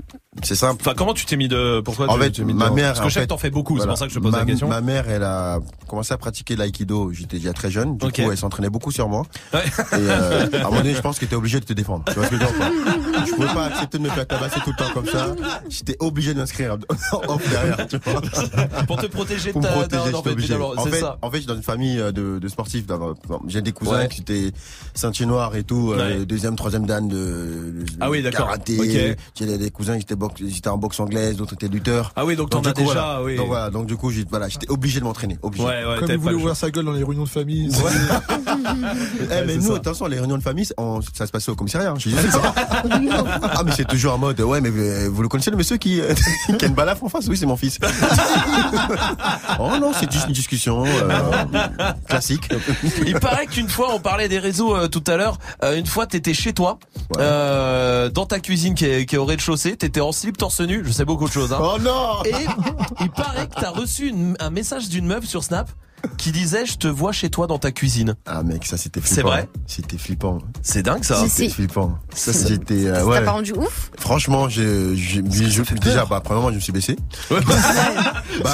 c'est 0.44 0.56
simple. 0.56 0.82
Enfin, 0.82 0.94
comment 0.96 1.14
tu 1.16 1.26
t'es 1.26 1.36
mis 1.38 1.48
de 1.48 1.82
Pourquoi 1.84 2.08
En 2.10 2.14
tu 2.16 2.22
fait, 2.22 2.32
t'es 2.32 2.44
mis 2.44 2.54
ma 2.54 2.70
mère. 2.70 2.90
Parce 2.90 3.00
que 3.00 3.06
en 3.06 3.10
je 3.10 3.14
sais 3.16 3.22
que 3.22 3.26
t'en 3.26 3.38
fais 3.38 3.50
beaucoup, 3.50 3.80
c'est 3.80 3.88
pour 3.88 3.98
ça 3.98 4.06
que 4.08 4.14
je 4.14 4.20
pose 4.20 4.32
ma, 4.32 4.40
la 4.40 4.46
question. 4.46 4.68
Ma 4.68 4.80
mère, 4.82 5.10
elle 5.10 5.24
a 5.24 5.60
commencé 5.88 6.14
à 6.14 6.18
pratiquer 6.18 6.56
l'aïkido. 6.56 7.12
J'étais 7.12 7.38
déjà 7.38 7.52
très 7.52 7.72
jeune. 7.72 7.98
Du 7.98 8.06
Ok. 8.06 8.14
coup, 8.24 8.32
elle 8.32 8.38
s'entraînait 8.38 8.70
beaucoup 8.70 8.92
sur 8.92 9.10
moi. 9.10 9.24
Et 9.54 9.58
euh, 9.94 10.48
à 10.54 10.58
un 10.58 10.64
moment 10.66 10.78
donné, 10.78 10.94
je 10.94 11.02
pense 11.02 11.18
qu'elle 11.18 11.28
était 11.28 11.36
obligée 11.36 11.60
de 11.60 11.66
te 11.66 11.74
défendre. 11.74 12.04
Tu 12.08 12.14
vois 12.14 12.26
ce 12.26 12.30
que 12.30 12.36
je 12.38 12.42
veux 12.44 12.48
dire 12.48 12.72
Je 13.28 13.34
pouvais 13.34 13.48
pas 13.54 13.66
accepter 13.66 13.98
de 13.98 14.04
me 14.04 14.10
faire 14.10 14.28
tabasser 14.28 14.60
tout 14.64 14.70
le 14.70 14.76
temps 14.76 14.92
comme 14.94 15.08
ça. 15.08 15.36
J'étais 15.68 15.98
obligé 16.00 16.34
de 16.36 16.40
m'inscrire 16.40 16.78
en 17.12 17.18
off 17.34 17.50
derrière. 17.50 17.88
Tu 17.88 17.98
vois 17.98 18.22
Pour 18.86 18.98
te 18.98 19.08
protéger 19.08 19.52
de 19.52 19.60
ta. 19.60 19.68
protéger, 19.70 20.12
non, 20.12 20.22
non, 20.24 20.32
obligé. 20.32 20.56
En 20.56 20.86
fait, 20.86 21.00
ça. 21.00 21.18
en 21.24 21.32
fait, 21.32 21.38
je 21.38 21.42
suis 21.42 21.48
dans 21.48 21.56
une 21.56 21.64
famille 21.64 22.00
euh, 22.00 22.12
de, 22.12 22.38
de 22.38 22.48
sportifs. 22.48 22.86
J'ai 23.48 23.62
des 23.64 23.72
cousins 23.72 23.90
Ouais. 24.00 24.08
qui 24.08 24.22
étaient 24.22 24.52
ceinture 24.94 25.26
noire 25.28 25.56
et 25.56 25.64
tout, 25.64 25.92
euh, 25.94 26.24
deuxième, 26.24 26.56
troisième 26.56 26.86
dan 26.86 27.08
de, 27.08 27.16
de 27.16 27.86
Ah 28.00 28.10
oui, 28.12 28.22
d'accord. 28.22 28.46
karaté. 28.46 29.16
J'ai 29.36 29.58
des 29.58 29.72
cousins 29.72 29.96
qui 29.98 30.04
étaient, 30.04 30.19
étaient 30.56 30.70
en 30.70 30.78
boxe 30.78 31.00
anglaise, 31.00 31.36
d'autres 31.38 31.54
étaient 31.54 31.68
lutteurs. 31.68 32.12
Ah 32.16 32.26
oui, 32.26 32.36
donc 32.36 32.50
t'en 32.50 32.62
as 32.62 32.74
coup, 32.74 32.82
déjà, 32.82 32.94
voilà. 32.94 33.24
oui. 33.24 33.36
Donc 33.36 33.48
voilà, 33.48 33.70
donc 33.70 33.86
du 33.86 33.96
coup, 33.96 34.12
voilà, 34.30 34.48
j'étais 34.50 34.70
obligé 34.70 35.00
de 35.00 35.06
m'entraîner, 35.06 35.38
obligé. 35.42 35.64
Ouais, 35.64 35.86
ouais, 35.86 36.00
Comme 36.00 36.12
il 36.12 36.18
voulait 36.18 36.36
ouvrir 36.36 36.56
sa 36.56 36.70
gueule 36.72 36.86
dans 36.86 36.92
les 36.94 37.04
réunions 37.04 37.24
de 37.24 37.30
famille. 37.30 37.70
Eh, 39.32 39.46
mais 39.46 39.58
nous, 39.58 39.74
attention, 39.74 40.06
les 40.08 40.20
réunions 40.20 40.38
de 40.38 40.44
famille, 40.44 40.68
on- 40.78 41.02
ça 41.02 41.26
se 41.26 41.32
passait 41.32 41.52
au 41.52 41.56
commissariat. 41.56 41.92
hein, 41.92 41.96
je 41.98 42.10
ah, 43.44 43.64
mais 43.66 43.72
c'est 43.76 43.88
toujours 43.88 44.14
en 44.14 44.18
mode, 44.18 44.40
ouais, 44.42 44.62
mais 44.62 44.70
euh, 44.70 45.10
vous 45.12 45.22
le 45.22 45.28
connaissez 45.28 45.52
le 45.52 45.58
monsieur 45.58 45.78
qui, 45.78 46.00
euh, 46.02 46.14
a 46.62 46.66
une 46.66 46.74
balafre 46.74 47.04
en 47.04 47.10
face? 47.10 47.26
Oui, 47.28 47.38
c'est 47.38 47.46
mon 47.46 47.58
fils. 47.58 47.80
oh 49.60 49.70
non, 49.80 49.92
c'est 49.98 50.12
juste 50.12 50.28
une 50.28 50.34
discussion 50.34 50.84
euh, 50.86 51.46
classique. 52.08 52.50
Il 53.06 53.20
paraît 53.20 53.48
qu'une 53.48 53.70
fois, 53.70 53.90
on 53.94 54.00
parlait 54.00 54.28
des 54.30 54.40
réseaux 54.40 54.76
euh, 54.76 54.88
tout 54.88 55.04
à 55.08 55.16
l'heure. 55.18 55.38
euh, 55.64 55.78
une 55.78 55.86
fois, 55.86 56.06
t'étais 56.08 56.34
chez 56.34 56.54
toi, 56.54 56.80
euh, 57.18 58.10
dans 58.10 58.26
ta 58.26 58.40
cuisine 58.40 58.76
qui 58.76 58.86
est, 58.86 59.06
qui 59.06 59.16
est 59.16 59.18
au 59.20 59.26
rez-de-chaussée. 59.26 59.76
T'étais 59.78 60.02
en 60.10 60.12
slip 60.12 60.38
torse 60.38 60.62
nu. 60.62 60.82
Je 60.84 60.92
sais 60.92 61.06
beaucoup 61.06 61.28
de 61.28 61.32
choses. 61.32 61.54
Hein. 61.54 61.60
Oh 61.62 61.78
non 61.80 62.24
Et 62.26 62.34
il 63.02 63.10
paraît 63.12 63.48
que 63.48 63.54
t'as 63.60 63.70
reçu 63.70 64.08
une- 64.10 64.36
un 64.40 64.50
message 64.50 64.90
d'une 64.90 65.06
meuf 65.06 65.26
sur 65.26 65.44
Snap 65.44 65.70
qui 66.18 66.32
disait 66.32 66.66
je 66.66 66.78
te 66.78 66.88
vois 66.88 67.12
chez 67.12 67.30
toi 67.30 67.48
dans 67.48 67.58
ta 67.60 67.72
cuisine. 67.72 68.16
Ah 68.26 68.44
mec, 68.44 68.66
ça 68.66 68.78
c'était 68.78 69.00
flippant. 69.02 69.16
C'est 69.16 69.22
vrai 69.22 69.50
C'était 69.68 69.98
flippant. 69.98 70.38
C'est 70.62 70.84
dingue 70.84 71.04
ça. 71.04 71.26
C'était 71.28 71.50
flippant. 71.50 71.98
Ça, 72.14 72.32
J'étais, 72.48 72.86
euh, 72.88 73.04
ouais. 73.06 73.24
pas 73.24 73.32
rendu 73.32 73.54
ouf? 73.54 73.92
Franchement, 73.98 74.50
j'ai, 74.50 74.96
je- 74.96 75.22
déjà, 75.80 76.06
bah, 76.06 76.22
premièrement, 76.24 76.50
je 76.50 76.56
me 76.56 76.60
suis 76.60 76.72
baissé. 76.72 76.96
bah, 77.30 77.38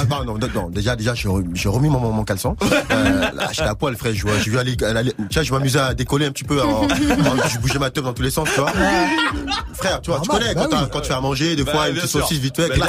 bah, 0.08 0.22
non, 0.24 0.38
non, 0.38 0.48
non, 0.54 0.68
déjà, 0.70 0.96
déjà, 0.96 1.14
j'ai 1.14 1.28
remis, 1.28 1.88
mon, 1.88 1.98
mon 2.12 2.24
caleçon. 2.24 2.56
Euh, 2.90 3.20
là, 3.32 3.48
j'étais 3.52 3.68
à 3.68 3.74
poil, 3.74 3.96
frère. 3.96 4.14
Je, 4.14 4.22
vois- 4.22 4.38
j'ai 4.38 4.50
vu 4.50 4.58
aller, 4.58 4.76
vois, 4.76 5.42
je 5.42 5.52
m'amusais 5.52 5.78
à 5.78 5.94
décoller 5.94 6.26
un 6.26 6.30
petit 6.32 6.44
peu. 6.44 6.60
En, 6.62 6.84
en- 6.84 6.88
je 6.88 7.58
bougeais 7.58 7.78
ma 7.78 7.90
teuf 7.90 8.04
dans 8.04 8.12
tous 8.12 8.22
les 8.22 8.30
sens, 8.30 8.48
tu 8.54 8.60
vois. 8.60 8.72
Frère, 9.74 10.00
tu 10.00 10.10
vois, 10.10 10.20
tu 10.20 10.28
connais, 10.28 10.54
quand, 10.54 10.68
t'as- 10.68 10.86
quand 10.86 11.00
tu 11.00 11.08
fais 11.08 11.14
à 11.14 11.20
manger, 11.20 11.56
des 11.56 11.64
Bah, 11.64 11.72
fois, 11.72 11.88
une 11.88 11.94
petite 11.96 12.10
saucisse 12.10 12.38
vite 12.38 12.56
fait, 12.56 12.68
Bah, 12.68 12.86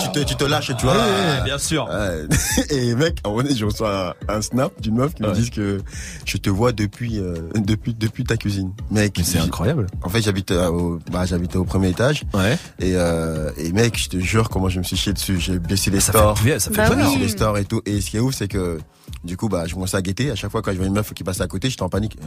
tu 0.00 0.08
te, 0.12 0.18
tu 0.24 0.36
te 0.36 0.44
lâches, 0.44 0.72
tu 0.78 0.84
vois. 0.86 0.94
Ouais, 0.94 1.42
bien 1.44 1.58
sûr. 1.58 1.88
Ouais. 1.88 2.26
Et 2.70 2.94
mec, 2.94 3.18
à 3.24 3.28
un 3.28 3.30
moment 3.30 3.42
donné, 3.42 3.54
je 3.54 3.64
reçois 3.72 4.14
un, 4.28 4.36
un 4.36 4.42
snap 4.42 4.80
d'une 4.80 4.96
meuf 4.96 5.14
qui 5.14 5.22
me 5.22 5.32
dit 5.32 5.50
que 5.50 5.78
je 6.24 6.36
te 6.36 6.48
vois 6.50 6.72
depuis, 6.72 7.18
euh, 7.18 7.34
depuis, 7.56 7.94
depuis 7.94 8.24
ta 8.24 8.36
cuisine. 8.36 8.72
Mec, 8.90 9.18
c'est 9.22 9.38
incroyable. 9.38 9.86
En 10.02 10.08
fait, 10.08 10.22
j'habitais 10.22 10.56
au, 10.66 10.98
bah, 11.10 11.24
j'habitais 11.26 11.56
au 11.56 11.64
premier 11.64 11.88
étage. 11.90 12.22
Ouais. 12.34 12.56
Et, 12.78 12.92
euh, 12.96 13.50
et 13.56 13.72
mec, 13.72 13.98
je 13.98 14.08
te 14.08 14.18
jure 14.18 14.48
comment 14.48 14.68
je 14.68 14.78
me 14.78 14.84
suis 14.84 14.96
chié 14.96 15.12
dessus. 15.12 15.38
J'ai 15.40 15.58
baissé 15.58 15.90
les 15.90 16.00
Ça 16.00 16.12
stores. 16.12 16.38
fait- 16.38 16.58
ça 16.58 16.70
fait 16.70 16.76
Bah 16.76 16.94
baissé 16.94 17.18
les 17.18 17.28
stores 17.28 17.58
et 17.58 17.64
tout. 17.64 17.82
Et 17.86 18.00
ce 18.00 18.10
qui 18.10 18.16
est 18.16 18.20
ouf, 18.20 18.34
c'est 18.34 18.48
que, 18.48 18.78
du 19.24 19.36
coup, 19.36 19.48
bah, 19.48 19.64
je 19.66 19.74
commençais 19.74 19.96
à 19.96 20.02
guetter. 20.02 20.30
À 20.30 20.34
chaque 20.36 20.50
fois, 20.50 20.62
quand 20.62 20.70
je 20.72 20.76
voyais 20.76 20.88
une 20.88 20.94
meuf 20.94 21.12
qui 21.14 21.24
passait 21.24 21.42
à 21.42 21.46
côté, 21.48 21.68
j'étais 21.70 21.82
en 21.82 21.88
panique. 21.88 22.16
Euh, 22.22 22.26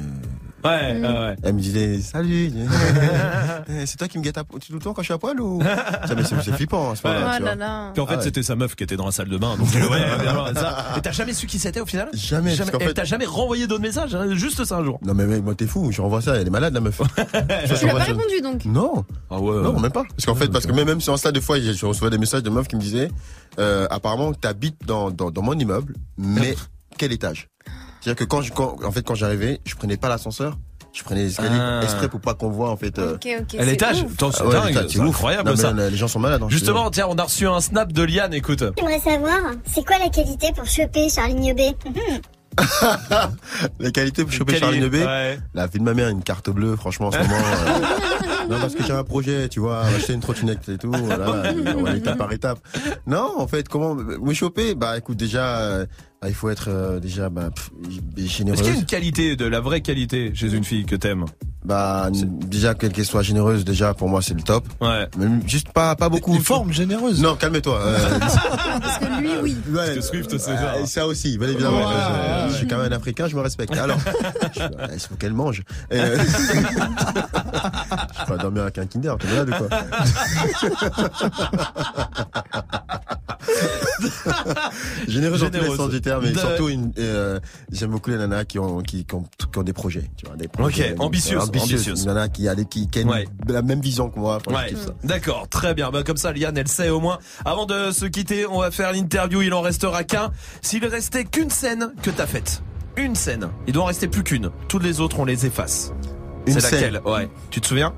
Ouais, 0.65 0.99
ouais, 0.99 1.07
ouais. 1.07 1.35
Elle 1.43 1.53
me 1.53 1.59
disait, 1.59 2.01
salut. 2.01 2.51
Eh, 3.69 3.85
c'est 3.85 3.97
toi 3.97 4.07
qui 4.07 4.17
me 4.17 4.23
guettes 4.23 4.38
à- 4.38 4.43
tout 4.43 4.59
le 4.73 4.80
temps 4.80 4.93
quand 4.93 5.01
je 5.01 5.05
suis 5.07 5.13
à 5.13 5.17
poil 5.17 5.39
ou? 5.39 5.61
C'est 6.07 6.53
flippant, 6.53 6.91
à 6.91 6.95
ce 6.95 7.05
moment-là, 7.07 7.31
Oh 7.34 7.38
tu 7.38 7.43
là 7.43 7.55
vois. 7.55 7.65
là. 7.65 7.91
Puis 7.93 8.01
en 8.01 8.05
fait, 8.07 8.13
Ah 8.13 8.17
ouais. 8.17 8.23
c'était 8.23 8.43
sa 8.43 8.55
meuf 8.55 8.76
qui 8.76 8.84
était 8.84 8.95
dans 8.97 9.05
la 9.05 9.11
salle 9.11 9.30
de 9.30 9.38
bain. 9.38 9.55
Donc, 9.57 9.67
ouais, 9.91 10.01
évidemment, 10.15 10.47
ça. 10.55 10.85
Et 10.97 11.01
t'as 11.01 11.11
jamais 11.11 11.34
su 11.35 11.45
qui 11.45 11.59
c'était 11.59 11.79
au 11.81 11.85
final 11.85 12.09
Jamais, 12.13 12.55
parce 12.57 12.71
fait- 12.71 12.93
t'as 12.93 13.03
jamais 13.03 13.25
renvoyé 13.25 13.67
d'autres 13.67 13.81
messages 13.83 14.15
hein, 14.15 14.33
Juste 14.33 14.63
ça 14.65 14.77
un 14.77 14.83
jour. 14.83 14.99
Non, 15.05 15.13
mais 15.13 15.25
mec, 15.27 15.43
moi, 15.43 15.53
t'es 15.53 15.67
fou. 15.67 15.91
Je 15.91 16.01
renvoie 16.01 16.21
ça. 16.21 16.35
Elle 16.37 16.47
est 16.47 16.49
malade, 16.49 16.73
la 16.73 16.79
meuf. 16.79 16.99
Tu 17.17 17.85
l'as 17.85 17.93
pas 17.93 17.99
répondu 18.03 18.41
donc 18.41 18.65
Non. 18.65 19.05
Ah 19.29 19.39
ouais. 19.39 19.61
Non, 19.61 19.79
même 19.79 19.91
pas. 19.91 20.03
Parce 20.03 20.25
qu'en 20.25 20.35
fait, 20.35 20.47
parce 20.47 20.65
que 20.65 20.71
même, 20.71 20.87
même 20.87 21.01
sur 21.01 21.13
Insta, 21.13 21.31
des 21.31 21.41
fois, 21.41 21.59
je 21.59 21.73
je 21.73 21.85
recevais 21.85 22.09
des 22.09 22.17
messages 22.17 22.41
de 22.43 22.49
meufs 22.49 22.67
qui 22.67 22.75
me 22.75 22.81
disaient, 22.81 23.11
euh, 23.59 23.85
apparemment, 23.91 24.33
t'habites 24.33 24.85
dans, 24.85 25.11
dans, 25.11 25.29
dans 25.29 25.41
mon 25.43 25.53
immeuble, 25.53 25.93
mais 26.17 26.55
quel 26.97 27.11
étage? 27.11 27.49
C'est-à-dire 28.01 28.15
que 28.17 28.23
quand 28.23 28.41
je, 28.41 28.51
quand, 28.53 28.77
en 28.83 28.91
fait, 28.91 29.01
quand 29.03 29.15
j'arrivais, 29.15 29.59
je 29.65 29.75
prenais 29.75 29.97
pas 29.97 30.09
l'ascenseur. 30.09 30.57
Je 30.95 31.03
prenais 31.03 31.23
les 31.23 31.30
escaliers 31.31 31.49
Ah. 31.59 31.81
exprès 31.84 32.07
pour 32.07 32.22
pas 32.22 32.34
qu'on 32.35 32.49
voit, 32.49 32.69
en 32.69 32.77
fait, 32.77 32.97
euh, 32.99 33.15
Ok, 33.15 33.27
ok. 33.41 33.59
À 33.59 33.65
l'étage 33.65 33.97
c'est 33.97 34.26
Ah 34.39 34.45
ouais, 34.45 34.53
dingue, 34.53 34.67
l'étage, 34.69 34.89
c'est 34.91 34.99
ouf. 34.99 35.09
incroyable 35.09 35.49
Non, 35.49 35.55
mais 35.55 35.61
ça. 35.61 35.73
Les 35.73 35.97
gens 35.97 36.07
sont 36.07 36.19
malades. 36.19 36.41
hein, 36.41 36.47
Justement, 36.49 36.89
tiens, 36.89 37.07
on 37.09 37.15
a 37.17 37.23
reçu 37.23 37.45
un 37.47 37.59
snap 37.59 37.91
de 37.91 38.01
Liane, 38.03 38.34
écoute. 38.34 38.63
J'aimerais 38.77 38.99
savoir, 39.01 39.39
c'est 39.65 39.85
quoi 39.85 39.97
la 39.99 40.07
qualité 40.09 40.53
pour 40.55 40.65
choper 40.65 41.09
Charlie 41.09 41.35
Niobé 41.35 41.73
Les 43.80 43.91
qualités 43.91 44.23
pour 44.23 44.31
choper 44.31 44.57
Charlie 44.57 44.80
Nebé. 44.80 45.03
Ouais. 45.03 45.38
La 45.53 45.67
vie 45.67 45.80
de 45.80 45.84
ma 45.84 45.93
mère, 45.93 46.07
une 46.07 46.23
carte 46.23 46.49
bleue, 46.49 46.77
franchement, 46.77 47.07
en 47.07 47.11
ce 47.11 47.17
moment. 47.17 47.31
euh, 47.35 48.47
non, 48.49 48.59
parce 48.61 48.76
que 48.76 48.84
j'ai 48.84 48.93
un 48.93 49.03
projet, 49.03 49.49
tu 49.49 49.59
vois, 49.59 49.81
acheter 49.81 50.13
une 50.13 50.22
trottinette 50.22 50.69
et 50.69 50.77
tout, 50.77 50.89
voilà, 50.91 51.43
on 51.77 51.84
va 51.84 51.95
étape 51.95 52.17
par 52.17 52.31
étape. 52.31 52.59
Non, 53.07 53.34
en 53.38 53.47
fait, 53.47 53.67
comment 53.67 53.95
me 53.95 54.34
choper? 54.34 54.76
Bah, 54.76 54.97
écoute, 54.97 55.17
déjà, 55.17 55.57
euh, 55.59 55.85
bah, 56.21 56.29
il 56.29 56.33
faut 56.35 56.49
être 56.49 56.69
euh, 56.69 56.99
déjà 56.99 57.29
bah, 57.29 57.49
pff, 57.53 57.69
Est-ce 58.17 58.27
généreuse. 58.37 58.61
qu'il 58.61 58.71
y 58.71 58.75
a 58.75 58.79
une 58.79 58.85
qualité, 58.85 59.35
de 59.35 59.45
la 59.45 59.59
vraie 59.59 59.81
qualité 59.81 60.31
chez 60.33 60.51
une 60.53 60.63
fille 60.63 60.85
que 60.85 60.95
t'aimes 60.95 61.25
Bah, 61.63 62.09
déjà, 62.11 62.73
qu'elle 62.73 62.91
qu'elle 62.93 63.05
soit 63.05 63.21
généreuse, 63.21 63.63
déjà, 63.65 63.93
pour 63.93 64.09
moi, 64.09 64.21
c'est 64.21 64.33
le 64.33 64.41
top. 64.41 64.65
Ouais. 64.81 65.07
Mais 65.17 65.27
juste 65.47 65.69
pas, 65.71 65.95
pas 65.95 66.09
beaucoup. 66.09 66.33
Une 66.35 66.41
forme 66.41 66.71
généreuse. 66.73 67.21
Non, 67.21 67.35
calme-toi. 67.35 67.79
euh, 67.79 68.19
Parce 68.19 68.97
que 68.97 69.21
lui, 69.21 69.29
oui. 69.43 69.55
Ouais, 69.69 69.75
Parce 69.93 69.95
que 69.95 70.01
Swift, 70.01 70.31
c'est 70.31 70.39
ça. 70.39 70.51
euh, 70.75 70.85
ça 70.85 71.05
aussi, 71.05 71.37
bien 71.37 71.49
évidemment. 71.49 71.77
Ouais, 71.77 71.83
je, 71.93 72.43
ouais, 72.45 72.49
je 72.49 72.55
suis 72.55 72.67
quand 72.67 72.77
même 72.77 72.91
un 72.91 72.95
Africain, 72.95 73.27
je 73.27 73.35
me 73.35 73.41
respecte. 73.41 73.75
Alors, 73.77 73.97
il 74.93 74.99
faut 74.99 75.15
qu'elle 75.15 75.33
mange. 75.33 75.63
Et, 75.91 75.99
euh, 75.99 76.17
je 76.23 76.59
vais 76.59 78.25
pas 78.27 78.37
dormir 78.37 78.63
avec 78.63 78.77
un 78.79 78.85
Kinder, 78.87 79.15
t'es 79.19 79.27
malade 79.27 79.49
ou 79.49 79.53
quoi 79.67 79.67
Généreux 85.07 85.37
dans 85.37 85.45
tous 85.47 85.53
les 85.53 85.59
Généreuse. 85.59 85.77
sens 85.77 85.89
du 85.89 86.01
mais 86.22 86.32
De- 86.32 86.38
surtout 86.40 86.69
une, 86.69 86.91
euh, 86.99 87.40
j'aime 87.72 87.91
beaucoup 87.91 88.10
les 88.10 88.18
nanas 88.18 88.45
qui 88.45 88.60
ont, 88.60 88.82
qui, 88.82 89.06
qui 89.06 89.15
ont, 89.15 89.23
qui 89.52 89.60
ont 89.60 89.64
des 89.64 89.73
projets, 89.73 90.10
tu 90.18 90.26
vois, 90.26 90.36
des 90.36 90.48
projets. 90.48 90.94
Ok, 90.94 90.99
ambitieuses, 91.02 91.44
ambitieuses. 91.44 91.88
Une 92.02 92.06
nana 92.07 92.30
qui 92.30 92.48
a, 92.48 92.56
des- 92.56 92.65
qui, 92.65 92.88
qui 92.88 92.99
a 92.99 93.02
une- 93.03 93.10
Ouais. 93.10 93.26
la 93.48 93.61
même 93.61 93.82
vision 93.82 94.10
que 94.10 94.19
moi. 94.19 94.40
Ouais, 94.48 94.73
d'accord, 95.03 95.48
très 95.49 95.73
bien. 95.73 95.91
Bah, 95.91 96.03
comme 96.03 96.18
ça, 96.18 96.32
Liane, 96.32 96.57
elle 96.57 96.68
sait 96.68 96.90
au 96.90 96.99
moins. 96.99 97.19
Avant 97.45 97.65
de 97.65 97.91
se 97.91 98.06
quitter, 98.06 98.45
on 98.48 98.60
va 98.60 98.72
faire 98.72 98.91
l'interview. 98.91 99.41
Il 99.41 99.53
en 99.53 99.61
restera 99.61 100.03
qu'un. 100.03 100.32
S'il 100.61 100.86
restait 100.86 101.26
qu'une 101.26 101.49
scène 101.49 101.91
que 102.02 102.10
t'as 102.10 102.27
faite, 102.27 102.61
une 102.98 103.15
scène, 103.15 103.49
il 103.68 103.73
doit 103.73 103.84
en 103.84 103.88
rester 103.88 104.07
plus 104.07 104.23
qu'une. 104.23 104.49
Toutes 104.68 104.84
les 104.84 104.99
autres, 105.02 105.19
on 105.19 105.26
les 105.26 105.45
efface. 105.45 105.91
Une 106.48 106.53
C'est 106.53 106.61
scène. 106.61 106.82
laquelle 106.94 107.02
Ouais. 107.06 107.30
Tu 107.49 107.60
te 107.61 107.68
souviens 107.68 107.94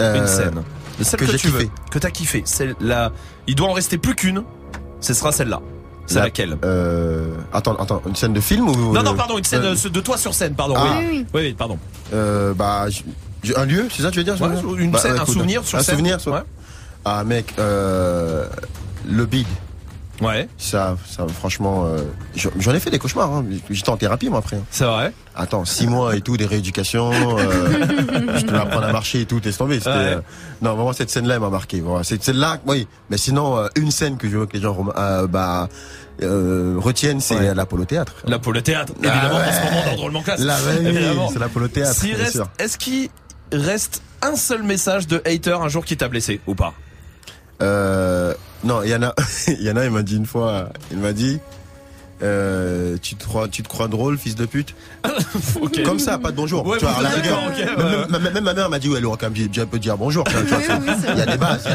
Euh, 0.00 0.16
Une 0.20 0.26
scène. 0.26 0.62
Celle 1.00 1.20
que 1.20 1.24
que, 1.26 1.36
tu 1.36 1.48
veux, 1.48 1.58
kiffé. 1.60 1.70
que 1.90 1.98
t'as 1.98 2.10
kiffé. 2.10 2.42
C'est 2.46 2.70
la. 2.80 3.12
Il 3.46 3.54
doit 3.54 3.68
en 3.68 3.72
rester 3.72 3.98
plus 3.98 4.14
qu'une. 4.14 4.42
Ce 5.00 5.12
sera 5.14 5.30
celle-là. 5.32 5.60
C'est 6.06 6.16
La- 6.16 6.22
laquelle 6.24 6.56
euh, 6.64 7.34
attends, 7.52 7.76
attends, 7.76 8.02
une 8.06 8.14
scène 8.16 8.32
de 8.34 8.40
film 8.40 8.68
ou 8.68 8.92
Non, 8.92 9.02
non, 9.02 9.14
pardon, 9.14 9.38
une 9.38 9.44
scène 9.44 9.62
Euh, 9.62 9.74
euh, 9.86 9.88
de 9.88 10.00
toi 10.00 10.16
sur 10.18 10.34
scène, 10.34 10.54
pardon. 10.54 10.74
Ah. 10.76 10.96
oui. 10.98 11.06
Oui, 11.10 11.26
oui, 11.34 11.40
oui, 11.46 11.52
pardon. 11.54 11.78
Euh, 12.12 12.52
bah, 12.52 12.90
j- 12.90 13.04
j- 13.42 13.54
un 13.56 13.64
lieu, 13.64 13.86
c'est 13.90 14.02
ça 14.02 14.08
que 14.08 14.12
tu 14.14 14.18
veux 14.18 14.24
dire 14.24 14.40
Ouais, 14.40 14.48
une 14.82 14.90
Bah, 14.90 14.98
scène, 14.98 15.12
un 15.12 15.16
écoute, 15.16 15.32
souvenir 15.34 15.64
sur 15.64 15.78
un 15.78 15.82
scène. 15.82 15.94
souvenir, 15.96 16.20
sur- 16.20 16.32
Ouais. 16.32 16.42
Ah 17.06 17.24
mec, 17.24 17.54
euh, 17.58 18.46
le 19.08 19.24
big. 19.26 19.46
Ouais. 20.24 20.48
Ça, 20.58 20.96
ça, 21.08 21.26
franchement, 21.28 21.84
euh, 21.86 21.98
j'en 22.58 22.72
ai 22.74 22.80
fait 22.80 22.90
des 22.90 22.98
cauchemars. 22.98 23.30
Hein. 23.32 23.44
J'étais 23.70 23.90
en 23.90 23.96
thérapie 23.96 24.28
moi 24.28 24.38
après. 24.38 24.58
C'est 24.70 24.84
vrai. 24.84 25.12
Attends, 25.36 25.64
six 25.64 25.86
mois 25.86 26.16
et 26.16 26.20
tout, 26.20 26.36
des 26.36 26.46
rééducations. 26.46 27.10
Euh, 27.12 28.36
je 28.38 28.46
devais 28.46 28.58
apprendre 28.58 28.86
à 28.86 28.92
marcher 28.92 29.22
et 29.22 29.26
tout. 29.26 29.40
T'es 29.40 29.52
tombé. 29.52 29.76
Ouais. 29.76 29.82
euh, 29.86 30.20
non, 30.62 30.74
vraiment 30.74 30.92
cette 30.92 31.10
scène-là 31.10 31.34
elle 31.34 31.40
m'a 31.40 31.50
marqué. 31.50 31.80
Voilà, 31.80 32.04
cette 32.04 32.24
scène-là, 32.24 32.58
oui. 32.66 32.86
Mais 33.10 33.18
sinon, 33.18 33.68
une 33.76 33.90
scène 33.90 34.16
que 34.16 34.28
je 34.28 34.38
veux 34.38 34.46
que 34.46 34.54
les 34.54 34.62
gens 34.62 34.76
bah, 35.28 35.68
retiennent, 36.20 37.20
c'est 37.20 37.54
l'Apollo 37.54 37.84
Théâtre. 37.84 38.14
L'Apollo 38.26 38.60
Théâtre, 38.60 38.92
évidemment, 38.98 39.40
Ah 39.44 39.48
en 39.48 39.52
ce 39.52 39.58
ouais. 39.58 39.70
moment 39.70 39.90
dans 39.90 39.96
Drôlement 39.96 40.22
Classe. 40.22 40.40
Ouais, 40.40 40.88
évidemment. 40.88 41.28
c'est 41.32 41.38
l'Apollo 41.38 41.68
Théâtre, 41.68 42.00
reste-. 42.16 42.42
Est-ce 42.58 42.78
qu'il 42.78 43.08
reste 43.52 44.02
un 44.22 44.36
seul 44.36 44.62
message 44.62 45.06
de 45.06 45.22
hater 45.26 45.60
un 45.60 45.68
jour 45.68 45.84
qui 45.84 45.96
t'a 45.96 46.08
blessé 46.08 46.40
ou 46.46 46.54
pas? 46.54 46.74
Euh, 47.62 48.34
non, 48.64 48.82
il 48.82 48.90
y 48.90 48.94
en 48.94 49.02
a, 49.02 49.14
il 49.48 49.62
il 49.84 49.90
m'a 49.90 50.02
dit 50.02 50.16
une 50.16 50.26
fois, 50.26 50.70
il 50.90 50.98
m'a 50.98 51.12
dit, 51.12 51.38
euh, 52.24 52.96
tu 53.00 53.14
te 53.16 53.24
crois, 53.24 53.48
tu 53.48 53.62
te 53.62 53.68
crois 53.68 53.86
drôle, 53.88 54.18
fils 54.18 54.34
de 54.34 54.46
pute. 54.46 54.74
Comme 55.84 55.98
ça, 55.98 56.18
pas 56.18 56.30
de 56.30 56.36
bonjour. 56.36 56.66
Ouais, 56.66 56.78
tu 56.78 56.84
vois, 56.86 56.94
à 56.98 57.02
la 57.02 57.08
rigueur. 57.10 57.38
ouais, 57.48 57.64
même, 57.64 57.76
ouais. 57.76 58.18
même- 58.18 58.32
même 58.34 58.44
ma 58.44 58.54
mère 58.54 58.70
m'a 58.70 58.78
dit, 58.78 58.88
ouais, 58.88 58.98
elle 58.98 59.06
aurait 59.06 59.18
quand 59.20 59.30
même 59.30 59.48
bien 59.48 59.62
un 59.62 59.66
peu 59.66 59.78
dire 59.78 59.96
bonjour. 59.98 60.24
il 60.32 61.18
y 61.18 61.20
a 61.22 61.26
des 61.26 61.36
bases, 61.36 61.68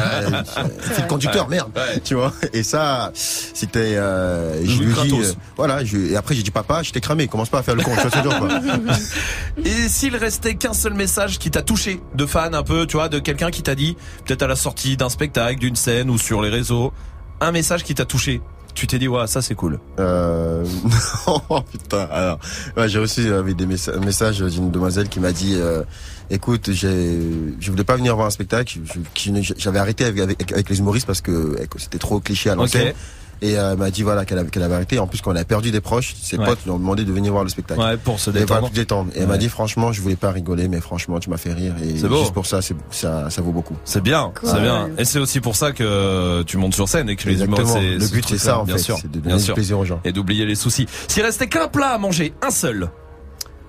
c'est 0.94 1.02
le 1.02 1.08
conducteur, 1.08 1.48
Ouais, 1.48 1.56
merde. 1.56 1.70
Tu 2.04 2.14
vois. 2.14 2.32
Et 2.52 2.62
ça, 2.62 3.10
c'était, 3.14 3.96
euh, 3.96 4.64
je 4.66 4.82
lui 4.82 4.92
dis, 5.02 5.14
euh, 5.20 5.32
voilà, 5.56 5.84
je, 5.84 5.96
et 5.98 6.16
après 6.16 6.34
j'ai 6.34 6.42
dit, 6.42 6.50
papa, 6.50 6.82
je 6.82 6.90
t'ai 6.92 7.00
cramé, 7.00 7.28
commence 7.28 7.48
pas 7.48 7.58
à 7.58 7.62
faire 7.62 7.74
le 7.76 7.82
con, 7.82 7.92
tu 7.94 8.00
vois, 8.00 8.10
c'est 8.12 8.22
dur, 8.22 8.38
quoi. 8.38 8.48
Et 9.64 9.88
s'il 9.88 10.16
restait 10.16 10.54
qu'un 10.54 10.72
seul 10.72 10.94
message 10.94 11.38
qui 11.38 11.50
t'a 11.50 11.62
touché 11.62 12.00
de 12.14 12.26
fan 12.26 12.54
un 12.54 12.62
peu, 12.62 12.86
tu 12.86 12.96
vois, 12.96 13.08
de 13.08 13.18
quelqu'un 13.18 13.50
qui 13.50 13.62
t'a 13.62 13.74
dit, 13.74 13.96
peut-être 14.24 14.42
à 14.42 14.46
la 14.46 14.56
sortie 14.56 14.96
d'un 14.96 15.08
spectacle, 15.08 15.58
d'une 15.58 15.76
scène 15.76 16.08
ou 16.10 16.18
sur 16.18 16.40
les 16.42 16.48
réseaux, 16.50 16.92
un 17.40 17.52
message 17.52 17.84
qui 17.84 17.94
t'a 17.94 18.04
touché. 18.04 18.40
Tu 18.74 18.86
t'es 18.86 18.98
dit, 18.98 19.08
ouais, 19.08 19.26
ça 19.26 19.42
c'est 19.42 19.54
cool. 19.54 19.78
Euh... 19.98 20.64
oh 21.26 21.60
putain. 21.70 22.08
Alors, 22.10 22.38
ouais, 22.76 22.88
j'ai 22.88 22.98
reçu 22.98 23.22
euh, 23.30 23.42
des 23.54 23.66
messa- 23.66 23.94
un 23.96 24.00
message 24.04 24.38
d'une 24.40 24.70
demoiselle 24.70 25.08
qui 25.08 25.20
m'a 25.20 25.32
dit, 25.32 25.54
euh, 25.56 25.82
écoute, 26.30 26.70
j'ai, 26.72 27.18
je 27.60 27.70
voulais 27.70 27.84
pas 27.84 27.96
venir 27.96 28.14
voir 28.14 28.26
un 28.28 28.30
spectacle. 28.30 28.78
J'avais 29.58 29.78
arrêté 29.78 30.04
avec, 30.04 30.20
avec, 30.20 30.52
avec 30.52 30.68
les 30.70 30.78
humoristes 30.78 31.06
parce 31.06 31.20
que 31.20 31.30
euh, 31.30 31.56
c'était 31.78 31.98
trop 31.98 32.20
cliché 32.20 32.50
à 32.50 32.54
l'ancienne. 32.54 32.94
Et 33.42 33.58
euh, 33.58 33.72
elle 33.72 33.78
m'a 33.78 33.90
dit 33.90 34.02
voilà 34.02 34.24
qu'elle 34.24 34.38
avait, 34.38 34.50
qu'elle 34.50 34.62
avait 34.62 34.74
arrêté. 34.74 34.98
En 34.98 35.06
plus, 35.06 35.20
quand 35.20 35.32
on 35.32 35.36
a 35.36 35.44
perdu 35.44 35.70
des 35.70 35.80
proches, 35.80 36.14
ses 36.20 36.36
Ouais. 36.38 36.44
potes 36.44 36.58
lui 36.64 36.70
ont 36.70 36.78
demandé 36.78 37.04
de 37.04 37.12
venir 37.12 37.32
voir 37.32 37.42
le 37.44 37.50
spectacle. 37.50 37.80
Ouais, 37.80 37.96
pour 37.96 38.20
se 38.20 38.30
Et 38.30 38.32
voilà, 38.32 38.44
détendre. 38.46 38.60
pour 38.60 38.68
se 38.70 38.74
détendre. 38.74 39.10
Et 39.14 39.20
elle 39.20 39.26
m'a 39.28 39.38
dit 39.38 39.48
franchement, 39.48 39.92
je 39.92 40.00
voulais 40.02 40.16
pas 40.16 40.30
rigoler, 40.30 40.68
mais 40.68 40.80
franchement, 40.80 41.18
tu 41.20 41.30
m'as 41.30 41.36
fait 41.38 41.52
rire. 41.52 41.74
Et 41.82 41.98
C'est 41.98 42.08
beau. 42.08 42.20
juste 42.20 42.32
pour 42.34 42.46
ça, 42.46 42.60
c'est, 42.62 42.74
ça, 42.90 43.30
ça 43.30 43.42
vaut 43.42 43.52
beaucoup. 43.52 43.76
C'est 43.84 44.02
bien, 44.02 44.32
Cool. 44.38 44.48
c'est 44.50 44.60
bien. 44.60 44.90
Et 44.98 45.04
c'est 45.04 45.18
aussi 45.18 45.40
pour 45.40 45.56
ça 45.56 45.72
que 45.72 46.42
tu 46.42 46.56
montes 46.58 46.74
sur 46.74 46.88
scène 46.88 47.08
et 47.08 47.16
que 47.16 47.24
les 47.28 47.32
Exactement. 47.42 47.58
humoristes, 47.62 48.00
Le 48.00 48.08
but, 48.08 48.24
c'est 48.28 48.38
ça, 48.38 48.58
en 48.60 48.64
bien 48.64 48.76
fait, 48.76 48.82
sûr, 48.82 48.98
c'est 49.00 49.08
de 49.10 49.14
donner 49.14 49.26
bien 49.28 49.36
du 49.36 49.42
sûr. 49.42 49.54
plaisir 49.54 49.78
aux 49.78 49.84
gens. 49.84 50.00
Et 50.04 50.12
d'oublier 50.12 50.44
les 50.46 50.54
soucis. 50.54 50.86
S'il 51.08 51.22
restait 51.22 51.48
qu'un 51.48 51.68
plat 51.68 51.90
à 51.94 51.98
manger, 51.98 52.34
un 52.42 52.50
seul. 52.50 52.90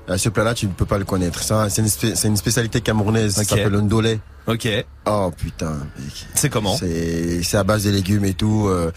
Euh, 0.10 0.18
ce 0.18 0.30
plat-là, 0.30 0.54
tu 0.56 0.66
ne 0.68 0.72
peux 0.72 0.86
pas 0.86 0.98
le 0.98 1.06
connaître. 1.06 1.44
Ça, 1.44 1.70
c'est 1.70 1.82
une, 1.82 1.88
spé- 1.88 2.16
c'est 2.16 2.28
une 2.28 2.36
spécialité 2.38 2.82
camerounaise. 2.82 3.38
Ok. 3.38 3.46
Ça 3.46 3.56
s'appelle 3.56 3.78
ndolé. 3.80 4.20
Ok. 4.48 4.68
Oh 5.06 5.32
putain. 5.38 5.74
C'est 6.34 6.50
comment 6.50 6.76
C'est 6.76 7.44
c'est 7.44 7.58
à 7.58 7.64
base 7.64 7.84
de 7.84 7.92
légumes 7.92 8.26
et 8.26 8.34
tout, 8.34 8.66
euh, 8.68 8.92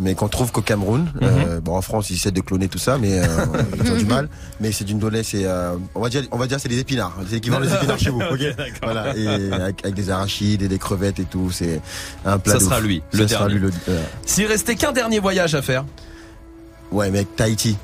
mais 0.00 0.14
qu'on 0.14 0.28
trouve 0.28 0.52
qu'au 0.52 0.62
Cameroun. 0.62 1.02
Mhm. 1.20 1.22
Euh, 1.22 1.60
bon, 1.60 1.76
en 1.76 1.82
France, 1.82 2.08
ils 2.08 2.14
essaient 2.16 2.30
de 2.30 2.40
cloner 2.40 2.68
tout 2.68 2.78
ça, 2.78 2.96
mais 2.96 3.20
euh, 3.20 3.26
ils 3.84 3.92
ont 3.92 3.96
du 3.96 4.06
mal. 4.06 4.30
Mais 4.58 4.72
c'est 4.72 4.84
du 4.84 4.94
ndolé, 4.94 5.22
c'est 5.22 5.44
euh, 5.44 5.76
on 5.94 6.00
va 6.00 6.08
dire, 6.08 6.22
on 6.30 6.38
va 6.38 6.46
dire, 6.46 6.58
c'est 6.58 6.70
des 6.70 6.78
épinards. 6.78 7.14
C'est 7.28 7.34
l'équivalent 7.34 7.64
des 7.66 7.74
épinards 7.74 7.98
chez 7.98 8.08
vous. 8.10 8.22
Ok, 8.22 8.30
ok 8.32 8.56
d'accord. 8.56 8.70
voilà. 8.84 9.14
Et 9.14 9.52
avec, 9.52 9.84
avec 9.84 9.94
des 9.94 10.08
arachides 10.08 10.62
et 10.62 10.68
des 10.68 10.78
crevettes 10.78 11.20
et 11.20 11.24
tout. 11.26 11.50
C'est 11.50 11.82
un 12.24 12.38
plat. 12.38 12.54
Ça 12.54 12.60
sera 12.60 12.80
lui, 12.80 13.02
Ça 13.12 13.18
le 13.18 13.28
sera 13.28 13.40
dernier. 13.48 13.54
lui, 13.60 13.60
le- 13.86 13.92
euh, 13.92 14.02
S'il 14.24 14.46
restait 14.46 14.76
qu'un 14.76 14.92
dernier 14.92 15.18
voyage 15.18 15.54
à 15.54 15.60
faire. 15.60 15.84
ouais, 16.90 17.10
mec, 17.10 17.36
Tahiti. 17.36 17.76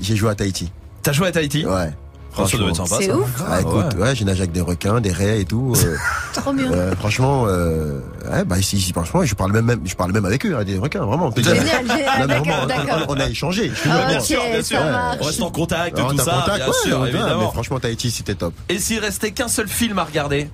J'ai 0.00 0.14
joué 0.14 0.30
à 0.30 0.34
Tahiti. 0.36 0.70
T'as 1.02 1.12
joué 1.12 1.26
à 1.26 1.32
Tahiti 1.32 1.66
Ouais. 1.66 1.90
Ça 2.36 2.46
sympa, 2.46 2.96
C'est 3.00 3.12
ouf. 3.12 3.28
Ah, 3.48 3.60
écoute, 3.60 3.94
ouais, 3.98 4.14
j'ai 4.14 4.24
nagé 4.24 4.40
avec 4.42 4.52
des 4.52 4.60
requins, 4.60 5.00
des 5.00 5.12
raies 5.12 5.40
et 5.40 5.44
tout. 5.44 5.74
euh, 5.84 5.96
Trop 6.32 6.52
bien. 6.52 6.70
euh, 6.72 6.94
franchement, 6.96 7.44
euh, 7.48 8.00
ouais, 8.30 8.44
bah 8.44 8.56
ici, 8.58 8.76
ici, 8.76 8.92
franchement, 8.92 9.24
je 9.24 9.34
parle 9.34 9.52
même, 9.52 9.64
même, 9.64 9.80
je 9.84 9.94
parle 9.94 10.12
même 10.12 10.24
avec 10.24 10.46
eux, 10.46 10.56
hein, 10.56 10.62
des 10.64 10.78
requins, 10.78 11.04
vraiment. 11.04 11.30
Génial, 11.36 11.56
génial, 11.56 11.84
Non, 11.84 11.94
mais 12.20 12.26
d'accord, 12.26 12.44
vraiment, 12.46 12.66
d'accord. 12.66 13.06
on, 13.08 13.16
on 13.16 13.20
a 13.20 13.28
échangé. 13.28 13.70
Je 13.74 13.82
te 13.82 13.88
Ah, 13.90 14.06
bien 14.08 14.20
sûr, 14.20 14.40
bien 14.50 14.62
sûr. 14.62 14.78
On 15.20 15.24
reste 15.24 15.42
en 15.42 15.50
contact, 15.50 15.98
Alors, 15.98 16.12
tout 16.12 16.18
ça, 16.18 16.32
contact, 16.32 16.56
bien 16.56 16.66
ouais, 16.68 16.72
sûr, 16.84 17.00
ouais, 17.00 17.08
évidemment. 17.08 17.40
Mais 17.46 17.50
franchement, 17.52 17.80
Tahiti, 17.80 18.10
c'était 18.10 18.34
top. 18.36 18.54
Et 18.68 18.78
s'il 18.78 19.00
restait 19.00 19.32
qu'un 19.32 19.48
seul 19.48 19.68
film 19.68 19.98
à 19.98 20.04
regarder? 20.04 20.48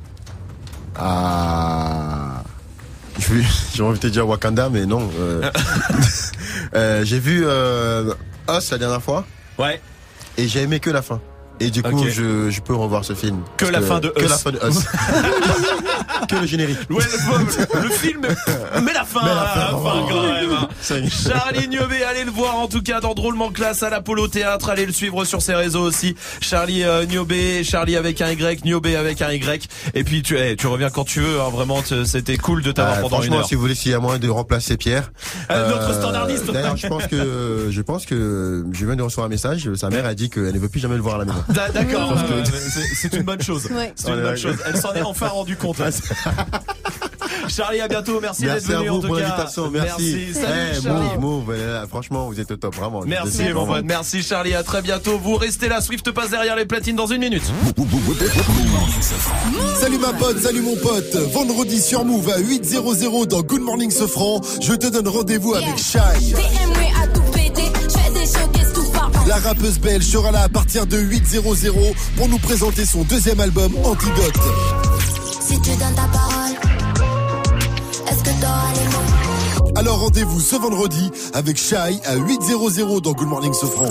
Ah. 0.98 2.42
J'ai 3.74 3.82
envie 3.82 3.98
de 3.98 4.02
te 4.02 4.06
dire 4.06 4.26
Wakanda, 4.26 4.68
mais 4.70 4.86
non. 4.86 5.08
euh. 5.20 5.42
Euh, 6.74 7.04
j'ai 7.04 7.20
vu 7.20 7.44
euh, 7.46 8.12
Us 8.50 8.70
la 8.72 8.78
dernière 8.78 9.00
fois. 9.02 9.24
Ouais. 9.58 9.80
Et 10.36 10.48
j'ai 10.48 10.62
aimé 10.62 10.80
que 10.80 10.90
la 10.90 11.00
fin. 11.00 11.20
Et 11.60 11.70
du 11.70 11.82
coup, 11.82 12.04
je, 12.08 12.50
je 12.50 12.60
peux 12.60 12.74
revoir 12.74 13.04
ce 13.04 13.14
film. 13.14 13.38
Que 13.56 13.64
la 13.66 13.80
fin 13.80 13.98
de 14.00 14.08
Que 14.08 14.24
Us. 14.24 14.28
la 14.30 14.36
fin 14.38 14.50
de 14.52 14.58
Us. 14.58 14.84
que 16.28 16.36
le 16.36 16.46
générique. 16.46 16.78
Ouais, 16.90 17.04
le, 17.04 17.82
le 17.82 17.88
film, 17.90 18.20
mais 18.82 18.92
la 18.92 19.04
fin, 19.04 19.20
Mais 19.22 19.28
la 19.30 19.34
la 19.34 19.46
fin, 19.46 20.06
quand 20.08 20.22
même. 20.22 20.50
hein. 20.52 20.68
Charlie 21.08 21.68
Niobé, 21.68 22.02
allez 22.04 22.24
le 22.24 22.30
voir 22.30 22.56
en 22.56 22.68
tout 22.68 22.82
cas 22.82 23.00
dans 23.00 23.14
Drôlement 23.14 23.50
Classe 23.50 23.82
à 23.82 23.90
l'Apollo 23.90 24.28
Théâtre, 24.28 24.68
allez 24.70 24.86
le 24.86 24.92
suivre 24.92 25.24
sur 25.24 25.40
ses 25.42 25.54
réseaux 25.54 25.82
aussi. 25.82 26.14
Charlie 26.40 26.82
euh, 26.84 27.06
Niobé, 27.06 27.64
Charlie 27.64 27.96
avec 27.96 28.20
un 28.20 28.30
Y, 28.32 28.64
Niobé 28.64 28.96
avec 28.96 29.22
un 29.22 29.32
Y. 29.32 29.68
Et 29.94 30.04
puis 30.04 30.22
tu, 30.22 30.36
eh, 30.38 30.56
tu 30.56 30.66
reviens 30.66 30.90
quand 30.90 31.04
tu 31.04 31.20
veux, 31.20 31.40
hein, 31.40 31.48
vraiment, 31.50 31.82
c'était 32.04 32.36
cool 32.36 32.62
de 32.62 32.72
t'avoir 32.72 32.98
Euh, 32.98 33.00
pendant 33.02 33.16
une 33.18 33.22
franchement, 33.24 33.38
heure. 33.40 33.46
si 33.48 33.54
vous 33.54 33.60
voulez, 33.62 33.74
s'il 33.74 33.92
y 33.92 33.94
a 33.94 33.98
moyen 34.00 34.18
de 34.18 34.28
remplacer 34.28 34.76
Pierre. 34.76 35.10
Euh, 35.50 35.70
notre 35.70 35.94
standardiste. 35.94 36.50
D'ailleurs, 36.52 36.76
je 36.76 36.86
pense 36.86 37.06
que, 37.06 37.68
je 37.70 37.80
pense 37.82 38.04
que, 38.06 38.64
je 38.72 38.86
viens 38.86 38.96
de 38.96 39.02
recevoir 39.02 39.26
un 39.26 39.30
message. 39.30 39.70
Sa 39.74 39.88
mère 39.90 40.04
a 40.06 40.14
dit 40.14 40.28
qu'elle 40.30 40.52
ne 40.52 40.58
veut 40.58 40.68
plus 40.68 40.80
jamais 40.80 40.96
le 40.96 41.02
voir 41.02 41.16
à 41.16 41.18
la 41.18 41.24
maison. 41.26 41.44
D'a- 41.48 41.68
D'accord, 41.70 42.12
euh, 42.12 42.44
c'est 42.94 43.12
une 43.14 43.22
bonne 43.22 43.40
chose. 43.42 43.66
Ouais. 43.70 43.92
C'est 43.94 44.08
une 44.08 44.22
bonne 44.22 44.36
chose. 44.36 44.56
Elle 44.66 44.76
s'en 44.76 44.92
est 44.94 45.02
enfin 45.02 45.28
rendu 45.28 45.56
compte. 45.56 45.76
Charlie, 47.48 47.80
à 47.80 47.86
bientôt. 47.88 48.18
Merci, 48.20 48.44
Merci 48.44 48.66
d'être 48.68 48.76
à 48.76 48.78
venu 48.80 48.88
vous 48.90 48.96
en 48.96 49.00
tout 49.00 49.06
pour 49.08 49.16
cas. 49.18 49.22
l'invitation. 49.22 49.70
Merci. 49.70 50.34
Salut, 50.34 50.46
Eh, 50.78 50.82
Charlie. 50.82 51.18
move, 51.18 51.46
move. 51.46 51.50
euh, 51.56 51.86
Franchement, 51.86 52.26
vous 52.26 52.40
êtes 52.40 52.50
au 52.50 52.56
top, 52.56 52.74
vraiment. 52.74 53.02
Merci, 53.06 53.42
mon 53.44 53.60
vraiment- 53.60 53.66
pote. 53.74 53.84
Merci, 53.84 54.22
Charlie. 54.22 54.54
À 54.54 54.62
très 54.64 54.82
bientôt. 54.82 55.18
Vous 55.18 55.36
restez 55.36 55.68
là. 55.68 55.80
Swift 55.80 56.10
passe 56.10 56.30
derrière 56.30 56.56
les 56.56 56.66
platines 56.66 56.96
dans 56.96 57.06
une 57.06 57.20
minute. 57.20 57.44
Salut 59.80 59.98
ma 59.98 60.12
pote, 60.12 60.38
salut 60.40 60.62
mon 60.62 60.76
pote. 60.76 61.14
Vendredi 61.32 61.80
sur 61.80 62.04
Move 62.04 62.28
à 62.30 62.38
8.00 62.40 63.26
dans 63.26 63.42
Good 63.42 63.60
Morning 63.62 63.90
Sofran, 63.90 64.40
je 64.60 64.72
te 64.74 64.86
donne 64.88 65.06
rendez-vous 65.08 65.54
avec 65.54 65.78
Shai. 65.78 66.34
La 69.26 69.36
rappeuse 69.38 69.78
belge 69.80 70.04
sera 70.04 70.30
là 70.30 70.42
à 70.42 70.48
partir 70.48 70.86
de 70.86 70.96
8.00 70.96 71.94
pour 72.16 72.28
nous 72.28 72.38
présenter 72.38 72.86
son 72.86 73.02
deuxième 73.02 73.40
album 73.40 73.72
Antidote. 73.84 74.38
Si 75.40 75.60
tu 75.60 75.70
donnes 75.70 75.94
ta 75.94 76.06
parole, 76.06 76.54
est-ce 78.08 78.22
que 78.22 78.40
t'auras 78.40 78.72
les 78.74 78.84
mots? 78.84 79.72
Alors 79.74 79.98
rendez-vous 79.98 80.40
ce 80.40 80.54
vendredi 80.54 81.10
avec 81.34 81.56
Shai 81.58 82.00
à 82.04 82.16
8.00 82.16 83.00
dans 83.00 83.12
Good 83.12 83.28
Morning 83.28 83.52
Sofran. 83.52 83.88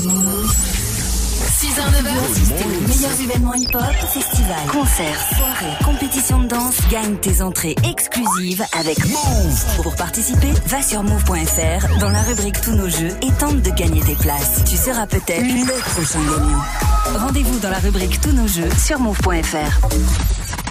6h, 1.55 1.79
9h, 1.79 2.69
les 2.69 2.87
meilleurs 2.87 3.21
événements 3.21 3.53
hip-hop, 3.53 3.81
festivals, 4.11 4.67
concerts, 4.69 5.19
soirées, 5.37 5.83
compétitions 5.85 6.39
de 6.39 6.47
danse. 6.47 6.75
Gagne 6.89 7.15
tes 7.15 7.41
entrées 7.41 7.75
exclusives 7.89 8.61
avec 8.77 8.99
Move. 9.05 9.81
Pour 9.81 9.95
participer, 9.95 10.51
va 10.65 10.81
sur 10.81 11.01
move.fr 11.03 11.99
dans 11.99 12.09
la 12.09 12.21
rubrique 12.23 12.59
Tous 12.59 12.73
nos 12.73 12.89
jeux 12.89 13.15
et 13.21 13.31
tente 13.39 13.61
de 13.61 13.69
gagner 13.69 14.01
tes 14.01 14.15
places. 14.15 14.65
Tu 14.69 14.75
seras 14.75 15.07
peut-être 15.07 15.45
le 15.45 15.79
prochain 15.93 16.19
gagnant. 16.19 17.19
Rendez-vous 17.25 17.59
dans 17.59 17.69
la 17.69 17.79
rubrique 17.79 18.19
Tous 18.19 18.33
nos 18.33 18.47
jeux 18.47 18.69
sur 18.77 18.99
move.fr. 18.99 19.87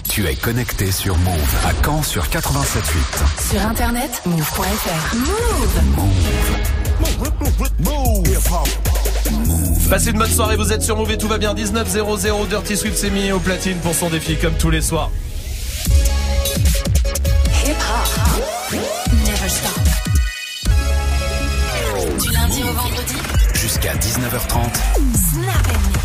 Tu 0.07 0.27
es 0.27 0.35
connecté 0.35 0.91
sur 0.91 1.17
Move 1.17 1.55
à 1.65 1.83
Caen 1.83 2.03
sur 2.03 2.25
87.8. 2.25 3.51
Sur 3.51 3.65
internet, 3.65 4.21
move.fr. 4.27 5.15
Move. 5.15 5.95
Move 5.97 6.84
Passez 9.89 10.09
une 10.09 10.17
bonne 10.17 10.29
soirée, 10.29 10.57
vous 10.57 10.73
êtes 10.73 10.81
sur 10.81 10.97
Move 10.97 11.11
et 11.11 11.17
tout 11.17 11.27
va 11.27 11.37
bien. 11.37 11.53
19.00, 11.53 12.47
Dirty 12.47 12.75
Swift 12.75 12.97
s'est 12.97 13.09
mis 13.09 13.31
au 13.31 13.39
platine 13.39 13.77
pour 13.77 13.93
son 13.93 14.09
défi 14.09 14.35
comme 14.35 14.55
tous 14.55 14.69
les 14.69 14.81
soirs. 14.81 15.09
Hip 17.65 17.71
hop. 17.71 18.79
Never 19.25 19.49
stop. 19.49 19.79
Du 22.21 22.31
lundi 22.31 22.63
au 22.63 22.73
vendredi. 22.73 23.15
Jusqu'à 23.53 23.93
19h30. 23.95 24.73
Snap. 25.31 26.04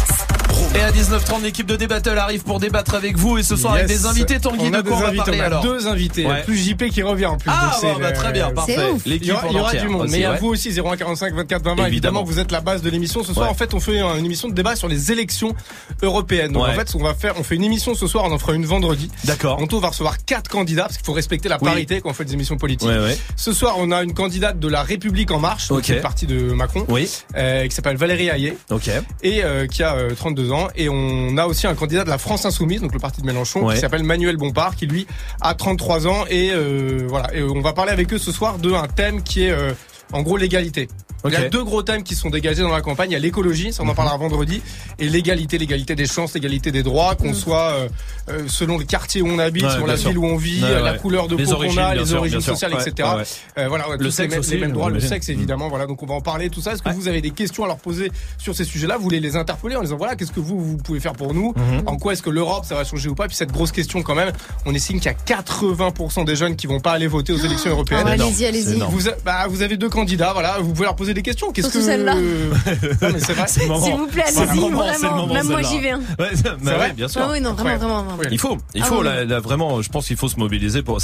Et 0.76 0.80
à 0.82 0.92
19h30, 0.92 1.42
l'équipe 1.42 1.66
de 1.66 1.74
Débattle 1.74 2.16
arrive 2.16 2.44
pour 2.44 2.60
débattre 2.60 2.94
avec 2.94 3.16
vous 3.16 3.36
et 3.38 3.42
ce 3.42 3.56
soir 3.56 3.74
avec 3.74 3.88
des 3.88 4.06
invités. 4.06 4.38
Tanguy, 4.38 4.66
on 4.68 4.70
de 4.70 4.80
quoi 4.82 4.96
on 4.98 5.00
va 5.00 5.08
invités, 5.08 5.24
parler 5.24 5.40
on 5.40 5.42
a 5.42 5.46
alors 5.46 5.62
deux 5.64 5.88
invités, 5.88 6.24
Ouais. 6.26 6.42
plus 6.44 6.56
JP 6.56 6.90
qui 6.90 7.02
revient 7.02 7.26
en 7.26 7.36
plus. 7.36 7.50
Ah, 7.52 7.76
donc 7.82 8.00
bah, 8.00 8.12
très 8.12 8.30
bien, 8.32 8.50
parfait. 8.50 8.76
Il 9.04 9.24
y 9.24 9.32
aura, 9.32 9.46
en 9.46 9.50
il 9.50 9.56
y 9.56 9.58
aura 9.58 9.68
entière 9.68 9.82
du 9.82 9.88
monde, 9.88 10.02
aussi, 10.02 10.12
mais 10.18 10.24
à 10.24 10.32
ouais. 10.32 10.38
vous 10.38 10.46
aussi 10.46 10.70
0145 10.72 11.34
24 11.34 11.62
20 11.64 11.74
20. 11.74 11.86
Évidemment, 11.86 12.22
vous 12.22 12.38
êtes 12.38 12.52
la 12.52 12.60
base 12.60 12.82
de 12.82 12.88
l'émission. 12.90 13.24
Ce 13.24 13.32
soir, 13.34 13.46
Ouais. 13.46 13.50
en 13.50 13.54
fait, 13.54 13.74
on 13.74 13.80
fait 13.80 13.98
une 13.98 14.24
émission 14.24 14.48
de 14.48 14.54
débat 14.54 14.76
sur 14.76 14.86
les 14.86 15.10
élections 15.10 15.54
européennes. 16.02 16.52
Donc 16.52 16.62
en 16.68 16.72
fait, 16.72 16.94
on 16.94 17.02
va 17.02 17.14
faire, 17.14 17.34
on 17.36 17.42
fait 17.42 17.56
une 17.56 17.64
émission 17.64 17.96
ce 17.96 18.06
soir, 18.06 18.24
on 18.26 18.32
en 18.32 18.38
fera 18.38 18.54
une 18.54 18.64
vendredi. 18.64 19.10
D'accord. 19.24 19.58
En 19.60 19.66
tout, 19.66 19.76
on 19.76 19.80
va 19.80 19.88
recevoir 19.88 20.24
quatre 20.24 20.48
candidats 20.48 20.84
parce 20.84 20.96
qu'il 20.98 21.06
faut 21.06 21.12
respecter 21.12 21.48
la 21.48 21.56
Oui. 21.60 21.64
parité 21.68 22.00
quand 22.00 22.10
on 22.10 22.14
fait 22.14 22.24
des 22.24 22.34
émissions 22.34 22.56
politiques. 22.56 22.88
Ce 23.34 23.52
soir, 23.52 23.74
on 23.78 23.90
a 23.90 24.04
une 24.04 24.14
candidate 24.14 24.60
de 24.60 24.68
la 24.68 24.84
République 24.84 25.32
en 25.32 25.40
marche, 25.40 25.68
qui 25.82 25.92
fait 25.94 26.00
partie 26.00 26.26
de 26.28 26.52
Macron, 26.52 26.84
Oui. 26.88 27.10
euh, 27.36 27.66
qui 27.66 27.74
s'appelle 27.74 27.96
Valérie 27.96 28.28
Hayé 28.28 28.56
Ok. 28.70 28.88
et 29.24 29.42
euh, 29.42 29.66
qui 29.66 29.82
a 29.82 29.94
euh, 29.96 30.14
32 30.14 30.52
ans. 30.52 30.59
Et 30.76 30.88
on 30.88 31.36
a 31.36 31.46
aussi 31.46 31.66
un 31.66 31.74
candidat 31.74 32.04
de 32.04 32.10
la 32.10 32.18
France 32.18 32.44
Insoumise, 32.44 32.80
donc 32.80 32.92
le 32.92 32.98
parti 33.00 33.20
de 33.20 33.26
Mélenchon, 33.26 33.66
Ouais. 33.66 33.74
qui 33.74 33.80
s'appelle 33.80 34.02
Manuel 34.04 34.36
Bompard, 34.36 34.76
qui 34.76 34.86
lui 34.86 35.06
a 35.40 35.54
33 35.54 36.06
ans. 36.06 36.24
Et 36.28 36.50
euh, 36.52 37.06
voilà. 37.08 37.34
Et 37.34 37.42
on 37.42 37.60
va 37.60 37.72
parler 37.72 37.92
avec 37.92 38.12
eux 38.12 38.18
ce 38.18 38.32
soir 38.32 38.58
d'un 38.58 38.86
thème 38.88 39.22
qui 39.22 39.44
est 39.44 39.50
euh, 39.50 39.72
en 40.12 40.22
gros 40.22 40.36
l'égalité. 40.36 40.88
Il 41.26 41.32
y 41.32 41.36
a 41.36 41.48
deux 41.48 41.62
gros 41.64 41.82
thèmes 41.82 42.02
qui 42.02 42.14
sont 42.14 42.30
dégagés 42.30 42.62
dans 42.62 42.70
la 42.70 42.80
campagne. 42.80 43.10
Il 43.10 43.14
y 43.14 43.16
a 43.16 43.20
l'écologie, 43.20 43.72
ça 43.72 43.82
on 43.82 43.88
en 43.88 43.94
parlera 43.94 44.16
vendredi, 44.16 44.62
et 44.98 45.08
l'égalité, 45.08 45.58
l'égalité 45.58 45.94
des 45.94 46.06
chances, 46.06 46.34
l'égalité 46.34 46.70
des 46.72 46.82
droits, 46.82 47.14
qu'on 47.14 47.34
soit 47.34 47.72
euh, 47.72 47.88
euh, 48.30 48.42
selon 48.48 48.78
le 48.78 48.84
quartier 48.84 49.20
où 49.22 49.26
on 49.28 49.38
habite, 49.38 49.64
Ouais, 49.64 49.70
selon 49.70 49.86
la 49.86 49.96
sûr. 49.96 50.10
ville 50.10 50.18
où 50.18 50.24
on 50.24 50.36
vit, 50.36 50.62
Ouais, 50.62 50.80
la 50.82 50.92
ouais. 50.92 50.98
couleur 50.98 51.28
de 51.28 51.36
Les 51.36 51.44
peau 51.44 51.56
qu'on 51.56 51.76
a, 51.76 51.94
les 51.94 52.06
sûr, 52.06 52.18
origines 52.18 52.40
sociales, 52.40 52.72
Ouais, 52.74 52.82
etc. 52.88 53.08
Euh, 53.58 53.68
voilà, 53.68 53.88
ouais, 53.90 53.96
Le 53.98 54.10
sexe 54.10 54.32
les, 54.34 54.40
aussi, 54.40 54.52
les 54.52 54.58
mêmes 54.60 54.72
droits, 54.72 54.88
le 54.90 55.00
sexe 55.00 55.28
évidemment. 55.28 55.68
Voilà, 55.68 55.86
donc 55.86 56.02
on 56.02 56.06
va 56.06 56.14
en 56.14 56.20
parler 56.20 56.48
tout 56.50 56.60
ça. 56.60 56.72
Est-ce 56.72 56.82
que 56.82 56.90
vous 56.90 57.08
avez 57.08 57.20
des 57.20 57.30
questions 57.30 57.64
à 57.64 57.66
leur 57.66 57.78
poser 57.78 58.10
sur 58.38 58.54
ces 58.54 58.64
sujets-là? 58.64 58.96
Vous 58.96 59.02
voulez 59.02 59.20
les 59.20 59.36
interpeller 59.36 59.76
en 59.76 59.82
disant 59.82 59.96
voilà, 59.96 60.16
qu'est-ce 60.16 60.32
que 60.32 60.40
vous 60.40 60.58
vous 60.64 60.76
pouvez 60.78 61.00
faire 61.00 61.12
pour 61.12 61.34
nous? 61.34 61.52
Mhm. 61.56 61.82
En 61.86 61.96
quoi 61.96 62.12
est-ce 62.14 62.22
que 62.22 62.30
l'Europe 62.30 62.64
ça 62.64 62.74
va 62.74 62.84
changer 62.84 63.08
ou 63.10 63.14
pas? 63.14 63.26
Puis 63.26 63.36
cette 63.36 63.52
grosse 63.52 63.72
question 63.72 64.02
quand 64.02 64.14
même, 64.14 64.32
on 64.66 64.74
estime 64.74 65.00
qu'il 65.00 65.10
y 65.10 65.14
a 65.14 65.16
80% 65.36 66.24
des 66.24 66.36
jeunes 66.36 66.56
qui 66.56 66.66
vont 66.66 66.80
pas 66.80 66.92
aller 66.92 67.06
voter 67.06 67.32
aux 67.32 67.38
élections 67.38 67.70
européennes. 67.70 68.04
Ah, 68.06 68.10
allez-y, 68.12 68.46
allez-y. 68.46 68.78
Bah, 69.24 69.46
vous 69.48 69.62
avez 69.62 69.76
deux 69.76 69.88
candidats, 69.90 70.32
voilà, 70.32 70.58
vous 70.60 70.72
pouvez 70.72 70.84
leur 70.84 70.96
poser 70.96 71.09
des 71.14 71.22
questions. 71.22 71.52
Qu'est-ce 71.52 71.70
Surtout 71.70 71.78
que 71.86 71.92
celle-là. 71.92 72.16
C'est 73.18 73.32
vrai. 73.32 73.48
S'il 73.48 73.62
vous 73.94 74.06
plaît, 74.06 74.24
allez-y, 74.26 74.70
vraiment. 74.70 75.26
Même 75.26 75.46
moi, 75.46 75.62
j'y 75.62 75.80
C'est 76.34 76.48
vrai 76.48 76.78
ouais, 76.78 76.92
bien 76.92 77.08
sûr. 77.08 77.20
Ah 77.24 77.28
oui, 77.32 77.40
non, 77.40 77.52
vraiment, 77.54 77.76
vraiment, 77.78 78.02
vraiment. 78.04 78.22
Il 78.30 78.38
faut, 78.38 78.58
il 78.74 78.82
Ah 78.82 78.86
faut, 78.86 79.02
là, 79.02 79.24
là, 79.24 79.40
vraiment, 79.40 79.82
je 79.82 79.88
pense 79.88 80.06
qu'il 80.06 80.16
faut 80.16 80.28
se 80.28 80.36
mobiliser 80.38 80.82
pour. 80.82 80.98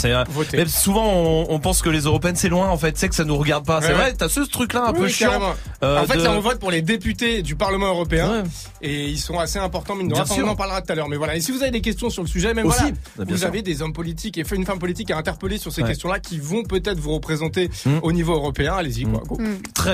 Même 0.53 0.69
souvent, 0.69 1.07
on, 1.12 1.47
on 1.51 1.59
pense 1.59 1.83
que 1.83 1.89
les 1.91 2.01
européennes 2.01 2.37
c'est 2.37 2.49
loin, 2.49 2.69
en 2.69 2.77
fait, 2.78 2.97
c'est 2.99 3.09
que 3.09 3.15
ça 3.15 3.24
nous 3.24 3.37
regarde 3.37 3.65
pas. 3.65 3.81
C'est 3.81 3.89
Ouais, 3.89 3.95
vrai, 3.95 4.15
t'as 4.15 4.28
ce 4.28 4.41
truc-là 4.41 4.89
un 4.89 4.93
Oui, 4.93 4.99
peu 5.01 5.09
chiant. 5.09 5.41
euh, 5.83 6.03
en 6.03 6.05
fait, 6.07 6.19
de- 6.19 6.23
là, 6.24 6.33
on 6.33 6.41
vote 6.41 6.59
pour 6.59 6.70
les 6.70 6.83
députés 6.83 7.43
du 7.43 7.57
Parlement 7.57 7.87
européen. 7.89 8.45
Et 8.83 9.07
ils 9.07 9.19
sont 9.19 9.39
assez 9.39 9.59
importants, 9.59 9.95
mine 9.95 10.09
de 10.09 10.15
rien. 10.15 10.24
On 10.45 10.49
en 10.49 10.57
parlera 10.57 10.83
tout 10.83 10.93
à 10.93 10.95
l'heure. 10.95 11.09
Mais 11.09 11.16
voilà. 11.16 11.37
Et 11.37 11.41
si 11.41 11.53
vous 11.53 11.62
avez 11.62 11.70
des 11.70 11.81
questions 11.81 12.11
sur 12.11 12.23
le 12.23 12.28
sujet, 12.28 12.55
même 12.55 12.66
Aussi. 12.66 12.78
voilà, 12.78 12.93
bien 13.27 13.37
vous 13.37 13.45
avez 13.45 13.62
des 13.62 13.83
hommes 13.83 13.93
politiques 13.93 14.39
et 14.39 14.45
une 14.53 14.65
femme 14.66 14.78
politique 14.78 15.11
à 15.11 15.19
interpeller 15.19 15.59
sur 15.59 15.73
ces 15.73 15.83
questions-là 15.83 16.19
qui 16.20 16.39
vont 16.39 16.62
peut-être 16.62 16.99
vous 16.99 17.12
représenter 17.15 17.70
Mm. 17.85 17.99
au 18.03 18.12
niveau 18.12 18.35
européen. 18.35 18.74
Allez-y, 18.74 19.05
quoi. 19.05 19.23
Go. 19.27 19.39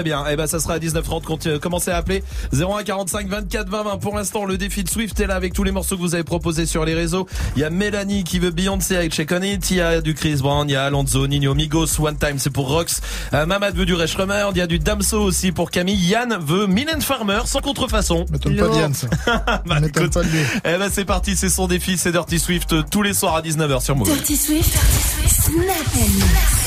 Très 0.03 0.11
bien. 0.11 0.25
Eh 0.29 0.35
ben, 0.35 0.49
ça 0.49 0.59
sera 0.59 0.75
à 0.75 0.79
19h30. 0.81 1.23
Conti- 1.23 1.61
Commencez 1.61 1.93
à 1.93 1.97
appeler 1.97 2.25
01 2.53 2.83
45 2.83 3.29
24 3.29 3.69
20 3.69 3.83
20. 3.85 3.97
Pour 3.99 4.17
l'instant, 4.17 4.45
le 4.45 4.59
défi 4.59 4.83
de 4.83 4.89
Swift 4.89 5.21
est 5.21 5.29
là 5.29 5.37
avec 5.37 5.53
tous 5.53 5.63
les 5.63 5.71
morceaux 5.71 5.95
que 5.97 6.01
vous 6.01 6.15
avez 6.17 6.25
proposés 6.25 6.67
sur 6.67 6.85
les 6.85 6.95
réseaux. 6.95 7.29
Il 7.55 7.61
y 7.61 7.65
a 7.65 7.71
Mélanie 7.71 8.25
qui 8.25 8.41
veut 8.41 8.51
Beyoncé 8.51 8.97
avec 8.97 9.13
Check 9.13 9.31
On 9.31 9.41
It. 9.43 9.71
Il 9.71 9.77
y 9.77 9.81
a 9.81 10.01
du 10.01 10.15
Chris 10.15 10.35
Brown. 10.43 10.69
Il 10.69 10.73
y 10.73 10.77
a 10.77 10.87
Alonso, 10.87 11.29
Nino, 11.29 11.55
Migos, 11.55 12.01
One 12.01 12.17
Time, 12.17 12.39
c'est 12.39 12.51
pour 12.51 12.69
Rox. 12.69 13.01
Euh, 13.33 13.47
Mamad 13.47 13.77
veut 13.77 13.87
du 13.87 13.95
Resh 13.95 14.17
Rummer. 14.17 14.47
Il 14.51 14.59
y 14.59 14.61
a 14.61 14.67
du 14.67 14.81
Damso 14.81 15.21
aussi 15.23 15.53
pour 15.53 15.71
Camille. 15.71 15.95
Yann 16.05 16.37
veut 16.45 16.67
Mylène 16.67 17.01
Farmer 17.01 17.43
sans 17.45 17.61
contrefaçon. 17.61 18.27
M'étonne 18.33 18.57
pas 18.57 18.69
Diane, 18.71 18.95
ça. 18.95 19.07
Bah, 19.67 19.79
M'étonne 19.79 19.85
écoute, 20.07 20.15
pas 20.15 20.23
de 20.25 20.29
lui. 20.31 20.41
Eh 20.65 20.79
ben, 20.79 20.89
c'est 20.91 21.05
parti. 21.05 21.37
C'est 21.37 21.49
son 21.49 21.69
défi. 21.69 21.97
C'est 21.97 22.11
Dirty 22.11 22.41
Swift 22.41 22.73
euh, 22.73 22.83
tous 22.91 23.03
les 23.03 23.15
soirs 23.15 23.37
à 23.37 23.43
19h 23.43 23.81
sur 23.85 23.95
Move. 23.95 24.09
Dirty 24.09 24.37
Swift. 24.37 24.73
Dirty 24.73 25.29
Swift. 25.29 25.43
Snap 25.43 26.62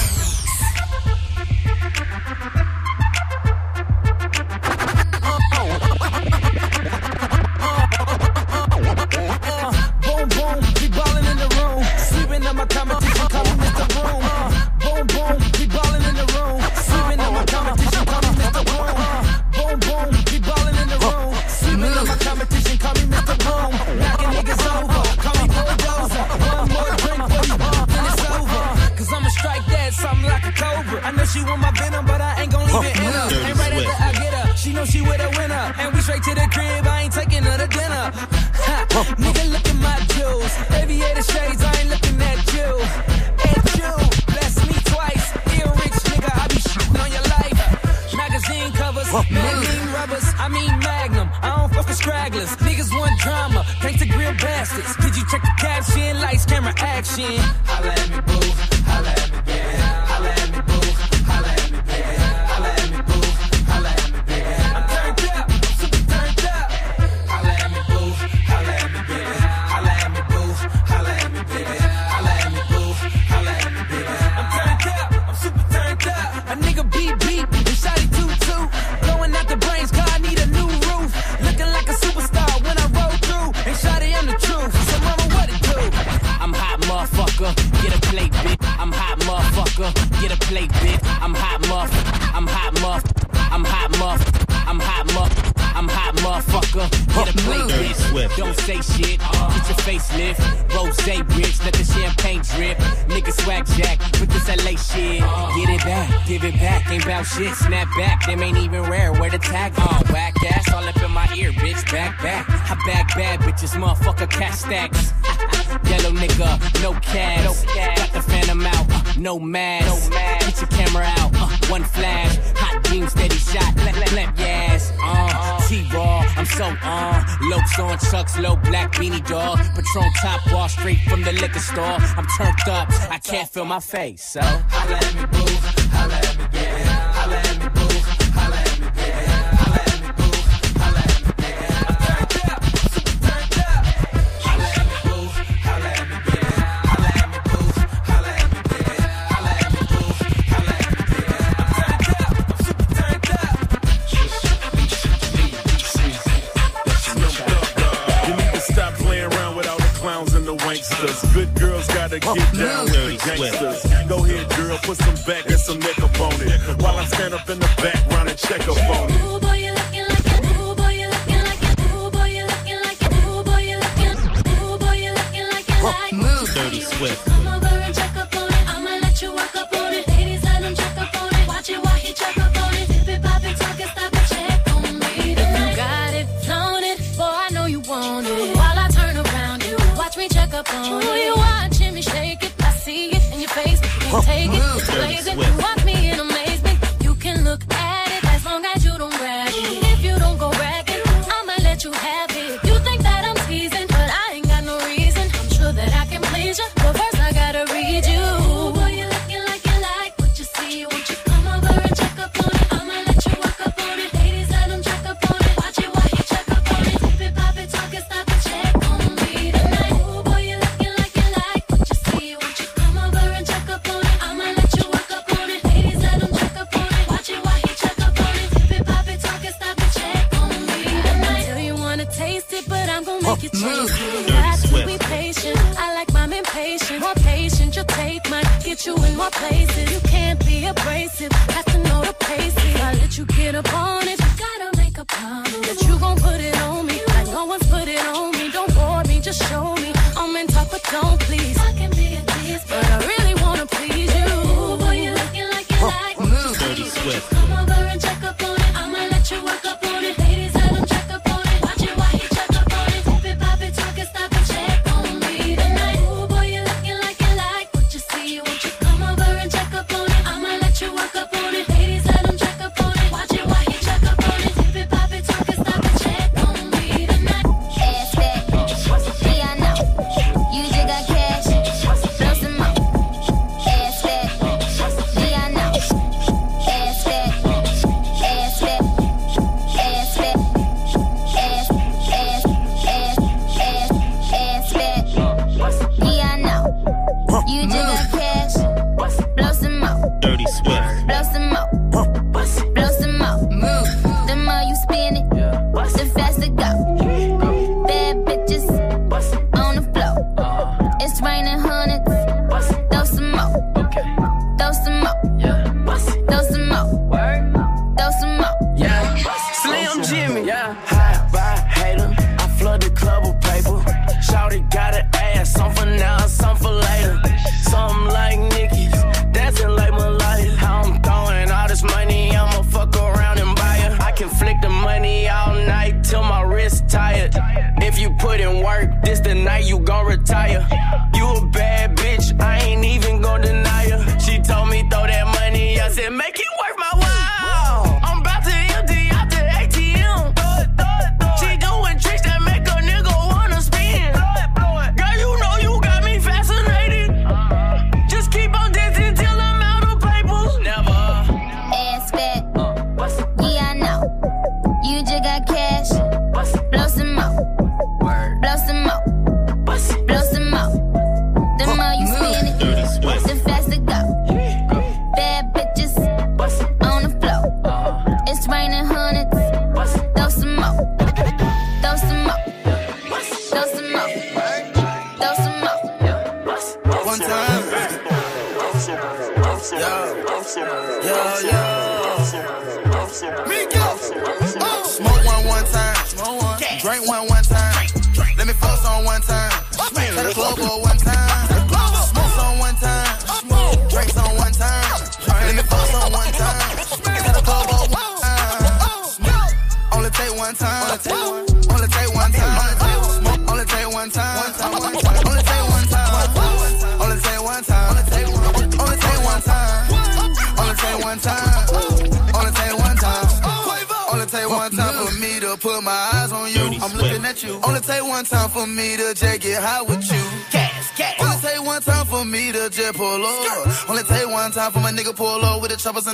My 133.65 133.79
face, 133.79 134.23
so. 134.23 134.41
Holla 134.41 134.97
at 134.97 135.15
me, 135.15 135.25
boo. 135.25 135.94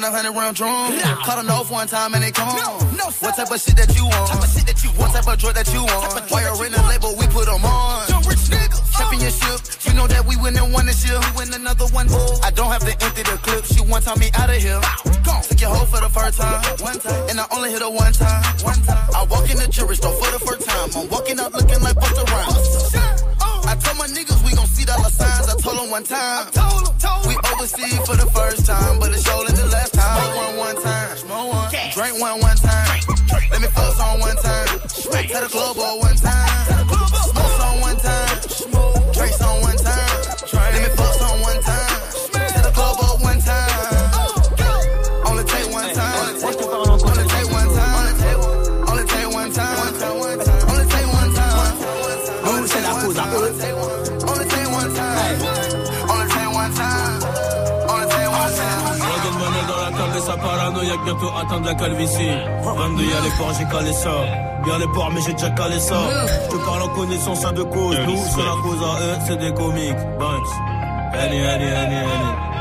selling 0.02 0.14
a 0.14 0.15
hundred 0.15 0.38
round 0.38 0.56
drum. 0.56 0.95
No. 0.95 1.15
Caught 1.23 1.40
an 1.44 1.49
off 1.49 1.72
one 1.72 1.88
time 1.88 2.14
and 2.14 2.23
they 2.23 2.32
gone. 2.32 2.56
No, 2.57 2.80
no, 2.98 3.06
what 3.22 3.36
type 3.36 3.52
of 3.52 3.61
shit 3.61 3.76
that 3.78 3.95
you 3.95 4.06
want? 4.06 4.30
Type 4.30 4.44
of 4.44 4.49
shit 4.49 4.65
that 4.68 4.84
you 4.84 4.90
want? 4.90 4.99
What 4.99 5.14
type 5.14 5.34
of 5.34 5.40
drug 5.40 5.56
that 5.56 5.73
you 5.73 5.84
want? 5.84 6.32
Why 6.32 6.41
you're 6.41 6.65
in 6.65 6.72
the 6.72 6.84
label, 6.90 7.15
we 7.18 7.26
put 7.28 7.45
them 7.45 7.64
on. 7.65 8.07
Young 8.10 8.23
rich 8.26 8.49
nigga. 8.49 8.78
Uh. 8.78 8.98
Championship, 8.98 9.60
uh. 9.61 9.90
you 9.90 9.94
know 9.95 10.07
that 10.07 10.26
we 10.26 10.36
win 10.38 10.57
and 10.57 10.73
won 10.73 10.86
this 10.86 11.06
year. 11.06 11.19
We 11.19 11.45
win 11.45 11.53
another 11.53 11.86
one. 11.94 12.07
Ooh. 12.10 12.41
I 12.44 12.52
don't 12.52 12.72
have 12.72 12.84
to 12.86 12.94
empty 12.94 13.23
the 13.23 13.38
clip. 13.45 13.65
She 13.65 13.82
one 13.82 14.02
time 14.02 14.19
me 14.19 14.30
out 14.36 14.49
of 14.49 14.57
here. 14.57 14.82
Gone. 15.23 15.44
Took 15.44 15.61
your 15.61 15.69
hoe 15.69 15.86
for 15.86 16.02
the 16.02 16.10
first 16.10 16.40
time. 16.40 16.61
One 16.82 16.99
time. 16.99 17.30
And 17.30 17.40
I 17.40 17.45
only 17.53 17.69
hit 17.72 17.82
her 17.82 17.90
one 17.90 18.14
time. 18.14 18.41
One 18.65 18.82
time. 18.84 19.06
I 19.14 19.23
walk 19.30 19.49
in 19.49 19.57
the 19.57 19.68
jewelry 19.68 19.95
store 19.95 20.14
for 20.18 20.30
the 20.32 20.41
first 20.41 20.65
time. 20.68 20.90
I'm 20.98 21.10
walking 21.10 21.40
up 21.40 21.53
looking 21.53 21.82
like 21.82 21.95
Busta 21.95 22.23
Rhymes. 22.26 22.95
Uh. 22.95 23.32
I 23.72 23.76
told 23.76 23.98
my 23.98 24.07
niggas 24.07 24.44
we 24.44 24.56
gon' 24.56 24.68
see 24.68 24.86
dollar 24.86 25.10
signs. 25.10 25.48
I 25.48 25.56
told 25.61 25.78
them 25.78 25.90
one 25.91 26.03
time. 26.03 26.48
I 26.48 26.52
told 26.52 26.86
them, 26.86 26.98
told 26.98 27.23
them. 27.23 27.30
We 27.30 27.36
overseas 27.53 27.99
for 28.03 28.18
the 28.18 28.30
first 28.34 28.65
time, 28.65 28.99
but 28.99 29.11
it's 29.14 29.23
show 29.23 29.51
one 32.40 32.56
time. 32.56 33.02
Let 33.52 33.62
me 33.62 33.68
fuck 33.68 33.99
on 33.99 34.20
one 34.22 34.36
time. 34.38 34.68
Tell 35.28 35.41
the 35.41 35.49
club 35.49 35.78
all 35.78 35.99
one 35.99 36.16
time. 36.16 36.40
Bientôt 61.03 61.30
atteindre 61.38 61.65
la 61.68 61.76
calvitie. 61.76 62.30
22 62.64 63.03
y'a 63.03 63.22
les 63.22 63.32
ports 63.38 63.53
j'ai 63.57 63.65
calé 63.65 63.94
ça. 63.94 64.11
Bien 64.64 64.78
les 64.80 64.88
ports 64.88 65.11
mais 65.14 65.22
j'ai 65.26 65.34
déjà 65.34 65.49
calé 65.52 65.80
ça. 65.80 65.95
Je 66.45 66.49
te 66.56 66.65
parle 66.65 66.84
en 66.84 66.90
connaissance 66.90 67.45
à 67.45 67.52
de 67.52 67.64
cause. 67.64 67.98
Nous 68.07 68.18
c'est 68.34 68.44
la 68.44 68.56
cause 68.64 68.82
à 68.84 69.02
eux 69.02 69.18
c'est 69.28 69.38
des 69.38 69.53
comiques. 69.53 70.03
Banks 70.19 70.53
Allez 71.14 71.41
allez 71.44 71.65
allez 71.65 71.95
allez. 71.95 72.52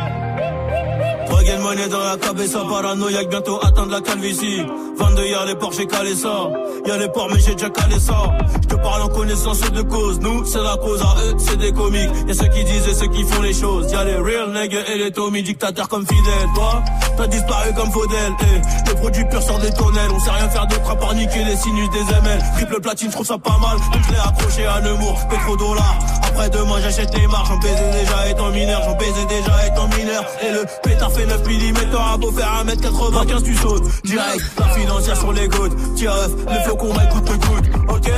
Regarde 1.31 1.62
monnaie 1.62 1.89
dans 1.89 2.05
la 2.05 2.17
cave 2.17 2.41
et 2.41 2.47
sa 2.47 2.61
paranoïaque 2.61 3.29
bientôt 3.29 3.59
atteindre 3.62 3.93
la 3.93 4.01
calvitie. 4.01 4.62
22 4.97 5.27
y'a 5.27 5.45
les 5.47 5.55
ports 5.55 5.73
j'ai 5.73 5.87
calé 5.87 6.15
ça. 6.15 6.51
Y'a 6.87 6.97
les 6.97 7.09
ports 7.09 7.29
mais 7.31 7.41
j'ai 7.41 7.55
déjà 7.55 7.71
calé 7.71 7.99
ça 7.99 8.37
Je 8.71 8.77
parle 8.77 9.03
en 9.03 9.09
connaissance 9.09 9.61
de 9.61 9.83
cause. 9.83 10.21
Nous 10.21 10.45
c'est 10.45 10.63
la 10.63 10.77
cause 10.77 11.03
à 11.03 11.15
eux 11.25 11.35
c'est 11.39 11.57
des 11.59 11.73
comiques. 11.73 12.11
Y'a 12.29 12.35
ceux 12.35 12.47
qui 12.49 12.65
disent 12.65 12.89
et 12.89 12.95
ceux 12.95 13.09
qui 13.09 13.25
font 13.25 13.43
les 13.43 13.53
choses. 13.53 13.91
Y'a 13.93 14.05
les 14.05 14.17
real 14.17 14.53
niggas 14.53 14.85
et 14.95 14.99
les 14.99 15.11
Tommy 15.11 15.43
dictateurs 15.43 15.89
comme 15.89 16.07
fidèles. 16.07 16.49
Toi 16.55 16.83
t'as 17.17 17.27
disparu 17.27 17.73
comme 17.75 17.91
Faudel. 17.91 18.33
Eh, 18.43 18.89
Le 18.91 18.95
produit 18.97 19.25
pur 19.25 19.43
sort 19.43 19.59
des 19.59 19.73
tonnelles. 19.73 20.11
On 20.15 20.21
sait 20.21 20.31
rien 20.31 20.49
faire 20.49 20.67
d'autre 20.67 20.91
à 20.91 20.97
part 20.97 21.15
niquer 21.15 21.45
les 21.45 21.57
sinus 21.57 21.91
des 21.91 22.15
ML 22.15 22.41
Triple 22.57 22.81
platine 22.81 23.09
je 23.09 23.13
trouve 23.15 23.27
ça 23.27 23.39
pas 23.39 23.59
mal. 23.59 23.77
Donc 23.93 24.03
je 24.07 24.13
l'ai 24.13 24.19
accroché 24.19 24.67
à 24.67 24.81
Nemours 24.81 25.29
Pétrodollars 25.29 25.99
Après 26.23 26.49
demain 26.51 26.81
j'achète 26.83 27.13
les 27.19 27.27
marques 27.27 27.47
J'en 27.49 27.59
baisais 27.59 27.91
déjà 28.01 28.29
étant 28.31 28.51
mineur. 28.51 28.83
J'en 28.85 28.95
baisais 28.97 29.27
déjà 29.29 29.67
étant 29.67 29.89
mineur. 29.89 30.25
Et 30.43 30.53
le 30.53 30.65
pétard 30.83 31.11
fait 31.13 31.27
9 31.27 31.43
mm 31.45 31.91
T'auras 31.91 32.17
beau 32.19 32.31
faire 32.31 32.65
1m95 32.65 33.43
tu 33.43 33.57
sautes 33.57 33.83
Direct. 34.05 34.41
La 34.59 34.67
financière 34.69 35.17
sur 35.17 35.33
les 35.33 35.49
gouttes. 35.49 35.77
Tiens 35.97 36.13
les 36.49 36.61
flocons 36.65 36.95
mec 36.95 37.09
coûte 37.11 37.25
que 37.25 37.47
coûte 37.47 37.65
Ok 37.89 38.11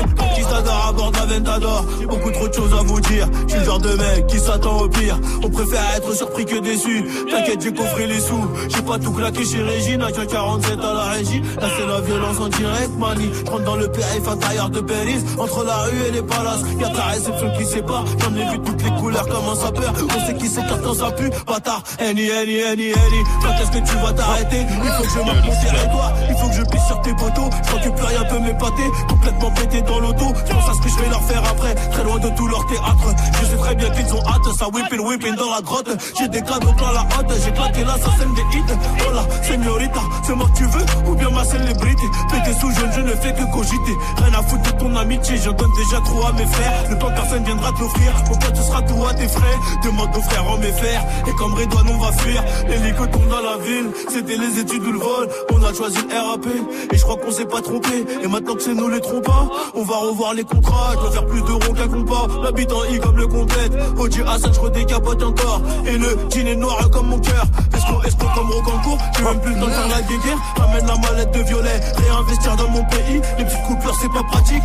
Conquistador 0.53 0.87
à 0.87 0.93
bord 0.93 1.85
Beaucoup 2.09 2.31
trop 2.31 2.49
de 2.49 2.53
choses 2.53 2.75
à 2.79 2.83
vous 2.83 3.01
dire. 3.01 3.27
Je 3.47 3.53
suis 3.53 3.59
le 3.61 3.65
genre 3.65 3.79
de 3.79 3.95
mec 3.95 4.27
qui 4.27 4.39
s'attend 4.39 4.81
au 4.83 4.89
pire. 4.89 5.19
On 5.43 5.49
préfère 5.49 5.83
être 5.97 6.15
surpris 6.15 6.45
que 6.45 6.59
déçu. 6.59 7.07
T'inquiète 7.31 7.63
j'ai 7.63 7.73
coffré 7.73 8.07
les 8.07 8.21
sous. 8.21 8.49
J'ai 8.69 8.83
pas 8.83 8.99
tout 8.99 9.13
claqué 9.13 9.45
chez 9.45 9.63
Régine 9.63 10.03
À 10.03 10.13
47 10.13 10.79
à 10.79 10.95
la 10.95 11.05
régie. 11.05 11.41
Là 11.59 11.69
c'est 11.77 11.87
la 11.87 12.01
violence 12.01 12.39
en 12.39 12.49
direct 12.49 12.91
mani. 12.99 13.31
Je 13.33 13.65
dans 13.65 13.77
le 13.77 13.91
périph' 13.91 14.29
intérieur 14.29 14.69
de 14.71 14.81
Paris 14.81 15.25
Entre 15.39 15.65
la 15.65 15.77
rue 15.77 16.03
et 16.09 16.11
les 16.11 16.23
palaces 16.23 16.63
Y'a 16.79 16.89
ta 16.91 17.03
réception 17.05 17.53
qui 17.57 17.65
sépare. 17.65 18.05
J'en 18.19 18.35
ai 18.37 18.51
vu 18.53 18.59
toutes 18.61 18.83
les 18.83 18.91
couleurs 19.01 19.27
comme 19.27 19.49
un 19.51 19.55
sapeur 19.55 19.93
On 20.03 20.27
sait 20.27 20.35
qui 20.35 20.49
s'écarte 20.49 20.83
quand 20.83 20.95
ça 20.95 21.11
pue 21.13 21.31
Bâtard. 21.47 21.83
Henny 21.99 22.29
Henny 22.29 22.59
Henny 22.59 22.89
Henny 22.91 23.23
Quand 23.43 23.55
est-ce 23.63 23.71
que 23.71 23.89
tu 23.89 23.97
vas 24.05 24.13
t'arrêter? 24.13 24.67
Il 24.85 24.91
faut 24.91 25.03
que 25.03 25.09
je 25.09 25.19
monte 25.19 25.45
mon 25.47 25.63
territoire 25.63 26.13
Il 26.29 26.37
faut 26.37 26.49
que 26.49 26.55
je 26.55 26.63
pisse 26.63 26.87
sur 26.87 27.01
tes 27.01 27.15
poteaux. 27.15 27.49
Je 27.63 27.69
crois 27.69 27.81
que 27.81 27.89
plus 27.89 28.05
rien 28.05 28.25
peut 28.25 28.39
m'épater. 28.39 28.91
Complètement 29.09 29.51
pété 29.53 29.83
dans 29.83 30.01
l'auto 30.01 30.27
pense 30.43 30.69
à 30.69 30.75
ce 30.75 30.81
que 30.81 30.89
je 30.89 30.97
vais 30.97 31.09
leur 31.09 31.23
faire 31.23 31.43
après. 31.45 31.75
Très 31.75 32.05
loin 32.05 32.19
de 32.19 32.29
tout 32.31 32.47
leur 32.47 32.67
théâtre. 32.67 33.15
Je 33.41 33.47
sais 33.47 33.57
très 33.57 33.75
bien 33.75 33.91
qu'ils 33.91 34.15
ont 34.15 34.23
hâte. 34.27 34.55
Ça 34.59 34.67
whipping 34.69 35.01
whipping 35.01 35.35
dans 35.37 35.51
la 35.51 35.61
grotte. 35.61 35.91
J'ai 36.19 36.29
des 36.29 36.43
cadeaux 36.43 36.73
plein 36.73 36.93
la 36.93 37.01
hâte 37.01 37.33
J'ai 37.45 37.53
claqué 37.53 37.85
la 37.85 37.95
scène 37.95 38.35
des 38.35 38.57
hits. 38.57 38.77
Oh 39.07 39.43
señorita 39.43 40.01
C'est 40.25 40.35
moi 40.35 40.47
que 40.53 40.59
tu 40.59 40.65
veux? 40.65 41.11
Ou 41.11 41.15
bien 41.15 41.31
ma 41.31 41.45
célébrité? 41.45 42.07
Pété 42.31 42.53
sous 42.59 42.71
jeune 42.73 42.93
je 42.95 43.01
ne 43.01 43.15
fais 43.17 43.33
que 43.33 43.45
cogiter. 43.53 43.97
Rien 44.19 44.39
à 44.39 44.43
foutre 44.43 44.73
de 44.73 44.79
ton 44.79 44.97
amitié. 44.97 45.37
Je 45.37 45.51
donne 45.51 45.73
déjà 45.77 46.01
trop 46.05 46.27
à 46.27 46.33
mes 46.33 46.47
frères. 46.47 46.73
Le 46.91 46.99
temps 46.99 47.11
personne 47.11 47.45
viendra 47.45 47.73
te 47.73 47.81
l'offrir. 47.81 48.13
Au 48.31 48.37
tu 48.37 48.63
seras 48.63 48.83
tout 48.83 49.07
à 49.07 49.15
tes 49.15 49.29
frais 49.29 49.59
Demande 49.85 50.17
aux 50.17 50.23
frères 50.23 50.51
en 50.51 50.59
mes 50.59 50.73
fers 50.73 51.05
Et 51.27 51.33
comme 51.33 51.55
Redouane 51.55 51.89
on 51.89 51.99
va 51.99 52.13
fuir. 52.13 52.43
L'hélico 52.69 53.07
tourne 53.07 53.29
dans 53.29 53.41
la 53.41 53.57
ville. 53.59 53.91
C'était 54.09 54.37
les 54.37 54.59
études 54.59 54.83
ou 54.83 54.93
le 54.93 54.99
vol. 54.99 55.29
On 55.53 55.63
a 55.63 55.73
choisi 55.73 55.99
le 55.99 56.15
RAP 56.15 56.47
Et 56.93 56.97
je 56.97 57.03
crois 57.03 57.17
qu'on 57.17 57.31
s'est 57.31 57.47
pas 57.47 57.61
trompé. 57.61 58.05
Et 58.23 58.29
maintenant 58.29 58.55
que 58.55 58.63
c'est 58.63 58.75
nous 58.75 58.89
les 58.89 59.01
trompas 59.01 59.49
On 59.75 59.83
va 59.83 59.97
revoir 59.97 60.32
les 60.35 60.45
contrats 60.45 60.93
Je 60.95 61.01
dois 61.01 61.11
faire 61.11 61.27
plus 61.27 61.43
d'euros 61.43 61.73
qu'un 61.75 61.89
compas 61.89 62.27
L'habitant 62.43 62.85
I 62.91 62.99
comme 62.99 63.17
le 63.17 63.27
complète 63.27 63.73
OG 63.99 64.25
Hassan 64.27 64.53
je 64.55 64.61
redécapote 64.61 65.23
encore. 65.23 65.61
Et 65.87 65.99
le 65.99 66.17
jean 66.31 66.47
est 66.47 66.57
noir 66.57 66.91
comme 66.91 67.09
mon 67.09 67.19
cœur. 67.19 67.45
Esco 67.75 68.03
esco 68.05 68.27
comme 68.35 68.51
Rocancourt? 68.51 68.99
J'ai 69.17 69.25
même 69.25 69.41
plus 69.41 69.55
le 69.55 69.61
temps 69.61 69.67
de 69.67 69.73
faire 69.73 69.89
la 69.89 70.03
guéguerre. 70.03 70.39
Ramène 70.57 70.87
la 70.87 70.97
mallette 70.97 71.31
de 71.33 71.43
violet. 71.43 71.81
Réinvestir 71.97 72.57
dans 72.57 72.69
mon 72.69 72.85
pays. 72.85 73.21
Les 73.39 73.45
petites 73.45 73.63
coupures 73.63 73.95
c'est 74.01 74.13
pas 74.13 74.23
pratique. 74.25 74.63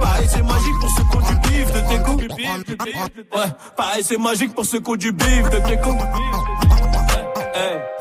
Pareil 0.00 0.28
c'est 0.30 0.42
magique 0.42 0.78
pour 0.80 0.90
ceux 0.90 1.02
qui 1.02 1.16
ont 1.16 1.20
du 1.20 1.48
bif 1.48 1.72
de 1.72 1.80
déco 1.88 2.12
Ouais 3.36 3.46
pareil 3.76 4.02
c'est 4.04 4.18
magique 4.18 4.54
pour 4.54 4.64
ceux 4.64 4.80
qui 4.80 4.90
ont 4.90 4.96
du 4.96 5.12
bif 5.12 5.50
de 5.50 5.58
déco 5.68 5.90
Hey. 7.54 7.97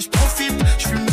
Je 0.00 0.08
profite. 0.08 1.03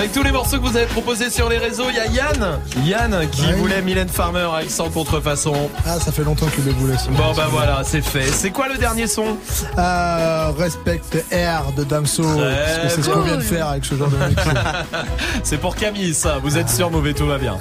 Avec 0.00 0.12
tous 0.14 0.22
les 0.22 0.32
morceaux 0.32 0.56
que 0.58 0.66
vous 0.66 0.74
avez 0.78 0.86
proposés 0.86 1.28
sur 1.28 1.50
les 1.50 1.58
réseaux, 1.58 1.84
il 1.90 1.96
y 1.96 2.00
a 2.00 2.06
Yann. 2.06 2.58
Yann 2.86 3.28
qui 3.30 3.42
Ouais. 3.42 3.52
voulait 3.52 3.82
Mylène 3.82 4.08
Farmer 4.08 4.48
avec 4.56 4.70
sans 4.70 4.88
contrefaçon. 4.88 5.52
Ah, 5.86 6.00
ça 6.00 6.10
fait 6.10 6.24
longtemps 6.24 6.46
qu'il 6.46 6.64
le 6.64 6.72
voulait. 6.72 6.94
Bon 7.10 7.34
bah 7.36 7.48
voilà, 7.50 7.82
c'est 7.84 8.00
fait. 8.00 8.22
C'est 8.26 8.48
quoi 8.48 8.68
le 8.68 8.78
dernier 8.78 9.06
son? 9.06 9.36
Euh, 9.76 10.52
Respect 10.56 11.02
Air 11.30 11.64
de 11.76 11.84
Damso. 11.84 12.22
Parce 12.22 12.78
que 12.78 12.88
c'est 12.88 13.02
ce 13.02 13.10
qu'on 13.10 13.20
vient 13.20 13.36
de 13.36 13.42
faire 13.42 13.68
avec 13.68 13.84
ce 13.84 13.94
genre 13.94 14.08
de 14.08 14.16
mix. 14.26 14.42
C'est 15.42 15.58
pour 15.58 15.76
Camille 15.76 16.14
ça. 16.14 16.38
Vous 16.42 16.56
êtes 16.56 16.70
sur 16.70 16.90
Mauvais, 16.90 17.12
tout 17.12 17.26
va 17.26 17.36
bien. 17.36 17.58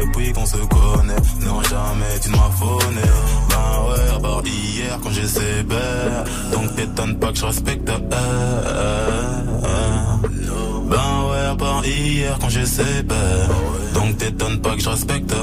Depuis 0.00 0.32
qu'on 0.32 0.46
se 0.46 0.56
connaît, 0.56 1.16
non 1.44 1.60
jamais 1.62 2.18
tu 2.22 2.30
ne 2.30 2.36
m'as. 2.36 2.48
Ben 3.50 3.82
ouais, 3.88 4.08
à 4.16 4.20
part 4.20 4.42
hier 4.44 4.98
quand 5.02 5.10
j'ai 5.10 5.26
sévère. 5.26 6.24
Donc 6.52 6.76
t'étonne 6.76 7.18
pas 7.18 7.32
que 7.32 7.38
je 7.38 7.46
respecte. 7.46 7.84
Ben 7.84 7.96
ouais, 11.28 11.44
à 11.50 11.56
part 11.56 11.84
hier 11.84 12.38
quand 12.40 12.48
j'ai 12.48 12.66
sévère. 12.66 13.48
Donc 13.94 14.16
t'étonne 14.18 14.60
pas 14.60 14.74
que 14.74 14.80
je 14.80 14.88
respecte. 14.88 15.34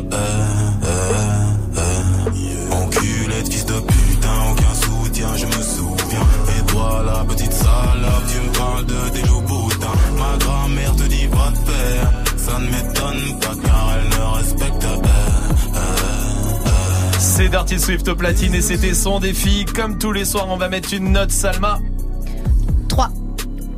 Enculé 2.71 3.43
de 3.43 3.49
fils 3.49 3.65
de 3.65 3.73
putain, 3.73 4.51
aucun 4.51 4.73
soutien, 4.73 5.35
je 5.35 5.45
me 5.45 5.61
souviens. 5.63 6.25
Et 6.57 6.61
toi, 6.71 7.03
la 7.05 7.25
petite 7.25 7.53
salope, 7.53 8.25
tu 8.31 8.39
me 8.39 8.49
parles 8.57 8.85
de 8.85 9.09
tes 9.13 9.21
loups 9.27 9.41
boutins. 9.41 9.97
Ma 10.17 10.37
grand-mère 10.43 10.95
te 10.95 11.03
dit 11.03 11.27
va 11.27 11.51
te 11.51 11.59
faire. 11.69 12.07
Ça 12.37 12.57
ne 12.59 12.65
m'étonne 12.65 12.98
C'est 17.49 17.57
Dirty 17.57 17.79
Swift 17.79 18.07
au 18.07 18.15
platine 18.15 18.53
et 18.53 18.61
c'était 18.61 18.93
son 18.93 19.19
défi. 19.19 19.65
Comme 19.65 19.97
tous 19.97 20.11
les 20.11 20.23
soirs, 20.23 20.45
on 20.51 20.57
va 20.57 20.69
mettre 20.69 20.93
une 20.93 21.11
note, 21.13 21.31
Salma. 21.31 21.79
3. 22.89 23.09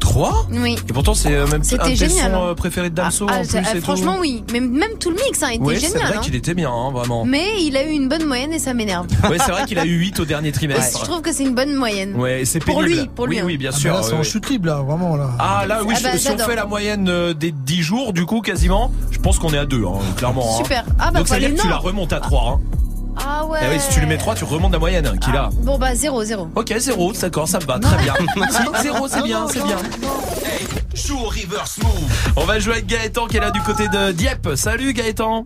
3 0.02 0.46
Oui. 0.52 0.76
Et 0.90 0.92
pourtant, 0.94 1.14
c'est 1.14 1.34
euh, 1.34 1.48
même 1.48 1.64
C'était 1.64 1.82
un 1.82 1.86
de 1.86 1.90
tes 1.92 1.96
génial, 1.96 2.32
sons 2.34 2.38
hein. 2.38 2.48
euh, 2.50 2.54
préférés 2.54 2.90
de 2.90 2.96
Damso 2.96 3.28
Ah, 3.30 3.40
en 3.40 3.44
c'est- 3.46 3.62
plus 3.62 3.78
et 3.78 3.82
franchement, 3.82 4.16
tout. 4.16 4.22
oui. 4.24 4.44
Même, 4.52 4.72
même 4.72 4.98
tout 5.00 5.10
le 5.10 5.16
mix 5.16 5.42
hein, 5.42 5.52
était 5.54 5.64
Oui, 5.64 5.76
c'est 5.80 5.88
génial. 5.88 6.02
vrai 6.10 6.18
hein. 6.18 6.22
qu'il 6.22 6.36
était 6.36 6.54
bien, 6.54 6.70
hein, 6.70 6.92
vraiment. 6.92 7.24
Mais 7.24 7.46
il 7.62 7.78
a 7.78 7.86
eu 7.86 7.92
une 7.92 8.10
bonne 8.10 8.26
moyenne 8.26 8.52
et 8.52 8.60
ça 8.60 8.74
m'énerve. 8.74 9.08
Ouais, 9.30 9.38
c'est 9.40 9.52
vrai 9.54 9.64
qu'il 9.66 9.80
a 9.80 9.86
eu 9.86 9.96
8 10.00 10.20
au 10.20 10.26
dernier 10.26 10.52
trimestre. 10.52 11.00
Je 11.00 11.06
trouve 11.06 11.22
que 11.22 11.32
c'est 11.32 11.44
une 11.44 11.56
bonne 11.56 11.74
moyenne. 11.74 12.18
Ouais, 12.18 12.44
c'est 12.44 12.60
Pour 12.60 12.82
lui, 12.82 13.08
pour 13.16 13.26
lui, 13.26 13.38
Oui, 13.38 13.42
hein. 13.42 13.46
oui, 13.46 13.58
bien 13.58 13.70
Ah, 13.74 13.78
sûr. 13.78 13.94
là, 13.94 14.04
c'est 14.04 14.16
en 14.16 14.24
chute 14.24 14.50
libre, 14.50 14.66
là, 14.68 14.82
vraiment, 14.82 15.16
là. 15.16 15.30
Ah 15.40 15.64
là 15.66 15.80
oui, 15.86 15.94
Ah 15.98 16.00
bah, 16.04 16.18
si 16.18 16.30
on 16.30 16.38
fait 16.38 16.58
la 16.58 16.66
moyenne 16.66 17.08
euh, 17.08 17.34
des 17.34 17.54
10 17.54 17.82
jours 17.84 18.12
du 18.12 18.26
coup 18.26 18.42
quasiment, 18.42 18.92
je 19.12 19.20
pense 19.20 19.40
qu'on 19.40 19.54
est 19.54 19.58
à 19.58 19.66
2 19.66 19.86
hein, 19.86 20.00
clairement. 20.18 20.44
hein. 20.60 20.62
Super. 20.62 20.84
Ah 21.00 21.12
bah, 21.12 21.20
Donc 21.20 21.30
ça 21.30 21.36
veut 21.36 21.40
dire 21.48 21.56
que 21.56 21.62
tu 21.62 21.70
la 21.70 21.78
remontes 21.78 22.12
à 22.12 22.20
3 22.20 22.60
hein. 22.60 22.78
Ah 23.18 23.46
ouais. 23.46 23.60
Eh 23.64 23.74
oui, 23.74 23.80
si 23.80 23.90
tu 23.94 24.00
lui 24.00 24.08
mets 24.08 24.18
3, 24.18 24.36
tu 24.36 24.44
remontes 24.44 24.72
la 24.72 24.80
moyenne 24.80 25.06
hein, 25.08 25.18
qu'il 25.18 25.36
a. 25.36 25.50
Bon 25.54 25.78
bah 25.78 25.94
0, 25.96 26.24
0. 26.24 26.50
Ok, 26.56 26.74
0, 26.78 27.14
d'accord, 27.14 27.48
ça 27.48 27.60
me 27.60 27.66
va, 27.66 27.80
très 27.80 27.98
bien. 28.04 28.14
Si, 28.50 28.84
0, 28.84 29.08
c'est 29.08 29.22
bien, 29.24 29.48
c'est 29.48 29.64
bien. 29.64 29.78
On 32.36 32.46
va 32.46 32.60
jouer 32.60 32.74
avec 32.74 32.88
Gaëtan 32.88 33.28
qui 33.28 33.38
est 33.38 33.40
là 33.40 33.52
du 33.52 33.62
côté 33.62 33.88
de 33.88 34.12
Dieppe. 34.12 34.50
Salut 34.56 34.94
Gaëtan. 34.94 35.46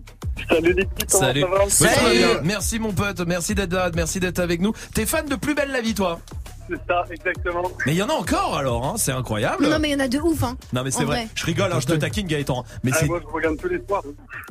Salut 0.50 0.74
les 0.74 0.84
petits, 0.84 1.16
Salut. 1.16 1.40
ça 1.40 1.46
va 1.46 1.64
Ouais, 1.64 1.70
ça 1.70 2.02
va 2.04 2.10
bien. 2.10 2.28
Merci 2.44 2.78
mon 2.78 2.92
pote, 2.92 3.20
merci 3.26 3.54
d'être 3.54 3.72
là, 3.72 3.90
merci 3.94 4.20
d'être 4.20 4.38
avec 4.38 4.60
nous. 4.60 4.72
T'es 4.94 5.06
fan 5.06 5.26
de 5.26 5.34
Plus 5.34 5.54
belle 5.54 5.70
la 5.72 5.80
vie 5.80 5.94
toi? 5.94 6.20
C'est 6.68 6.76
ça, 6.88 7.04
exactement. 7.10 7.70
Mais 7.86 7.92
il 7.92 7.98
y 7.98 8.02
en 8.02 8.08
a 8.08 8.12
encore 8.12 8.56
alors, 8.56 8.84
hein, 8.86 8.94
c'est 8.96 9.12
incroyable. 9.12 9.68
Non 9.68 9.78
mais 9.78 9.90
il 9.90 9.92
y 9.92 9.94
en 9.94 10.00
a 10.00 10.08
de 10.08 10.18
ouf 10.18 10.42
hein. 10.42 10.56
Non 10.72 10.82
mais 10.82 10.90
c'est 10.90 11.02
En 11.04 11.06
vrai. 11.06 11.28
je 11.34 11.44
rigole, 11.46 11.72
hein, 11.72 11.78
je 11.80 11.86
te 11.86 11.92
taquine 11.94 12.26
Gaëtan. 12.26 12.64
Mais 12.82 12.90
Ah, 12.94 12.98
c'est 13.00 13.06
moi, 13.06 13.20
je 13.22 13.32
regarde 13.32 13.56
tous 13.56 13.68
les 13.68 13.80
soirs. 13.86 14.02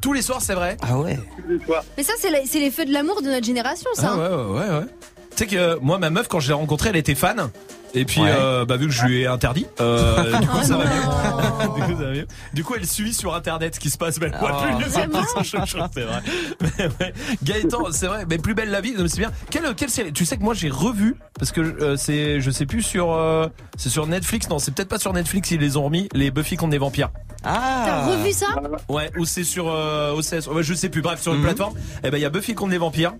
tous 0.01 0.13
les 0.13 0.21
soirs, 0.21 0.41
c'est 0.41 0.53
vrai. 0.55 0.77
Ah 0.81 0.97
ouais. 0.97 1.17
Tous 1.41 1.49
les 1.51 1.63
soirs. 1.65 1.83
Mais 1.97 2.03
ça 2.03 2.13
c'est 2.17 2.29
la- 2.29 2.45
c'est 2.45 2.59
les 2.59 2.71
feux 2.71 2.85
de 2.85 2.93
l'amour 2.93 3.21
de 3.21 3.27
notre 3.27 3.45
génération 3.45 3.89
ça. 3.93 4.11
Ah 4.13 4.17
ouais, 4.17 4.29
ouais, 4.29 4.59
ouais, 4.69 4.69
ouais. 4.79 4.85
Tu 5.31 5.37
sais 5.43 5.47
que 5.47 5.55
euh, 5.57 5.77
moi, 5.81 5.97
ma 5.97 6.09
meuf, 6.09 6.29
quand 6.29 6.39
je 6.39 6.47
l'ai 6.47 6.53
rencontrée, 6.53 6.89
elle 6.89 6.95
était 6.95 7.15
fan. 7.15 7.49
Et 7.95 8.05
puis, 8.05 8.22
Ouais. 8.22 8.30
euh, 8.31 8.65
bah, 8.65 8.76
vu 8.77 8.88
que 8.88 8.93
je 8.93 9.05
lui 9.05 9.22
ai 9.22 9.27
interdit, 9.27 9.65
euh, 9.80 10.38
du 10.41 10.47
coup, 10.47 10.57
Oh 10.61 10.63
ça 10.63 10.77
va 10.77 10.84
mieux. 10.84 11.73
du, 11.76 11.81
coup, 11.81 11.97
ça 11.99 12.05
va 12.07 12.11
mieux. 12.11 12.27
Du 12.53 12.63
coup, 12.63 12.73
elle 12.76 12.85
suit 12.85 13.13
sur 13.13 13.34
internet 13.34 13.76
ce 13.76 13.80
qui 13.80 13.89
se 13.89 13.97
passe, 13.97 14.19
mais 14.19 14.27
elle 14.31 14.38
voit 14.39 14.51
Oh. 14.61 14.77
plus 14.77 14.85
c'est 14.91 16.01
vrai. 16.03 16.19
Mais 16.61 16.88
ouais. 16.99 17.13
Gaëtan, 17.43 17.85
c'est 17.91 18.07
vrai, 18.07 18.26
mais 18.30 18.38
plus 18.38 18.53
belle 18.53 18.69
la 18.69 18.81
vie, 18.81 18.93
non, 18.93 19.03
mais 19.03 19.09
c'est 19.09 19.19
bien. 19.19 19.31
Quelle, 19.49 19.73
quelle 19.76 19.89
série? 19.89 20.13
Tu 20.13 20.26
sais 20.26 20.38
que 20.38 20.43
moi, 20.43 20.53
j'ai 20.53 20.69
revu, 20.69 21.15
parce 21.39 21.51
que 21.51 21.61
euh, 21.61 21.95
c'est, 21.97 22.41
je 22.41 22.51
sais 22.51 22.65
plus 22.65 22.81
sur, 22.84 23.11
euh, 23.13 23.47
c'est 23.77 23.89
sur 23.89 24.05
Netflix, 24.07 24.49
non, 24.49 24.59
c'est 24.59 24.73
peut-être 24.73 24.89
pas 24.89 24.99
sur 24.99 25.13
Netflix, 25.13 25.51
ils 25.51 25.59
les 25.59 25.77
ont 25.77 25.84
remis, 25.85 26.09
les 26.13 26.31
Buffy 26.31 26.57
contre 26.57 26.72
les 26.73 26.77
vampires. 26.77 27.09
T'as 27.43 28.07
revu 28.07 28.31
ça? 28.31 28.47
Ouais, 28.89 29.09
ou 29.17 29.26
c'est 29.26 29.43
sur 29.43 29.69
euh, 29.69 30.13
OCS, 30.13 30.47
ouais, 30.47 30.63
je 30.63 30.73
sais 30.73 30.89
plus, 30.89 31.01
bref, 31.01 31.22
sur 31.22 31.31
une 31.34 31.39
Mhm. 31.39 31.45
plateforme. 31.45 31.73
Et 32.03 32.09
ben, 32.09 32.17
il 32.17 32.22
y 32.22 32.26
a 32.26 32.30
Buffy 32.30 32.55
contre 32.55 32.72
les 32.72 32.77
vampires. 32.77 33.13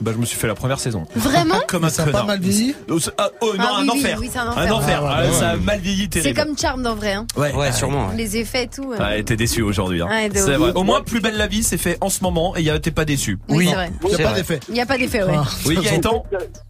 Bah, 0.00 0.12
je 0.14 0.18
me 0.18 0.24
suis 0.24 0.38
fait 0.38 0.46
la 0.46 0.54
première 0.54 0.78
saison. 0.78 1.04
Vraiment 1.16 1.60
Comme 1.68 1.84
un 1.84 1.88
Ça 1.90 2.04
a 2.04 2.06
pas 2.06 2.22
mal 2.22 2.40
vieilli 2.40 2.74
Oh, 2.88 2.98
c'est- 3.00 3.10
ah, 3.18 3.30
oh, 3.40 3.52
non, 3.56 3.64
Ah 3.66 3.76
un 3.78 3.82
oui, 3.82 3.88
oui, 3.92 3.98
enfer. 3.98 4.16
oui, 4.20 4.30
c'est 4.32 4.38
un 4.38 4.48
Un 4.50 4.70
enfer. 4.70 5.00
Ah, 5.04 5.16
Ah, 5.18 5.24
ouais, 5.26 5.32
ça 5.32 5.48
a 5.50 5.56
mal 5.56 5.80
vieilli 5.80 6.02
C'est 6.12 6.20
terrible. 6.20 6.40
comme 6.40 6.56
Charme 6.58 6.82
dans 6.82 6.94
vrai 6.94 7.14
hein. 7.14 7.26
Ouais, 7.36 7.52
Ouais, 7.52 7.72
sûrement. 7.72 8.08
ouais. 8.10 8.16
Les 8.16 8.36
effets 8.36 8.64
et 8.64 8.68
tout. 8.68 8.92
euh. 8.92 8.98
Ouais, 8.98 9.22
t'es 9.24 9.36
déçu 9.36 9.62
aujourd'hui. 9.62 10.00
Hein. 10.02 10.08
Ouais, 10.08 10.28
de 10.28 10.36
c'est 10.36 10.52
ouf. 10.54 10.58
vrai. 10.58 10.72
Au 10.74 10.84
moins, 10.84 11.02
plus 11.02 11.20
belle 11.20 11.36
la 11.36 11.48
vie, 11.48 11.62
c'est 11.64 11.78
fait 11.78 11.98
en 12.00 12.08
ce 12.10 12.22
moment 12.22 12.56
et 12.56 12.62
y 12.62 12.70
a- 12.70 12.78
t'es 12.78 12.90
pas 12.92 13.04
déçu. 13.04 13.38
Oui, 13.48 13.66
c'est 13.68 13.74
vrai. 13.74 13.90
Il 14.02 14.08
n'y 14.08 14.14
a 14.14 14.16
C'est 14.16 14.22
pas 14.22 14.28
vrai. 14.30 14.38
d'effet. 14.40 14.60
Il 14.68 14.74
n'y 14.74 14.80
a 14.80 14.86
pas 14.86 14.98
d'effet 14.98 15.22
ouais. 15.24 15.34
Ah. 15.36 15.44
Oui, 15.66 15.76
Gaëtan. 15.82 16.24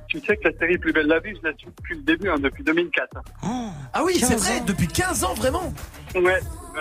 Tu 0.09 0.21
sais 0.27 0.37
que 0.39 0.49
la 0.49 0.59
série 0.59 0.79
Plus 0.79 0.93
belle 0.95 1.07
la 1.07 1.19
vie, 1.21 1.31
je 1.43 1.47
la 1.47 1.55
suis 1.59 1.67
depuis 1.77 1.97
le 1.97 2.03
début, 2.03 2.31
hein, 2.31 2.37
depuis 2.43 2.65
2004. 2.65 3.19
Ah 3.93 4.03
oui, 4.05 4.17
c'est 4.19 4.37
vrai. 4.37 4.63
Depuis 4.67 4.87
15 4.89 5.23
ans, 5.25 5.35
vraiment. 5.35 5.73
Ouais, 6.15 6.23
ouais, 6.23 6.41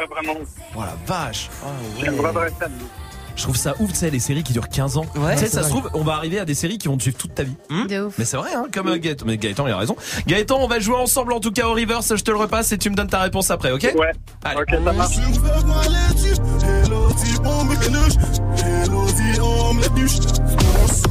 vraiment. 0.10 0.40
Oh 0.76 0.80
la 0.80 0.96
vache. 1.06 1.50
Je 1.96 2.00
suis 2.00 2.08
un 2.08 2.12
vrai 2.14 2.32
vrai 2.32 2.50
fan. 2.58 2.72
Je 3.38 3.44
trouve 3.44 3.56
ça 3.56 3.76
ouf, 3.80 3.92
tu 3.94 4.00
sais, 4.00 4.10
les 4.10 4.20
séries 4.20 4.42
qui 4.44 4.52
durent 4.52 4.68
15 4.68 4.98
ans. 4.98 5.06
Ouais, 5.16 5.36
tu 5.36 5.42
sais, 5.42 5.48
ça 5.48 5.64
se 5.64 5.70
trouve, 5.70 5.90
on 5.94 6.04
va 6.04 6.14
arriver 6.16 6.40
à 6.40 6.46
des 6.46 6.56
séries 6.56 6.80
qui 6.80 6.88
vont 6.88 6.98
te 6.98 7.04
suivre 7.04 7.18
toute 7.18 7.36
ta 7.36 7.44
vie. 7.44 7.56
De 7.88 8.06
ouf. 8.06 8.16
Mais 8.18 8.26
c'est 8.26 8.36
vrai, 8.36 8.50
hein, 8.56 8.66
comme 8.74 8.88
euh, 8.88 8.98
Gaëtan. 8.98 9.26
Mais 9.28 9.38
Gaëtan, 9.38 9.68
il 9.68 9.72
a 9.74 9.78
raison. 9.78 9.96
Gaëtan, 10.26 10.58
on 10.60 10.68
va 10.68 10.80
jouer 10.80 10.96
ensemble 10.96 11.34
en 11.34 11.40
tout 11.40 11.52
cas 11.52 11.68
au 11.68 11.74
reverse. 11.74 12.16
Je 12.16 12.24
te 12.24 12.32
le 12.32 12.38
repasse 12.38 12.72
et 12.72 12.78
tu 12.80 12.90
me 12.90 12.96
donnes 12.96 13.10
ta 13.10 13.20
réponse 13.22 13.52
après, 13.52 13.72
ok 13.72 13.94
Ouais, 13.96 14.12
Allez. 14.44 14.62
ok, 14.62 14.70
ça 14.84 14.92
marche. 14.92 15.16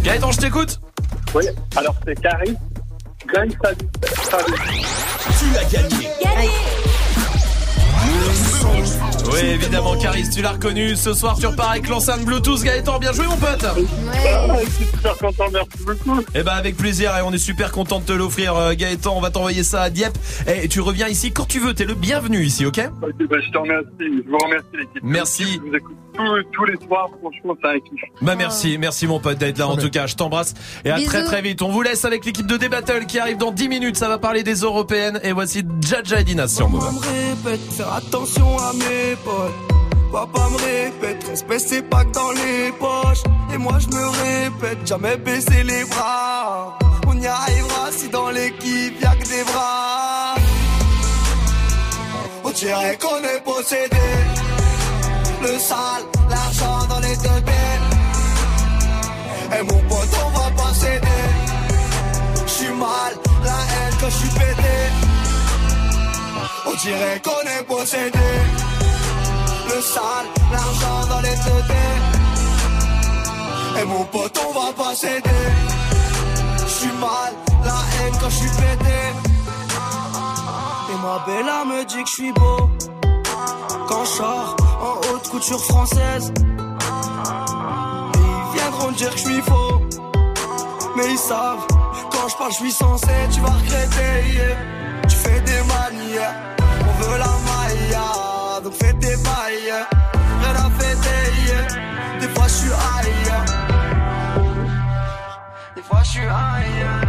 Gaëtan, 0.03 0.33
je 0.33 0.39
t'écoute. 0.39 0.81
Oui, 1.35 1.45
alors 1.77 1.95
c'est 2.05 2.21
Carrie. 2.21 2.57
Grace 3.27 3.53
Salut. 4.31 4.55
Salut. 6.23 6.47
Oui, 9.33 9.41
évidemment, 9.45 9.97
Caris, 9.99 10.29
tu 10.31 10.41
l'as 10.43 10.53
reconnu. 10.53 10.95
Ce 10.97 11.13
soir, 11.13 11.37
tu 11.39 11.47
repars 11.47 11.71
avec 11.71 11.89
l'enceinte 11.89 12.25
Bluetooth. 12.25 12.63
Gaëtan, 12.63 12.99
bien 12.99 13.13
joué, 13.13 13.27
mon 13.27 13.37
pote. 13.37 13.65
Ah, 13.65 13.75
Ouais. 13.75 14.65
je 14.65 14.71
suis 14.71 14.85
super 14.87 15.17
content, 15.19 15.45
merci 15.53 15.69
beaucoup. 15.85 16.21
Eh 16.35 16.43
ben 16.43 16.53
avec 16.53 16.77
plaisir 16.77 17.17
et 17.17 17.23
on 17.23 17.33
est 17.33 17.39
super 17.39 17.73
content 17.73 17.99
de 18.01 18.05
te 18.05 18.13
l'offrir 18.13 18.55
euh, 18.57 18.75
Gaëtan, 18.75 19.17
on 19.17 19.21
va 19.21 19.31
t'envoyer 19.31 19.63
ça 19.63 19.83
à 19.83 19.91
Dieppe 19.91 20.17
et 20.47 20.69
tu 20.69 20.81
reviens 20.81 21.09
ici 21.09 21.33
quand 21.33 21.47
tu 21.47 21.59
veux, 21.61 21.75
t'es 21.75 21.85
le 21.85 21.95
bienvenu 21.95 22.43
ici, 22.45 22.65
ok? 22.67 22.81
Ok, 23.03 23.11
bah, 23.29 23.37
je 23.45 23.51
te 23.51 23.59
remercie. 23.59 23.87
Je 24.01 24.31
vous 24.31 24.39
remercie, 24.39 24.67
l'équipe. 24.75 25.03
Merci. 25.03 25.45
Je 25.55 25.69
vous 25.71 25.77
écoute 25.77 25.97
tous, 26.17 26.43
tous 26.53 26.65
les 26.65 26.77
soirs. 26.87 27.09
Franchement, 27.21 27.55
c'est 27.63 27.69
un 27.69 27.81
kiff. 27.81 28.01
Bah 28.23 28.35
merci, 28.37 28.79
merci 28.79 29.07
mon 29.07 29.21
pote 29.21 29.39
d'être 29.39 29.59
là 29.59 29.69
en 29.69 29.77
tout 29.77 29.91
cas, 29.91 30.07
je 30.07 30.15
t'embrasse 30.15 30.55
et 30.85 30.91
à 30.91 30.97
Bisous. 30.97 31.11
très 31.11 31.25
très 31.25 31.43
vite. 31.43 31.63
On 31.63 31.69
vous 31.69 31.83
laisse 31.83 32.05
avec 32.05 32.25
l'équipe 32.25 32.47
de 32.47 32.57
D-Battle 32.57 33.07
qui 33.07 33.19
arrive 33.19 33.37
dans 33.37 33.53
10 33.53 33.69
minutes, 33.69 33.97
ça 33.97 34.09
va 34.09 34.19
parler 34.19 34.43
des 34.43 34.57
européennes 34.61 35.21
et 35.23 35.33
voici 35.33 35.65
Jaja 35.81 36.21
et 36.21 36.25
Dina 36.25 36.49
sur 36.49 36.69
Move. 36.69 36.83
Attention 37.97 38.59
à 38.59 38.73
mes 38.73 39.17
potes. 39.25 39.77
Papa 40.13 40.49
me 40.51 40.57
répète, 40.57 41.25
respect 41.29 41.59
c'est 41.59 41.83
pas 41.83 42.05
que 42.05 42.13
dans 42.13 42.31
les 42.33 42.73
poches. 42.79 43.23
Et 43.53 43.59
moi 43.59 43.79
je 43.79 43.89
me 43.89 44.07
répète, 44.07 44.87
jamais 44.87 45.17
baisser 45.17 45.63
les 45.65 45.85
bras. 45.85 46.79
On 47.07 47.11
On 47.11 47.21
y 47.21 47.27
arrivera 47.27 47.91
si 47.91 48.09
dans 48.09 48.31
l'équipe 48.31 49.01
y'a 49.01 49.15
que 49.17 49.29
des 49.29 49.45
bras. 49.45 50.35
On 52.45 52.51
dirait 52.51 52.99
qu'on 53.01 53.19
est 53.19 53.43
possédé. 53.45 53.97
Le 55.43 55.59
sale, 55.59 56.05
l'argent 56.31 56.87
dans 56.89 57.01
les 57.01 57.17
deux 57.17 57.41
têtes. 57.49 57.87
Et 59.59 59.63
mon 59.63 59.81
pote, 59.89 60.15
on 60.25 60.31
va 60.39 60.51
pas 60.63 60.75
céder. 60.75 61.25
J'suis 62.47 62.73
mal, 62.73 63.13
la 63.45 63.51
haine 63.51 63.95
quand 64.01 64.11
j'suis 64.11 64.31
pété. 64.31 64.77
On 66.67 66.75
dirait 66.75 67.23
qu'on 67.25 67.45
est 67.57 67.65
possédé. 67.65 68.31
Le 69.69 69.81
sale, 69.81 70.27
l'argent 70.53 71.07
dans 71.09 71.21
les 71.21 71.37
deux 71.37 71.63
têtes. 71.69 72.07
Et 73.81 73.85
mon 73.85 74.05
pote, 74.05 74.39
on 74.49 74.53
va 74.59 74.73
pas 74.73 74.95
céder. 74.95 75.47
J'suis 76.67 76.93
mal, 77.01 77.33
la 77.65 77.79
haine 77.95 78.17
quand 78.21 78.31
j'suis 78.31 78.51
pété. 78.51 78.99
Et 80.93 80.99
ma 81.03 81.19
bella 81.27 81.65
me 81.67 81.85
dit 81.85 82.03
que 82.03 82.09
j'suis 82.09 82.33
beau. 82.33 82.71
Quand 83.89 84.05
j'sors 84.05 84.57
en 84.81 85.15
haute 85.15 85.29
couture 85.29 85.65
française. 85.65 86.33
Ils 88.15 88.59
viendront 88.59 88.93
dire 88.93 89.11
que 89.13 89.19
j'suis 89.19 89.43
faux. 89.43 89.81
Mais 90.97 91.11
ils 91.11 91.19
savent, 91.19 91.67
quand 92.11 92.29
je 92.29 92.37
parle, 92.37 92.53
je 92.53 92.57
suis 92.57 92.73
censé, 92.73 93.07
tu 93.31 93.41
vas 93.41 93.51
regretter. 93.51 94.33
yeah. 94.33 94.57
Tu 95.09 95.17
fais 95.17 95.41
des 95.41 95.63
manières, 95.75 96.35
on 96.81 97.03
veut 97.03 97.19
la 97.19 97.35
maille, 97.49 97.99
donc 98.65 98.73
fais 98.73 98.95
tes 98.95 99.17
bails. 99.17 99.75
Rien 100.41 100.55
à 100.55 100.71
fêter, 100.79 101.23
yeah. 101.47 102.19
des 102.21 102.29
fois 102.29 102.49
je 102.49 102.55
suis 102.55 102.71
ailleurs. 102.71 103.45
Des 105.77 105.83
fois 105.83 106.03
je 106.03 106.11
suis 106.11 106.21
ailleurs. 106.21 107.01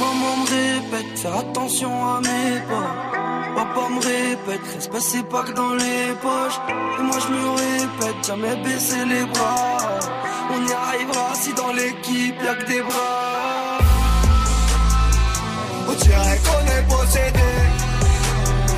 Maman 0.00 0.36
me 0.38 0.46
répète, 0.48 1.26
attention 1.26 2.06
à 2.06 2.20
mes 2.20 2.60
pas. 2.60 3.17
Papa 3.58 3.88
me 3.88 3.98
répète, 3.98 4.60
c'est 5.00 5.28
pas 5.28 5.42
que 5.42 5.50
dans 5.50 5.74
les 5.74 6.14
poches. 6.22 6.60
Et 6.68 7.02
moi 7.02 7.16
je 7.24 7.28
me 7.34 7.44
répète, 7.62 8.24
jamais 8.24 8.54
baisser 8.62 9.04
les 9.04 9.24
bras. 9.24 9.78
On 10.52 10.60
y 10.64 10.72
arrivera 10.72 11.34
si 11.34 11.52
dans 11.54 11.72
l'équipe 11.72 12.36
y'a 12.44 12.54
que 12.54 12.66
des 12.66 12.82
bras. 12.82 13.78
On 15.88 15.94
dirait 16.04 16.40
qu'on 16.46 16.64
est 16.76 16.84
possédé. 16.94 17.50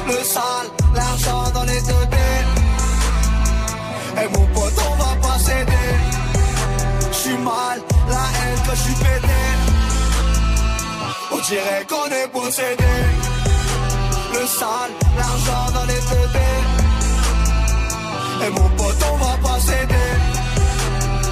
Le 0.08 0.24
sale, 0.24 0.68
l'argent 0.94 1.50
dans 1.52 1.64
les 1.64 1.80
deux 1.82 2.06
têtes. 2.14 2.52
Et 4.22 4.28
mon 4.34 4.46
pote, 4.54 4.78
on 4.90 4.94
va 5.02 5.12
pas 5.28 5.38
céder. 5.40 5.90
J'suis 7.12 7.36
mal, 7.36 7.78
la 8.08 8.24
haine 8.38 8.60
quand 8.64 8.76
j'suis 8.76 8.94
pété. 8.94 9.42
On 11.32 11.38
dirait 11.50 11.86
qu'on 11.86 12.06
est 12.06 12.28
possédé. 12.32 13.29
Le 14.32 14.46
sale, 14.46 14.92
l'argent 15.16 15.72
dans 15.74 15.84
les 15.84 16.00
deux 16.10 16.28
têtes. 16.32 16.70
Et 18.46 18.50
mon 18.50 18.68
pote, 18.70 18.96
on 19.12 19.16
va 19.16 19.36
pas 19.48 19.60
céder. 19.60 20.10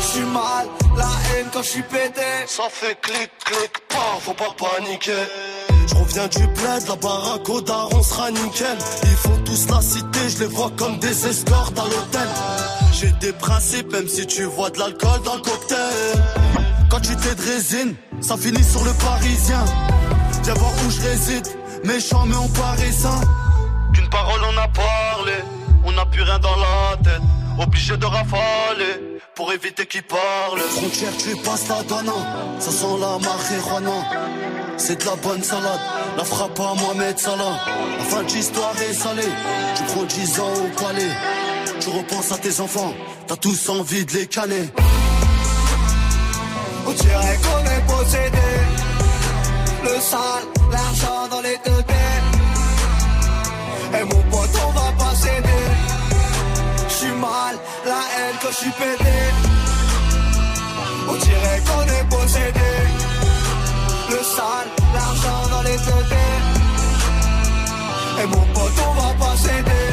J'suis 0.01 0.21
mal, 0.25 0.67
la 0.97 1.05
haine 1.05 1.47
quand 1.53 1.63
j'suis 1.63 1.83
pété. 1.83 2.21
Ça 2.47 2.65
fait 2.71 2.99
clic, 3.01 3.31
clic, 3.45 3.73
pas, 3.89 4.19
faut 4.21 4.35
pas 4.35 4.55
paniquer. 4.59 5.25
Je 5.87 5.95
reviens 5.95 6.29
du 6.29 6.47
bled, 6.49 6.89
la 6.89 6.97
baraque 6.97 7.49
au 7.49 7.61
daron 7.61 8.03
sera 8.03 8.31
nickel. 8.31 8.77
Ils 9.05 9.17
font 9.17 9.39
tous 9.45 9.69
la 9.71 9.81
cité, 9.81 10.29
je 10.29 10.39
les 10.41 10.47
vois 10.47 10.71
comme 10.77 10.99
des 10.99 11.27
escortes 11.27 11.79
à 11.79 11.85
l'hôtel. 11.85 12.29
J'ai 12.93 13.13
des 13.21 13.33
principes, 13.33 13.91
même 13.93 14.09
si 14.09 14.27
tu 14.27 14.45
vois 14.45 14.71
de 14.71 14.79
l'alcool 14.79 15.23
dans 15.25 15.37
le 15.37 15.41
cocktail. 15.41 16.23
Quand 16.91 17.01
tu 17.01 17.17
t'es 17.17 17.35
de 17.35 17.43
résine, 17.43 17.95
ça 18.21 18.37
finit 18.37 18.65
sur 18.65 18.85
le 18.85 18.93
parisien. 18.95 19.65
Viens 20.43 20.55
voir 20.55 20.73
où 20.87 20.91
je 20.91 21.01
réside, 21.01 21.47
méchant 21.85 22.25
mais 22.27 22.37
on 22.37 22.49
paraît 22.49 22.93
sain. 22.93 23.21
Qu'une 23.93 24.09
parole 24.09 24.41
on 24.53 24.57
a 24.59 24.69
parlé, 24.69 25.33
on 25.85 25.93
n'a 25.93 26.07
plus 26.07 26.23
rien 26.23 26.39
dans 26.39 26.57
la 26.57 26.97
tête. 27.03 27.23
Obligé 27.59 27.97
de 27.97 28.07
rafaler 28.07 29.21
pour 29.35 29.53
éviter 29.53 29.87
qu'ils 29.87 30.03
parlent. 30.03 30.61
Frontière, 30.77 31.13
tu 31.17 31.37
passes 31.43 31.69
la 31.69 31.83
donne, 31.83 32.13
ça 32.59 32.71
sent 32.71 32.97
la 33.01 33.19
marijuana. 33.19 33.99
C'est 34.77 35.01
de 35.01 35.07
la 35.07 35.17
bonne 35.17 35.43
salade, 35.43 35.81
la 36.17 36.25
frappe 36.25 36.59
à 36.61 36.75
Mohamed 36.75 37.19
Salah. 37.19 37.59
La 37.99 38.05
fin 38.05 38.23
de 38.23 38.29
l'histoire 38.29 38.75
est 38.81 38.93
salée, 38.93 39.33
tu 39.77 39.83
prends 39.85 40.05
10 40.05 40.41
ans 40.41 40.53
au 40.55 40.83
palais. 40.83 41.13
Tu 41.81 41.89
repenses 41.91 42.33
à 42.33 42.39
tes 42.39 42.61
enfants, 42.61 42.95
t'as 43.27 43.37
tous 43.37 43.69
envie 43.69 44.05
de 44.05 44.13
les 44.13 44.27
caler. 44.27 44.71
On 46.87 46.93
dirait 46.93 47.39
qu'on 47.43 47.65
est 47.65 47.87
possédé. 47.87 48.98
Le 49.99 50.05
sale, 50.05 50.47
l'argent 50.71 51.27
dans 51.29 51.41
les 51.41 51.59
deux 51.67 51.83
têtes. 51.83 52.31
Et 53.99 54.05
mon 54.05 54.23
pote, 54.31 54.57
on 54.69 54.71
va 54.79 54.93
pas 54.97 55.13
céder. 55.17 55.65
J'suis 56.89 57.17
mal, 57.27 57.55
la 57.85 58.03
haine 58.15 58.37
quand 58.41 58.53
j'suis 58.53 58.71
pété. 58.79 59.19
On 61.09 61.15
dirait 61.15 61.61
qu'on 61.67 61.83
est 61.97 62.07
possédé. 62.15 62.71
Le 64.13 64.23
sale, 64.23 64.69
l'argent 64.95 65.43
dans 65.51 65.63
les 65.63 65.79
deux 65.79 66.05
têtes. 66.13 66.49
Et 68.23 68.27
mon 68.27 68.45
pote, 68.55 68.79
on 68.89 68.95
va 69.01 69.11
pas 69.27 69.37
céder. 69.37 69.89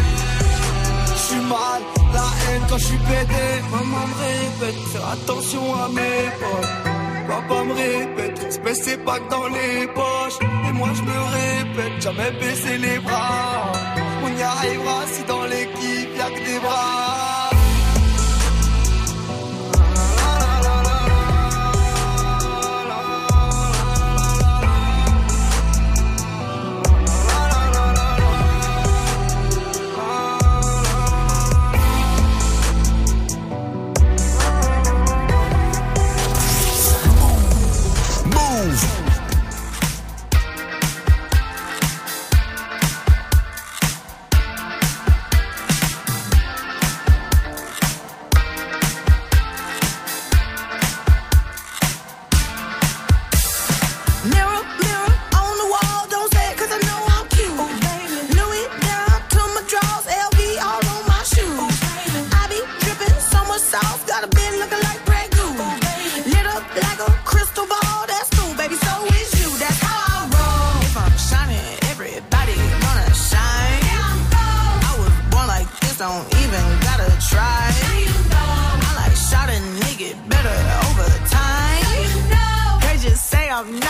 J'suis 1.15 1.45
mal, 1.55 1.81
la 2.13 2.27
haine 2.43 2.65
quand 2.69 2.77
j'suis 2.77 2.99
pété. 3.09 3.45
Maman 3.71 4.05
me 4.05 4.15
répète, 4.23 5.01
attention 5.13 5.65
à 5.83 5.87
mes 5.87 6.29
potes. 6.39 6.94
Papa 7.27 7.63
me 7.63 7.73
répète, 7.73 8.39
respect 8.39 8.73
c'est 8.75 9.03
pas 9.03 9.19
que 9.19 9.29
dans 9.29 9.47
les 9.47 9.87
poches. 9.87 10.39
Et 10.67 10.73
moi 10.73 10.89
je 10.93 11.01
me 11.01 11.19
répète, 11.39 12.01
jamais 12.01 12.31
baisser 12.39 12.77
les 12.77 12.99
bras. 12.99 13.71
On 14.23 14.29
y 14.37 14.41
arrivera 14.41 15.05
si 15.07 15.23
dans 15.23 15.45
l'équipe 15.45 16.17
y'a 16.17 16.29
que 16.29 16.45
des 16.45 16.59
bras. 16.59 17.34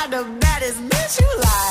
The 0.10 0.24
baddest 0.40 0.80
bitch 0.88 1.20
you 1.20 1.40
like. 1.40 1.65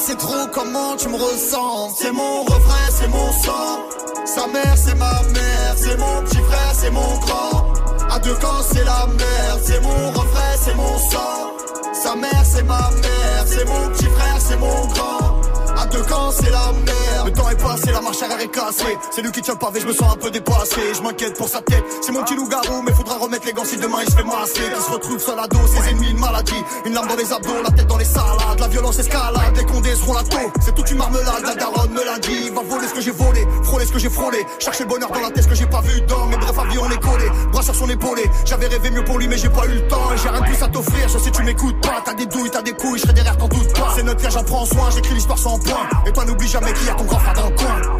C'est 0.00 0.16
trop 0.16 0.46
comment 0.52 0.96
tu 0.96 1.08
me 1.08 1.16
ressens? 1.16 1.94
C'est 1.96 2.12
mon 2.12 2.42
refrain, 2.42 2.86
c'est 2.90 3.08
mon 3.08 3.32
sang. 3.32 3.80
Sa 4.24 4.46
mère, 4.46 4.74
c'est 4.76 4.94
ma 4.94 5.22
mère. 5.34 5.74
C'est 5.76 5.96
mon 5.98 6.22
petit 6.22 6.38
frère, 6.38 6.72
c'est 6.72 6.90
mon 6.90 7.18
grand. 7.18 7.72
À 8.10 8.18
deux 8.18 8.34
camps, 8.34 8.62
c'est 8.72 8.84
la 8.84 9.06
merde. 9.06 9.60
C'est 9.62 9.80
mon 9.82 10.10
refrain, 10.10 10.52
c'est 10.58 10.74
mon 10.74 10.98
sang. 10.98 11.92
Sa 11.92 12.16
mère, 12.16 12.44
c'est 12.44 12.62
ma 12.62 12.90
mère. 13.02 13.44
C'est 13.46 13.64
mon 13.66 13.88
petit 13.90 14.06
frère, 14.06 14.36
c'est 14.38 14.56
mon 14.56 14.86
grand. 14.86 15.19
Deux 15.92 16.02
camps, 16.02 16.30
c'est 16.30 16.50
la 16.50 16.72
merde. 16.72 17.26
Le 17.26 17.32
temps 17.32 17.48
est 17.48 17.60
passé, 17.60 17.92
la 17.92 18.00
marche 18.00 18.22
arrière 18.22 18.40
est 18.40 18.48
cassée. 18.48 18.96
C'est 19.10 19.22
lui 19.22 19.30
qui 19.32 19.42
tient 19.42 19.54
le 19.54 19.58
pavé, 19.58 19.80
je 19.80 19.86
me 19.86 19.92
sens 19.92 20.12
un 20.12 20.16
peu 20.16 20.30
dépassé. 20.30 20.80
Je 20.94 21.02
m'inquiète 21.02 21.36
pour 21.36 21.48
sa 21.48 21.60
tête. 21.62 21.84
C'est 22.00 22.12
mon 22.12 22.22
petit 22.22 22.36
loup-garou, 22.36 22.82
mais 22.82 22.92
faudra 22.92 23.16
remettre 23.18 23.46
les 23.46 23.52
gants 23.52 23.64
si 23.64 23.76
demain 23.76 23.98
il 24.04 24.10
se 24.10 24.16
fait 24.16 24.24
masser. 24.24 24.62
Qui 24.74 24.82
se 24.82 24.90
retrouve 24.90 25.18
seul 25.18 25.38
à 25.38 25.46
dos, 25.46 25.58
ses 25.66 25.90
ennemis, 25.90 26.10
une 26.10 26.18
maladie. 26.18 26.62
Une 26.84 26.94
lame 26.94 27.08
dans 27.08 27.16
les 27.16 27.32
abdos, 27.32 27.62
la 27.62 27.70
tête 27.70 27.86
dans 27.86 27.98
les 27.98 28.04
salades. 28.04 28.58
La 28.58 28.68
violence 28.68 28.98
escalade, 28.98 29.56
les 29.56 29.64
condés 29.64 29.94
seront 29.94 30.14
la 30.14 30.22
taux. 30.22 30.52
C'est 30.60 30.74
toute 30.74 30.90
une 30.90 30.98
marmelade, 30.98 31.42
la 31.44 31.54
daronne 31.54 31.92
me 31.92 32.04
l'a 32.04 32.18
dit. 32.18 32.50
Va 32.50 32.62
voler 32.62 32.88
ce 32.88 32.94
que 32.94 33.00
j'ai 33.00 33.10
volé, 33.10 33.46
frôler 33.64 33.86
ce 33.86 33.92
que 33.92 33.98
j'ai 33.98 34.10
frôlé. 34.10 34.46
Chercher 34.58 34.84
le 34.84 34.90
bonheur 34.90 35.10
dans 35.10 35.20
la 35.20 35.30
tête, 35.30 35.44
ce 35.44 35.48
que 35.48 35.54
j'ai 35.54 35.66
pas 35.66 35.80
vu 35.80 36.00
dans. 36.02 36.20
Avion 36.20 36.39
on 36.80 36.90
est 36.90 37.00
collé, 37.00 37.24
bras 37.52 37.62
sur 37.62 37.74
son 37.74 37.88
épaulé. 37.88 38.22
J'avais 38.44 38.66
rêvé 38.66 38.90
mieux 38.90 39.04
pour 39.04 39.18
lui, 39.18 39.28
mais 39.28 39.38
j'ai 39.38 39.48
pas 39.48 39.66
eu 39.66 39.74
le 39.74 39.88
temps. 39.88 40.12
Et 40.14 40.18
J'ai 40.18 40.28
rien 40.28 40.40
de 40.40 40.46
plus 40.46 40.62
à 40.62 40.68
t'offrir, 40.68 41.08
je 41.08 41.18
sais 41.18 41.30
tu 41.30 41.42
m'écoutes 41.42 41.80
pas. 41.80 42.02
T'as 42.04 42.14
des 42.14 42.26
douilles, 42.26 42.50
t'as 42.50 42.62
des 42.62 42.72
couilles, 42.72 42.98
je 42.98 43.02
serai 43.02 43.12
derrière, 43.12 43.36
t'en 43.36 43.48
doute 43.48 43.72
pas. 43.74 43.92
C'est 43.96 44.02
notre 44.02 44.20
vie, 44.20 44.30
j'en 44.30 44.44
prends 44.44 44.66
soin, 44.66 44.90
j'écris 44.94 45.14
l'histoire 45.14 45.38
sans 45.38 45.58
point. 45.58 45.88
Et 46.06 46.12
toi, 46.12 46.24
n'oublie 46.24 46.48
jamais 46.48 46.72
qu'il 46.72 46.86
y 46.86 46.90
a 46.90 46.94
ton 46.94 47.04
grand 47.04 47.18
frère 47.18 47.34
dans 47.34 47.48
le 47.48 47.56
coin. 47.56 47.99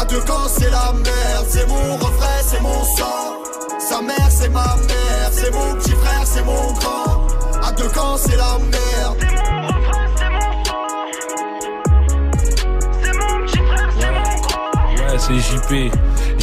À 0.00 0.04
deux 0.06 0.20
camps, 0.20 0.48
c'est 0.48 0.70
la 0.70 0.94
merde. 0.94 1.46
C'est 1.46 1.68
mon 1.68 1.96
refrain, 1.96 2.40
c'est 2.42 2.60
mon 2.62 2.84
sang. 2.96 3.36
Sa 3.78 4.00
mère, 4.00 4.30
c'est 4.30 4.48
ma 4.48 4.76
mère. 4.88 5.30
C'est 5.30 5.52
mon 5.52 5.74
petit 5.74 5.90
frère, 5.90 6.22
c'est 6.24 6.42
mon 6.42 6.72
grand. 6.72 7.28
À 7.62 7.70
deux 7.72 7.88
camps, 7.88 8.16
c'est 8.16 8.36
la 8.36 8.58
merde. 8.58 9.18
Ouais, 14.96 15.18
c'est 15.18 15.38
JP. 15.38 15.92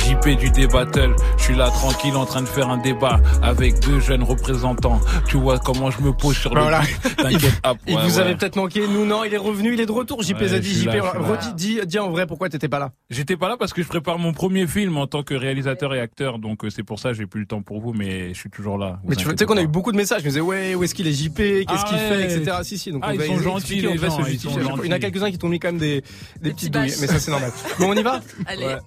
JP 0.07 0.37
du 0.39 0.49
débattle. 0.51 1.15
Je 1.37 1.43
suis 1.43 1.55
là 1.55 1.69
tranquille 1.69 2.15
en 2.15 2.25
train 2.25 2.41
de 2.41 2.47
faire 2.47 2.69
un 2.69 2.77
débat 2.77 3.19
avec 3.41 3.79
deux 3.81 3.99
jeunes 3.99 4.23
représentants. 4.23 4.99
Tu 5.27 5.37
vois 5.37 5.59
comment 5.59 5.91
je 5.91 6.01
me 6.01 6.13
pose 6.13 6.37
sur 6.37 6.53
le 6.55 6.61
Voilà. 6.61 6.81
T'inquiète. 7.17 7.61
Il 7.87 7.95
Ouais, 7.95 8.01
vous 8.03 8.15
ouais. 8.15 8.19
avait 8.21 8.35
peut-être 8.35 8.55
manqué, 8.55 8.87
nous 8.87 9.05
non, 9.05 9.23
il 9.23 9.33
est 9.33 9.37
revenu, 9.37 9.73
il 9.73 9.79
est 9.81 9.85
de 9.85 9.91
retour. 9.91 10.21
JP 10.23 10.37
Ouais, 10.39 10.47
Zadi, 10.49 10.73
JP, 10.83 10.89
redis, 11.01 11.53
dis, 11.55 11.79
dis 11.85 11.99
en 11.99 12.09
vrai 12.11 12.25
pourquoi 12.27 12.47
t'étais 12.49 12.67
pas 12.69 12.79
là? 12.79 12.91
J'étais 13.09 13.35
pas 13.37 13.49
là 13.49 13.55
parce 13.57 13.73
que 13.73 13.81
je 13.83 13.87
prépare 13.87 14.17
mon 14.19 14.33
premier 14.33 14.67
film 14.67 14.97
en 14.97 15.07
tant 15.07 15.23
que 15.23 15.33
réalisateur 15.33 15.93
et 15.95 15.99
acteur, 15.99 16.39
donc 16.39 16.63
euh, 16.63 16.69
c'est 16.69 16.83
pour 16.83 16.99
ça 16.99 17.09
que 17.09 17.15
j'ai 17.15 17.25
plus 17.25 17.41
le 17.41 17.47
temps 17.47 17.61
pour 17.61 17.81
vous, 17.81 17.93
mais 17.93 18.33
je 18.33 18.39
suis 18.39 18.49
toujours 18.49 18.77
là. 18.77 18.99
Vous 19.03 19.09
Mais 19.09 19.15
tu 19.15 19.25
sais 19.37 19.45
qu'on 19.45 19.57
a 19.57 19.61
eu 19.61 19.67
beaucoup 19.67 19.91
de 19.91 19.97
messages, 19.97 20.19
je 20.21 20.25
me 20.25 20.29
disais 20.29 20.41
ouais, 20.41 20.75
où 20.75 20.83
est-ce 20.83 20.93
qu'il 20.95 21.07
est 21.07 21.11
JP, 21.13 21.35
qu'est-ce 21.35 21.65
Ah 21.67 21.85
qu'il 21.87 21.97
fait, 21.97 22.17
ouais. 22.17 22.37
etc. 22.37 22.57
Si, 22.63 22.77
si, 22.77 22.91
donc 22.91 23.01
Ah, 23.03 23.09
on 23.09 23.13
ils 23.13 23.19
va 23.19 23.25
sont 23.25 23.39
gentils, 23.39 23.81
les 23.81 23.97
gens, 23.97 24.17
ils 24.19 24.25
justifier. 24.25 24.49
sont 24.49 24.59
Il 24.59 24.63
y 24.63 24.67
en 24.67 24.73
a 24.73 24.77
gentils. 24.77 24.99
quelques-uns 24.99 25.31
qui 25.31 25.37
t'ont 25.37 25.49
mis 25.49 25.59
quand 25.59 25.69
même 25.69 25.77
des, 25.79 26.03
des 26.41 26.51
petites 26.51 26.73
douilles, 26.73 26.93
mais 27.01 27.07
ça 27.07 27.19
c'est 27.19 27.31
normal. 27.31 27.51
Bon, 27.79 27.89
on 27.89 27.93
y 27.93 28.03
va? 28.03 28.21
Allez. 28.45 28.75